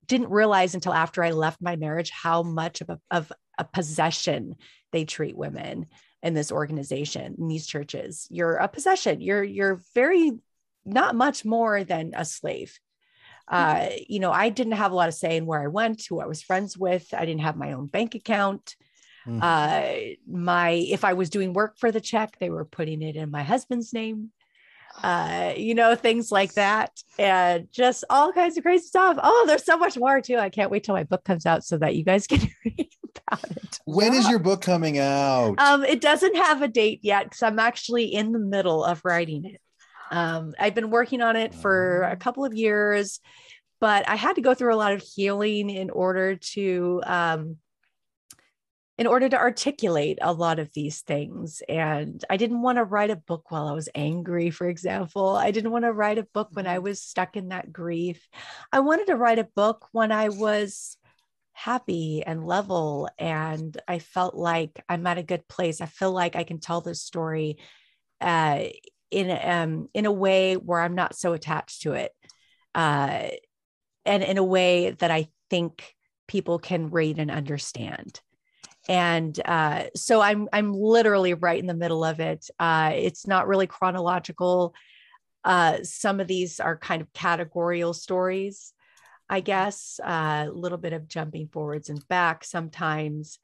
didn't 0.06 0.30
realize 0.30 0.74
until 0.74 0.92
after 0.92 1.22
I 1.22 1.30
left 1.30 1.60
my 1.60 1.76
marriage 1.76 2.10
how 2.10 2.42
much 2.42 2.80
of 2.80 2.90
a, 2.90 3.00
of 3.10 3.32
a 3.58 3.64
possession 3.64 4.56
they 4.92 5.04
treat 5.04 5.36
women 5.36 5.86
in 6.22 6.34
this 6.34 6.50
organization 6.50 7.36
in 7.38 7.48
these 7.48 7.66
churches 7.66 8.26
you're 8.30 8.56
a 8.56 8.68
possession. 8.68 9.20
You're 9.20 9.44
you're 9.44 9.80
very 9.94 10.32
not 10.84 11.14
much 11.14 11.44
more 11.44 11.84
than 11.84 12.12
a 12.16 12.24
slave. 12.24 12.78
Uh, 13.46 13.88
you 14.06 14.20
know 14.20 14.30
i 14.30 14.50
didn't 14.50 14.74
have 14.74 14.92
a 14.92 14.94
lot 14.94 15.08
of 15.08 15.14
say 15.14 15.38
in 15.38 15.46
where 15.46 15.62
i 15.62 15.68
went 15.68 16.04
who 16.06 16.20
i 16.20 16.26
was 16.26 16.42
friends 16.42 16.76
with. 16.76 17.14
I 17.14 17.24
didn't 17.24 17.40
have 17.42 17.56
my 17.56 17.72
own 17.72 17.86
bank 17.86 18.14
account. 18.14 18.76
Mm-hmm. 19.26 19.40
uh, 19.42 20.14
my 20.30 20.70
if 20.70 21.04
i 21.04 21.12
was 21.12 21.28
doing 21.28 21.52
work 21.52 21.76
for 21.76 21.90
the 21.90 22.00
check 22.00 22.38
they 22.38 22.50
were 22.50 22.64
putting 22.64 23.02
it 23.02 23.16
in 23.16 23.30
my 23.30 23.42
husband's 23.42 23.92
name 23.92 24.30
uh, 25.02 25.54
you 25.56 25.74
know, 25.74 25.94
things 25.94 26.32
like 26.32 26.54
that, 26.54 26.90
and 27.18 27.68
just 27.70 28.04
all 28.10 28.32
kinds 28.32 28.56
of 28.56 28.64
crazy 28.64 28.86
stuff. 28.86 29.18
Oh, 29.22 29.44
there's 29.46 29.64
so 29.64 29.76
much 29.76 29.96
more 29.96 30.20
too. 30.20 30.36
I 30.36 30.48
can't 30.50 30.70
wait 30.70 30.84
till 30.84 30.94
my 30.94 31.04
book 31.04 31.24
comes 31.24 31.46
out 31.46 31.64
so 31.64 31.78
that 31.78 31.94
you 31.94 32.04
guys 32.04 32.26
can 32.28 32.40
read 32.64 32.90
about 33.26 33.50
it. 33.50 33.80
When 33.84 34.14
is 34.14 34.28
your 34.28 34.38
book 34.38 34.60
coming 34.60 34.98
out? 34.98 35.54
Um, 35.58 35.84
it 35.84 36.00
doesn't 36.00 36.36
have 36.36 36.62
a 36.62 36.68
date 36.68 37.00
yet 37.02 37.24
because 37.24 37.42
I'm 37.42 37.58
actually 37.58 38.06
in 38.06 38.32
the 38.32 38.38
middle 38.38 38.84
of 38.84 39.00
writing 39.04 39.44
it. 39.44 39.60
Um, 40.10 40.54
I've 40.58 40.74
been 40.74 40.90
working 40.90 41.20
on 41.20 41.36
it 41.36 41.54
for 41.54 42.02
a 42.02 42.16
couple 42.16 42.44
of 42.44 42.54
years, 42.54 43.20
but 43.80 44.08
I 44.08 44.16
had 44.16 44.36
to 44.36 44.42
go 44.42 44.54
through 44.54 44.74
a 44.74 44.76
lot 44.76 44.92
of 44.92 45.02
healing 45.02 45.70
in 45.70 45.90
order 45.90 46.36
to 46.36 47.02
um, 47.06 47.56
in 48.98 49.06
order 49.06 49.28
to 49.28 49.38
articulate 49.38 50.18
a 50.20 50.32
lot 50.32 50.58
of 50.58 50.72
these 50.74 51.02
things. 51.02 51.62
And 51.68 52.22
I 52.28 52.36
didn't 52.36 52.62
want 52.62 52.78
to 52.78 52.84
write 52.84 53.10
a 53.10 53.16
book 53.16 53.50
while 53.50 53.68
I 53.68 53.72
was 53.72 53.88
angry, 53.94 54.50
for 54.50 54.68
example. 54.68 55.36
I 55.36 55.52
didn't 55.52 55.70
want 55.70 55.84
to 55.84 55.92
write 55.92 56.18
a 56.18 56.26
book 56.34 56.48
when 56.52 56.66
I 56.66 56.74
mm-hmm. 56.76 56.84
was 56.84 57.00
stuck 57.00 57.36
in 57.36 57.48
that 57.48 57.72
grief. 57.72 58.28
I 58.72 58.80
wanted 58.80 59.06
to 59.06 59.16
write 59.16 59.38
a 59.38 59.48
book 59.54 59.86
when 59.92 60.10
I 60.10 60.30
was 60.30 60.96
happy 61.58 62.22
and 62.24 62.46
level 62.46 63.08
and 63.18 63.80
i 63.88 63.98
felt 63.98 64.36
like 64.36 64.80
i'm 64.88 65.04
at 65.08 65.18
a 65.18 65.24
good 65.24 65.46
place 65.48 65.80
i 65.80 65.86
feel 65.86 66.12
like 66.12 66.36
i 66.36 66.44
can 66.44 66.60
tell 66.60 66.80
this 66.80 67.02
story 67.02 67.58
uh, 68.20 68.62
in 69.10 69.36
um 69.42 69.88
in 69.92 70.06
a 70.06 70.12
way 70.12 70.54
where 70.54 70.80
i'm 70.80 70.94
not 70.94 71.16
so 71.16 71.32
attached 71.32 71.82
to 71.82 71.94
it 71.94 72.12
uh, 72.76 73.26
and 74.04 74.22
in 74.22 74.38
a 74.38 74.44
way 74.44 74.92
that 75.00 75.10
i 75.10 75.26
think 75.50 75.96
people 76.28 76.60
can 76.60 76.90
read 76.90 77.18
and 77.18 77.28
understand 77.28 78.20
and 78.88 79.38
uh, 79.44 79.84
so 79.94 80.20
i'm 80.20 80.48
i'm 80.52 80.72
literally 80.72 81.34
right 81.34 81.60
in 81.60 81.66
the 81.66 81.74
middle 81.74 82.04
of 82.04 82.20
it 82.20 82.48
uh, 82.58 82.92
it's 82.94 83.26
not 83.26 83.46
really 83.46 83.66
chronological 83.66 84.74
uh, 85.44 85.78
some 85.82 86.20
of 86.20 86.26
these 86.26 86.58
are 86.60 86.76
kind 86.76 87.00
of 87.00 87.12
categorical 87.12 87.94
stories 87.94 88.72
I 89.28 89.40
guess, 89.40 90.00
uh, 90.02 90.46
a 90.48 90.50
little 90.50 90.78
bit 90.78 90.92
of 90.92 91.08
jumping 91.08 91.48
forwards 91.48 91.90
and 91.90 92.06
back 92.08 92.44
sometimes. 92.44 93.38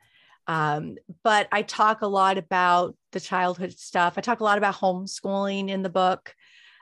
Um, 0.47 0.97
but 1.23 1.49
I 1.53 1.63
talk 1.63 2.03
a 2.03 2.07
lot 2.07 2.39
about 2.39 2.97
the 3.13 3.21
childhood 3.21 3.79
stuff. 3.79 4.15
I 4.17 4.21
talk 4.21 4.41
a 4.41 4.45
lot 4.45 4.59
about 4.59 4.77
homeschooling 4.77 5.69
in 5.69 5.83
the 5.83 5.91
book. 5.91 6.35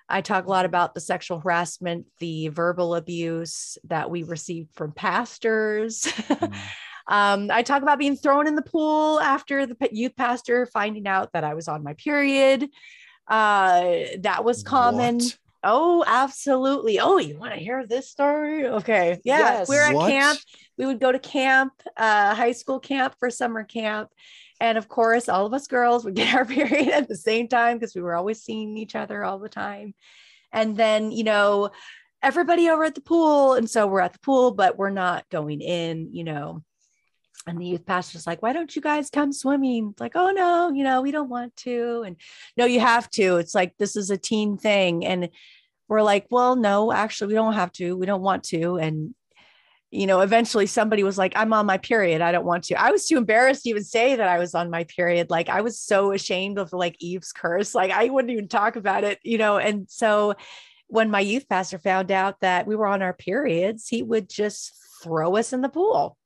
I 0.08 0.20
talk 0.20 0.46
a 0.46 0.50
lot 0.50 0.66
about 0.66 0.94
the 0.94 1.00
sexual 1.00 1.40
harassment, 1.40 2.06
the 2.18 2.48
verbal 2.48 2.94
abuse 2.94 3.78
that 3.84 4.10
we 4.10 4.22
received 4.22 4.72
from 4.74 4.92
pastors. 4.92 6.06
Mm. 6.42 6.58
Um, 7.06 7.50
I 7.50 7.62
talk 7.62 7.82
about 7.82 7.98
being 7.98 8.16
thrown 8.16 8.46
in 8.46 8.54
the 8.54 8.62
pool 8.62 9.20
after 9.20 9.66
the 9.66 9.76
youth 9.92 10.16
pastor 10.16 10.66
finding 10.66 11.06
out 11.06 11.32
that 11.32 11.44
I 11.44 11.54
was 11.54 11.68
on 11.68 11.82
my 11.82 11.94
period. 11.94 12.68
Uh, 13.28 13.94
that 14.20 14.44
was 14.44 14.62
common. 14.62 15.16
What? 15.16 15.38
Oh, 15.64 16.04
absolutely. 16.06 16.98
Oh, 16.98 17.18
you 17.18 17.38
want 17.38 17.54
to 17.54 17.60
hear 17.60 17.86
this 17.86 18.10
story? 18.10 18.66
Okay. 18.66 19.20
Yeah. 19.24 19.38
Yes. 19.38 19.68
We're 19.68 19.82
at 19.82 19.94
What? 19.94 20.10
camp. 20.10 20.38
We 20.76 20.86
would 20.86 20.98
go 21.00 21.12
to 21.12 21.18
camp, 21.20 21.72
uh, 21.96 22.34
high 22.34 22.52
school 22.52 22.80
camp 22.80 23.14
for 23.18 23.30
summer 23.30 23.62
camp. 23.62 24.10
And 24.60 24.76
of 24.76 24.88
course, 24.88 25.28
all 25.28 25.46
of 25.46 25.54
us 25.54 25.68
girls 25.68 26.04
would 26.04 26.14
get 26.16 26.34
our 26.34 26.44
period 26.44 26.88
at 26.88 27.08
the 27.08 27.16
same 27.16 27.48
time 27.48 27.78
because 27.78 27.94
we 27.94 28.02
were 28.02 28.14
always 28.14 28.42
seeing 28.42 28.76
each 28.76 28.96
other 28.96 29.22
all 29.24 29.38
the 29.38 29.48
time. 29.48 29.94
And 30.52 30.76
then, 30.76 31.12
you 31.12 31.24
know, 31.24 31.70
everybody 32.22 32.68
over 32.68 32.84
at 32.84 32.94
the 32.94 33.00
pool. 33.00 33.54
And 33.54 33.70
so 33.70 33.86
we're 33.86 34.00
at 34.00 34.12
the 34.12 34.18
pool, 34.20 34.52
but 34.52 34.76
we're 34.76 34.90
not 34.90 35.28
going 35.30 35.60
in, 35.60 36.12
you 36.12 36.24
know. 36.24 36.62
And 37.46 37.60
the 37.60 37.66
youth 37.66 37.86
pastor's 37.86 38.26
like, 38.26 38.42
why 38.42 38.52
don't 38.52 38.74
you 38.74 38.82
guys 38.82 39.10
come 39.10 39.32
swimming? 39.32 39.88
It's 39.90 40.00
like, 40.00 40.14
oh 40.14 40.30
no, 40.30 40.70
you 40.72 40.84
know, 40.84 41.02
we 41.02 41.10
don't 41.10 41.28
want 41.28 41.56
to. 41.56 42.04
And 42.06 42.16
no, 42.56 42.64
you 42.64 42.80
have 42.80 43.10
to. 43.10 43.36
It's 43.36 43.54
like 43.54 43.76
this 43.78 43.96
is 43.96 44.10
a 44.10 44.16
teen 44.16 44.56
thing. 44.56 45.04
And 45.04 45.28
we're 45.88 46.02
like, 46.02 46.26
well, 46.30 46.56
no, 46.56 46.92
actually, 46.92 47.28
we 47.28 47.34
don't 47.34 47.54
have 47.54 47.72
to. 47.72 47.96
We 47.96 48.06
don't 48.06 48.22
want 48.22 48.44
to. 48.44 48.76
And 48.76 49.14
you 49.92 50.06
know, 50.06 50.20
eventually 50.20 50.66
somebody 50.66 51.02
was 51.02 51.18
like, 51.18 51.34
I'm 51.36 51.52
on 51.52 51.66
my 51.66 51.76
period. 51.76 52.22
I 52.22 52.32
don't 52.32 52.46
want 52.46 52.64
to. 52.64 52.80
I 52.80 52.90
was 52.90 53.06
too 53.06 53.18
embarrassed 53.18 53.64
to 53.64 53.68
even 53.68 53.84
say 53.84 54.16
that 54.16 54.26
I 54.26 54.38
was 54.38 54.54
on 54.54 54.70
my 54.70 54.84
period. 54.84 55.28
Like 55.28 55.50
I 55.50 55.60
was 55.60 55.78
so 55.78 56.12
ashamed 56.12 56.58
of 56.58 56.72
like 56.72 56.96
Eve's 56.98 57.30
curse. 57.30 57.74
Like 57.74 57.90
I 57.90 58.08
wouldn't 58.08 58.32
even 58.32 58.48
talk 58.48 58.76
about 58.76 59.04
it, 59.04 59.18
you 59.22 59.36
know. 59.36 59.58
And 59.58 59.86
so 59.90 60.34
when 60.86 61.10
my 61.10 61.20
youth 61.20 61.46
pastor 61.46 61.78
found 61.78 62.10
out 62.10 62.40
that 62.40 62.66
we 62.66 62.74
were 62.74 62.86
on 62.86 63.02
our 63.02 63.12
periods, 63.12 63.86
he 63.86 64.02
would 64.02 64.30
just 64.30 64.72
throw 65.02 65.36
us 65.36 65.52
in 65.52 65.60
the 65.60 65.68
pool. 65.68 66.16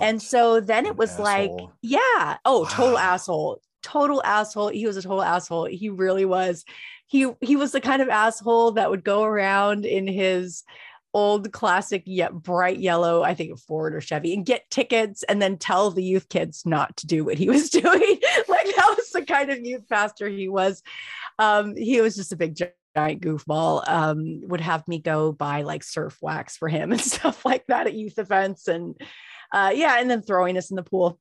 And 0.00 0.20
so 0.20 0.60
then 0.60 0.86
it 0.86 0.96
was 0.96 1.18
like, 1.18 1.50
yeah, 1.82 2.36
oh, 2.44 2.66
total 2.70 2.94
Wow. 2.94 2.98
asshole, 3.14 3.62
total 3.82 4.22
asshole. 4.24 4.68
He 4.68 4.86
was 4.86 4.96
a 4.96 5.02
total 5.02 5.22
asshole. 5.22 5.64
He 5.64 5.88
really 5.88 6.24
was. 6.24 6.64
He 7.06 7.26
he 7.40 7.56
was 7.56 7.72
the 7.72 7.80
kind 7.80 8.02
of 8.02 8.08
asshole 8.10 8.72
that 8.72 8.90
would 8.90 9.02
go 9.02 9.24
around 9.24 9.86
in 9.86 10.06
his 10.06 10.62
old 11.14 11.50
classic 11.52 12.02
yet 12.04 12.34
bright 12.34 12.78
yellow, 12.78 13.22
I 13.22 13.34
think 13.34 13.58
Ford 13.58 13.94
or 13.94 14.00
Chevy, 14.02 14.34
and 14.34 14.44
get 14.44 14.70
tickets 14.70 15.22
and 15.22 15.40
then 15.40 15.56
tell 15.56 15.90
the 15.90 16.02
youth 16.04 16.28
kids 16.28 16.64
not 16.66 16.94
to 16.98 17.06
do 17.06 17.24
what 17.24 17.38
he 17.38 17.48
was 17.48 17.70
doing. 17.82 17.82
like 18.46 18.66
that 18.76 18.94
was 18.96 19.10
the 19.12 19.24
kind 19.26 19.50
of 19.50 19.64
youth 19.64 19.88
pastor 19.88 20.28
he 20.28 20.48
was. 20.50 20.82
Um, 21.38 21.74
he 21.76 22.02
was 22.02 22.14
just 22.14 22.32
a 22.32 22.36
big 22.36 22.56
giant 22.94 23.22
goofball. 23.22 23.88
Um, 23.88 24.42
would 24.48 24.60
have 24.60 24.86
me 24.86 24.98
go 24.98 25.32
buy 25.32 25.62
like 25.62 25.82
surf 25.82 26.18
wax 26.20 26.58
for 26.58 26.68
him 26.68 26.92
and 26.92 27.00
stuff 27.00 27.42
like 27.46 27.66
that 27.68 27.86
at 27.86 27.94
youth 27.94 28.18
events 28.18 28.68
and 28.68 29.00
uh 29.52 29.72
yeah 29.74 29.96
and 29.98 30.10
then 30.10 30.22
throwing 30.22 30.56
us 30.58 30.70
in 30.70 30.76
the 30.76 30.82
pool. 30.82 31.18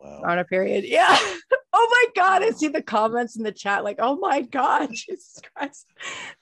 Wow. 0.00 0.22
on 0.24 0.38
a 0.38 0.44
period. 0.44 0.84
Yeah. 0.84 1.16
Oh 1.72 1.88
my 2.14 2.22
god 2.22 2.42
i 2.42 2.50
see 2.50 2.66
the 2.66 2.82
comments 2.82 3.36
in 3.36 3.44
the 3.44 3.52
chat 3.52 3.84
like 3.84 3.96
oh 4.00 4.16
my 4.16 4.40
god 4.42 4.88
jesus 4.92 5.40
christ. 5.54 5.86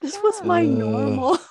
This 0.01 0.17
was 0.23 0.43
my 0.43 0.63
Ugh. 0.63 0.67
normal. 0.69 1.37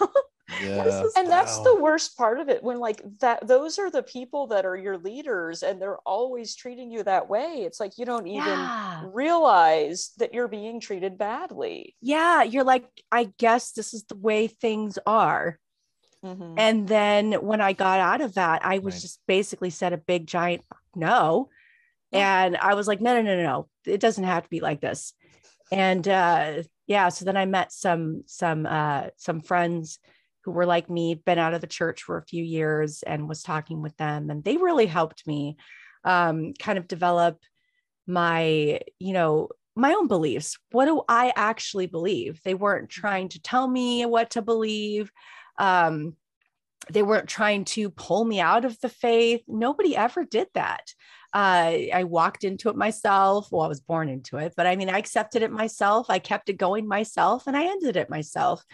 Yeah. 0.63 0.83
is- 0.85 1.13
and 1.17 1.29
that's 1.29 1.59
Wow. 1.59 1.65
the 1.65 1.77
worst 1.77 2.17
part 2.17 2.41
of 2.41 2.49
it 2.49 2.63
when 2.63 2.79
like 2.79 3.03
that 3.21 3.47
those 3.47 3.79
are 3.79 3.91
the 3.91 4.03
people 4.03 4.47
that 4.49 4.65
are 4.67 4.77
your 4.77 4.97
leaders 4.99 5.63
and 5.63 5.81
they're 5.81 5.99
always 6.07 6.57
treating 6.57 6.91
you 6.91 7.03
that 7.05 7.29
way. 7.29 7.63
It's 7.67 7.79
like 7.79 7.99
you 7.99 8.07
don't 8.07 8.27
even 8.27 8.49
yeah. 8.59 9.03
realize 9.13 10.11
that 10.17 10.35
you're 10.35 10.49
being 10.49 10.81
treated 10.81 11.17
badly. 11.19 11.95
Yeah 12.01 12.43
you're 12.43 12.65
like 12.65 12.87
i 13.13 13.31
guess 13.39 13.73
this 13.73 13.95
is 13.95 14.05
the 14.05 14.17
way 14.17 14.49
things 14.49 14.99
are 15.07 15.59
Mhm. 16.29 16.55
and 16.59 16.89
then 16.89 17.33
when 17.35 17.61
i 17.61 17.73
got 17.73 18.01
out 18.01 18.21
of 18.21 18.35
that 18.35 18.65
i 18.65 18.79
was 18.79 18.95
Right. 18.95 19.03
just 19.03 19.21
basically 19.27 19.71
said 19.71 19.93
a 19.93 19.99
big 19.99 20.27
giant 20.27 20.63
no. 20.95 21.49
And 22.13 22.57
i 22.57 22.75
was 22.75 22.87
like 22.89 23.01
no 23.01 23.15
no 23.15 23.23
no 23.23 23.37
no 23.37 23.43
no. 23.43 23.69
It 23.85 24.01
doesn't 24.01 24.25
have 24.25 24.45
to 24.45 24.49
be 24.49 24.61
like 24.61 24.81
this. 24.81 25.13
And 25.71 26.07
uh 26.09 26.63
yeah 26.87 27.09
so 27.11 27.25
then 27.27 27.37
i 27.37 27.45
met 27.45 27.71
some 27.73 28.23
some 28.27 28.65
uh 28.67 29.09
some 29.17 29.41
friends 29.43 29.99
who 30.45 30.53
were 30.53 30.65
like 30.67 30.89
me 30.89 31.15
been 31.15 31.39
out 31.39 31.53
of 31.55 31.61
the 31.61 31.67
church 31.67 32.03
for 32.03 32.17
a 32.17 32.25
few 32.25 32.43
years 32.43 33.03
and 33.03 33.29
was 33.29 33.43
talking 33.43 33.83
with 33.83 33.97
them. 33.99 34.31
And 34.31 34.43
they 34.43 34.57
really 34.57 34.87
helped 34.87 35.27
me 35.27 35.57
um 36.05 36.55
kind 36.59 36.79
of 36.79 36.89
develop 36.89 37.39
my 38.07 38.81
you 38.99 39.13
know 39.13 39.49
my 39.77 39.93
own 39.93 40.09
beliefs. 40.09 40.59
What 40.73 40.87
do 40.87 41.03
i 41.09 41.33
actually 41.37 41.87
believe? 41.87 42.41
They 42.43 42.55
weren't 42.55 42.89
trying 42.91 43.29
to 43.31 43.41
tell 43.43 43.69
me 43.69 44.07
what 44.07 44.31
to 44.31 44.43
believe 44.43 45.13
um 45.59 46.17
they 46.91 47.03
weren't 47.03 47.29
trying 47.29 47.65
to 47.65 47.91
pull 47.91 48.25
me 48.25 48.41
out 48.41 48.65
of 48.65 48.81
the 48.81 48.89
faith 48.89 49.43
nobody 49.47 49.97
ever 49.97 50.25
did 50.25 50.49
that 50.55 50.93
uh, 51.35 51.93
I 51.93 52.05
walked 52.05 52.45
into 52.45 52.71
it 52.71 52.77
myself. 52.77 53.49
Well, 53.51 53.63
I 53.63 53.69
was 53.69 53.81
born 53.81 54.09
into 54.09 54.39
it, 54.39 54.55
but 54.57 54.67
I 54.67 54.77
mean, 54.77 54.89
I 54.89 54.99
accepted 54.99 55.43
it 55.43 55.51
myself. 55.51 56.07
I 56.09 56.19
kept 56.19 56.49
it 56.49 56.55
going 56.55 56.89
myself 56.89 57.47
and 57.47 57.57
I 57.57 57.65
ended 57.65 57.97
it 57.97 58.09
myself. 58.09 58.65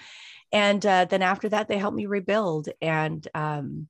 And 0.52 0.84
uh, 0.86 1.06
then 1.06 1.22
after 1.22 1.48
that, 1.48 1.66
they 1.66 1.78
helped 1.78 1.96
me 1.96 2.06
rebuild. 2.06 2.68
And 2.80 3.26
um, 3.34 3.88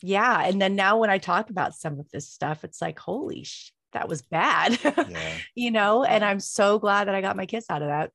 yeah. 0.00 0.42
And 0.42 0.60
then 0.60 0.74
now 0.74 0.98
when 0.98 1.10
I 1.10 1.18
talk 1.18 1.50
about 1.50 1.74
some 1.74 2.00
of 2.00 2.10
this 2.10 2.30
stuff, 2.30 2.64
it's 2.64 2.80
like, 2.80 2.98
holy 2.98 3.44
sh, 3.44 3.72
that 3.92 4.08
was 4.08 4.22
bad, 4.22 4.78
Yeah. 4.82 5.36
you 5.54 5.70
know? 5.70 6.02
And 6.02 6.24
I'm 6.24 6.40
so 6.40 6.78
glad 6.78 7.08
that 7.08 7.14
I 7.14 7.20
got 7.20 7.36
my 7.36 7.44
kids 7.44 7.66
out 7.68 7.82
of 7.82 7.88
that. 7.88 8.10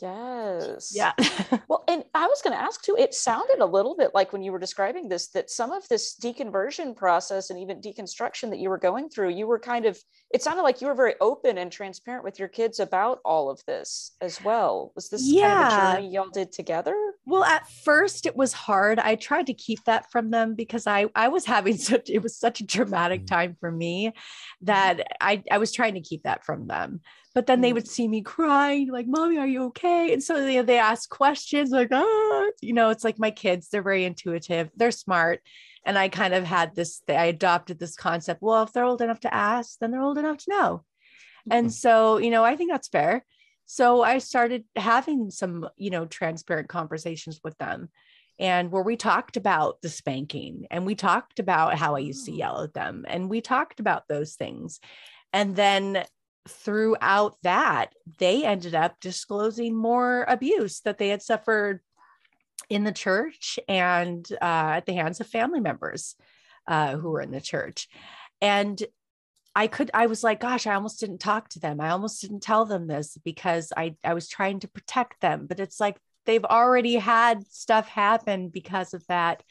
Yes 0.00 0.92
Yeah. 0.94 1.12
Well, 1.68 1.84
and 1.88 2.04
I 2.14 2.26
was 2.26 2.42
going 2.42 2.54
to 2.56 2.62
ask 2.62 2.82
too, 2.82 2.96
it 2.98 3.14
sounded 3.14 3.58
a 3.60 3.66
little 3.66 3.96
bit 3.96 4.10
like 4.14 4.32
when 4.32 4.42
you 4.42 4.52
were 4.52 4.58
describing 4.58 5.08
this, 5.08 5.28
that 5.28 5.50
some 5.50 5.72
of 5.72 5.86
this 5.88 6.16
deconversion 6.20 6.94
process 6.96 7.50
and 7.50 7.58
even 7.58 7.80
deconstruction 7.80 8.50
that 8.50 8.58
you 8.58 8.68
were 8.68 8.78
going 8.78 9.08
through, 9.08 9.30
you 9.30 9.46
were 9.46 9.58
kind 9.58 9.86
of, 9.86 9.98
it 10.32 10.42
sounded 10.42 10.62
like 10.62 10.80
you 10.80 10.88
were 10.88 10.94
very 10.94 11.14
open 11.20 11.58
and 11.58 11.70
transparent 11.72 12.24
with 12.24 12.38
your 12.38 12.48
kids 12.48 12.80
about 12.80 13.20
all 13.24 13.50
of 13.50 13.62
this 13.66 14.12
as 14.20 14.42
well. 14.42 14.92
Was 14.94 15.08
this 15.08 15.22
kind 15.22 15.34
of 15.54 15.60
Yeah. 15.60 15.92
a 15.92 15.96
journey 15.96 16.12
y'all 16.14 16.28
did 16.28 16.52
together? 16.52 16.94
Well, 17.24 17.44
at 17.44 17.68
first 17.68 18.26
it 18.26 18.36
was 18.36 18.52
hard. 18.52 18.98
I 18.98 19.14
tried 19.14 19.46
to 19.46 19.54
keep 19.54 19.84
that 19.84 20.10
from 20.12 20.30
them 20.30 20.54
because 20.54 20.86
I 20.86 21.06
I 21.14 21.28
was 21.28 21.46
having 21.46 21.76
such 21.90 22.10
it 22.10 22.22
was 22.22 22.36
such 22.36 22.60
a 22.60 22.66
dramatic 22.66 23.22
Mm. 23.22 23.26
time 23.26 23.56
for 23.58 23.70
me 23.70 24.12
that 24.62 25.00
I 25.20 25.42
I 25.50 25.58
was 25.58 25.72
trying 25.72 25.94
to 25.94 26.00
keep 26.00 26.24
that 26.24 26.44
from 26.44 26.66
them. 26.66 27.00
But 27.34 27.46
then 27.46 27.60
they 27.60 27.70
Mm. 27.70 27.74
would 27.74 27.88
see 27.88 28.06
me 28.08 28.22
crying, 28.22 28.90
like, 28.90 29.06
"Mommy, 29.08 29.38
are 29.38 29.46
you 29.46 29.64
okay?" 29.64 30.12
And 30.12 30.22
so 30.22 30.42
they 30.44 30.60
they 30.62 30.78
ask 30.78 31.08
questions 31.10 31.70
like, 31.70 31.88
"Ah," 31.92 32.46
you 32.62 32.72
know, 32.72 32.90
it's 32.90 33.04
like 33.04 33.18
my 33.18 33.30
kids. 33.30 33.68
They're 33.68 33.82
very 33.82 34.04
intuitive. 34.04 34.70
They're 34.76 34.90
smart. 34.92 35.40
And 35.84 35.98
I 35.98 36.08
kind 36.08 36.34
of 36.34 36.44
had 36.44 36.74
this. 36.74 37.02
I 37.08 37.26
adopted 37.26 37.78
this 37.78 37.96
concept. 37.96 38.40
Well, 38.42 38.62
if 38.62 38.72
they're 38.72 38.84
old 38.84 39.02
enough 39.02 39.20
to 39.20 39.34
ask, 39.34 39.78
then 39.80 39.90
they're 39.90 40.02
old 40.02 40.18
enough 40.18 40.38
to 40.38 40.50
know. 40.50 40.84
And 41.50 41.72
so, 41.72 42.18
you 42.18 42.30
know, 42.30 42.44
I 42.44 42.56
think 42.56 42.70
that's 42.70 42.88
fair. 42.88 43.24
So 43.66 44.02
I 44.02 44.18
started 44.18 44.64
having 44.76 45.30
some, 45.30 45.68
you 45.76 45.90
know, 45.90 46.06
transparent 46.06 46.68
conversations 46.68 47.40
with 47.42 47.56
them 47.58 47.88
and 48.38 48.70
where 48.72 48.82
we 48.82 48.96
talked 48.96 49.36
about 49.36 49.80
the 49.82 49.88
spanking 49.88 50.66
and 50.70 50.84
we 50.84 50.94
talked 50.94 51.38
about 51.38 51.74
how 51.76 51.96
I 51.96 52.00
used 52.00 52.26
to 52.26 52.32
Oh. 52.32 52.36
yell 52.36 52.62
at 52.62 52.74
them 52.74 53.04
and 53.08 53.30
we 53.30 53.40
talked 53.40 53.80
about 53.80 54.08
those 54.08 54.34
things. 54.34 54.80
And 55.32 55.56
then 55.56 56.04
throughout 56.48 57.36
that, 57.42 57.94
they 58.18 58.44
ended 58.44 58.74
up 58.74 59.00
disclosing 59.00 59.74
more 59.74 60.24
abuse 60.28 60.80
that 60.80 60.98
they 60.98 61.08
had 61.08 61.22
suffered 61.22 61.80
in 62.68 62.84
the 62.84 62.92
church 62.92 63.58
and 63.68 64.26
uh, 64.40 64.74
at 64.76 64.86
the 64.86 64.94
hands 64.94 65.20
of 65.20 65.26
family 65.26 65.60
members 65.60 66.16
uh, 66.66 66.96
who 66.96 67.10
were 67.10 67.20
in 67.20 67.30
the 67.30 67.40
church. 67.40 67.88
And 68.40 68.82
I 69.54 69.68
could, 69.68 69.90
I 69.94 70.06
was 70.06 70.24
like, 70.24 70.40
gosh, 70.40 70.66
I 70.66 70.74
almost 70.74 71.00
didn't 71.00 71.18
talk 71.18 71.48
to 71.50 71.60
them. 71.60 71.80
I 71.80 71.90
almost 71.90 72.20
didn't 72.20 72.42
tell 72.42 72.64
them 72.64 72.86
this 72.86 73.16
because 73.24 73.72
I, 73.76 73.96
I 74.02 74.14
was 74.14 74.28
trying 74.28 74.60
to 74.60 74.68
protect 74.68 75.20
them. 75.20 75.46
But 75.46 75.60
it's 75.60 75.78
like 75.78 75.96
they've 76.26 76.44
already 76.44 76.94
had 76.94 77.46
stuff 77.48 77.88
happen 77.88 78.48
because 78.48 78.94
of 78.94 79.06
that. 79.06 79.42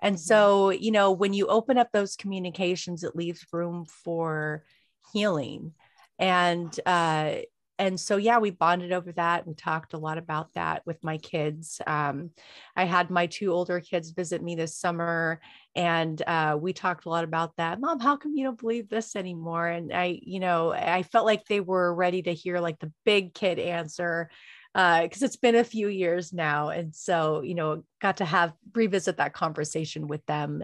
And 0.00 0.18
so, 0.18 0.70
you 0.70 0.90
know, 0.90 1.12
when 1.12 1.32
you 1.32 1.46
open 1.46 1.78
up 1.78 1.88
those 1.92 2.16
communications, 2.16 3.04
it 3.04 3.14
leaves 3.14 3.46
room 3.52 3.84
for 3.84 4.64
healing. 5.12 5.74
And, 6.18 6.78
uh, 6.86 7.36
and 7.78 7.98
so, 7.98 8.16
yeah, 8.16 8.38
we 8.38 8.50
bonded 8.50 8.92
over 8.92 9.10
that. 9.12 9.46
We 9.46 9.54
talked 9.54 9.94
a 9.94 9.98
lot 9.98 10.16
about 10.16 10.52
that 10.54 10.82
with 10.86 11.02
my 11.02 11.18
kids. 11.18 11.80
Um, 11.84 12.30
I 12.76 12.84
had 12.84 13.10
my 13.10 13.26
two 13.26 13.52
older 13.52 13.80
kids 13.80 14.10
visit 14.10 14.42
me 14.42 14.54
this 14.54 14.76
summer, 14.76 15.40
and 15.74 16.20
uh, 16.26 16.56
we 16.60 16.74
talked 16.74 17.06
a 17.06 17.08
lot 17.08 17.24
about 17.24 17.56
that. 17.56 17.80
Mom, 17.80 17.98
how 17.98 18.16
come 18.16 18.36
you 18.36 18.44
don't 18.44 18.60
believe 18.60 18.88
this 18.88 19.16
anymore? 19.16 19.66
And 19.66 19.92
I, 19.92 20.20
you 20.22 20.38
know, 20.38 20.72
I 20.72 21.02
felt 21.02 21.26
like 21.26 21.46
they 21.46 21.60
were 21.60 21.92
ready 21.92 22.22
to 22.22 22.34
hear 22.34 22.60
like 22.60 22.78
the 22.78 22.92
big 23.04 23.34
kid 23.34 23.58
answer 23.58 24.30
because 24.74 25.22
it's 25.22 25.36
been 25.36 25.56
a 25.56 25.64
few 25.64 25.88
years 25.88 26.32
now, 26.32 26.68
and 26.68 26.94
so 26.94 27.42
you 27.42 27.54
know, 27.54 27.84
got 28.00 28.18
to 28.18 28.24
have 28.24 28.52
revisit 28.74 29.16
that 29.16 29.34
conversation 29.34 30.06
with 30.06 30.24
them, 30.26 30.62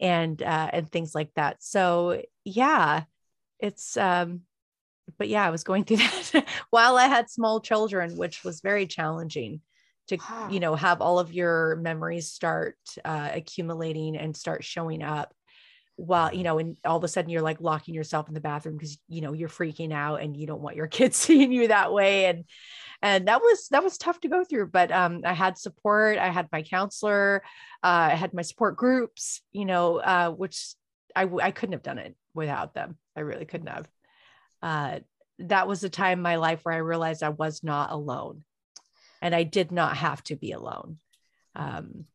and 0.00 0.40
uh, 0.42 0.70
and 0.72 0.90
things 0.92 1.14
like 1.14 1.32
that. 1.34 1.62
So 1.62 2.22
yeah, 2.44 3.04
it's 3.58 3.96
um, 3.96 4.42
but 5.18 5.28
yeah, 5.28 5.46
I 5.46 5.50
was 5.50 5.64
going 5.64 5.84
through 5.84 5.96
that 6.32 6.46
while 6.70 6.96
I 6.96 7.06
had 7.06 7.30
small 7.30 7.60
children, 7.60 8.16
which 8.16 8.44
was 8.44 8.60
very 8.60 8.86
challenging 8.86 9.60
to 10.08 10.16
Wow. 10.16 10.48
you 10.50 10.60
know 10.60 10.74
have 10.74 11.00
all 11.00 11.18
of 11.18 11.32
your 11.32 11.76
memories 11.76 12.30
start 12.30 12.76
uh, 13.04 13.30
accumulating 13.32 14.16
and 14.16 14.36
start 14.36 14.64
showing 14.64 15.02
up 15.02 15.32
while 15.96 16.34
you 16.34 16.42
know 16.42 16.58
and 16.58 16.76
all 16.84 16.96
of 16.96 17.04
a 17.04 17.08
sudden 17.08 17.30
you're 17.30 17.42
like 17.42 17.60
locking 17.60 17.94
yourself 17.94 18.26
in 18.28 18.34
the 18.34 18.40
bathroom 18.40 18.76
because 18.76 18.98
you 19.08 19.20
know 19.20 19.32
you're 19.32 19.48
freaking 19.48 19.92
out 19.92 20.20
and 20.20 20.36
you 20.36 20.46
don't 20.46 20.62
want 20.62 20.76
your 20.76 20.86
kids 20.98 21.16
seeing 21.16 21.52
you 21.52 21.68
that 21.68 21.92
way. 21.92 22.26
And 22.26 22.44
and 23.00 23.28
that 23.28 23.40
was 23.40 23.68
that 23.70 23.84
was 23.84 23.98
tough 23.98 24.20
to 24.20 24.28
go 24.28 24.44
through 24.44 24.68
but 24.68 24.90
um 24.92 25.22
i 25.24 25.32
had 25.32 25.58
support. 25.58 26.18
I 26.18 26.28
had 26.30 26.48
my 26.52 26.62
counselor 26.62 27.42
uh, 27.82 28.08
i 28.12 28.14
had 28.14 28.32
my 28.34 28.42
support 28.42 28.76
groups 28.76 29.40
you 29.52 29.64
know 29.64 29.96
uh 29.98 30.30
which 30.30 30.74
i 31.16 31.28
i 31.42 31.50
couldn't 31.50 31.72
have 31.74 31.82
done 31.82 31.98
it 31.98 32.16
without 32.34 32.74
them. 32.74 32.96
I 33.16 33.20
really 33.20 33.44
couldn't 33.44 33.66
have 33.68 33.88
uh 34.62 34.98
that 35.38 35.66
was 35.66 35.82
a 35.82 35.88
time 35.88 36.18
in 36.18 36.22
my 36.22 36.36
life 36.36 36.60
where 36.62 36.74
i 36.74 36.78
realized 36.78 37.22
i 37.22 37.28
was 37.28 37.62
not 37.62 37.90
alone 37.90 38.44
and 39.20 39.34
i 39.34 39.42
did 39.42 39.72
not 39.72 39.96
have 39.96 40.22
to 40.22 40.36
be 40.36 40.52
alone 40.52 40.98
um 41.54 42.06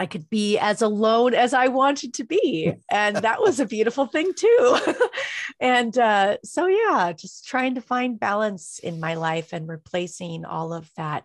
I 0.00 0.06
could 0.06 0.30
be 0.30 0.58
as 0.58 0.80
alone 0.80 1.34
as 1.34 1.52
I 1.52 1.66
wanted 1.68 2.14
to 2.14 2.24
be. 2.24 2.72
And 2.90 3.16
that 3.16 3.40
was 3.40 3.58
a 3.58 3.66
beautiful 3.66 4.06
thing 4.06 4.32
too. 4.32 4.78
and 5.60 5.98
uh, 5.98 6.36
so, 6.44 6.66
yeah, 6.66 7.12
just 7.12 7.46
trying 7.46 7.74
to 7.74 7.80
find 7.80 8.20
balance 8.20 8.78
in 8.78 9.00
my 9.00 9.14
life 9.14 9.52
and 9.52 9.68
replacing 9.68 10.44
all 10.44 10.72
of 10.72 10.88
that 10.96 11.24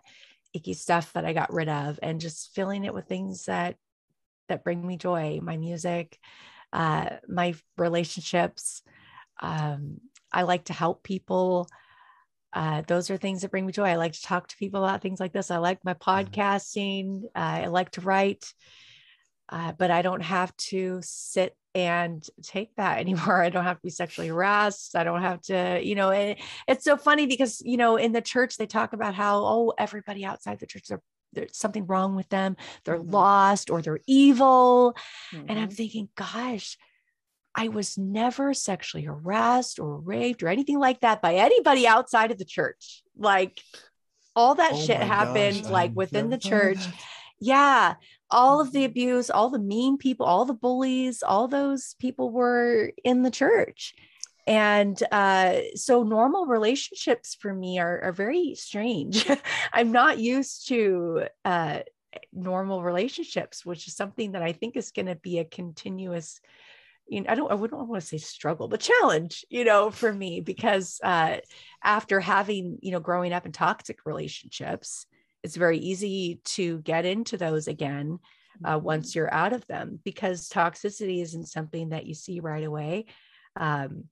icky 0.52 0.74
stuff 0.74 1.12
that 1.12 1.24
I 1.24 1.32
got 1.32 1.52
rid 1.52 1.68
of 1.68 1.98
and 2.02 2.20
just 2.20 2.54
filling 2.54 2.84
it 2.84 2.94
with 2.94 3.06
things 3.06 3.46
that 3.46 3.76
that 4.48 4.62
bring 4.62 4.86
me 4.86 4.96
joy 4.96 5.40
my 5.42 5.56
music 5.56 6.18
uh, 6.72 7.10
my 7.28 7.54
relationships 7.76 8.82
um, 9.40 10.00
i 10.34 10.42
like 10.42 10.64
to 10.64 10.72
help 10.72 11.02
people 11.02 11.66
uh, 12.54 12.82
those 12.86 13.10
are 13.10 13.16
things 13.16 13.42
that 13.42 13.50
bring 13.50 13.66
me 13.66 13.72
joy. 13.72 13.86
I 13.86 13.96
like 13.96 14.12
to 14.12 14.22
talk 14.22 14.46
to 14.46 14.56
people 14.56 14.84
about 14.84 15.02
things 15.02 15.18
like 15.18 15.32
this. 15.32 15.50
I 15.50 15.58
like 15.58 15.84
my 15.84 15.94
podcasting. 15.94 17.24
Uh, 17.34 17.64
I 17.64 17.66
like 17.66 17.90
to 17.92 18.00
write, 18.00 18.44
uh, 19.48 19.72
but 19.72 19.90
I 19.90 20.02
don't 20.02 20.22
have 20.22 20.56
to 20.68 21.00
sit 21.02 21.56
and 21.74 22.24
take 22.42 22.74
that 22.76 22.98
anymore. 23.00 23.42
I 23.42 23.50
don't 23.50 23.64
have 23.64 23.78
to 23.78 23.82
be 23.82 23.90
sexually 23.90 24.28
harassed. 24.28 24.94
I 24.94 25.02
don't 25.02 25.22
have 25.22 25.40
to, 25.42 25.80
you 25.82 25.96
know, 25.96 26.10
it, 26.10 26.38
it's 26.68 26.84
so 26.84 26.96
funny 26.96 27.26
because, 27.26 27.60
you 27.64 27.76
know, 27.76 27.96
in 27.96 28.12
the 28.12 28.22
church, 28.22 28.56
they 28.56 28.66
talk 28.66 28.92
about 28.92 29.14
how, 29.14 29.38
oh, 29.44 29.72
everybody 29.76 30.24
outside 30.24 30.60
the 30.60 30.66
church, 30.66 30.90
there's 31.32 31.58
something 31.58 31.86
wrong 31.86 32.14
with 32.14 32.28
them. 32.28 32.56
They're 32.84 32.98
mm-hmm. 32.98 33.10
lost 33.10 33.68
or 33.68 33.82
they're 33.82 34.00
evil. 34.06 34.94
Mm-hmm. 35.32 35.46
And 35.48 35.58
I'm 35.58 35.68
mm-hmm. 35.68 35.74
thinking, 35.74 36.08
gosh, 36.14 36.78
I 37.54 37.68
was 37.68 37.96
never 37.96 38.52
sexually 38.54 39.04
harassed 39.04 39.78
or 39.78 39.98
raped 39.98 40.42
or 40.42 40.48
anything 40.48 40.78
like 40.78 41.00
that 41.00 41.22
by 41.22 41.36
anybody 41.36 41.86
outside 41.86 42.30
of 42.30 42.38
the 42.38 42.44
church. 42.44 43.02
Like 43.16 43.60
all 44.34 44.56
that 44.56 44.72
oh 44.74 44.80
shit 44.80 45.00
happened 45.00 45.62
gosh, 45.62 45.70
like 45.70 45.92
within 45.94 46.30
the 46.30 46.38
church. 46.38 46.78
Yeah. 47.40 47.94
All 48.30 48.60
of 48.60 48.72
the 48.72 48.80
mm-hmm. 48.80 48.86
abuse, 48.86 49.30
all 49.30 49.50
the 49.50 49.58
mean 49.58 49.98
people, 49.98 50.26
all 50.26 50.44
the 50.44 50.54
bullies, 50.54 51.22
all 51.22 51.46
those 51.46 51.94
people 52.00 52.30
were 52.30 52.92
in 53.04 53.22
the 53.22 53.30
church. 53.30 53.94
And 54.46 55.00
uh, 55.10 55.60
so 55.74 56.02
normal 56.02 56.46
relationships 56.46 57.36
for 57.40 57.52
me 57.54 57.78
are, 57.78 58.00
are 58.02 58.12
very 58.12 58.54
strange. 58.56 59.26
I'm 59.72 59.92
not 59.92 60.18
used 60.18 60.68
to 60.68 61.24
uh, 61.44 61.80
normal 62.32 62.82
relationships, 62.82 63.64
which 63.64 63.86
is 63.86 63.96
something 63.96 64.32
that 64.32 64.42
I 64.42 64.52
think 64.52 64.76
is 64.76 64.90
going 64.90 65.06
to 65.06 65.14
be 65.14 65.38
a 65.38 65.44
continuous 65.44 66.40
you 67.06 67.20
know, 67.20 67.26
I 67.30 67.34
don't, 67.34 67.50
I 67.50 67.54
wouldn't 67.54 67.88
want 67.88 68.00
to 68.00 68.06
say 68.06 68.18
struggle, 68.18 68.68
but 68.68 68.80
challenge, 68.80 69.44
you 69.48 69.64
know, 69.64 69.90
for 69.90 70.12
me, 70.12 70.40
because 70.40 71.00
uh, 71.02 71.38
after 71.82 72.20
having, 72.20 72.78
you 72.80 72.92
know, 72.92 73.00
growing 73.00 73.32
up 73.32 73.46
in 73.46 73.52
toxic 73.52 74.06
relationships, 74.06 75.06
it's 75.42 75.56
very 75.56 75.78
easy 75.78 76.40
to 76.44 76.78
get 76.78 77.04
into 77.04 77.36
those 77.36 77.68
again 77.68 78.18
uh, 78.64 78.76
mm-hmm. 78.76 78.84
once 78.84 79.14
you're 79.14 79.32
out 79.32 79.52
of 79.52 79.66
them 79.66 80.00
because 80.04 80.48
toxicity 80.48 81.22
isn't 81.22 81.46
something 81.46 81.90
that 81.90 82.06
you 82.06 82.14
see 82.14 82.40
right 82.40 82.64
away. 82.64 83.06
Um, 83.56 84.04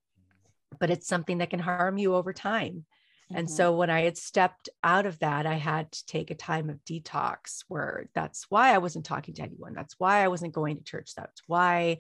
but 0.79 0.91
it's 0.91 1.09
something 1.09 1.39
that 1.39 1.51
can 1.51 1.61
harm 1.61 1.99
you 1.99 2.15
over 2.15 2.33
time. 2.33 2.85
Mm-hmm. 3.31 3.37
And 3.37 3.51
so 3.51 3.75
when 3.75 3.91
I 3.91 4.03
had 4.03 4.19
stepped 4.19 4.69
out 4.83 5.07
of 5.07 5.19
that, 5.21 5.47
I 5.47 5.55
had 5.55 5.93
to 5.93 6.07
take 6.07 6.31
a 6.31 6.35
time 6.35 6.71
of 6.71 6.85
detox 6.85 7.65
where 7.69 8.09
that's 8.15 8.47
why 8.51 8.75
I 8.75 8.79
wasn't 8.79 9.05
talking 9.05 9.35
to 9.35 9.43
anyone. 9.43 9.75
That's 9.75 9.95
why 9.99 10.23
I 10.23 10.29
wasn't 10.29 10.55
going 10.55 10.77
to 10.77 10.85
church. 10.85 11.15
That's 11.15 11.43
why 11.47 11.99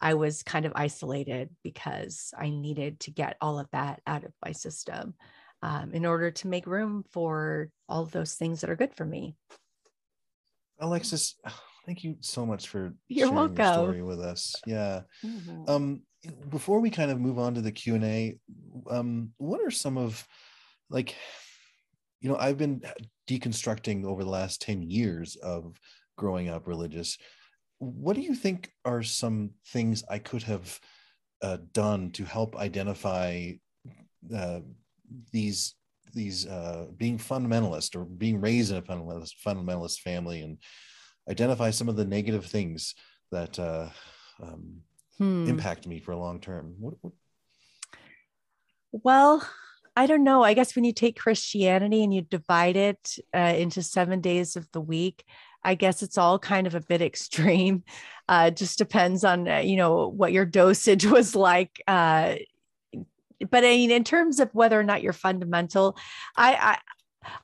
I 0.00 0.14
was 0.14 0.42
kind 0.42 0.64
of 0.64 0.72
isolated 0.74 1.50
because 1.64 2.32
I 2.38 2.50
needed 2.50 3.00
to 3.00 3.10
get 3.10 3.36
all 3.40 3.58
of 3.58 3.68
that 3.72 4.00
out 4.06 4.24
of 4.24 4.32
my 4.44 4.52
system 4.52 5.14
um, 5.62 5.92
in 5.92 6.06
order 6.06 6.30
to 6.30 6.48
make 6.48 6.66
room 6.66 7.04
for 7.10 7.70
all 7.88 8.02
of 8.02 8.12
those 8.12 8.34
things 8.34 8.60
that 8.60 8.70
are 8.70 8.76
good 8.76 8.94
for 8.94 9.04
me. 9.04 9.34
Alexis, 10.78 11.34
thank 11.86 12.04
you 12.04 12.16
so 12.20 12.46
much 12.46 12.68
for 12.68 12.94
You're 13.08 13.28
sharing 13.28 13.34
welcome. 13.34 13.56
your 13.56 13.74
story 13.74 14.02
with 14.02 14.20
us. 14.20 14.54
Yeah. 14.66 15.02
Mm-hmm. 15.24 15.68
Um, 15.68 16.02
before 16.48 16.80
we 16.80 16.90
kind 16.90 17.10
of 17.10 17.20
move 17.20 17.38
on 17.38 17.54
to 17.54 17.60
the 17.60 17.72
Q 17.72 17.94
and 17.94 18.04
A, 18.04 18.38
um, 18.90 19.30
what 19.38 19.60
are 19.60 19.70
some 19.70 19.96
of 19.96 20.26
like, 20.90 21.16
you 22.20 22.28
know, 22.28 22.36
I've 22.36 22.58
been 22.58 22.82
deconstructing 23.28 24.04
over 24.04 24.24
the 24.24 24.30
last 24.30 24.60
10 24.62 24.82
years 24.82 25.36
of 25.36 25.78
growing 26.16 26.48
up 26.48 26.66
religious 26.66 27.18
what 27.78 28.16
do 28.16 28.22
you 28.22 28.34
think 28.34 28.70
are 28.84 29.02
some 29.02 29.50
things 29.68 30.04
I 30.08 30.18
could 30.18 30.42
have 30.42 30.80
uh, 31.42 31.58
done 31.72 32.10
to 32.12 32.24
help 32.24 32.56
identify 32.56 33.52
uh, 34.34 34.60
these 35.32 35.74
these 36.14 36.46
uh, 36.46 36.86
being 36.96 37.18
fundamentalist 37.18 37.94
or 37.94 38.04
being 38.04 38.40
raised 38.40 38.72
in 38.72 38.78
a 38.78 38.82
fundamentalist, 38.82 39.34
fundamentalist 39.44 40.00
family 40.00 40.40
and 40.40 40.58
identify 41.30 41.70
some 41.70 41.88
of 41.88 41.96
the 41.96 42.04
negative 42.04 42.46
things 42.46 42.94
that 43.30 43.58
uh, 43.58 43.88
um, 44.42 44.78
hmm. 45.18 45.46
impact 45.46 45.86
me 45.86 46.00
for 46.00 46.12
a 46.12 46.18
long 46.18 46.40
term? 46.40 46.74
What, 46.78 46.94
what? 47.02 47.12
Well, 48.90 49.46
I 49.96 50.06
don't 50.06 50.24
know. 50.24 50.42
I 50.42 50.54
guess 50.54 50.74
when 50.74 50.84
you 50.84 50.92
take 50.92 51.18
Christianity 51.18 52.02
and 52.02 52.14
you 52.14 52.22
divide 52.22 52.76
it 52.76 53.18
uh, 53.34 53.54
into 53.56 53.82
seven 53.82 54.20
days 54.20 54.56
of 54.56 54.66
the 54.72 54.80
week, 54.80 55.24
I 55.64 55.74
guess 55.74 56.02
it's 56.02 56.18
all 56.18 56.38
kind 56.38 56.66
of 56.66 56.74
a 56.74 56.80
bit 56.80 57.02
extreme. 57.10 57.84
Uh, 58.28 58.50
just 58.50 58.78
depends 58.78 59.24
on, 59.24 59.48
uh, 59.48 59.58
you 59.58 59.76
know, 59.76 60.08
what 60.08 60.32
your 60.32 60.44
dosage 60.44 61.06
was 61.10 61.34
like. 61.34 61.82
Uh, 61.86 62.36
but 63.50 63.64
I 63.64 63.68
mean, 63.68 63.90
in 63.90 64.04
terms 64.04 64.40
of 64.40 64.52
whether 64.54 64.78
or 64.78 64.82
not 64.82 65.02
you're 65.02 65.12
fundamental, 65.12 65.96
I, 66.36 66.54
I 66.54 66.78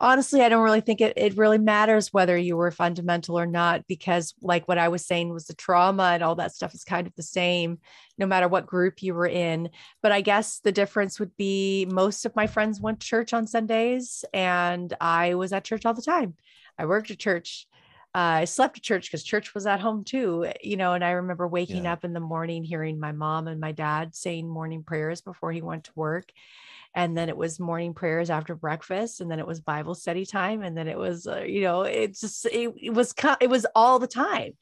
honestly, 0.01 0.43
I 0.43 0.49
don't 0.49 0.63
really 0.63 0.81
think 0.81 1.01
it, 1.01 1.15
it 1.17 1.37
really 1.37 1.59
matters 1.59 2.13
whether 2.13 2.37
you 2.37 2.57
were 2.57 2.71
fundamental 2.71 3.39
or 3.39 3.47
not, 3.47 3.87
because 3.87 4.35
like 4.43 4.67
what 4.69 4.79
I 4.79 4.89
was 4.89 5.07
saying 5.07 5.33
was 5.33 5.47
the 5.47 5.55
trauma 5.55 6.11
and 6.15 6.23
all 6.23 6.35
that 6.37 6.55
stuff 6.55 6.75
is 6.75 6.85
kind 6.85 7.07
of 7.07 7.15
the 7.15 7.23
same, 7.23 7.79
no 8.19 8.27
matter 8.27 8.49
what 8.49 8.67
group 8.67 9.03
you 9.03 9.15
were 9.15 9.27
in. 9.27 9.71
But 10.03 10.13
I 10.13 10.21
guess 10.21 10.61
the 10.61 10.73
difference 10.73 11.19
would 11.21 11.37
be 11.37 11.87
most 11.87 12.25
of 12.25 12.37
my 12.37 12.47
friends 12.47 12.81
went 12.81 13.01
to 13.01 13.07
church 13.07 13.33
on 13.33 13.47
Sundays 13.47 14.25
and 14.33 14.93
I 15.01 15.35
was 15.35 15.53
at 15.53 15.65
church 15.65 15.87
all 15.87 15.95
the 15.95 16.03
time. 16.03 16.35
I 16.79 16.87
worked 16.87 17.11
at 17.11 17.19
church 17.19 17.67
uh, 18.15 18.43
I 18.43 18.45
slept 18.45 18.77
at 18.77 18.83
church 18.85 19.07
because 19.07 19.25
church 19.25 19.55
was 19.55 19.67
at 19.67 19.81
home 19.81 20.05
too, 20.05 20.51
you 20.63 20.77
know. 20.77 20.93
And 20.93 21.05
I 21.05 21.13
remember 21.13 21.49
waking 21.49 21.85
yeah. 21.85 21.93
up 21.93 22.05
in 22.05 22.13
the 22.13 22.21
morning, 22.21 22.63
hearing 22.63 23.01
my 23.01 23.11
mom 23.11 23.49
and 23.49 23.61
my 23.61 23.73
dad 23.73 24.15
saying 24.15 24.49
morning 24.49 24.85
prayers 24.85 25.21
before 25.21 25.51
he 25.51 25.63
went 25.63 25.85
to 25.85 25.93
work. 25.97 26.31
And 26.95 27.19
then 27.19 27.29
it 27.29 27.37
was 27.37 27.59
morning 27.59 27.93
prayers 27.93 28.31
after 28.31 28.55
breakfast, 28.55 29.21
and 29.21 29.29
then 29.29 29.41
it 29.41 29.47
was 29.47 29.61
Bible 29.61 29.97
study 29.97 30.25
time, 30.25 30.63
and 30.63 30.79
then 30.79 30.87
it 30.87 30.97
was, 30.97 31.27
uh, 31.27 31.41
you 31.41 31.63
know, 31.63 31.83
it 31.83 32.17
just 32.17 32.47
it, 32.47 32.73
it 32.81 32.91
was 32.91 33.13
it 33.41 33.51
was 33.51 33.67
all 33.75 33.99
the 33.99 34.07
time 34.07 34.53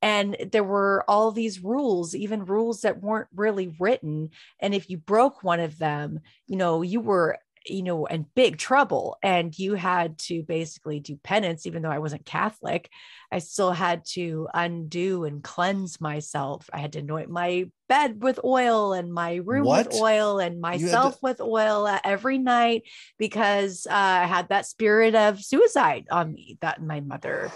and 0.00 0.36
there 0.50 0.64
were 0.64 1.04
all 1.06 1.30
these 1.30 1.62
rules 1.62 2.14
even 2.14 2.44
rules 2.44 2.80
that 2.80 3.00
weren't 3.00 3.28
really 3.34 3.72
written 3.78 4.30
and 4.58 4.74
if 4.74 4.90
you 4.90 4.98
broke 4.98 5.44
one 5.44 5.60
of 5.60 5.78
them 5.78 6.18
you 6.48 6.56
know 6.56 6.82
you 6.82 7.00
were 7.00 7.38
you 7.66 7.82
know, 7.82 8.06
in 8.06 8.26
big 8.34 8.58
trouble. 8.58 9.16
And 9.22 9.56
you 9.58 9.74
had 9.74 10.18
to 10.20 10.42
basically 10.42 11.00
do 11.00 11.16
penance, 11.22 11.66
even 11.66 11.82
though 11.82 11.90
I 11.90 11.98
wasn't 11.98 12.26
Catholic. 12.26 12.90
I 13.30 13.38
still 13.38 13.72
had 13.72 14.04
to 14.12 14.48
undo 14.52 15.24
and 15.24 15.42
cleanse 15.42 16.00
myself. 16.00 16.68
I 16.72 16.78
had 16.78 16.92
to 16.92 16.98
anoint 17.00 17.30
my 17.30 17.70
bed 17.88 18.22
with 18.22 18.40
oil 18.44 18.92
and 18.92 19.12
my 19.12 19.36
room 19.36 19.64
what? 19.64 19.86
with 19.86 19.94
oil 19.94 20.38
and 20.38 20.60
myself 20.60 21.14
to- 21.14 21.18
with 21.22 21.40
oil 21.40 21.98
every 22.04 22.38
night 22.38 22.82
because 23.18 23.86
uh, 23.88 23.94
I 23.94 24.26
had 24.26 24.48
that 24.48 24.66
spirit 24.66 25.14
of 25.14 25.42
suicide 25.42 26.06
on 26.10 26.32
me 26.32 26.58
that 26.60 26.82
my 26.82 27.00
mother 27.00 27.50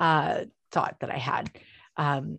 uh, 0.00 0.44
thought 0.70 0.96
that 1.00 1.10
I 1.10 1.18
had. 1.18 1.50
Um, 1.96 2.38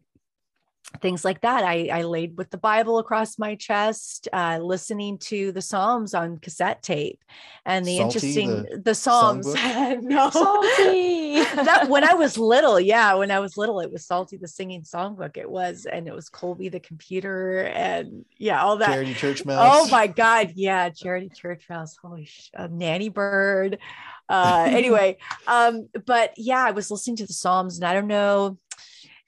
things 1.01 1.25
like 1.25 1.41
that. 1.41 1.63
I, 1.63 1.89
I 1.91 2.01
laid 2.03 2.37
with 2.37 2.49
the 2.49 2.57
Bible 2.57 2.99
across 2.99 3.39
my 3.39 3.55
chest, 3.55 4.27
uh, 4.31 4.59
listening 4.61 5.17
to 5.19 5.51
the 5.51 5.61
Psalms 5.61 6.13
on 6.13 6.37
cassette 6.37 6.83
tape, 6.83 7.23
and 7.65 7.85
the 7.85 7.97
Psalty, 7.97 8.03
interesting 8.03 8.63
the, 8.63 8.81
the 8.83 8.95
Psalms. 8.95 9.47
no, 10.01 10.29
Psalty. 10.29 11.43
that 11.63 11.87
when 11.89 12.03
I 12.03 12.13
was 12.13 12.37
little, 12.37 12.79
yeah, 12.79 13.13
when 13.15 13.31
I 13.31 13.39
was 13.39 13.57
little, 13.57 13.79
it 13.79 13.91
was 13.91 14.05
Psalty 14.05 14.37
the 14.37 14.47
singing 14.47 14.83
songbook. 14.83 15.37
It 15.37 15.49
was, 15.49 15.85
and 15.85 16.07
it 16.07 16.13
was 16.13 16.29
Colby 16.29 16.69
the 16.69 16.79
computer, 16.79 17.59
and 17.59 18.25
yeah, 18.37 18.61
all 18.61 18.77
that. 18.77 18.87
Charity 18.87 19.13
Church 19.13 19.45
Mouse. 19.45 19.65
Oh 19.71 19.89
my 19.89 20.07
God, 20.07 20.53
yeah, 20.55 20.89
Charity 20.89 21.29
Church 21.29 21.65
Mouse. 21.69 21.97
Holy 22.01 22.25
sh- 22.25 22.51
uh, 22.55 22.67
Nanny 22.71 23.09
Bird. 23.09 23.79
Uh, 24.29 24.65
anyway, 24.69 25.17
um, 25.47 25.89
but 26.05 26.33
yeah, 26.37 26.63
I 26.63 26.71
was 26.71 26.89
listening 26.89 27.17
to 27.17 27.27
the 27.27 27.33
Psalms, 27.33 27.77
and 27.77 27.85
I 27.85 27.93
don't 27.93 28.07
know 28.07 28.57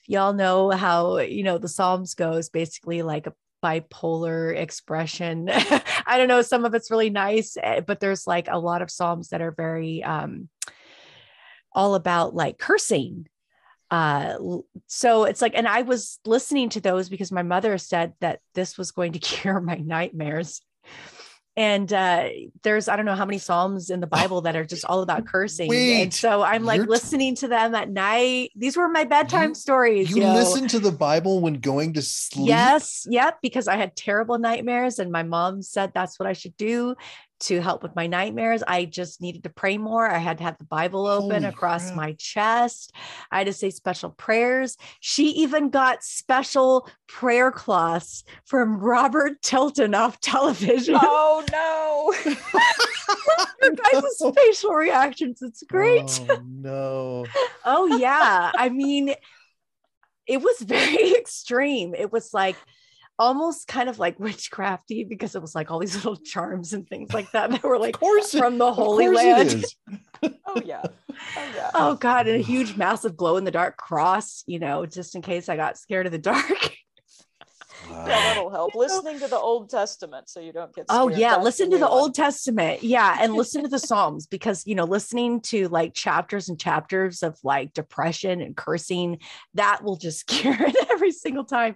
y'all 0.08 0.34
know 0.34 0.70
how 0.72 1.18
you 1.18 1.44
know 1.44 1.58
the 1.58 1.68
Psalms 1.68 2.14
goes 2.16 2.50
basically 2.50 3.02
like 3.02 3.28
a 3.28 3.34
bipolar 3.64 4.56
expression. 4.56 5.50
I 6.06 6.18
don't 6.18 6.28
know, 6.28 6.42
some 6.42 6.66
of 6.66 6.74
it's 6.74 6.92
really 6.92 7.10
nice, 7.10 7.58
eh, 7.62 7.82
but 7.82 8.00
there's 8.00 8.28
like 8.28 8.48
a 8.50 8.60
lot 8.60 8.82
of 8.82 8.92
Psalms 8.92 9.30
that 9.30 9.42
are 9.42 9.52
very 9.52 10.04
um 10.04 10.50
all 11.72 11.96
about 11.96 12.36
like 12.36 12.58
cursing. 12.58 13.28
Uh 13.92 14.36
so 14.88 15.26
it's 15.26 15.42
like 15.42 15.54
and 15.56 15.68
I 15.68 15.84
was 15.84 16.20
listening 16.26 16.70
to 16.70 16.82
those 16.82 17.10
because 17.10 17.32
my 17.32 17.44
mother 17.44 17.78
said 17.78 18.14
that 18.20 18.40
this 18.54 18.78
was 18.78 18.92
going 18.92 19.14
to 19.14 19.20
cure 19.32 19.60
my 19.60 19.76
nightmares 19.76 20.62
and 21.58 21.94
uh 21.94 22.28
there's 22.64 22.88
i 22.90 22.96
don't 22.96 23.06
know 23.06 23.16
how 23.16 23.26
many 23.26 23.38
psalms 23.38 23.90
in 23.90 24.00
the 24.02 24.08
bible 24.08 24.42
that 24.42 24.56
are 24.56 24.66
just 24.66 24.84
all 24.86 25.02
about 25.02 25.26
cursing 25.26 25.70
Wait, 25.70 26.02
and 26.04 26.14
so 26.14 26.44
i'm 26.44 26.66
like 26.66 26.82
listening 26.82 27.34
to 27.36 27.48
them 27.48 27.74
at 27.76 27.90
night 27.90 28.52
these 28.56 28.76
were 28.76 28.90
my 28.90 29.06
bedtime 29.06 29.50
You- 29.50 29.56
stories 29.56 30.10
You 30.12 30.24
yo. 30.24 30.34
listen 30.34 30.68
to 30.70 30.80
the 30.80 30.92
Bible 30.92 31.40
when 31.42 31.56
going 31.56 31.94
to 31.94 32.02
sleep. 32.02 32.48
yes 32.50 33.08
yep 33.10 33.38
because 33.42 33.68
i 33.68 33.76
had 33.78 33.96
terrible 33.96 34.38
nightmares 34.38 35.00
and 35.00 35.12
my 35.12 35.24
mom 35.24 35.62
said 35.62 35.92
that's 35.94 36.20
what 36.20 36.28
i 36.28 36.34
should 36.34 36.58
do 36.58 36.96
to 37.40 37.62
help 37.62 37.84
with 37.84 37.96
my 37.96 38.08
nightmares 38.08 38.64
i 38.68 38.86
just 38.86 39.22
needed 39.22 39.44
to 39.44 39.50
pray 39.50 39.78
more 39.78 40.10
i 40.10 40.18
had 40.18 40.38
to 40.38 40.44
have 40.44 40.58
the 40.58 40.66
bible 40.66 41.08
open 41.08 41.44
Holy 41.44 41.46
across 41.46 41.86
crap. 41.86 41.96
my 41.96 42.14
chest 42.14 42.94
i 43.32 43.40
had 43.40 43.48
to 43.48 43.54
say 43.54 43.70
special 43.70 44.10
prayers 44.12 44.78
she 45.00 45.30
even 45.32 45.70
got 45.70 46.04
special 46.04 46.90
prayer 47.08 47.52
cloths 47.52 48.24
from 48.46 48.80
robert 48.80 49.42
tilton 49.42 49.94
off 49.94 50.20
television 50.20 50.96
Oh 50.98 51.44
no. 51.52 52.34
your 53.62 53.76
guys' 53.76 54.22
facial 54.36 54.72
reactions. 54.76 55.42
It's 55.42 55.64
great. 55.64 56.22
Oh, 56.30 56.42
no. 56.48 57.26
Oh, 57.64 57.98
yeah. 57.98 58.52
I 58.56 58.70
mean, 58.70 59.14
it 60.28 60.42
was 60.42 60.60
very 60.62 61.14
extreme. 61.16 61.94
It 61.96 62.12
was 62.12 62.34
like 62.34 62.56
almost 63.18 63.68
kind 63.68 63.90
of 63.90 64.00
like 64.00 64.18
witchcrafty 64.20 65.08
because 65.08 65.36
it 65.36 65.42
was 65.42 65.56
like 65.56 65.72
all 65.72 65.80
these 65.80 65.96
little 65.96 66.18
charms 66.18 66.74
and 66.74 66.88
things 66.88 67.14
like 67.14 67.32
that 67.32 67.52
that 67.52 67.64
were 67.64 67.80
like 67.80 67.98
Of 68.02 68.30
from 68.30 68.58
the 68.58 68.74
Holy 68.74 69.08
Land. 69.10 69.66
Oh 70.48 70.62
yeah. 70.66 70.82
Oh 71.38 71.52
yeah. 71.56 71.72
Oh 71.76 71.96
God, 71.96 72.28
and 72.28 72.38
a 72.38 72.44
huge 72.44 72.76
massive 72.78 73.16
glow 73.16 73.38
in 73.38 73.44
the 73.44 73.52
dark 73.52 73.78
cross, 73.78 74.44
you 74.48 74.58
know, 74.58 74.86
just 74.86 75.14
in 75.14 75.22
case 75.22 75.50
I 75.50 75.56
got 75.56 75.78
scared 75.78 76.06
of 76.06 76.12
the 76.12 76.18
dark. 76.18 76.46
Wow. 77.90 78.06
Yeah, 78.08 78.16
that'll 78.16 78.50
help. 78.50 78.74
Listening 78.74 79.20
to 79.20 79.28
the 79.28 79.38
Old 79.38 79.70
Testament 79.70 80.28
so 80.28 80.40
you 80.40 80.52
don't 80.52 80.74
get 80.74 80.86
Oh 80.90 81.08
yeah, 81.08 81.32
That's 81.32 81.44
listen 81.44 81.70
to 81.70 81.78
the. 81.78 81.88
Old 81.88 82.16
Testament. 82.16 82.82
Yeah, 82.82 83.18
and 83.20 83.36
listen 83.36 83.62
to 83.62 83.70
the 83.70 83.78
Psalms 83.78 84.26
because 84.32 84.66
you 84.66 84.74
know, 84.74 84.86
listening 84.86 85.42
to 85.42 85.68
like 85.68 85.94
chapters 85.94 86.50
and 86.50 86.60
chapters 86.60 87.22
of 87.22 87.38
like 87.44 87.74
depression 87.74 88.42
and 88.42 88.56
cursing, 88.56 89.20
that 89.54 89.84
will 89.84 89.98
just 89.98 90.26
cure 90.26 90.56
it 90.58 90.76
every 90.90 91.12
single 91.12 91.44
time. 91.46 91.76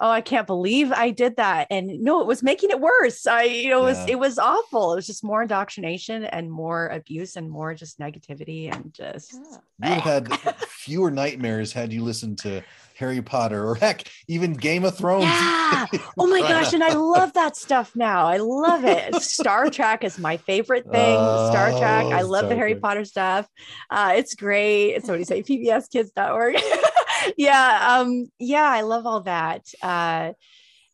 Oh, 0.00 0.10
I 0.10 0.20
can't 0.20 0.46
believe 0.46 0.90
I 0.92 1.10
did 1.10 1.36
that. 1.36 1.66
And 1.70 1.86
no, 2.00 2.20
it 2.20 2.26
was 2.26 2.42
making 2.42 2.70
it 2.70 2.80
worse. 2.80 3.26
I, 3.26 3.44
you 3.44 3.70
know, 3.70 3.82
it 3.82 3.90
was 3.90 3.98
Yeah. 3.98 4.12
it 4.12 4.18
was 4.18 4.38
awful. 4.38 4.92
It 4.92 4.96
was 4.96 5.06
just 5.06 5.22
more 5.24 5.42
indoctrination 5.42 6.24
and 6.24 6.50
more 6.50 6.88
abuse 6.88 7.36
and 7.36 7.48
more 7.50 7.74
just 7.74 7.98
negativity 7.98 8.72
and 8.74 8.92
just 8.92 9.34
Yeah. 9.80 9.88
You 9.88 9.94
would 9.94 10.00
have 10.28 10.42
had 10.42 10.56
fewer 10.68 11.10
nightmares 11.10 11.72
had 11.72 11.92
you 11.92 12.02
listened 12.02 12.38
to 12.38 12.62
Harry 12.96 13.20
Potter 13.22 13.66
or 13.68 13.74
heck, 13.74 14.04
even 14.28 14.52
Game 14.52 14.84
of 14.84 14.96
Thrones. 14.96 15.24
Yeah. 15.24 15.86
Oh 16.18 16.28
my 16.28 16.40
gosh, 16.40 16.72
and 16.72 16.82
I 16.84 16.92
love 16.94 17.32
that 17.32 17.56
stuff 17.56 17.96
now. 17.96 18.26
I 18.26 18.36
love 18.36 18.84
it. 18.84 19.14
Star 19.16 19.68
Trek 19.68 20.04
is 20.04 20.18
my 20.18 20.36
favorite 20.36 20.84
thing. 20.84 21.16
Star 21.16 21.70
Trek. 21.70 22.04
I 22.06 22.22
Oh, 22.22 22.26
love 22.28 22.48
the 22.48 22.54
Harry 22.54 22.72
Trek. 22.74 22.82
Potter 22.82 23.04
stuff. 23.04 23.48
Uh, 23.90 24.12
it's 24.16 24.34
great. 24.36 24.92
It's 24.92 25.08
what 25.08 25.14
do 25.14 25.18
you 25.18 25.24
say? 25.24 25.42
PBSkids.org. 25.42 26.54
yeah. 27.36 27.98
Um, 27.98 28.26
yeah, 28.38 28.68
I 28.68 28.82
love 28.82 29.06
all 29.06 29.20
that. 29.22 29.66
Uh, 29.82 30.32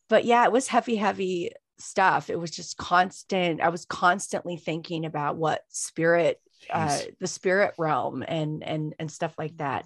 but 0.09 0.25
yeah, 0.25 0.43
it 0.45 0.51
was 0.51 0.67
heavy, 0.67 0.95
heavy 0.95 1.51
stuff. 1.77 2.29
It 2.29 2.39
was 2.39 2.51
just 2.51 2.77
constant. 2.77 3.61
I 3.61 3.69
was 3.69 3.85
constantly 3.85 4.57
thinking 4.57 5.05
about 5.05 5.37
what 5.37 5.61
spirit, 5.69 6.39
uh, 6.69 6.99
the 7.19 7.27
spirit 7.27 7.73
realm 7.77 8.23
and 8.27 8.63
and 8.63 8.93
and 8.99 9.11
stuff 9.11 9.33
like 9.37 9.57
that. 9.57 9.85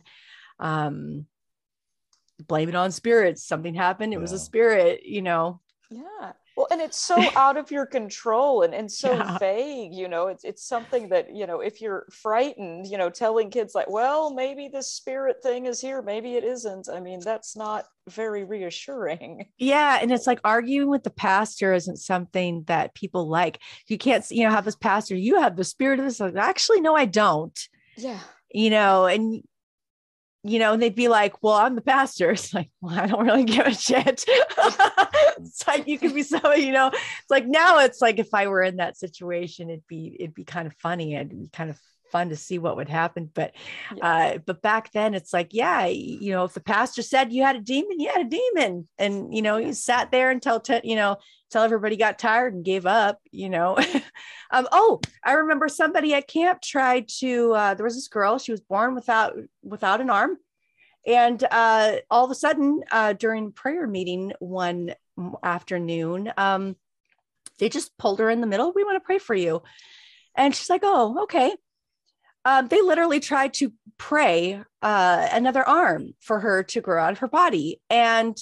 Um 0.59 1.25
blame 2.47 2.69
it 2.69 2.75
on 2.75 2.91
spirits. 2.91 3.45
Something 3.45 3.73
happened. 3.73 4.13
It 4.13 4.19
was 4.19 4.33
a 4.33 4.39
spirit, 4.39 5.05
you 5.05 5.21
know. 5.21 5.61
Yeah. 5.89 6.33
Well, 6.55 6.67
and 6.71 6.81
it's 6.81 6.99
so 6.99 7.17
out 7.35 7.57
of 7.57 7.69
your 7.71 7.85
control 7.85 8.61
and, 8.63 8.73
and 8.73 8.91
so 8.91 9.13
Yeah. 9.13 9.37
vague, 9.37 9.93
you 9.93 10.07
know, 10.07 10.27
it's 10.27 10.43
it's 10.43 10.63
something 10.65 11.09
that, 11.09 11.35
you 11.35 11.45
know, 11.47 11.59
if 11.59 11.81
you're 11.81 12.07
frightened, 12.11 12.87
you 12.87 12.97
know, 12.97 13.09
telling 13.09 13.49
kids 13.49 13.75
like, 13.75 13.89
well, 13.89 14.33
maybe 14.33 14.67
this 14.69 14.91
spirit 14.91 15.37
thing 15.43 15.65
is 15.65 15.81
here, 15.81 16.01
maybe 16.01 16.35
it 16.35 16.43
isn't. 16.43 16.87
I 16.89 16.99
mean, 16.99 17.19
that's 17.19 17.55
not 17.55 17.85
very 18.09 18.43
reassuring. 18.43 19.45
Yeah. 19.57 19.99
And 20.01 20.11
it's 20.11 20.27
like 20.27 20.39
arguing 20.43 20.89
with 20.89 21.03
the 21.03 21.09
pastor 21.09 21.73
isn't 21.73 21.97
something 21.97 22.63
that 22.67 22.93
people 22.93 23.27
like. 23.27 23.59
You 23.87 23.97
can't, 23.97 24.23
you 24.29 24.43
know, 24.43 24.51
have 24.51 24.65
this 24.65 24.75
pastor, 24.75 25.15
you 25.15 25.41
have 25.41 25.55
the 25.55 25.63
spirit 25.63 25.99
of 25.99 26.05
this. 26.05 26.19
Like, 26.19 26.35
Actually, 26.35 26.81
no, 26.81 26.95
I 26.95 27.05
don't. 27.05 27.57
Yeah. 27.97 28.19
You 28.51 28.69
know, 28.69 29.05
and 29.05 29.43
you 30.47 30.59
know, 30.59 30.73
and 30.73 30.81
they'd 30.81 30.95
be 30.95 31.07
like, 31.07 31.41
Well, 31.41 31.55
I'm 31.55 31.75
the 31.75 31.81
pastor. 31.81 32.31
It's 32.35 32.53
like, 32.53 32.69
well, 32.81 32.99
I 32.99 33.07
don't 33.07 33.25
really 33.25 33.43
give 33.43 33.65
a 33.65 33.73
shit. 33.73 34.23
it's 34.27 35.67
like 35.67 35.87
you 35.87 35.97
could 35.97 36.13
be 36.13 36.23
so, 36.23 36.53
you 36.53 36.71
know, 36.71 36.87
it's 36.87 37.29
like 37.29 37.47
now 37.47 37.79
it's 37.79 38.01
like 38.01 38.19
if 38.19 38.33
I 38.33 38.47
were 38.47 38.61
in 38.61 38.77
that 38.77 38.97
situation, 38.97 39.69
it'd 39.69 39.87
be 39.87 40.15
it'd 40.19 40.35
be 40.35 40.43
kind 40.43 40.67
of 40.67 40.73
funny. 40.75 41.15
It'd 41.15 41.29
be 41.29 41.49
kind 41.51 41.69
of 41.69 41.79
fun 42.11 42.29
to 42.29 42.35
see 42.35 42.59
what 42.59 42.77
would 42.77 42.89
happen. 42.89 43.29
But 43.33 43.53
uh, 44.01 44.37
but 44.45 44.61
back 44.61 44.91
then 44.91 45.13
it's 45.13 45.33
like, 45.33 45.49
yeah, 45.53 45.85
you 45.85 46.31
know, 46.31 46.45
if 46.45 46.53
the 46.53 46.61
pastor 46.61 47.01
said 47.01 47.33
you 47.33 47.43
had 47.43 47.55
a 47.55 47.61
demon, 47.61 47.99
you 47.99 48.09
had 48.13 48.25
a 48.25 48.29
demon. 48.29 48.87
And 48.97 49.35
you 49.35 49.41
know, 49.41 49.57
you 49.57 49.73
sat 49.73 50.11
there 50.11 50.29
until 50.29 50.59
te- 50.59 50.81
you 50.83 50.95
know, 50.95 51.17
till 51.55 51.63
everybody 51.63 51.95
got 51.95 52.19
tired 52.19 52.53
and 52.53 52.65
gave 52.65 52.85
up, 52.85 53.21
you 53.31 53.47
know. 53.47 53.77
um, 54.51 54.67
oh, 54.73 54.99
I 55.23 55.33
remember 55.33 55.69
somebody 55.69 56.13
at 56.13 56.27
camp 56.27 56.61
tried 56.61 57.07
to 57.19 57.53
uh, 57.53 57.73
there 57.75 57.85
was 57.85 57.95
this 57.95 58.09
girl, 58.09 58.37
she 58.39 58.51
was 58.51 58.59
born 58.59 58.93
without 58.93 59.37
without 59.63 60.01
an 60.01 60.09
arm. 60.09 60.37
And 61.07 61.41
uh, 61.49 61.97
all 62.11 62.25
of 62.25 62.31
a 62.31 62.35
sudden, 62.35 62.81
uh, 62.91 63.13
during 63.13 63.53
prayer 63.53 63.87
meeting 63.87 64.33
one 64.39 64.95
afternoon, 65.41 66.33
um, 66.35 66.75
they 67.59 67.69
just 67.69 67.97
pulled 67.97 68.19
her 68.19 68.29
in 68.29 68.41
the 68.41 68.47
middle. 68.47 68.73
We 68.73 68.83
want 68.83 68.97
to 68.97 69.05
pray 69.05 69.19
for 69.19 69.35
you. 69.35 69.63
And 70.35 70.53
she's 70.53 70.69
like, 70.69 70.81
oh, 70.83 71.23
okay. 71.23 71.55
Um, 72.43 72.67
they 72.67 72.81
literally 72.81 73.21
tried 73.21 73.53
to 73.55 73.71
pray 73.97 74.61
uh, 74.81 75.27
another 75.31 75.63
arm 75.63 76.15
for 76.19 76.41
her 76.41 76.63
to 76.63 76.81
grow 76.81 77.01
out 77.01 77.13
of 77.13 77.19
her 77.19 77.29
body. 77.29 77.79
And 77.89 78.35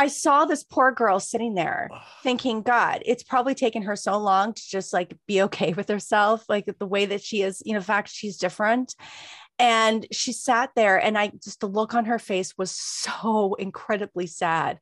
I 0.00 0.06
saw 0.06 0.46
this 0.46 0.64
poor 0.64 0.92
girl 0.92 1.20
sitting 1.20 1.52
there 1.52 1.90
thinking, 2.22 2.62
God, 2.62 3.02
it's 3.04 3.22
probably 3.22 3.54
taken 3.54 3.82
her 3.82 3.96
so 3.96 4.16
long 4.16 4.54
to 4.54 4.62
just 4.66 4.94
like 4.94 5.14
be 5.28 5.42
okay 5.42 5.74
with 5.74 5.90
herself, 5.90 6.42
like 6.48 6.64
the 6.78 6.86
way 6.86 7.04
that 7.04 7.22
she 7.22 7.42
is, 7.42 7.62
you 7.66 7.74
know, 7.74 7.80
the 7.80 7.84
fact 7.84 8.08
she's 8.08 8.38
different. 8.38 8.94
And 9.58 10.06
she 10.10 10.32
sat 10.32 10.70
there, 10.74 10.96
and 10.96 11.18
I 11.18 11.32
just 11.44 11.60
the 11.60 11.66
look 11.66 11.92
on 11.92 12.06
her 12.06 12.18
face 12.18 12.56
was 12.56 12.70
so 12.70 13.52
incredibly 13.58 14.26
sad. 14.26 14.80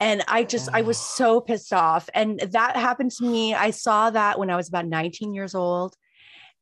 And 0.00 0.24
I 0.28 0.44
just, 0.44 0.70
I 0.72 0.80
was 0.80 0.96
so 0.96 1.42
pissed 1.42 1.74
off. 1.74 2.08
And 2.14 2.40
that 2.40 2.74
happened 2.74 3.10
to 3.12 3.24
me. 3.24 3.52
I 3.52 3.70
saw 3.70 4.08
that 4.08 4.38
when 4.38 4.48
I 4.48 4.56
was 4.56 4.68
about 4.68 4.86
19 4.86 5.34
years 5.34 5.54
old. 5.54 5.94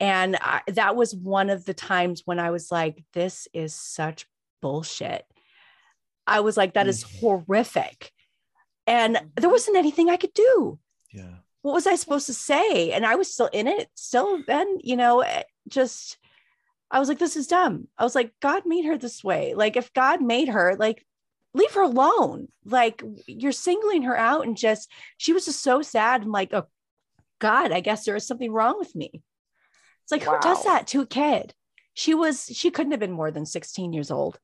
And 0.00 0.36
I, 0.40 0.62
that 0.66 0.96
was 0.96 1.14
one 1.14 1.50
of 1.50 1.64
the 1.64 1.74
times 1.74 2.22
when 2.24 2.40
I 2.40 2.50
was 2.50 2.72
like, 2.72 3.04
this 3.12 3.46
is 3.54 3.74
such 3.74 4.26
bullshit. 4.60 5.24
I 6.26 6.40
was 6.40 6.56
like, 6.56 6.74
that 6.74 6.88
is 6.88 7.02
horrific. 7.20 8.12
And 8.86 9.20
there 9.36 9.50
wasn't 9.50 9.76
anything 9.76 10.10
I 10.10 10.16
could 10.16 10.34
do. 10.34 10.78
Yeah. 11.12 11.34
What 11.62 11.74
was 11.74 11.86
I 11.86 11.94
supposed 11.94 12.26
to 12.26 12.34
say? 12.34 12.92
And 12.92 13.06
I 13.06 13.14
was 13.14 13.32
still 13.32 13.48
in 13.52 13.68
it, 13.68 13.88
still 13.94 14.42
then, 14.46 14.78
you 14.82 14.96
know, 14.96 15.20
eh, 15.20 15.42
just, 15.68 16.18
I 16.90 16.98
was 16.98 17.08
like, 17.08 17.18
this 17.18 17.36
is 17.36 17.46
dumb. 17.46 17.88
I 17.96 18.04
was 18.04 18.14
like, 18.14 18.32
God 18.40 18.64
made 18.66 18.84
her 18.84 18.98
this 18.98 19.22
way. 19.22 19.54
Like, 19.54 19.76
if 19.76 19.92
God 19.92 20.20
made 20.20 20.48
her, 20.48 20.76
like, 20.78 21.04
leave 21.54 21.72
her 21.74 21.82
alone. 21.82 22.48
Like, 22.64 23.02
you're 23.26 23.52
singling 23.52 24.02
her 24.02 24.16
out 24.16 24.46
and 24.46 24.56
just, 24.56 24.90
she 25.18 25.32
was 25.32 25.44
just 25.44 25.62
so 25.62 25.82
sad 25.82 26.22
and 26.22 26.32
like, 26.32 26.52
oh, 26.52 26.66
God, 27.38 27.72
I 27.72 27.80
guess 27.80 28.04
there 28.04 28.16
is 28.16 28.26
something 28.26 28.52
wrong 28.52 28.78
with 28.78 28.94
me. 28.94 29.10
It's 30.02 30.12
like, 30.12 30.22
who 30.22 30.38
does 30.40 30.64
that 30.64 30.86
to 30.88 31.02
a 31.02 31.06
kid? 31.06 31.54
She 31.94 32.14
was, 32.14 32.46
she 32.52 32.70
couldn't 32.70 32.92
have 32.92 33.00
been 33.00 33.12
more 33.12 33.30
than 33.30 33.46
16 33.46 33.92
years 33.92 34.10
old. 34.10 34.38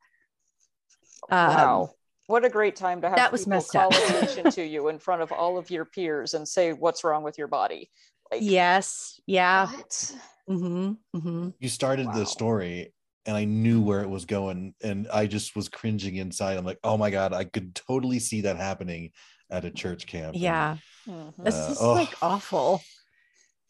Um, 1.31 1.49
wow. 1.57 1.91
What 2.27 2.45
a 2.45 2.51
great 2.51 2.77
time 2.77 3.01
to 3.01 3.09
have 3.09 3.17
that 3.17 3.33
was 3.33 3.43
people 3.43 3.51
messed 3.51 3.73
call 3.73 3.95
up. 3.95 4.11
attention 4.11 4.51
to 4.53 4.63
you 4.67 4.89
in 4.89 4.99
front 4.99 5.23
of 5.23 5.33
all 5.33 5.57
of 5.57 5.71
your 5.71 5.85
peers 5.87 6.35
and 6.35 6.47
say 6.47 6.73
what's 6.73 7.05
wrong 7.05 7.23
with 7.23 7.39
your 7.39 7.49
body. 7.49 7.91
Like, 8.31 8.41
Yes. 8.43 9.21
Yeah. 9.27 9.67
what? 9.69 10.15
hmm 10.47 10.93
hmm 11.15 11.49
You 11.59 11.69
started 11.69 12.07
Wow. 12.07 12.13
the 12.13 12.27
story 12.27 12.93
and 13.25 13.37
I 13.37 13.45
knew 13.45 13.81
where 13.83 14.03
it 14.03 14.09
was 14.11 14.25
going 14.25 14.75
and 14.83 15.09
I 15.13 15.27
just 15.27 15.57
was 15.57 15.69
cringing 15.69 16.17
inside. 16.17 16.57
I'm 16.59 16.65
like, 16.67 16.79
oh 16.85 16.97
my 16.99 17.11
God, 17.11 17.33
I 17.33 17.45
could 17.45 17.75
totally 17.75 18.19
see 18.19 18.43
that 18.43 18.57
happening 18.57 19.13
at 19.51 19.65
a 19.65 19.71
church 19.71 20.07
camp. 20.07 20.35
And, 20.35 20.43
Yeah. 20.43 20.77
Mhm. 21.09 21.35
This 21.45 21.55
Uh, 21.55 21.73
is 21.73 21.79
oh. 21.81 21.93
like 21.95 22.15
awful. 22.23 22.83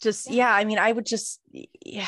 Just 0.00 0.30
yeah, 0.30 0.52
I 0.52 0.64
mean, 0.64 0.78
I 0.78 0.92
would 0.92 1.06
just 1.06 1.40
yeah. 1.52 2.06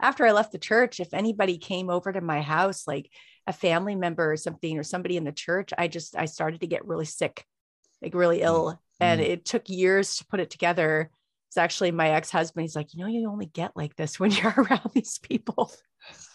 After 0.00 0.26
I 0.26 0.32
left 0.32 0.52
the 0.52 0.58
church, 0.58 0.98
if 1.00 1.14
anybody 1.14 1.56
came 1.58 1.88
over 1.88 2.12
to 2.12 2.20
my 2.20 2.42
house, 2.42 2.86
like 2.86 3.10
a 3.46 3.52
family 3.52 3.94
member 3.94 4.32
or 4.32 4.36
something 4.36 4.78
or 4.78 4.82
somebody 4.82 5.16
in 5.16 5.24
the 5.24 5.32
church, 5.32 5.70
I 5.76 5.88
just 5.88 6.16
I 6.16 6.26
started 6.26 6.60
to 6.60 6.66
get 6.66 6.86
really 6.86 7.04
sick, 7.04 7.44
like 8.02 8.14
really 8.14 8.42
ill, 8.42 8.72
mm-hmm. 8.72 9.04
and 9.04 9.20
it 9.20 9.44
took 9.44 9.68
years 9.68 10.16
to 10.16 10.26
put 10.26 10.40
it 10.40 10.50
together. 10.50 11.10
It's 11.48 11.56
actually 11.58 11.92
my 11.92 12.10
ex-husband. 12.10 12.62
He's 12.62 12.74
like, 12.74 12.94
you 12.94 13.00
know, 13.00 13.06
you 13.06 13.28
only 13.30 13.46
get 13.46 13.76
like 13.76 13.94
this 13.96 14.18
when 14.18 14.30
you're 14.32 14.54
around 14.56 14.90
these 14.92 15.18
people. 15.18 15.72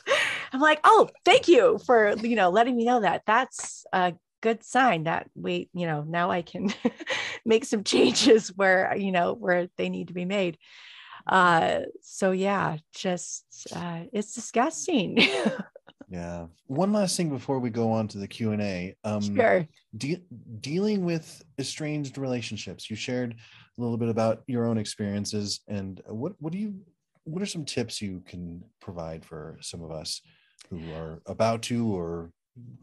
I'm 0.54 0.62
like, 0.62 0.80
oh, 0.84 1.10
thank 1.26 1.48
you 1.48 1.80
for 1.86 2.16
you 2.18 2.36
know 2.36 2.50
letting 2.50 2.76
me 2.76 2.86
know 2.86 3.02
that. 3.02 3.24
That's 3.26 3.86
a 3.94 4.14
good 4.42 4.64
sign 4.64 5.04
that 5.04 5.30
we, 5.36 5.70
you 5.74 5.86
know, 5.86 6.04
now 6.08 6.32
I 6.32 6.42
can 6.42 6.74
make 7.46 7.66
some 7.66 7.84
changes 7.84 8.50
where 8.56 8.96
you 8.96 9.12
know 9.12 9.34
where 9.34 9.68
they 9.78 9.90
need 9.90 10.08
to 10.08 10.14
be 10.14 10.26
made. 10.26 10.58
Uh, 11.28 11.82
so 12.02 12.32
yeah, 12.32 12.78
just 12.94 13.68
uh, 13.76 14.02
it's 14.14 14.34
disgusting. 14.34 15.18
Yeah. 16.10 16.48
One 16.66 16.92
last 16.92 17.16
thing 17.16 17.30
before 17.30 17.60
we 17.60 17.70
go 17.70 17.92
on 17.92 18.08
to 18.10 18.18
the 18.18 18.28
Q 18.28 18.52
and 18.52 18.62
A. 18.62 18.96
Um, 19.04 19.36
sure. 19.36 19.68
De- 19.96 20.24
dealing 20.60 21.06
with 21.06 21.44
estranged 21.60 22.18
relationships. 22.18 22.90
You 22.90 22.96
shared 22.96 23.34
a 23.34 23.82
little 23.82 23.98
bit 23.98 24.10
about 24.10 24.42
your 24.48 24.66
own 24.66 24.78
experiences, 24.78 25.62
and 25.68 26.02
what 26.08 26.34
what 26.40 26.52
do 26.52 26.58
you 26.58 26.76
what 27.26 27.44
are 27.44 27.48
some 27.48 27.66
tips 27.66 28.02
you 28.02 28.24
can 28.26 28.64
provide 28.82 29.24
for 29.24 29.58
some 29.62 29.84
of 29.84 29.92
us 29.92 30.22
who 30.70 30.80
are 30.94 31.22
about 31.28 31.62
to 31.64 31.88
or 31.96 32.32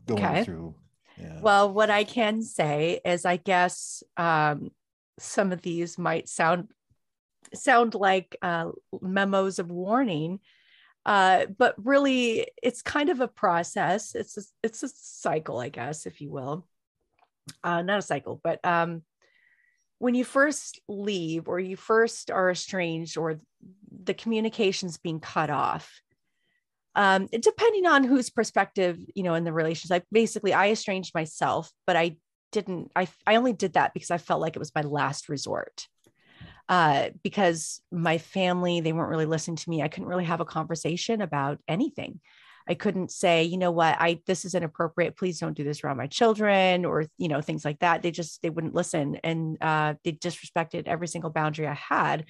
going 0.07 0.25
okay. 0.25 0.45
through? 0.45 0.75
Yeah. 1.19 1.41
Well, 1.41 1.73
what 1.73 1.91
I 1.91 2.05
can 2.05 2.43
say 2.43 3.01
is, 3.05 3.25
I 3.25 3.39
guess 3.39 4.03
um, 4.17 4.71
some 5.19 5.51
of 5.51 5.63
these 5.63 5.99
might 5.99 6.29
sound 6.29 6.69
sound 7.55 7.95
like 7.95 8.37
uh, 8.43 8.71
memos 9.01 9.59
of 9.59 9.71
warning, 9.71 10.41
uh, 11.07 11.47
but 11.57 11.77
really, 11.83 12.49
it's 12.63 12.83
kind 12.83 13.09
of 13.09 13.21
a 13.21 13.29
process. 13.29 14.15
It's 14.15 14.37
a, 14.37 14.43
it's 14.63 14.83
a 14.83 14.89
cycle, 14.89 15.61
I 15.61 15.69
guess, 15.69 16.05
if 16.05 16.21
you 16.21 16.31
will. 16.31 16.67
Uh, 17.63 17.83
not 17.83 18.01
a 18.01 18.03
cycle, 18.03 18.41
but 18.43 18.59
um, 18.65 19.03
when 19.99 20.15
you 20.15 20.25
first 20.25 20.81
leave 20.89 21.49
or 21.49 21.61
you 21.61 21.77
first 21.77 22.31
are 22.31 22.51
estranged 22.51 23.17
or 23.17 23.41
the 24.05 24.15
communications 24.15 24.99
being 24.99 25.21
cut 25.21 25.49
off 25.49 26.01
um, 26.97 27.29
depending 27.41 27.87
on 27.87 28.05
whose 28.05 28.31
perspective 28.31 28.99
you 29.15 29.23
know 29.23 29.35
in 29.35 29.45
the 29.45 29.53
relationship 29.53 30.03
I, 30.03 30.07
basically 30.13 30.53
i 30.53 30.71
estranged 30.71 31.15
myself 31.15 31.71
but 31.87 31.97
i 31.97 32.17
didn't 32.53 32.91
i 32.97 33.09
i 33.27 33.37
only 33.37 33.53
did 33.53 33.75
that 33.75 33.95
because 33.95 34.11
i 34.11 34.19
felt 34.19 34.41
like 34.41 34.57
it 34.57 34.61
was 34.61 34.75
my 34.75 34.83
last 34.83 35.29
resort 35.29 35.87
uh, 36.69 37.11
because 37.23 37.81
my 37.93 38.19
family 38.19 38.81
they 38.81 38.93
weren't 38.93 39.11
really 39.11 39.27
listening 39.27 39.57
to 39.57 39.71
me 39.71 39.83
i 39.83 39.89
couldn't 39.89 40.09
really 40.09 40.25
have 40.25 40.41
a 40.41 40.45
conversation 40.45 41.21
about 41.21 41.59
anything 41.69 42.21
I 42.69 42.75
couldn't 42.75 43.13
say, 43.13 43.45
you 43.45 43.59
know 43.59 43.71
what, 43.71 43.97
I 43.99 44.21
this 44.27 44.45
is 44.45 44.55
inappropriate. 44.55 45.17
Please 45.17 45.39
don't 45.39 45.57
do 45.57 45.63
this 45.63 45.85
around 45.85 45.99
my 45.99 46.09
children, 46.09 46.85
or 46.85 47.07
you 47.17 47.29
know 47.29 47.41
things 47.41 47.65
like 47.65 47.79
that. 47.79 48.03
They 48.03 48.11
just 48.11 48.43
they 48.43 48.51
wouldn't 48.51 48.75
listen, 48.75 49.17
and 49.23 49.57
uh, 49.61 49.95
they 50.03 50.13
disrespected 50.13 50.89
every 50.89 51.07
single 51.07 51.31
boundary 51.31 51.67
I 51.69 51.75
had. 51.75 52.25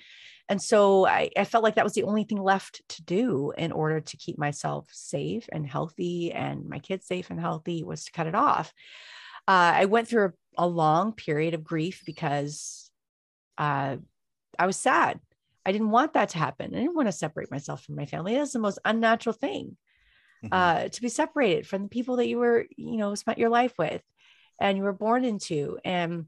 And 0.49 0.63
so 0.63 1.07
I, 1.07 1.31
I 1.37 1.45
felt 1.45 1.65
like 1.65 1.75
that 1.75 1.85
was 1.85 1.95
the 1.95 2.05
only 2.05 2.25
thing 2.25 2.41
left 2.41 2.83
to 2.91 3.03
do 3.03 3.53
in 3.59 3.73
order 3.73 4.01
to 4.01 4.17
keep 4.17 4.39
myself 4.39 4.87
safe 4.93 5.49
and 5.51 5.67
healthy, 5.67 6.33
and 6.33 6.69
my 6.69 6.79
kids 6.81 7.07
safe 7.07 7.31
and 7.31 7.41
healthy 7.41 7.83
was 7.83 8.05
to 8.05 8.13
cut 8.13 8.27
it 8.27 8.35
off. 8.35 8.73
Uh, 9.49 9.73
I 9.75 9.85
went 9.87 10.09
through 10.09 10.33
a, 10.59 10.65
a, 10.65 10.67
long 10.67 11.13
period 11.13 11.55
of 11.55 11.63
grief 11.63 12.03
because 12.05 12.91
uh, 13.59 13.97
I 14.59 14.67
was 14.67 14.77
sad. 14.77 15.21
I 15.65 15.73
didn't 15.73 15.91
want 15.91 16.13
that 16.15 16.31
to 16.31 16.39
happen. 16.39 16.75
I 16.75 16.79
didn't 16.79 16.95
want 16.95 17.09
to 17.09 17.13
separate 17.13 17.51
myself 17.51 17.83
from 17.83 17.97
my 17.97 18.07
family. 18.07 18.35
That's 18.35 18.53
the 18.53 18.59
most 18.59 18.79
unnatural 18.85 19.33
thing 19.33 19.77
mm-hmm. 20.45 20.53
uh, 20.53 20.89
to 20.89 21.01
be 21.01 21.09
separated 21.09 21.67
from 21.67 21.83
the 21.83 21.89
people 21.89 22.17
that 22.17 22.29
you 22.29 22.39
were, 22.39 22.67
you 22.77 22.97
know, 22.97 23.15
spent 23.15 23.39
your 23.39 23.49
life 23.49 23.75
with 23.79 24.03
and 24.61 24.79
you 24.79 24.85
were 24.85 24.93
born 24.93 25.25
into. 25.25 25.79
And 25.85 26.27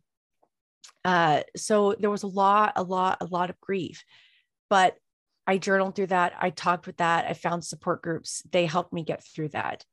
uh, 1.04 1.42
so 1.56 1.94
there 1.98 2.10
was 2.10 2.24
a 2.24 2.28
lot, 2.28 2.72
a 2.76 2.82
lot, 2.82 3.18
a 3.20 3.26
lot 3.26 3.50
of 3.50 3.60
grief. 3.60 4.04
But 4.68 4.96
I 5.46 5.56
journaled 5.58 5.94
through 5.94 6.08
that. 6.08 6.34
I 6.38 6.50
talked 6.50 6.86
with 6.86 6.98
that. 6.98 7.26
I 7.26 7.32
found 7.32 7.64
support 7.64 8.02
groups. 8.02 8.42
They 8.50 8.66
helped 8.66 8.92
me 8.92 9.02
get 9.02 9.24
through 9.24 9.48
that. 9.50 9.84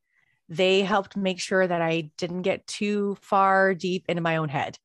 They 0.50 0.82
helped 0.82 1.16
make 1.16 1.40
sure 1.40 1.66
that 1.66 1.82
I 1.82 2.12
didn't 2.18 2.42
get 2.42 2.68
too 2.68 3.18
far 3.22 3.74
deep 3.74 4.06
into 4.10 4.22
my 4.22 4.38
own 4.38 4.50
head. 4.50 4.78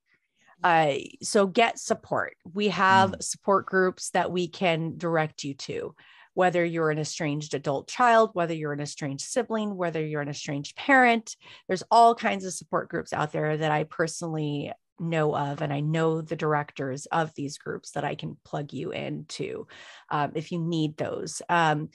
Uh, 0.63 0.95
so 1.23 1.47
get 1.47 1.79
support. 1.79 2.37
We 2.53 2.69
have 2.69 3.13
mm. 3.13 3.23
support 3.23 3.67
groups 3.67 4.11
that 4.11 4.31
we 4.31 4.49
can 4.49 4.97
direct 4.97 5.45
you 5.45 5.55
to 5.55 5.95
whether 6.35 6.65
you're 6.65 6.91
an 6.91 6.99
estranged 6.99 7.55
adult 7.55 7.89
child, 7.89 8.31
whether 8.35 8.55
you're 8.55 8.73
an 8.73 8.81
estranged 8.81 9.27
sibling, 9.27 9.77
whether 9.77 10.05
you're 10.05 10.23
an 10.23 10.29
estranged 10.29 10.77
parent. 10.77 11.37
There's 11.69 11.83
all 11.91 12.15
kinds 12.15 12.45
of 12.45 12.53
support 12.53 12.89
groups 12.89 13.13
out 13.13 13.33
there 13.33 13.57
that 13.57 13.73
I 13.73 13.85
personally 13.85 14.73
know 15.01 15.35
of 15.35 15.63
and 15.63 15.73
i 15.73 15.81
know 15.81 16.21
the 16.21 16.37
directors 16.37 17.07
of 17.07 17.35
these 17.35 17.57
groups 17.57 17.93
that 17.93 18.05
i 18.05 18.15
can 18.15 18.37
plug 18.45 18.73
you 18.73 18.91
into 18.91 19.67
um, 20.11 20.33
if 20.35 20.53
you 20.53 20.59
need 20.59 20.95
those 20.99 21.41
um, 21.49 21.89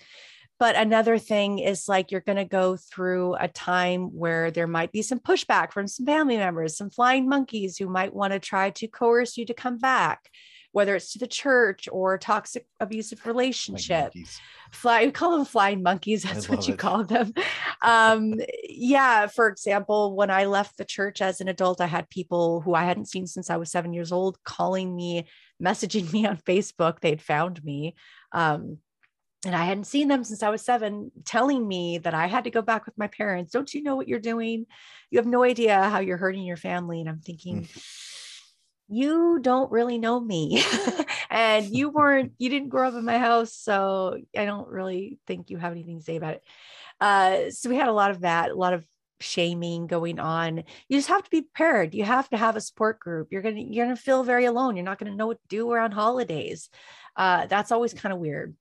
but 0.59 0.75
another 0.75 1.17
thing 1.17 1.59
is 1.59 1.87
like 1.87 2.11
you're 2.11 2.21
going 2.21 2.37
to 2.37 2.45
go 2.45 2.77
through 2.77 3.35
a 3.35 3.47
time 3.47 4.05
where 4.05 4.51
there 4.51 4.67
might 4.67 4.91
be 4.91 5.01
some 5.01 5.19
pushback 5.19 5.71
from 5.71 5.87
some 5.87 6.05
family 6.05 6.37
members 6.37 6.77
some 6.77 6.89
flying 6.89 7.27
monkeys 7.27 7.77
who 7.77 7.87
might 7.87 8.13
want 8.13 8.33
to 8.33 8.39
try 8.39 8.69
to 8.69 8.87
coerce 8.87 9.37
you 9.37 9.45
to 9.45 9.53
come 9.53 9.77
back 9.77 10.29
whether 10.75 10.93
it's 10.93 11.13
to 11.13 11.19
the 11.19 11.25
church 11.25 11.87
or 11.89 12.17
toxic 12.17 12.67
abusive 12.81 13.25
relationship. 13.25 14.11
Fly, 14.73 15.05
we 15.05 15.11
call 15.11 15.31
them 15.31 15.45
flying 15.45 15.81
monkeys. 15.81 16.23
That's 16.23 16.49
what 16.49 16.67
you 16.67 16.73
it. 16.73 16.79
call 16.79 17.05
them. 17.05 17.33
Um, 17.81 18.33
yeah. 18.63 19.27
For 19.27 19.47
example, 19.47 20.15
when 20.15 20.31
I 20.31 20.45
left 20.45 20.77
the 20.77 20.85
church 20.85 21.21
as 21.21 21.39
an 21.39 21.47
adult, 21.47 21.81
I 21.81 21.85
had 21.85 22.09
people 22.09 22.61
who 22.61 22.73
I 22.73 22.83
hadn't 22.83 23.09
seen 23.09 23.27
since 23.27 23.51
I 23.51 23.57
was 23.57 23.69
seven 23.69 23.93
years 23.93 24.11
old 24.11 24.41
calling 24.43 24.95
me, 24.95 25.27
messaging 25.63 26.11
me 26.13 26.25
on 26.25 26.37
Facebook. 26.37 26.99
They'd 26.99 27.21
found 27.21 27.63
me. 27.63 27.95
Um, 28.31 28.79
and 29.45 29.55
I 29.55 29.65
hadn't 29.65 29.85
seen 29.85 30.07
them 30.07 30.23
since 30.23 30.43
I 30.43 30.49
was 30.49 30.61
seven, 30.61 31.11
telling 31.23 31.67
me 31.67 31.99
that 31.99 32.13
I 32.13 32.27
had 32.27 32.45
to 32.45 32.51
go 32.51 32.61
back 32.61 32.85
with 32.85 32.97
my 32.97 33.07
parents. 33.07 33.51
Don't 33.51 33.73
you 33.73 33.83
know 33.83 33.95
what 33.95 34.07
you're 34.07 34.19
doing? 34.19 34.65
You 35.09 35.19
have 35.19 35.27
no 35.27 35.43
idea 35.43 35.89
how 35.89 35.99
you're 35.99 36.17
hurting 36.17 36.43
your 36.43 36.57
family. 36.57 36.99
And 36.99 37.09
I'm 37.09 37.19
thinking, 37.19 37.63
mm. 37.63 37.83
You 38.87 39.39
don't 39.41 39.71
really 39.71 39.97
know 39.97 40.19
me. 40.19 40.63
And 41.27 41.65
you 41.65 41.89
weren't 41.89 42.31
you 42.37 42.49
didn't 42.49 42.69
grow 42.69 42.87
up 42.87 42.93
in 42.93 43.03
my 43.03 43.17
house 43.17 43.51
so 43.51 44.17
i 44.37 44.45
don't 44.45 44.69
really 44.69 45.19
think 45.27 45.49
you 45.49 45.57
have 45.57 45.73
anything 45.73 45.97
to 45.97 46.03
say 46.03 46.15
about 46.15 46.35
it. 46.35 46.43
Uh, 47.01 47.49
so 47.49 47.69
we 47.69 47.75
had 47.75 47.89
a 47.89 47.93
lot 47.93 48.11
of 48.11 48.21
that 48.21 48.51
a 48.51 48.55
lot 48.55 48.73
of 48.73 48.85
shaming 49.19 49.87
going 49.87 50.19
on. 50.19 50.63
You 50.87 50.97
just 50.97 51.09
have 51.09 51.23
to 51.23 51.29
be 51.29 51.41
prepared. 51.41 51.93
You 51.93 52.05
have 52.05 52.29
to 52.29 52.37
have 52.37 52.55
a 52.55 52.61
support 52.61 52.99
group. 52.99 53.29
You're 53.31 53.41
gonna 53.41 53.59
you're 53.59 53.85
gonna 53.85 53.97
feel 53.97 54.23
very 54.23 54.45
alone. 54.45 54.77
You're 54.77 54.85
not 54.85 54.99
gonna 54.99 55.15
know 55.15 55.27
what 55.27 55.41
to 55.41 55.47
do 55.49 55.69
around 55.69 55.91
holidays. 55.91 56.69
Uh, 57.17 57.47
that's 57.47 57.71
always 57.71 57.93
kind 57.93 58.13
of 58.13 58.19
weird 58.19 58.55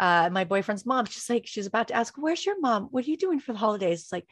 uh, 0.00 0.28
my 0.30 0.44
boyfriend's 0.44 0.86
mom 0.86 1.04
she's 1.04 1.30
like 1.30 1.46
she's 1.46 1.66
about 1.66 1.88
to 1.88 1.94
ask 1.94 2.14
where's 2.16 2.44
your 2.44 2.60
mom 2.60 2.84
what 2.90 3.06
are 3.06 3.10
you 3.10 3.16
doing 3.16 3.40
for 3.40 3.52
the 3.52 3.58
holidays 3.58 4.02
it's 4.02 4.12
like 4.12 4.26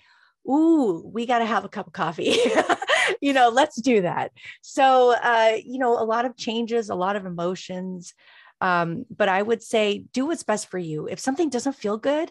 ooh 0.48 1.02
we 1.12 1.24
got 1.24 1.38
to 1.38 1.46
have 1.46 1.64
a 1.64 1.68
cup 1.68 1.86
of 1.86 1.92
coffee 1.92 2.36
you 3.20 3.32
know, 3.32 3.48
let's 3.48 3.80
do 3.80 4.02
that. 4.02 4.32
So, 4.60 5.14
uh, 5.22 5.56
you 5.64 5.78
know, 5.78 5.98
a 5.98 6.04
lot 6.04 6.24
of 6.24 6.36
changes, 6.36 6.88
a 6.88 6.94
lot 6.94 7.16
of 7.16 7.26
emotions. 7.26 8.14
Um, 8.60 9.06
but 9.14 9.28
I 9.28 9.42
would 9.42 9.62
say 9.62 10.04
do 10.12 10.26
what's 10.26 10.42
best 10.42 10.68
for 10.68 10.78
you. 10.78 11.08
If 11.08 11.18
something 11.18 11.48
doesn't 11.48 11.74
feel 11.74 11.98
good, 11.98 12.30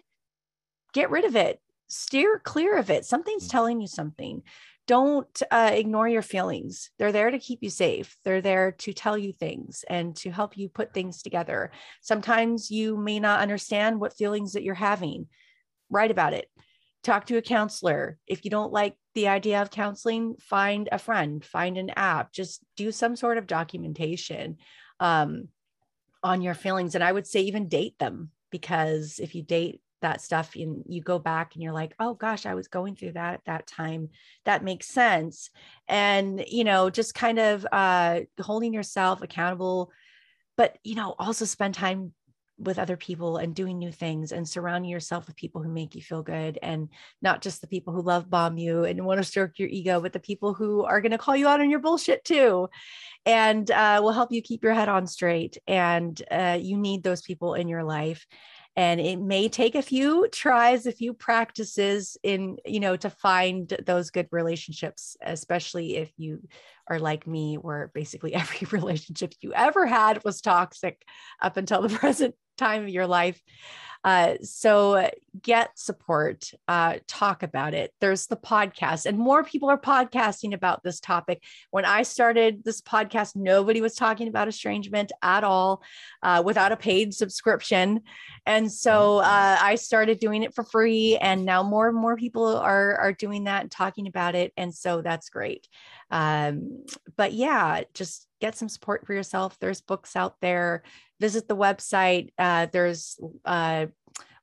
get 0.94 1.10
rid 1.10 1.26
of 1.26 1.36
it, 1.36 1.60
steer 1.88 2.40
clear 2.40 2.78
of 2.78 2.90
it. 2.90 3.06
Something's 3.06 3.48
mm. 3.48 3.52
telling 3.52 3.82
you 3.82 3.88
something. 3.88 4.44
Don't 4.92 5.42
uh, 5.50 5.72
ignore 5.74 6.10
your 6.10 6.22
feelings. 6.22 6.90
They're 7.00 7.14
there 7.14 7.32
to 7.32 7.40
keep 7.40 7.60
you 7.64 7.70
safe. 7.70 8.18
They're 8.26 8.42
there 8.42 8.74
to 8.74 8.92
tell 8.92 9.18
you 9.18 9.32
things 9.32 9.86
and 9.90 10.14
to 10.18 10.32
help 10.32 10.58
you 10.58 10.68
put 10.68 10.94
things 10.94 11.22
together. 11.22 11.72
Sometimes 12.02 12.70
you 12.70 12.98
may 12.98 13.18
not 13.18 13.40
understand 13.40 14.02
what 14.02 14.18
feelings 14.18 14.52
that 14.52 14.64
you're 14.64 14.76
having. 14.76 15.28
Write 15.90 16.12
about 16.12 16.34
it 16.34 16.50
talk 17.04 17.26
to 17.28 17.38
a 17.38 17.42
counselor. 17.42 18.18
If 18.28 18.44
you 18.44 18.52
don't 18.52 18.74
like 18.74 18.98
the 19.16 19.30
idea 19.30 19.62
of 19.62 19.72
counseling, 19.72 20.36
find 20.42 20.90
a 20.92 21.00
friend, 21.00 21.44
find 21.44 21.78
an 21.78 21.92
app, 21.96 22.34
just 22.34 22.62
do 22.76 22.92
some 22.92 23.16
sort 23.16 23.38
of 23.38 23.48
documentation 23.48 24.58
um, 25.00 25.48
on 26.22 26.42
your 26.42 26.54
feelings. 26.54 26.96
And 26.96 27.04
I 27.04 27.14
would 27.14 27.28
say 27.28 27.44
even 27.44 27.70
date 27.70 27.98
them 27.98 28.32
because 28.52 29.20
if 29.20 29.36
you 29.36 29.42
date 29.42 29.82
that 30.02 30.22
stuff 30.22 30.56
and 30.56 30.84
you 30.88 31.02
go 31.02 31.20
back 31.20 31.54
and 31.54 31.64
you're 31.64 31.74
like, 31.74 31.94
oh 32.00 32.14
gosh, 32.14 32.46
I 32.46 32.56
was 32.56 32.68
going 32.68 32.96
through 32.96 33.14
that 33.14 33.36
at 33.36 33.46
that 33.46 33.68
time. 33.68 34.10
That 34.46 34.64
makes 34.64 34.88
sense. 34.88 35.50
And, 35.88 36.44
you 36.48 36.64
know, 36.64 36.90
just 36.90 37.16
kind 37.16 37.40
of 37.40 37.66
uh, 37.72 38.22
holding 38.40 38.74
yourself 38.74 39.22
accountable, 39.22 39.92
but, 40.58 40.78
you 40.84 40.96
know, 40.96 41.16
also 41.18 41.46
spend 41.46 41.74
time 41.74 42.14
with 42.64 42.80
other 42.80 42.98
people 42.98 43.38
and 43.38 43.56
doing 43.56 43.80
new 43.80 43.92
things 43.92 44.32
and 44.32 44.48
surrounding 44.48 44.90
yourself 44.90 45.26
with 45.26 45.36
people 45.36 45.62
who 45.64 45.70
make 45.70 45.96
you 45.96 46.02
feel 46.02 46.22
good 46.22 46.60
and 46.62 46.90
not 47.22 47.42
just 47.42 47.62
the 47.62 47.68
people 47.68 47.94
who 47.94 48.02
love 48.02 48.30
bomb 48.30 48.58
you 48.58 48.84
and 48.84 49.04
want 49.04 49.18
to 49.18 49.24
stroke 49.24 49.58
your 49.58 49.70
ego 49.70 50.00
but 50.00 50.14
the 50.14 50.20
people 50.20 50.54
who 50.54 50.84
are 50.84 51.02
going 51.02 51.12
to 51.12 51.18
call 51.18 51.36
you 51.36 51.48
out 51.48 51.60
on 51.60 51.70
your 51.70 51.80
bullshit 51.80 52.24
too 52.24 52.68
and 53.26 53.72
uh, 53.72 54.00
will 54.02 54.12
help 54.12 54.32
you 54.32 54.42
keep 54.42 54.64
your 54.64 54.74
head 54.74 54.90
on 54.90 55.08
straight 55.08 55.58
and 55.68 56.22
uh, 56.30 56.58
you 56.60 56.78
need 56.78 57.04
those 57.04 57.22
people 57.22 57.56
in 57.56 57.68
your 57.68 57.84
life 57.84 58.28
and 58.76 59.02
it 59.02 59.20
may 59.20 59.50
take 59.50 59.76
a 59.76 59.82
few 59.82 60.28
tries 60.32 60.86
a 60.86 60.92
few 60.92 61.14
practices 61.14 62.18
in 62.24 62.58
you 62.66 62.80
know 62.80 62.96
to 62.96 63.10
find 63.10 63.76
those 63.86 64.12
good 64.12 64.28
relationships 64.32 65.18
especially 65.22 65.98
if 65.98 66.12
you 66.18 66.42
are 66.88 67.00
like 67.00 67.28
me 67.28 67.56
where 67.56 67.92
basically 67.94 68.34
every 68.36 68.68
relationship 68.72 69.34
you 69.42 69.54
ever 69.54 69.86
had 69.86 70.24
was 70.24 70.42
toxic 70.42 71.04
up 71.42 71.58
until 71.58 71.82
the 71.82 71.90
present 71.98 72.36
time 72.62 72.84
of 72.84 72.90
your 72.90 73.08
life 73.08 73.42
uh, 74.04 74.36
so 74.42 75.10
get 75.42 75.78
support, 75.78 76.52
uh, 76.68 76.98
talk 77.08 77.44
about 77.44 77.74
it. 77.74 77.94
There's 78.02 78.26
the 78.26 78.36
podcast, 78.36 79.06
and 79.06 79.18
more 79.18 79.44
people 79.44 79.70
are 79.70 79.80
podcasting 79.80 80.54
about 80.54 80.82
this 80.84 81.00
topic. 81.00 81.44
When 81.70 81.86
I 81.86 82.02
started 82.02 82.64
this 82.64 82.82
podcast, 82.82 83.36
nobody 83.36 83.80
was 83.80 83.94
talking 83.94 84.28
about 84.28 84.48
estrangement 84.48 85.12
at 85.22 85.44
all 85.44 85.84
uh, 86.24 86.42
without 86.44 86.72
a 86.72 86.78
paid 86.78 87.14
subscription. 87.14 88.02
And 88.48 88.72
so 88.72 89.20
uh, 89.20 89.58
I 89.62 89.76
started 89.76 90.20
doing 90.20 90.42
it 90.44 90.56
for 90.56 90.64
free, 90.64 91.18
and 91.18 91.46
now 91.46 91.62
more 91.62 91.88
and 91.88 91.98
more 91.98 92.16
people 92.16 92.58
are, 92.58 92.96
are 92.98 93.14
doing 93.14 93.44
that 93.44 93.62
and 93.62 93.72
talking 93.72 94.08
about 94.08 94.34
it. 94.34 94.52
And 94.58 94.74
so 94.74 95.04
that's 95.04 95.30
great. 95.30 95.68
Um, 96.10 96.86
but 97.16 97.34
yeah, 97.34 97.82
just 97.94 98.28
get 98.42 98.58
some 98.58 98.68
support 98.68 99.06
for 99.06 99.14
yourself. 99.14 99.58
There's 99.60 99.82
books 99.82 100.16
out 100.16 100.36
there. 100.42 100.82
Visit 101.22 101.48
the 101.48 101.56
website. 101.56 102.34
Uh, 102.38 102.68
there's 102.72 103.20
uh, 103.46 103.86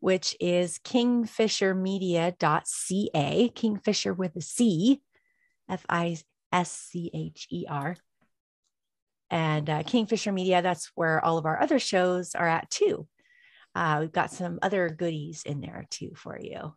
which 0.00 0.36
is 0.40 0.78
kingfischermedia.ca, 0.78 3.52
Kingfischer 3.54 4.16
with 4.16 4.36
a 4.36 4.40
C, 4.40 5.02
F 5.68 5.84
I 5.88 6.16
S 6.52 6.72
C 6.72 7.10
H 7.12 7.48
E 7.50 7.66
R. 7.68 7.96
And 9.30 9.68
uh, 9.68 9.82
Kingfischer 9.82 10.32
Media, 10.32 10.62
that's 10.62 10.90
where 10.94 11.22
all 11.22 11.36
of 11.36 11.44
our 11.44 11.60
other 11.60 11.78
shows 11.78 12.34
are 12.34 12.48
at 12.48 12.70
too. 12.70 13.06
Uh, 13.74 13.98
we've 14.00 14.12
got 14.12 14.32
some 14.32 14.58
other 14.62 14.88
goodies 14.88 15.42
in 15.44 15.60
there 15.60 15.86
too 15.90 16.12
for 16.14 16.38
you. 16.40 16.72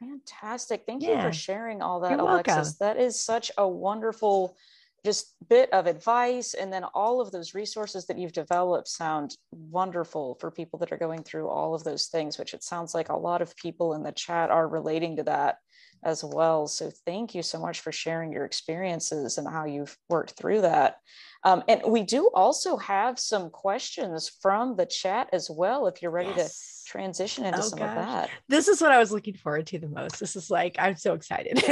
Fantastic. 0.00 0.84
Thank 0.86 1.02
yeah. 1.02 1.16
you 1.16 1.22
for 1.22 1.32
sharing 1.32 1.82
all 1.82 2.00
that, 2.00 2.12
You're 2.12 2.20
Alexis. 2.20 2.76
Welcome. 2.80 2.80
That 2.80 2.96
is 2.98 3.20
such 3.20 3.52
a 3.58 3.68
wonderful 3.68 4.56
just 5.04 5.34
bit 5.48 5.72
of 5.72 5.86
advice 5.86 6.54
and 6.54 6.72
then 6.72 6.84
all 6.94 7.20
of 7.20 7.32
those 7.32 7.54
resources 7.54 8.06
that 8.06 8.18
you've 8.18 8.32
developed 8.32 8.88
sound 8.88 9.36
wonderful 9.50 10.36
for 10.40 10.50
people 10.50 10.78
that 10.78 10.92
are 10.92 10.96
going 10.96 11.22
through 11.22 11.48
all 11.48 11.74
of 11.74 11.82
those 11.82 12.06
things 12.06 12.38
which 12.38 12.54
it 12.54 12.62
sounds 12.62 12.94
like 12.94 13.08
a 13.08 13.16
lot 13.16 13.42
of 13.42 13.56
people 13.56 13.94
in 13.94 14.02
the 14.02 14.12
chat 14.12 14.50
are 14.50 14.68
relating 14.68 15.16
to 15.16 15.22
that 15.24 15.56
as 16.02 16.24
well 16.24 16.66
so 16.66 16.90
thank 17.06 17.34
you 17.34 17.42
so 17.42 17.58
much 17.58 17.80
for 17.80 17.92
sharing 17.92 18.32
your 18.32 18.44
experiences 18.44 19.38
and 19.38 19.48
how 19.48 19.64
you've 19.64 19.96
worked 20.08 20.32
through 20.32 20.60
that 20.60 20.96
um, 21.44 21.62
and 21.68 21.82
we 21.86 22.02
do 22.02 22.30
also 22.34 22.76
have 22.76 23.18
some 23.18 23.50
questions 23.50 24.30
from 24.40 24.76
the 24.76 24.86
chat 24.86 25.28
as 25.32 25.50
well 25.50 25.86
if 25.86 26.00
you're 26.00 26.10
ready 26.10 26.32
yes. 26.36 26.56
to 26.56 26.72
transition 26.92 27.44
into 27.44 27.58
oh, 27.58 27.62
some 27.62 27.78
gosh. 27.78 27.88
of 27.88 27.96
that. 27.96 28.30
This 28.48 28.68
is 28.68 28.80
what 28.80 28.92
I 28.92 28.98
was 28.98 29.12
looking 29.12 29.34
forward 29.34 29.66
to 29.68 29.78
the 29.78 29.88
most. 29.88 30.20
This 30.20 30.36
is 30.36 30.50
like, 30.50 30.76
I'm 30.78 30.96
so 30.96 31.14
excited. 31.14 31.62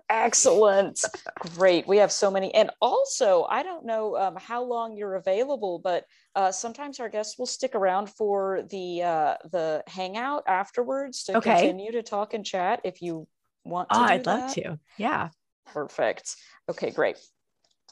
Excellent. 0.08 1.00
Great. 1.56 1.86
We 1.86 1.98
have 1.98 2.12
so 2.12 2.30
many. 2.30 2.54
And 2.54 2.70
also, 2.80 3.46
I 3.50 3.62
don't 3.62 3.84
know 3.84 4.16
um, 4.16 4.36
how 4.36 4.62
long 4.62 4.96
you're 4.96 5.16
available, 5.16 5.78
but 5.78 6.04
uh, 6.34 6.52
sometimes 6.52 7.00
our 7.00 7.08
guests 7.08 7.38
will 7.38 7.46
stick 7.46 7.74
around 7.74 8.08
for 8.10 8.62
the 8.70 9.02
uh, 9.02 9.34
the 9.50 9.82
hangout 9.86 10.44
afterwards 10.46 11.24
to 11.24 11.38
okay. 11.38 11.56
continue 11.56 11.92
to 11.92 12.02
talk 12.02 12.34
and 12.34 12.46
chat 12.46 12.80
if 12.84 13.02
you 13.02 13.26
want 13.68 13.90
to. 13.90 13.96
Oh, 13.96 14.02
I'd 14.02 14.24
that. 14.24 14.40
love 14.40 14.54
to. 14.54 14.78
Yeah. 14.96 15.28
Perfect. 15.66 16.36
Okay, 16.68 16.90
great 16.90 17.18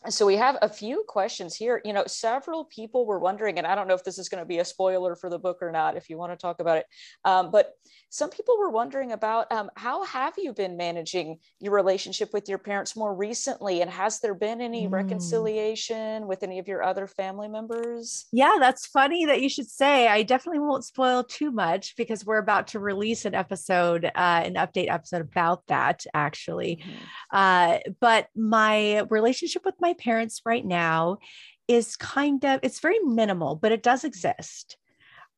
so 0.09 0.27
we 0.27 0.37
have 0.37 0.57
a 0.63 0.69
few 0.69 1.05
questions 1.09 1.55
here 1.55 1.81
you 1.85 1.93
know 1.93 2.05
several 2.07 2.65
people 2.65 3.07
were 3.07 3.19
wondering 3.19 3.59
and 3.59 3.67
i 3.67 3.75
don't 3.75 3.89
know 3.89 3.95
if 3.95 4.05
this 4.05 4.19
is 4.19 4.29
going 4.29 4.41
to 4.41 4.47
be 4.47 4.59
a 4.59 4.65
spoiler 4.65 5.17
for 5.17 5.29
the 5.31 5.39
book 5.39 5.59
or 5.61 5.71
not 5.71 5.97
if 5.97 6.09
you 6.09 6.17
want 6.17 6.33
to 6.33 6.37
talk 6.37 6.61
about 6.61 6.79
it 6.79 6.87
um, 7.25 7.51
but 7.51 7.73
some 8.11 8.31
people 8.31 8.57
were 8.59 8.71
wondering 8.71 9.13
about 9.13 9.51
um, 9.53 9.71
how 9.77 10.05
have 10.05 10.35
you 10.39 10.53
been 10.53 10.77
managing 10.77 11.39
your 11.61 11.73
relationship 11.73 12.33
with 12.33 12.49
your 12.49 12.59
parents 12.59 12.97
more 12.97 13.15
recently 13.15 13.83
and 13.83 13.91
has 13.91 14.21
there 14.21 14.35
been 14.35 14.61
any 14.61 14.87
mm. 14.87 14.93
reconciliation 14.93 16.27
with 16.27 16.43
any 16.43 16.59
of 16.59 16.69
your 16.69 16.83
other 16.83 17.07
family 17.07 17.49
members 17.49 18.27
yeah 18.33 18.57
that's 18.61 18.87
funny 18.87 19.25
that 19.27 19.43
you 19.43 19.49
should 19.49 19.69
say 19.69 20.07
i 20.09 20.23
definitely 20.23 20.61
won't 20.61 20.85
spoil 20.85 21.25
too 21.25 21.51
much 21.51 21.97
because 21.97 22.25
we're 22.25 22.39
about 22.39 22.69
to 22.69 22.79
release 22.79 23.25
an 23.25 23.35
episode 23.35 24.05
uh, 24.05 24.43
an 24.45 24.55
update 24.55 24.91
episode 24.91 25.21
about 25.21 25.67
that 25.67 26.05
actually 26.15 26.77
mm-hmm. 26.77 27.37
uh, 27.37 27.79
but 28.01 28.29
my 28.37 29.01
relationship 29.11 29.65
with 29.65 29.75
my 29.81 29.95
parents 29.97 30.43
right 30.45 30.65
now 30.65 31.19
is 31.69 31.97
kind 31.97 32.45
of 32.45 32.61
it's 32.63 32.81
very 32.81 32.99
minimal 33.01 33.57
but 33.57 33.73
it 33.73 33.83
does 33.83 34.05
exist. 34.05 34.77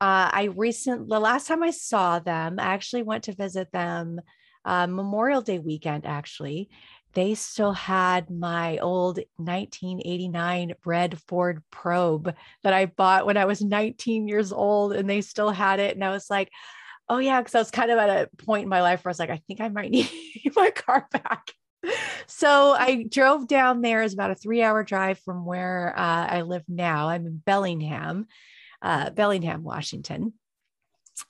Uh, 0.01 0.29
i 0.31 0.43
recent 0.55 1.09
the 1.09 1.19
last 1.19 1.45
time 1.45 1.61
i 1.61 1.71
saw 1.71 2.19
them 2.19 2.57
i 2.57 2.63
actually 2.63 3.03
went 3.03 3.25
to 3.25 3.35
visit 3.35 3.69
them 3.73 4.21
uh, 4.65 4.87
memorial 4.87 5.41
day 5.41 5.59
weekend 5.59 6.05
actually. 6.05 6.69
They 7.13 7.33
still 7.33 7.73
had 7.73 8.29
my 8.29 8.77
old 8.77 9.19
1989 9.37 10.73
red 10.85 11.19
ford 11.27 11.63
probe 11.71 12.35
that 12.61 12.71
i 12.71 12.85
bought 12.85 13.25
when 13.25 13.35
i 13.35 13.45
was 13.45 13.61
19 13.61 14.27
years 14.27 14.51
old 14.51 14.93
and 14.93 15.09
they 15.09 15.21
still 15.21 15.49
had 15.49 15.79
it 15.79 15.95
and 15.95 16.05
i 16.05 16.11
was 16.11 16.29
like 16.29 16.51
oh 17.09 17.17
yeah 17.17 17.41
because 17.41 17.55
i 17.55 17.59
was 17.59 17.71
kind 17.71 17.89
of 17.89 17.97
at 17.97 18.09
a 18.09 18.29
point 18.45 18.63
in 18.63 18.69
my 18.69 18.83
life 18.83 19.03
where 19.03 19.09
i 19.09 19.11
was 19.11 19.19
like 19.19 19.31
i 19.31 19.41
think 19.47 19.59
i 19.59 19.69
might 19.69 19.89
need 19.91 20.07
my 20.55 20.69
car 20.69 21.07
back 21.11 21.51
so 22.27 22.73
I 22.73 23.05
drove 23.09 23.47
down 23.47 23.81
there. 23.81 24.01
It's 24.01 24.13
about 24.13 24.31
a 24.31 24.35
three 24.35 24.61
hour 24.61 24.83
drive 24.83 25.19
from 25.19 25.45
where 25.45 25.93
uh, 25.97 26.27
I 26.27 26.41
live 26.41 26.63
now. 26.67 27.09
I'm 27.09 27.25
in 27.25 27.37
Bellingham, 27.37 28.27
uh, 28.81 29.09
Bellingham, 29.11 29.63
Washington. 29.63 30.33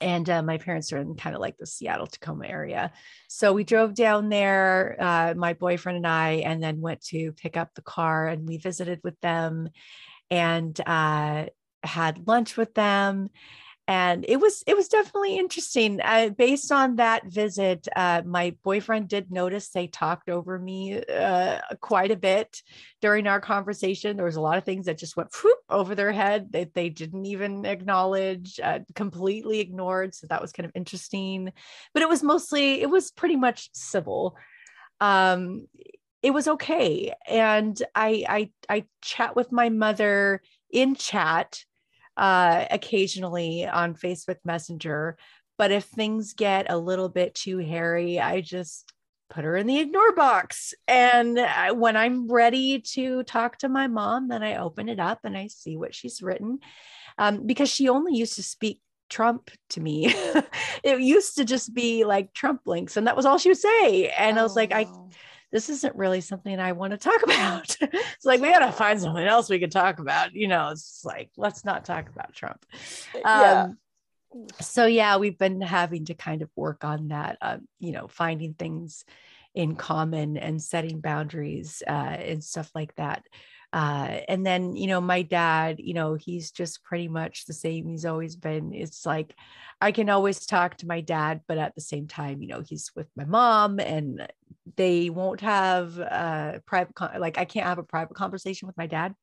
And 0.00 0.30
uh, 0.30 0.42
my 0.42 0.58
parents 0.58 0.92
are 0.92 0.98
in 0.98 1.16
kind 1.16 1.34
of 1.34 1.40
like 1.40 1.56
the 1.58 1.66
Seattle 1.66 2.06
Tacoma 2.06 2.46
area. 2.46 2.92
So 3.28 3.52
we 3.52 3.64
drove 3.64 3.94
down 3.94 4.28
there, 4.28 4.96
uh, 5.00 5.34
my 5.36 5.54
boyfriend 5.54 5.96
and 5.96 6.06
I, 6.06 6.42
and 6.44 6.62
then 6.62 6.80
went 6.80 7.04
to 7.06 7.32
pick 7.32 7.56
up 7.56 7.70
the 7.74 7.82
car 7.82 8.28
and 8.28 8.46
we 8.46 8.58
visited 8.58 9.00
with 9.02 9.20
them 9.20 9.68
and 10.30 10.80
uh, 10.86 11.46
had 11.82 12.26
lunch 12.28 12.56
with 12.56 12.72
them 12.74 13.30
and 13.90 14.24
it 14.28 14.36
was 14.36 14.62
it 14.68 14.76
was 14.76 14.86
definitely 14.86 15.36
interesting 15.36 16.00
uh, 16.00 16.28
based 16.28 16.70
on 16.70 16.94
that 16.96 17.26
visit 17.26 17.88
uh, 17.96 18.22
my 18.24 18.54
boyfriend 18.62 19.08
did 19.08 19.32
notice 19.32 19.70
they 19.70 19.88
talked 19.88 20.30
over 20.30 20.60
me 20.60 21.02
uh, 21.04 21.58
quite 21.80 22.12
a 22.12 22.16
bit 22.16 22.62
during 23.00 23.26
our 23.26 23.40
conversation. 23.40 24.16
There 24.16 24.24
was 24.24 24.36
a 24.36 24.40
lot 24.40 24.58
of 24.58 24.64
things 24.64 24.86
that 24.86 24.96
just 24.96 25.16
went 25.16 25.34
whoop, 25.42 25.58
over 25.68 25.96
their 25.96 26.12
head 26.12 26.52
that 26.52 26.72
they 26.72 26.88
didn't 26.88 27.26
even 27.26 27.66
acknowledge 27.66 28.60
uh, 28.62 28.78
completely 28.94 29.58
ignored 29.58 30.14
so 30.14 30.28
that 30.28 30.40
was 30.40 30.52
kind 30.52 30.66
of 30.66 30.72
interesting. 30.76 31.52
But 31.92 32.04
it 32.04 32.08
was 32.08 32.22
mostly 32.22 32.80
it 32.82 32.90
was 32.90 33.10
pretty 33.10 33.36
much 33.36 33.70
civil. 33.74 34.36
Um 35.00 35.66
it 36.22 36.30
was 36.32 36.46
okay 36.46 37.12
and 37.26 37.82
i 37.94 38.24
i 38.28 38.50
i 38.68 38.84
chat 39.00 39.34
with 39.34 39.50
my 39.50 39.70
mother 39.70 40.42
in 40.70 40.94
chat 40.94 41.64
uh, 42.16 42.64
occasionally 42.70 43.66
on 43.66 43.94
Facebook 43.94 44.38
Messenger. 44.44 45.16
But 45.58 45.72
if 45.72 45.84
things 45.84 46.32
get 46.32 46.70
a 46.70 46.78
little 46.78 47.08
bit 47.08 47.34
too 47.34 47.58
hairy, 47.58 48.18
I 48.18 48.40
just 48.40 48.92
put 49.28 49.44
her 49.44 49.56
in 49.56 49.66
the 49.66 49.78
ignore 49.78 50.12
box. 50.14 50.74
And 50.88 51.38
I, 51.38 51.72
when 51.72 51.96
I'm 51.96 52.28
ready 52.30 52.80
to 52.94 53.22
talk 53.22 53.58
to 53.58 53.68
my 53.68 53.86
mom, 53.86 54.28
then 54.28 54.42
I 54.42 54.56
open 54.56 54.88
it 54.88 54.98
up 54.98 55.20
and 55.24 55.36
I 55.36 55.46
see 55.46 55.76
what 55.76 55.94
she's 55.94 56.22
written. 56.22 56.58
Um, 57.18 57.46
because 57.46 57.68
she 57.68 57.88
only 57.88 58.16
used 58.16 58.36
to 58.36 58.42
speak 58.42 58.80
Trump 59.10 59.50
to 59.70 59.80
me. 59.80 60.06
it 60.84 61.00
used 61.00 61.36
to 61.36 61.44
just 61.44 61.74
be 61.74 62.04
like 62.04 62.32
Trump 62.32 62.62
links, 62.64 62.96
and 62.96 63.06
that 63.06 63.16
was 63.16 63.26
all 63.26 63.36
she 63.36 63.50
would 63.50 63.58
say. 63.58 64.08
And 64.08 64.38
oh, 64.38 64.40
I 64.40 64.42
was 64.42 64.56
like, 64.56 64.72
I 64.72 64.86
oh, 64.88 65.10
this 65.52 65.68
isn't 65.68 65.96
really 65.96 66.20
something 66.20 66.58
I 66.58 66.72
want 66.72 66.92
to 66.92 66.96
talk 66.96 67.22
about. 67.24 67.76
it's 67.80 68.24
like, 68.24 68.40
we 68.40 68.50
got 68.50 68.60
to 68.60 68.72
find 68.72 69.00
something 69.00 69.24
else 69.24 69.48
we 69.48 69.58
can 69.58 69.70
talk 69.70 69.98
about. 69.98 70.34
You 70.34 70.48
know, 70.48 70.68
it's 70.68 71.02
like, 71.04 71.30
let's 71.36 71.64
not 71.64 71.84
talk 71.84 72.08
about 72.08 72.32
Trump. 72.32 72.64
Yeah. 73.14 73.62
Um, 73.62 73.78
so, 74.60 74.86
yeah, 74.86 75.16
we've 75.16 75.38
been 75.38 75.60
having 75.60 76.04
to 76.06 76.14
kind 76.14 76.42
of 76.42 76.50
work 76.54 76.84
on 76.84 77.08
that, 77.08 77.38
uh, 77.40 77.58
you 77.80 77.92
know, 77.92 78.06
finding 78.06 78.54
things 78.54 79.04
in 79.54 79.74
common 79.74 80.36
and 80.36 80.62
setting 80.62 81.00
boundaries 81.00 81.82
uh, 81.86 81.90
and 81.90 82.44
stuff 82.44 82.70
like 82.74 82.94
that. 82.94 83.24
Uh, 83.72 84.20
and 84.28 84.44
then, 84.44 84.74
you 84.74 84.88
know, 84.88 85.00
my 85.00 85.22
dad, 85.22 85.78
you 85.78 85.94
know, 85.94 86.14
he's 86.14 86.50
just 86.50 86.82
pretty 86.82 87.08
much 87.08 87.46
the 87.46 87.52
same 87.52 87.86
he's 87.86 88.04
always 88.04 88.34
been. 88.36 88.72
It's 88.74 89.06
like 89.06 89.34
I 89.80 89.92
can 89.92 90.10
always 90.10 90.44
talk 90.44 90.76
to 90.78 90.86
my 90.88 91.00
dad, 91.00 91.42
but 91.46 91.58
at 91.58 91.74
the 91.74 91.80
same 91.80 92.08
time, 92.08 92.42
you 92.42 92.48
know, 92.48 92.62
he's 92.62 92.90
with 92.96 93.08
my 93.16 93.24
mom 93.24 93.78
and 93.78 94.26
they 94.76 95.08
won't 95.10 95.40
have 95.40 95.98
a 95.98 96.60
private, 96.66 96.94
con- 96.94 97.20
like, 97.20 97.38
I 97.38 97.44
can't 97.44 97.66
have 97.66 97.78
a 97.78 97.84
private 97.84 98.14
conversation 98.16 98.66
with 98.66 98.76
my 98.76 98.86
dad 98.86 99.14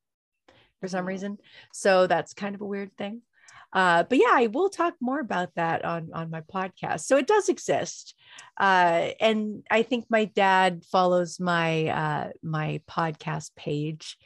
for 0.80 0.88
some 0.88 1.06
Mhm. 1.06 1.10
reason. 1.10 1.38
So 1.74 2.08
that's 2.08 2.34
kind 2.34 2.56
of 2.56 2.62
a 2.62 2.66
weird 2.66 2.96
thing. 2.98 3.22
Uh, 3.74 4.04
but 4.04 4.18
yeah, 4.18 4.32
I 4.32 4.48
will 4.48 4.70
talk 4.70 4.96
more 5.02 5.20
about 5.20 5.54
that 5.56 5.84
on 5.84 6.10
on 6.14 6.30
my 6.30 6.42
podcast. 6.42 7.02
So 7.02 7.18
it 7.18 7.28
does 7.28 7.50
exist, 7.50 8.16
uh, 8.58 9.10
and 9.20 9.66
I 9.70 9.84
think 9.84 10.06
my 10.10 10.24
dad 10.26 10.86
follows 10.86 11.38
my 11.40 11.88
uh, 11.88 12.30
my 12.42 12.82
podcast 12.90 13.56
page. 13.56 14.18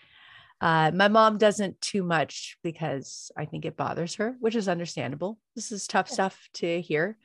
Uh, 0.61 0.91
my 0.93 1.07
mom 1.07 1.39
doesn't 1.39 1.81
too 1.81 2.03
much 2.03 2.57
because 2.63 3.31
I 3.35 3.45
think 3.45 3.65
it 3.65 3.75
bothers 3.75 4.15
her, 4.15 4.35
which 4.39 4.55
is 4.55 4.69
understandable. 4.69 5.39
This 5.55 5.71
is 5.71 5.87
tough 5.87 6.07
stuff 6.07 6.47
to 6.55 6.79
hear, 6.81 7.17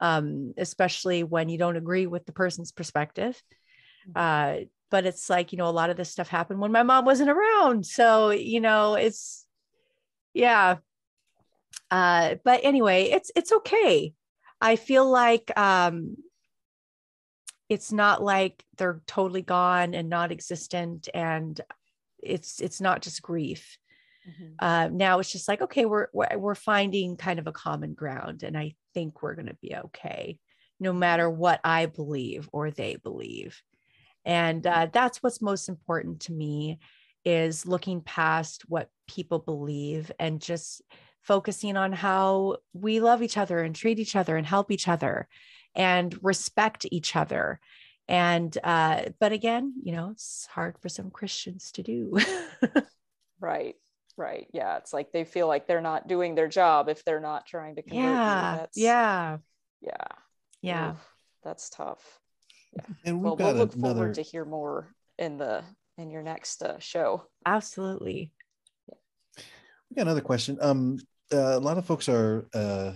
um, 0.00 0.54
especially 0.56 1.24
when 1.24 1.48
you 1.48 1.58
don't 1.58 1.76
agree 1.76 2.06
with 2.06 2.24
the 2.24 2.32
person's 2.32 2.70
perspective. 2.70 3.42
Uh, 4.14 4.58
but 4.90 5.06
it's 5.06 5.28
like 5.28 5.50
you 5.50 5.58
know 5.58 5.68
a 5.68 5.70
lot 5.70 5.90
of 5.90 5.96
this 5.96 6.10
stuff 6.10 6.28
happened 6.28 6.60
when 6.60 6.70
my 6.70 6.84
mom 6.84 7.04
wasn't 7.04 7.30
around, 7.30 7.84
so 7.84 8.30
you 8.30 8.60
know 8.60 8.94
it's 8.94 9.44
yeah. 10.32 10.76
Uh 11.90 12.36
but 12.44 12.60
anyway 12.62 13.04
it's 13.04 13.32
it's 13.34 13.50
okay. 13.50 14.14
I 14.60 14.76
feel 14.76 15.10
like 15.10 15.50
um 15.58 16.16
it's 17.68 17.90
not 17.90 18.22
like 18.22 18.64
they're 18.76 19.00
totally 19.06 19.42
gone 19.42 19.94
and 19.94 20.08
non-existent 20.08 21.08
and 21.12 21.60
it's 22.24 22.60
it's 22.60 22.80
not 22.80 23.02
just 23.02 23.22
grief. 23.22 23.78
Mhm. 24.26 24.54
uh 24.58 24.88
now 24.90 25.18
it's 25.18 25.30
just 25.30 25.48
like 25.48 25.60
okay 25.60 25.84
we're 25.84 26.08
we're, 26.14 26.38
we're 26.38 26.54
finding 26.54 27.16
kind 27.18 27.38
of 27.38 27.46
a 27.46 27.52
common 27.52 27.92
ground 27.92 28.42
and 28.42 28.56
i 28.56 28.74
think 28.94 29.20
we're 29.20 29.34
going 29.34 29.48
to 29.48 29.58
be 29.60 29.76
okay 29.76 30.38
no 30.80 30.92
matter 30.94 31.28
what 31.28 31.60
i 31.62 31.84
believe 31.86 32.48
or 32.52 32.70
they 32.70 32.96
believe. 32.96 33.62
And 34.24 34.66
uh, 34.66 34.88
that's 34.92 35.22
what's 35.22 35.42
most 35.42 35.68
important 35.68 36.20
to 36.20 36.32
me 36.32 36.78
is 37.24 37.66
looking 37.66 38.00
past 38.00 38.62
what 38.68 38.88
people 39.06 39.38
believe 39.38 40.10
and 40.18 40.40
just 40.40 40.82
focusing 41.22 41.76
on 41.76 41.92
how 41.92 42.56
we 42.72 43.00
love 43.00 43.22
each 43.22 43.36
other 43.36 43.60
and 43.60 43.74
treat 43.74 43.98
each 43.98 44.16
other 44.16 44.36
and 44.36 44.46
help 44.46 44.70
each 44.70 44.88
other 44.88 45.28
and 45.74 46.18
respect 46.22 46.86
each 46.90 47.16
other 47.16 47.60
and 48.08 48.56
uh 48.64 49.02
but 49.18 49.32
again 49.32 49.72
you 49.82 49.92
know 49.92 50.10
it's 50.10 50.46
hard 50.46 50.76
for 50.78 50.88
some 50.88 51.10
christians 51.10 51.72
to 51.72 51.82
do 51.82 52.16
Right. 53.40 53.74
Right. 54.16 54.46
Yeah. 54.54 54.76
It's 54.78 54.92
like 54.92 55.12
they 55.12 55.24
feel 55.24 55.48
like 55.48 55.66
they're 55.66 55.80
not 55.82 56.06
doing 56.08 56.34
their 56.34 56.48
job 56.48 56.88
if 56.88 57.04
they're 57.04 57.20
not 57.20 57.46
trying 57.46 57.76
to 57.76 57.82
convert 57.82 58.04
yeah 58.04 58.56
That's, 58.56 58.78
yeah 58.78 59.36
Yeah. 59.82 60.06
yeah 60.62 60.90
Oof, 60.92 61.14
that's 61.42 61.68
tough. 61.68 62.20
Yeah. 62.72 62.84
And 63.04 63.16
we've 63.18 63.24
Well, 63.24 63.36
got 63.36 63.44
we'll 63.54 63.54
look 63.64 63.74
another. 63.74 63.94
forward 63.94 64.14
to 64.14 64.22
hear 64.22 64.44
more 64.44 64.94
in 65.18 65.36
the 65.36 65.62
in 65.98 66.10
your 66.10 66.22
next 66.22 66.62
uh, 66.62 66.78
show. 66.78 67.24
absolutely 67.44 68.32
We 69.90 69.96
got 69.96 70.02
another 70.02 70.20
question. 70.20 70.58
Um, 70.60 70.98
uh, 71.32 71.56
a 71.56 71.60
lot 71.60 71.78
of 71.78 71.84
folks 71.84 72.08
are 72.08 72.48
uh, 72.54 72.92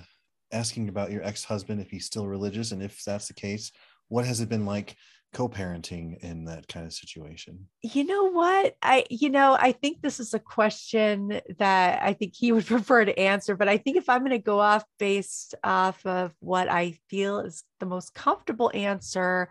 asking 0.52 0.88
about 0.88 1.10
your 1.10 1.22
ex-husband 1.24 1.80
if 1.80 1.90
he's 1.90 2.06
still 2.06 2.26
religious, 2.26 2.72
and 2.72 2.82
if 2.82 3.02
that's 3.04 3.28
the 3.28 3.34
case, 3.34 3.70
what 4.08 4.24
has 4.24 4.40
it 4.40 4.48
been 4.48 4.66
like 4.66 4.96
co-parenting 5.32 6.18
in 6.20 6.46
that 6.46 6.66
kind 6.68 6.86
of 6.86 6.92
situation? 6.92 7.68
you 7.82 8.04
know 8.04 8.30
what? 8.30 8.76
I 8.82 9.04
you 9.10 9.30
know 9.30 9.56
i 9.58 9.72
think 9.72 10.00
this 10.00 10.20
is 10.20 10.34
a 10.34 10.38
question 10.38 11.40
that 11.58 12.02
i 12.02 12.12
think 12.12 12.34
he 12.34 12.52
would 12.52 12.66
prefer 12.74 13.04
to 13.04 13.18
answer 13.18 13.56
but 13.56 13.68
i 13.68 13.76
think 13.76 13.96
if 13.96 14.08
i'm 14.08 14.20
going 14.20 14.30
to 14.30 14.38
go 14.38 14.60
off 14.60 14.84
based 14.98 15.54
off 15.62 16.04
of 16.06 16.32
what 16.40 16.70
i 16.70 16.98
feel 17.08 17.40
is 17.40 17.64
the 17.80 17.86
most 17.86 18.14
comfortable 18.14 18.70
answer 18.74 19.48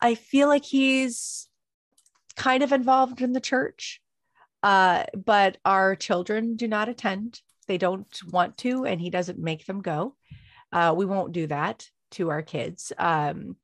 i 0.00 0.14
feel 0.14 0.48
like 0.48 0.64
he's 0.64 1.48
kind 2.36 2.62
of 2.62 2.72
involved 2.72 3.22
in 3.22 3.32
the 3.32 3.40
church 3.40 4.00
uh, 4.66 5.04
but 5.14 5.58
our 5.64 5.94
children 5.94 6.56
do 6.56 6.66
not 6.66 6.88
attend. 6.88 7.40
They 7.68 7.78
don't 7.78 8.06
want 8.32 8.58
to 8.58 8.84
and 8.84 9.00
he 9.00 9.10
doesn't 9.10 9.38
make 9.38 9.64
them 9.64 9.80
go. 9.80 10.16
Uh, 10.72 10.92
we 10.96 11.04
won't 11.04 11.32
do 11.32 11.46
that 11.46 11.88
to 12.16 12.30
our 12.30 12.42
kids 12.42 12.92
um, 12.98 13.56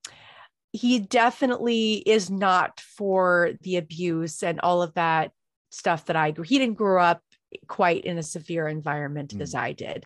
he 0.73 0.99
definitely 0.99 1.95
is 1.95 2.31
not 2.31 2.81
for 2.81 3.53
the 3.61 3.77
abuse 3.77 4.43
and 4.43 4.59
all 4.61 4.83
of 4.83 4.95
that 4.95 5.33
stuff 5.71 6.07
that 6.07 6.17
I 6.17 6.31
grew. 6.31 6.45
He 6.45 6.59
didn't 6.59 6.79
grow 6.79 7.03
up 7.03 7.23
quite 7.69 8.05
in 8.05 8.17
a 8.17 8.23
severe 8.23 8.67
environment 8.67 9.35
as 9.39 9.55
I 9.55 9.73
did, 9.73 10.05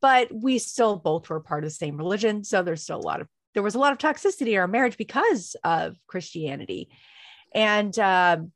but 0.00 0.28
we 0.32 0.58
still 0.58 0.96
both 0.96 1.28
were 1.28 1.40
part 1.40 1.64
of 1.64 1.70
the 1.70 1.74
same 1.74 1.98
religion. 1.98 2.44
So 2.44 2.62
there's 2.62 2.82
still 2.82 2.98
a 2.98 3.00
lot 3.00 3.20
of 3.20 3.28
there 3.54 3.62
was 3.62 3.74
a 3.74 3.78
lot 3.78 3.92
of 3.92 3.98
toxicity 3.98 4.52
in 4.52 4.58
our 4.58 4.68
marriage 4.68 4.98
because 4.98 5.56
of 5.64 5.96
Christianity, 6.06 6.88
and 7.54 7.98
um, 7.98 8.52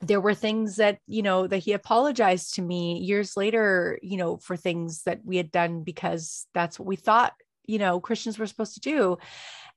there 0.00 0.20
were 0.20 0.34
things 0.34 0.76
that 0.76 0.98
you 1.06 1.22
know 1.22 1.46
that 1.46 1.58
he 1.58 1.72
apologized 1.72 2.54
to 2.54 2.62
me 2.62 2.98
years 2.98 3.36
later, 3.36 3.98
you 4.02 4.16
know, 4.16 4.36
for 4.36 4.56
things 4.56 5.02
that 5.04 5.20
we 5.24 5.36
had 5.36 5.50
done 5.50 5.82
because 5.82 6.46
that's 6.54 6.78
what 6.78 6.86
we 6.86 6.96
thought 6.96 7.32
you 7.66 7.78
know 7.78 8.00
Christians 8.00 8.38
were 8.38 8.46
supposed 8.46 8.74
to 8.74 8.80
do. 8.80 9.18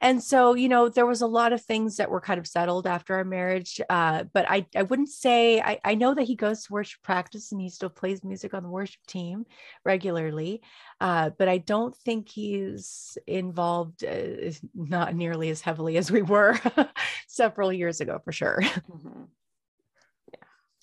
And 0.01 0.21
so 0.21 0.53
you 0.55 0.67
know 0.67 0.89
there 0.89 1.05
was 1.05 1.21
a 1.21 1.27
lot 1.27 1.53
of 1.53 1.61
things 1.63 1.97
that 1.97 2.09
were 2.11 2.19
kind 2.19 2.37
of 2.37 2.45
settled 2.47 2.85
after 2.85 3.15
our 3.15 3.23
marriage 3.23 3.79
uh, 3.89 4.25
but 4.33 4.45
i 4.49 4.65
i 4.75 4.83
wouldn't 4.83 5.09
say 5.09 5.61
I, 5.61 5.79
I 5.85 5.95
know 5.95 6.13
that 6.13 6.23
he 6.23 6.35
goes 6.35 6.65
to 6.65 6.73
worship 6.73 7.01
practice 7.01 7.51
and 7.51 7.61
he 7.61 7.69
still 7.69 7.89
plays 7.89 8.23
music 8.23 8.53
on 8.53 8.63
the 8.63 8.69
worship 8.69 9.01
team 9.07 9.45
regularly 9.85 10.61
uh, 10.99 11.29
but 11.37 11.47
i 11.47 11.59
don't 11.59 11.95
think 11.95 12.27
he's 12.27 13.17
involved 13.25 14.03
uh, 14.03 14.51
not 14.75 15.15
nearly 15.15 15.49
as 15.49 15.61
heavily 15.61 15.97
as 15.97 16.11
we 16.11 16.21
were 16.21 16.59
several 17.27 17.71
years 17.71 18.01
ago 18.01 18.19
for 18.23 18.31
sure. 18.33 18.59
Mhm. 18.61 19.27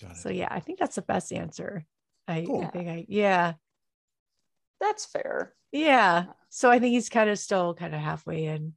Got 0.01 0.17
so 0.17 0.29
yeah 0.29 0.47
i 0.49 0.59
think 0.59 0.79
that's 0.79 0.95
the 0.95 1.01
best 1.03 1.31
answer. 1.31 1.85
I, 2.27 2.45
Cool. 2.47 2.63
I 2.63 2.67
think 2.67 2.89
i 2.89 3.05
yeah. 3.07 3.53
That's 4.79 5.05
fair. 5.05 5.53
yeah 5.71 6.25
so 6.55 6.69
i 6.69 6.77
think 6.77 6.93
he's 6.93 7.09
kind 7.09 7.29
of 7.29 7.39
still 7.39 7.73
kind 7.73 7.95
of 7.95 7.99
halfway 7.99 8.45
in 8.45 8.73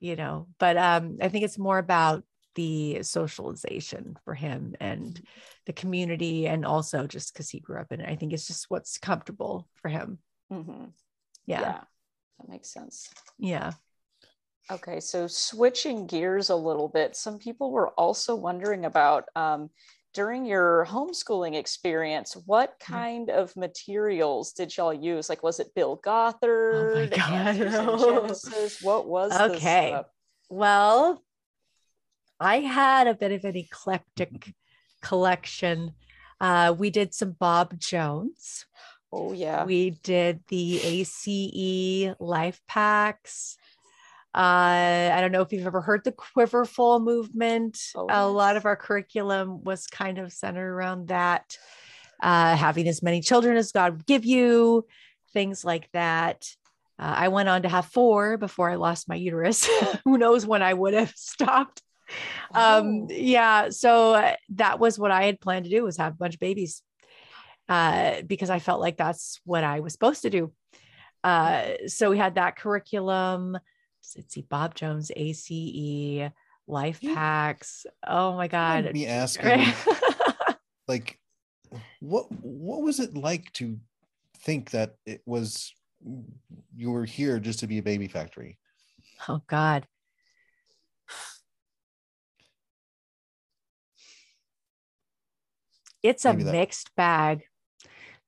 you 0.00 0.16
know 0.16 0.48
but 0.58 0.76
um 0.76 1.18
i 1.22 1.28
think 1.28 1.44
it's 1.44 1.58
more 1.58 1.78
about 1.78 2.24
the 2.56 3.02
socialization 3.02 4.16
for 4.24 4.34
him 4.34 4.74
and 4.80 5.22
the 5.66 5.72
community 5.72 6.48
and 6.48 6.66
also 6.66 7.06
just 7.06 7.32
because 7.32 7.48
he 7.48 7.60
grew 7.60 7.78
up 7.78 7.92
in 7.92 8.00
it 8.00 8.08
i 8.08 8.16
think 8.16 8.32
it's 8.32 8.48
just 8.48 8.66
what's 8.68 8.98
comfortable 8.98 9.68
for 9.74 9.88
him 9.88 10.18
Mhm. 10.52 10.90
yeah 11.46 11.60
yeah, 11.60 11.80
that 12.38 12.48
makes 12.48 12.68
sense. 12.68 13.08
yeah. 13.38 13.72
Okay, 14.70 15.00
so 15.00 15.26
switching 15.26 16.06
gears 16.06 16.50
a 16.50 16.54
little 16.54 16.88
bit, 16.88 17.16
some 17.16 17.38
people 17.38 17.72
were 17.72 17.88
also 17.90 18.36
wondering 18.36 18.84
about 18.84 19.24
um, 19.34 19.68
during 20.12 20.44
your 20.46 20.86
homeschooling 20.88 21.54
experience, 21.56 22.36
what 22.46 22.78
Mm-hmm. 22.80 22.92
kind 22.92 23.30
of 23.30 23.54
materials 23.56 24.52
did 24.52 24.76
y'all 24.76 24.92
use? 24.94 25.28
Like, 25.28 25.42
was 25.42 25.60
it 25.60 25.74
Bill 25.74 25.96
Gothard? 25.96 26.90
Oh 26.94 26.94
my 26.94 27.06
God, 27.06 27.30
Answers 27.30 27.74
in 27.74 27.86
no. 27.86 27.98
Genesis? 28.22 28.82
What 28.82 29.06
was 29.08 29.32
Okay. 29.32 30.02
well 30.48 31.22
i 32.40 32.56
had 32.60 33.06
a 33.06 33.14
bit 33.14 33.30
of 33.30 33.44
an 33.44 33.54
eclectic 33.54 34.54
collection 35.00 35.92
uh 36.40 36.74
we 36.76 36.90
did 36.90 37.14
some 37.14 37.32
bob 37.32 37.78
jones 37.78 38.66
Oh 39.12 39.32
yeah. 39.32 39.64
We 39.64 39.90
did 39.90 40.44
the 40.46 40.80
ACE 40.80 41.26
LIFEPACs. 42.20 43.56
Uh, 44.34 45.10
I 45.12 45.18
don't 45.20 45.32
know 45.32 45.42
if 45.42 45.52
you've 45.52 45.66
ever 45.66 45.80
heard 45.80 46.04
the 46.04 46.12
Quiverful 46.12 47.00
movement. 47.02 47.78
Oh, 47.96 48.06
a 48.08 48.28
lot 48.28 48.56
of 48.56 48.64
our 48.64 48.76
curriculum 48.76 49.64
was 49.64 49.86
kind 49.88 50.18
of 50.18 50.32
centered 50.32 50.72
around 50.72 51.08
that, 51.08 51.56
uh, 52.22 52.54
having 52.56 52.86
as 52.86 53.02
many 53.02 53.20
children 53.22 53.56
as 53.56 53.72
God 53.72 53.92
would 53.96 54.06
give 54.06 54.24
you, 54.24 54.86
things 55.32 55.64
like 55.64 55.90
that. 55.92 56.48
Uh, 56.98 57.14
I 57.16 57.28
went 57.28 57.48
on 57.48 57.62
to 57.62 57.68
have 57.68 57.86
four 57.86 58.36
before 58.36 58.70
I 58.70 58.76
lost 58.76 59.08
my 59.08 59.16
uterus. 59.16 59.68
Who 60.04 60.16
knows 60.18 60.46
when 60.46 60.62
I 60.62 60.74
would 60.74 60.94
have 60.94 61.10
stopped? 61.16 61.82
Um, 62.54 63.02
Oh. 63.02 63.06
yeah, 63.10 63.70
so 63.70 64.14
uh, 64.14 64.34
that 64.50 64.78
was 64.78 64.98
what 64.98 65.10
I 65.10 65.24
had 65.24 65.40
planned 65.40 65.64
to 65.64 65.70
do 65.70 65.82
was 65.84 65.96
have 65.96 66.12
a 66.12 66.16
bunch 66.16 66.34
of 66.34 66.40
babies 66.40 66.82
uh, 67.68 68.22
because 68.26 68.50
I 68.50 68.58
felt 68.58 68.80
like 68.80 68.96
that's 68.96 69.40
what 69.44 69.64
I 69.64 69.80
was 69.80 69.92
supposed 69.92 70.22
to 70.22 70.30
do. 70.30 70.52
Uh, 71.24 71.64
so 71.86 72.10
we 72.10 72.18
had 72.18 72.34
that 72.36 72.56
curriculum. 72.56 73.58
Let's 74.16 74.34
see, 74.34 74.42
Bob 74.42 74.74
Jones, 74.74 75.10
ACE, 75.16 76.30
LIFEPACs. 76.68 77.86
Oh 78.06 78.34
my 78.36 78.48
God. 78.48 78.92
Me 78.92 79.06
asking, 79.06 79.64
like, 80.88 81.18
what 82.00 82.30
what 82.42 82.82
was 82.82 83.00
it 83.00 83.16
like 83.16 83.52
to 83.54 83.78
think 84.38 84.70
that 84.70 84.94
it 85.06 85.22
was 85.26 85.72
you 86.74 86.90
were 86.90 87.04
here 87.04 87.38
just 87.38 87.60
to 87.60 87.66
be 87.66 87.78
a 87.78 87.82
baby 87.82 88.08
factory? 88.08 88.58
oh 89.28 89.42
God. 89.46 89.86
it's 96.02 96.24
a 96.24 96.32
mixed 96.32 96.94
bag 96.96 97.42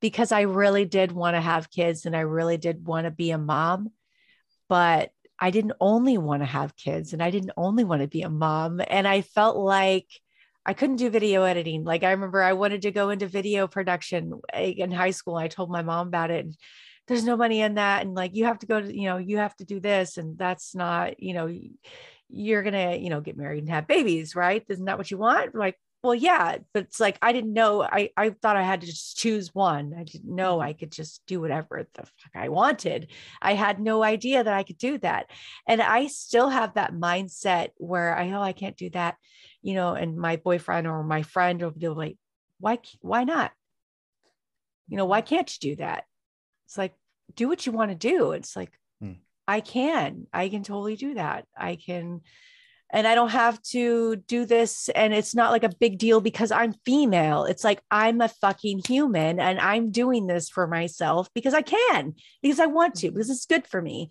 because 0.00 0.32
I 0.32 0.42
really 0.42 0.84
did 0.84 1.12
want 1.12 1.36
to 1.36 1.40
have 1.40 1.70
kids 1.70 2.06
and 2.06 2.16
I 2.16 2.20
really 2.20 2.58
did 2.58 2.86
want 2.86 3.06
to 3.06 3.10
be 3.10 3.30
a 3.30 3.38
mom. 3.38 3.90
But 4.68 5.10
I 5.42 5.50
didn't 5.50 5.72
only 5.80 6.18
want 6.18 6.42
to 6.42 6.46
have 6.46 6.76
kids 6.76 7.12
and 7.12 7.20
I 7.20 7.32
didn't 7.32 7.50
only 7.56 7.82
want 7.82 8.00
to 8.00 8.06
be 8.06 8.22
a 8.22 8.30
mom. 8.30 8.80
And 8.86 9.08
I 9.08 9.22
felt 9.22 9.56
like 9.56 10.06
I 10.64 10.72
couldn't 10.72 10.96
do 10.96 11.10
video 11.10 11.42
editing. 11.42 11.82
Like 11.82 12.04
I 12.04 12.12
remember 12.12 12.40
I 12.40 12.52
wanted 12.52 12.82
to 12.82 12.92
go 12.92 13.10
into 13.10 13.26
video 13.26 13.66
production 13.66 14.40
in 14.54 14.92
high 14.92 15.10
school. 15.10 15.34
I 15.34 15.48
told 15.48 15.68
my 15.68 15.82
mom 15.82 16.06
about 16.06 16.30
it. 16.30 16.44
And 16.44 16.56
there's 17.08 17.24
no 17.24 17.36
money 17.36 17.60
in 17.60 17.74
that. 17.74 18.02
And 18.06 18.14
like, 18.14 18.36
you 18.36 18.44
have 18.44 18.60
to 18.60 18.66
go 18.66 18.80
to, 18.80 18.96
you 18.96 19.06
know, 19.06 19.16
you 19.16 19.38
have 19.38 19.56
to 19.56 19.64
do 19.64 19.80
this. 19.80 20.16
And 20.16 20.38
that's 20.38 20.76
not, 20.76 21.20
you 21.20 21.34
know, 21.34 21.52
you're 22.28 22.62
to, 22.62 22.96
you 22.96 23.10
know, 23.10 23.20
get 23.20 23.36
married 23.36 23.64
and 23.64 23.70
have 23.70 23.88
babies, 23.88 24.36
right? 24.36 24.64
Isn't 24.68 24.84
that 24.84 24.96
what 24.96 25.10
you 25.10 25.18
want? 25.18 25.56
Like, 25.56 25.76
well, 26.02 26.14
yeah, 26.16 26.58
but 26.74 26.84
it's 26.84 26.98
like 26.98 27.16
I 27.22 27.32
didn't 27.32 27.52
know. 27.52 27.82
I 27.82 28.10
I 28.16 28.30
thought 28.30 28.56
I 28.56 28.62
had 28.62 28.80
to 28.80 28.86
just 28.88 29.16
choose 29.16 29.54
one. 29.54 29.94
I 29.96 30.02
didn't 30.02 30.34
know 30.34 30.60
I 30.60 30.72
could 30.72 30.90
just 30.90 31.22
do 31.28 31.40
whatever 31.40 31.86
the 31.94 32.02
fuck 32.02 32.32
I 32.34 32.48
wanted. 32.48 33.12
I 33.40 33.54
had 33.54 33.78
no 33.78 34.02
idea 34.02 34.42
that 34.42 34.52
I 34.52 34.64
could 34.64 34.78
do 34.78 34.98
that, 34.98 35.30
and 35.66 35.80
I 35.80 36.08
still 36.08 36.48
have 36.48 36.74
that 36.74 36.92
mindset 36.92 37.68
where 37.76 38.16
I 38.16 38.32
oh 38.32 38.42
I 38.42 38.52
can't 38.52 38.76
do 38.76 38.90
that, 38.90 39.16
you 39.62 39.74
know. 39.74 39.94
And 39.94 40.16
my 40.16 40.36
boyfriend 40.36 40.88
or 40.88 41.04
my 41.04 41.22
friend 41.22 41.62
will 41.62 41.70
be 41.70 41.88
like, 41.88 42.16
why 42.58 42.80
why 43.00 43.22
not? 43.22 43.52
You 44.88 44.96
know, 44.96 45.06
why 45.06 45.20
can't 45.20 45.50
you 45.54 45.70
do 45.70 45.76
that? 45.76 46.04
It's 46.66 46.76
like 46.76 46.94
do 47.36 47.48
what 47.48 47.64
you 47.64 47.70
want 47.70 47.92
to 47.92 47.96
do. 47.96 48.32
It's 48.32 48.56
like 48.56 48.72
hmm. 49.00 49.12
I 49.46 49.60
can. 49.60 50.26
I 50.32 50.48
can 50.48 50.64
totally 50.64 50.96
do 50.96 51.14
that. 51.14 51.46
I 51.56 51.76
can 51.76 52.22
and 52.92 53.06
I 53.06 53.14
don't 53.14 53.30
have 53.30 53.60
to 53.62 54.16
do 54.16 54.44
this. 54.44 54.90
And 54.90 55.14
it's 55.14 55.34
not 55.34 55.50
like 55.50 55.64
a 55.64 55.74
big 55.80 55.98
deal 55.98 56.20
because 56.20 56.52
I'm 56.52 56.74
female. 56.84 57.44
It's 57.44 57.64
like 57.64 57.82
I'm 57.90 58.20
a 58.20 58.28
fucking 58.28 58.82
human 58.86 59.40
and 59.40 59.58
I'm 59.58 59.90
doing 59.90 60.26
this 60.26 60.50
for 60.50 60.66
myself 60.66 61.30
because 61.34 61.54
I 61.54 61.62
can, 61.62 62.14
because 62.42 62.60
I 62.60 62.66
want 62.66 62.96
to, 62.96 63.10
because 63.10 63.30
it's 63.30 63.46
good 63.46 63.66
for 63.66 63.80
me. 63.80 64.10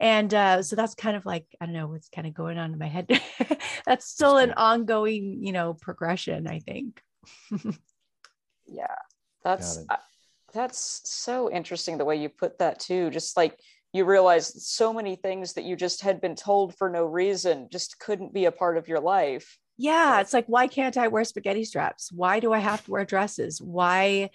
And 0.00 0.34
uh, 0.34 0.62
so 0.62 0.76
that's 0.76 0.94
kind 0.94 1.16
of 1.16 1.24
like, 1.24 1.46
I 1.60 1.66
don't 1.66 1.74
know 1.74 1.86
what's 1.86 2.08
kind 2.08 2.26
of 2.26 2.34
going 2.34 2.58
on 2.58 2.72
in 2.72 2.78
my 2.78 2.88
head. 2.88 3.08
that's 3.86 4.06
still 4.06 4.38
an 4.38 4.52
ongoing, 4.52 5.38
you 5.42 5.52
know, 5.52 5.72
progression, 5.72 6.48
I 6.48 6.58
think. 6.58 7.00
yeah. 8.66 8.94
That's, 9.44 9.78
uh, 9.88 9.96
that's 10.52 11.00
so 11.04 11.50
interesting 11.50 11.96
the 11.96 12.04
way 12.04 12.16
you 12.16 12.28
put 12.28 12.58
that 12.58 12.80
too. 12.80 13.10
Just 13.10 13.36
like, 13.36 13.58
you 13.96 14.04
realize 14.04 14.66
so 14.66 14.92
many 14.92 15.16
things 15.16 15.54
that 15.54 15.64
you 15.64 15.76
just 15.76 16.02
had 16.02 16.20
been 16.20 16.34
told 16.34 16.76
for 16.76 16.90
no 16.90 17.04
reason 17.04 17.68
just 17.70 17.98
couldn't 17.98 18.34
be 18.34 18.44
a 18.44 18.52
part 18.52 18.76
of 18.76 18.88
your 18.88 19.00
life. 19.00 19.58
Yeah, 19.78 20.20
it's 20.20 20.32
like 20.32 20.46
why 20.46 20.68
can't 20.68 20.96
I 20.96 21.08
wear 21.08 21.24
spaghetti 21.24 21.64
straps? 21.64 22.12
Why 22.12 22.40
do 22.40 22.52
I 22.52 22.58
have 22.58 22.84
to 22.84 22.90
wear 22.90 23.04
dresses? 23.04 23.60
Why 23.60 24.30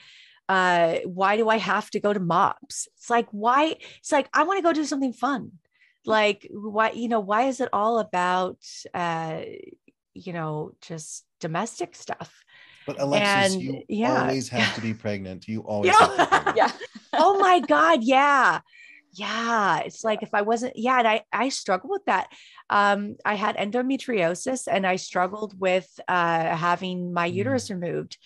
uh 0.50 0.98
why 1.06 1.38
do 1.38 1.50
I 1.50 1.58
have 1.58 1.90
to 1.92 2.00
go 2.00 2.14
to 2.14 2.20
MOPS? 2.20 2.88
It's 2.98 3.10
like 3.10 3.28
why 3.32 3.78
it's 4.00 4.12
like 4.12 4.30
I 4.34 4.44
want 4.44 4.58
to 4.58 4.64
go 4.64 4.74
do 4.74 4.86
something 4.86 5.14
fun. 5.14 5.52
Like 6.06 6.48
why 6.52 6.92
you 6.92 7.08
know 7.08 7.20
why 7.20 7.44
is 7.44 7.60
it 7.60 7.70
all 7.74 8.00
about 8.00 8.58
uh 8.94 9.42
you 10.14 10.34
know 10.34 10.74
just 10.82 11.26
domestic 11.40 11.96
stuff? 11.96 12.44
But 12.86 13.00
Alexis, 13.00 13.54
and, 13.54 13.62
you 13.62 13.84
yeah. 13.88 14.24
always 14.24 14.50
have 14.50 14.74
to 14.76 14.82
be 14.82 14.94
pregnant. 15.06 15.48
You 15.48 15.62
always 15.62 15.94
yeah. 15.94 16.54
yeah. 16.56 16.72
oh 17.14 17.40
my 17.40 17.60
God. 17.60 18.04
Yeah 18.04 18.62
yeah 19.14 19.80
it's 19.80 20.04
like 20.04 20.24
if 20.24 20.34
i 20.34 20.42
wasn't 20.42 20.74
yeah 20.76 21.00
and 21.00 21.08
i 21.08 21.22
i 21.34 21.50
struggle 21.50 21.90
with 21.90 22.06
that. 22.06 22.28
Um 22.70 23.16
i 23.26 23.36
had 23.36 23.58
endometriosis 23.58 24.68
and 24.72 24.88
i 24.88 24.96
struggled 24.96 25.60
with 25.60 25.88
uh 26.08 26.56
having 26.56 27.14
my 27.14 27.30
mm. 27.30 27.34
uterus 27.34 27.70
removed 27.70 28.18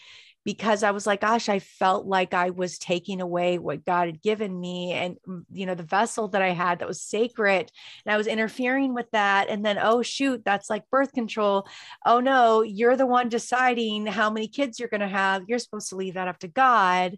because 0.44 0.84
i 0.84 0.92
was 0.92 1.08
like 1.08 1.22
gosh 1.22 1.50
i 1.50 1.58
felt 1.58 2.06
like 2.06 2.36
i 2.36 2.52
was 2.52 2.78
taking 2.78 3.20
away 3.20 3.58
what 3.58 3.84
god 3.84 4.06
had 4.06 4.22
given 4.22 4.60
me 4.60 4.92
and 4.92 5.18
mm, 5.28 5.44
you 5.52 5.66
know 5.66 5.74
the 5.74 5.82
vessel 5.82 6.28
that 6.28 6.44
i 6.44 6.52
had 6.52 6.78
that 6.80 6.88
was 6.88 7.02
sacred 7.02 7.72
and 8.06 8.14
i 8.14 8.18
was 8.18 8.28
interfering 8.28 8.94
with 8.94 9.10
that. 9.12 9.50
And 9.50 9.66
then 9.66 9.80
oh 9.82 10.04
shoot 10.04 10.44
that's 10.46 10.70
like 10.70 10.90
birth 10.92 11.14
control. 11.14 11.68
Oh 12.06 12.20
no 12.20 12.62
you're 12.62 12.96
the 12.98 13.08
one 13.08 13.30
deciding 13.30 14.06
how 14.06 14.30
many 14.30 14.48
kids 14.48 14.80
you're 14.80 14.90
going 14.90 15.02
to 15.02 15.08
have. 15.08 15.44
You're 15.48 15.60
supposed 15.60 15.90
to 15.90 15.96
leave 15.96 16.14
that 16.14 16.28
up 16.28 16.40
to 16.40 16.48
god 16.48 17.18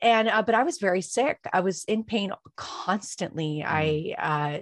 and 0.00 0.28
uh, 0.28 0.42
but 0.42 0.54
i 0.54 0.62
was 0.62 0.78
very 0.78 1.02
sick. 1.02 1.38
I 1.52 1.60
was 1.60 1.84
in 1.84 2.04
pain 2.04 2.32
constantly. 2.56 3.62
Mm. 3.64 3.66
i 3.66 4.14
uh 4.18 4.58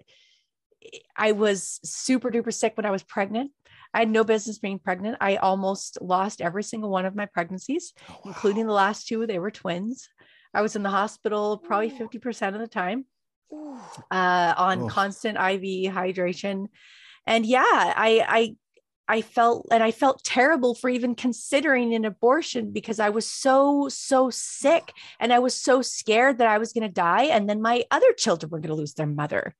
i 1.16 1.32
was 1.32 1.80
super 1.84 2.30
duper 2.30 2.52
sick 2.52 2.76
when 2.76 2.86
i 2.86 2.90
was 2.90 3.02
pregnant. 3.02 3.50
I 3.94 4.00
had 4.00 4.10
no 4.10 4.24
business 4.24 4.58
being 4.58 4.78
pregnant. 4.78 5.16
I 5.20 5.36
almost 5.36 5.98
lost 6.02 6.42
every 6.42 6.62
single 6.62 6.90
one 6.90 7.06
of 7.06 7.14
my 7.14 7.26
pregnancies 7.26 7.92
oh, 8.10 8.12
wow. 8.12 8.20
including 8.26 8.66
the 8.66 8.72
last 8.72 9.06
two. 9.06 9.26
They 9.26 9.38
were 9.38 9.50
twins. 9.50 10.08
I 10.52 10.60
was 10.60 10.76
in 10.76 10.82
the 10.82 10.90
hospital 10.90 11.58
probably 11.58 11.90
50% 11.90 12.54
of 12.54 12.60
the 12.60 12.66
time 12.66 13.06
uh, 14.10 14.54
on 14.56 14.88
constant 14.88 15.36
iv 15.38 15.92
hydration. 15.94 16.66
And 17.26 17.46
yeah 17.46 17.62
i 17.64 18.24
i 18.28 18.56
I 19.08 19.22
felt 19.22 19.68
and 19.70 19.82
I 19.82 19.92
felt 19.92 20.24
terrible 20.24 20.74
for 20.74 20.90
even 20.90 21.14
considering 21.14 21.94
an 21.94 22.04
abortion 22.04 22.72
because 22.72 22.98
I 22.98 23.10
was 23.10 23.28
so 23.30 23.88
so 23.88 24.30
sick 24.30 24.92
and 25.20 25.32
I 25.32 25.38
was 25.38 25.54
so 25.54 25.80
scared 25.80 26.38
that 26.38 26.48
I 26.48 26.58
was 26.58 26.72
going 26.72 26.82
to 26.86 26.92
die 26.92 27.24
and 27.24 27.48
then 27.48 27.62
my 27.62 27.84
other 27.90 28.12
children 28.12 28.50
were 28.50 28.58
going 28.58 28.70
to 28.70 28.74
lose 28.74 28.94
their 28.94 29.06
mother. 29.06 29.54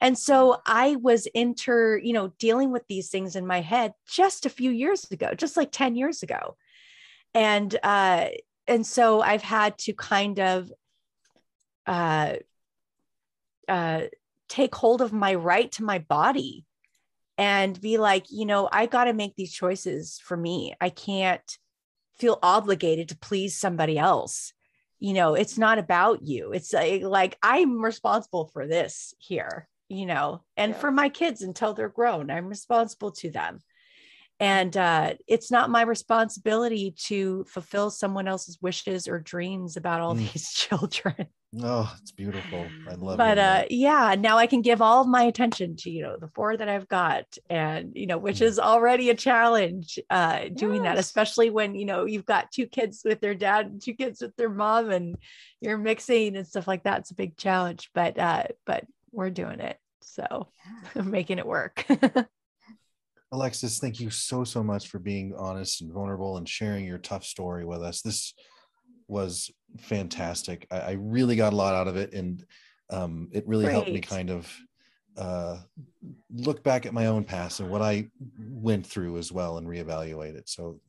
And 0.00 0.18
so 0.18 0.60
I 0.66 0.96
was 0.96 1.26
inter, 1.26 1.96
you 1.98 2.12
know, 2.12 2.32
dealing 2.38 2.72
with 2.72 2.86
these 2.88 3.10
things 3.10 3.36
in 3.36 3.46
my 3.46 3.60
head 3.60 3.92
just 4.08 4.44
a 4.44 4.50
few 4.50 4.70
years 4.70 5.08
ago, 5.10 5.34
just 5.34 5.56
like 5.56 5.70
10 5.70 5.94
years 5.94 6.22
ago. 6.22 6.56
And 7.32 7.74
uh 7.82 8.28
and 8.66 8.86
so 8.86 9.20
I've 9.20 9.42
had 9.42 9.78
to 9.78 9.92
kind 9.92 10.40
of 10.40 10.72
uh 11.86 12.34
uh 13.68 14.02
take 14.48 14.74
hold 14.74 15.00
of 15.00 15.12
my 15.12 15.34
right 15.34 15.70
to 15.72 15.84
my 15.84 16.00
body 16.00 16.64
and 17.36 17.80
be 17.80 17.98
like, 17.98 18.26
you 18.30 18.46
know, 18.46 18.68
I 18.70 18.86
got 18.86 19.04
to 19.04 19.12
make 19.12 19.34
these 19.36 19.52
choices 19.52 20.20
for 20.22 20.36
me. 20.36 20.74
I 20.80 20.90
can't 20.90 21.58
feel 22.16 22.38
obligated 22.42 23.08
to 23.08 23.18
please 23.18 23.58
somebody 23.58 23.98
else. 23.98 24.52
You 25.00 25.14
know, 25.14 25.34
it's 25.34 25.58
not 25.58 25.78
about 25.78 26.22
you. 26.22 26.52
It's 26.52 26.72
like, 26.72 27.02
like 27.02 27.36
I'm 27.42 27.82
responsible 27.82 28.46
for 28.52 28.66
this 28.66 29.12
here, 29.18 29.68
you 29.88 30.06
know, 30.06 30.42
and 30.56 30.72
yeah. 30.72 30.78
for 30.78 30.90
my 30.90 31.08
kids 31.08 31.42
until 31.42 31.74
they're 31.74 31.88
grown, 31.88 32.30
I'm 32.30 32.46
responsible 32.46 33.10
to 33.12 33.30
them. 33.30 33.60
And 34.40 34.76
uh, 34.76 35.14
it's 35.28 35.50
not 35.50 35.70
my 35.70 35.82
responsibility 35.82 36.94
to 37.06 37.44
fulfill 37.48 37.90
someone 37.90 38.26
else's 38.26 38.58
wishes 38.60 39.06
or 39.06 39.20
dreams 39.20 39.76
about 39.76 40.00
all 40.00 40.14
mm. 40.16 40.32
these 40.32 40.52
children. 40.52 41.28
Oh, 41.62 41.94
it's 42.00 42.10
beautiful. 42.10 42.66
I 42.88 42.94
love 42.94 43.16
but, 43.16 43.32
it. 43.32 43.36
But 43.36 43.38
uh, 43.38 43.64
yeah, 43.70 44.16
now 44.18 44.38
I 44.38 44.46
can 44.46 44.60
give 44.60 44.82
all 44.82 45.02
of 45.02 45.08
my 45.08 45.22
attention 45.22 45.76
to, 45.76 45.90
you 45.90 46.02
know, 46.02 46.16
the 46.18 46.28
four 46.28 46.56
that 46.56 46.68
I've 46.68 46.88
got 46.88 47.24
and, 47.48 47.92
you 47.94 48.06
know, 48.06 48.18
which 48.18 48.38
mm. 48.38 48.42
is 48.42 48.58
already 48.58 49.10
a 49.10 49.14
challenge 49.14 49.98
uh, 50.10 50.46
doing 50.52 50.84
yes. 50.84 50.94
that, 50.94 50.98
especially 50.98 51.50
when, 51.50 51.74
you 51.74 51.84
know, 51.84 52.06
you've 52.06 52.26
got 52.26 52.50
two 52.50 52.66
kids 52.66 53.02
with 53.04 53.20
their 53.20 53.34
dad 53.34 53.66
and 53.66 53.80
two 53.80 53.94
kids 53.94 54.20
with 54.20 54.34
their 54.36 54.48
mom 54.48 54.90
and 54.90 55.16
you're 55.60 55.78
mixing 55.78 56.36
and 56.36 56.46
stuff 56.46 56.66
like 56.66 56.84
that. 56.84 57.00
It's 57.00 57.12
a 57.12 57.16
big 57.16 57.36
challenge, 57.36 57.90
but, 57.94 58.18
uh, 58.18 58.44
but 58.66 58.84
we're 59.12 59.30
doing 59.30 59.60
it. 59.60 59.78
So 60.02 60.48
yeah. 60.96 61.02
making 61.02 61.38
it 61.38 61.46
work. 61.46 61.86
Alexis, 63.34 63.80
thank 63.80 63.98
you 63.98 64.10
so, 64.10 64.44
so 64.44 64.62
much 64.62 64.86
for 64.86 65.00
being 65.00 65.34
honest 65.36 65.82
and 65.82 65.92
vulnerable 65.92 66.36
and 66.36 66.48
sharing 66.48 66.84
your 66.84 66.98
tough 66.98 67.24
story 67.24 67.64
with 67.64 67.82
us. 67.82 68.00
This 68.00 68.32
was 69.08 69.50
fantastic. 69.80 70.68
I, 70.70 70.78
I 70.78 70.92
really 70.92 71.34
got 71.34 71.52
a 71.52 71.56
lot 71.56 71.74
out 71.74 71.88
of 71.88 71.96
it, 71.96 72.12
and 72.12 72.44
um, 72.90 73.28
it 73.32 73.44
really 73.48 73.64
Great. 73.64 73.72
helped 73.72 73.90
me 73.90 74.00
kind 74.00 74.30
of 74.30 74.56
uh, 75.16 75.58
look 76.32 76.62
back 76.62 76.86
at 76.86 76.94
my 76.94 77.06
own 77.06 77.24
past 77.24 77.58
and 77.58 77.70
what 77.70 77.82
I 77.82 78.08
went 78.38 78.86
through 78.86 79.18
as 79.18 79.32
well 79.32 79.58
and 79.58 79.66
reevaluate 79.66 80.36
it. 80.36 80.48
So, 80.48 80.80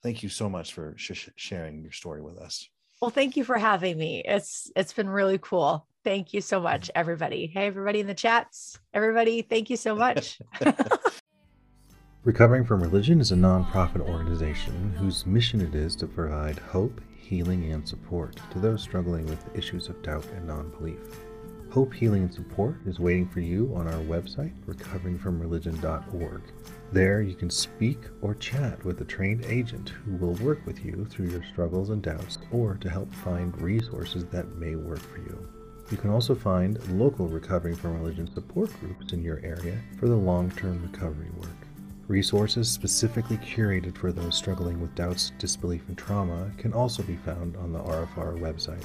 thank 0.00 0.22
you 0.22 0.28
so 0.28 0.48
much 0.48 0.74
for 0.74 0.94
sh- 0.96 1.30
sharing 1.34 1.82
your 1.82 1.92
story 1.92 2.22
with 2.22 2.38
us. 2.38 2.68
Well, 3.02 3.10
thank 3.10 3.36
you 3.36 3.42
for 3.42 3.58
having 3.58 3.98
me. 3.98 4.22
It's 4.24 4.70
it's 4.76 4.92
been 4.92 5.08
really 5.08 5.38
cool. 5.38 5.84
Thank 6.04 6.32
you 6.32 6.42
so 6.42 6.60
much, 6.60 6.92
everybody. 6.94 7.48
Hey, 7.48 7.66
everybody 7.66 7.98
in 7.98 8.06
the 8.06 8.14
chats. 8.14 8.78
Everybody, 8.94 9.42
thank 9.42 9.68
you 9.68 9.76
so 9.76 9.96
much. 9.96 10.38
Recovering 12.28 12.66
from 12.66 12.82
Religion 12.82 13.22
is 13.22 13.32
a 13.32 13.36
nonprofit 13.36 14.06
organization 14.06 14.92
whose 14.98 15.24
mission 15.24 15.62
it 15.62 15.74
is 15.74 15.96
to 15.96 16.06
provide 16.06 16.58
hope, 16.58 17.00
healing, 17.16 17.72
and 17.72 17.88
support 17.88 18.38
to 18.50 18.58
those 18.58 18.82
struggling 18.82 19.24
with 19.24 19.56
issues 19.56 19.88
of 19.88 20.02
doubt 20.02 20.26
and 20.36 20.46
non 20.46 20.68
belief. 20.68 20.98
Hope, 21.70 21.94
Healing, 21.94 22.24
and 22.24 22.34
Support 22.34 22.80
is 22.84 23.00
waiting 23.00 23.26
for 23.26 23.40
you 23.40 23.72
on 23.74 23.86
our 23.86 24.02
website, 24.02 24.52
recoveringfromreligion.org. 24.66 26.42
There, 26.92 27.22
you 27.22 27.34
can 27.34 27.48
speak 27.48 28.00
or 28.20 28.34
chat 28.34 28.84
with 28.84 29.00
a 29.00 29.06
trained 29.06 29.46
agent 29.46 29.88
who 29.88 30.16
will 30.16 30.34
work 30.34 30.66
with 30.66 30.84
you 30.84 31.06
through 31.06 31.30
your 31.30 31.44
struggles 31.44 31.88
and 31.88 32.02
doubts 32.02 32.36
or 32.52 32.74
to 32.74 32.90
help 32.90 33.10
find 33.10 33.58
resources 33.58 34.26
that 34.26 34.54
may 34.56 34.74
work 34.74 35.00
for 35.00 35.16
you. 35.16 35.48
You 35.90 35.96
can 35.96 36.10
also 36.10 36.34
find 36.34 36.78
local 36.98 37.26
Recovering 37.26 37.74
from 37.74 37.98
Religion 37.98 38.30
support 38.34 38.70
groups 38.80 39.14
in 39.14 39.22
your 39.22 39.40
area 39.42 39.78
for 39.98 40.08
the 40.08 40.14
long 40.14 40.50
term 40.50 40.82
recovery 40.82 41.30
work. 41.38 41.67
Resources 42.08 42.70
specifically 42.70 43.36
curated 43.36 43.94
for 43.94 44.12
those 44.12 44.34
struggling 44.34 44.80
with 44.80 44.94
doubts, 44.94 45.32
disbelief, 45.38 45.86
and 45.88 45.98
trauma 45.98 46.50
can 46.56 46.72
also 46.72 47.02
be 47.02 47.16
found 47.16 47.54
on 47.58 47.70
the 47.70 47.80
RFR 47.80 48.40
website. 48.40 48.82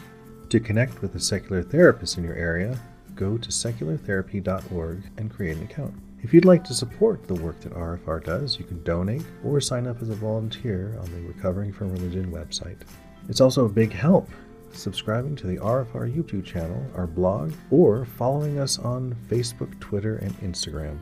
To 0.49 0.59
connect 0.59 1.01
with 1.01 1.15
a 1.15 1.21
secular 1.21 1.63
therapist 1.63 2.17
in 2.17 2.25
your 2.25 2.35
area, 2.35 2.77
go 3.15 3.37
to 3.37 3.49
seculartherapy.org 3.49 5.03
and 5.17 5.31
create 5.31 5.55
an 5.55 5.63
account. 5.63 5.93
If 6.21 6.33
you'd 6.33 6.43
like 6.43 6.65
to 6.65 6.73
support 6.73 7.25
the 7.25 7.35
work 7.35 7.61
that 7.61 7.73
RFR 7.73 8.25
does, 8.25 8.59
you 8.59 8.65
can 8.65 8.83
donate 8.83 9.23
or 9.45 9.61
sign 9.61 9.87
up 9.87 10.01
as 10.01 10.09
a 10.09 10.15
volunteer 10.15 10.97
on 11.01 11.09
the 11.11 11.21
Recovering 11.21 11.71
from 11.71 11.93
Religion 11.93 12.29
website. 12.29 12.81
It's 13.29 13.41
also 13.41 13.63
a 13.63 13.69
big 13.69 13.93
help 13.93 14.29
subscribing 14.73 15.35
to 15.37 15.47
the 15.47 15.57
RFR 15.57 16.13
YouTube 16.13 16.43
channel, 16.43 16.85
our 16.95 17.07
blog, 17.07 17.53
or 17.71 18.05
following 18.05 18.59
us 18.59 18.79
on 18.79 19.15
Facebook, 19.29 19.79
Twitter, 19.79 20.17
and 20.17 20.33
Instagram. 20.41 20.97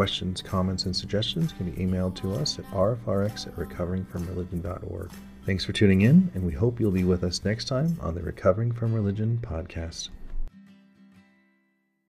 Questions, 0.00 0.40
comments, 0.40 0.86
and 0.86 0.96
suggestions 0.96 1.52
can 1.52 1.70
be 1.70 1.84
emailed 1.84 2.14
to 2.22 2.32
us 2.32 2.58
at 2.58 2.64
rfrx 2.70 3.46
at 3.46 3.54
recoveringfromreligion.org. 3.56 5.10
Thanks 5.44 5.66
for 5.66 5.72
tuning 5.72 6.00
in, 6.00 6.30
and 6.32 6.42
we 6.42 6.52
hope 6.52 6.80
you'll 6.80 6.90
be 6.90 7.04
with 7.04 7.22
us 7.22 7.44
next 7.44 7.66
time 7.66 7.98
on 8.00 8.14
the 8.14 8.22
Recovering 8.22 8.72
from 8.72 8.94
Religion 8.94 9.38
podcast. 9.42 10.08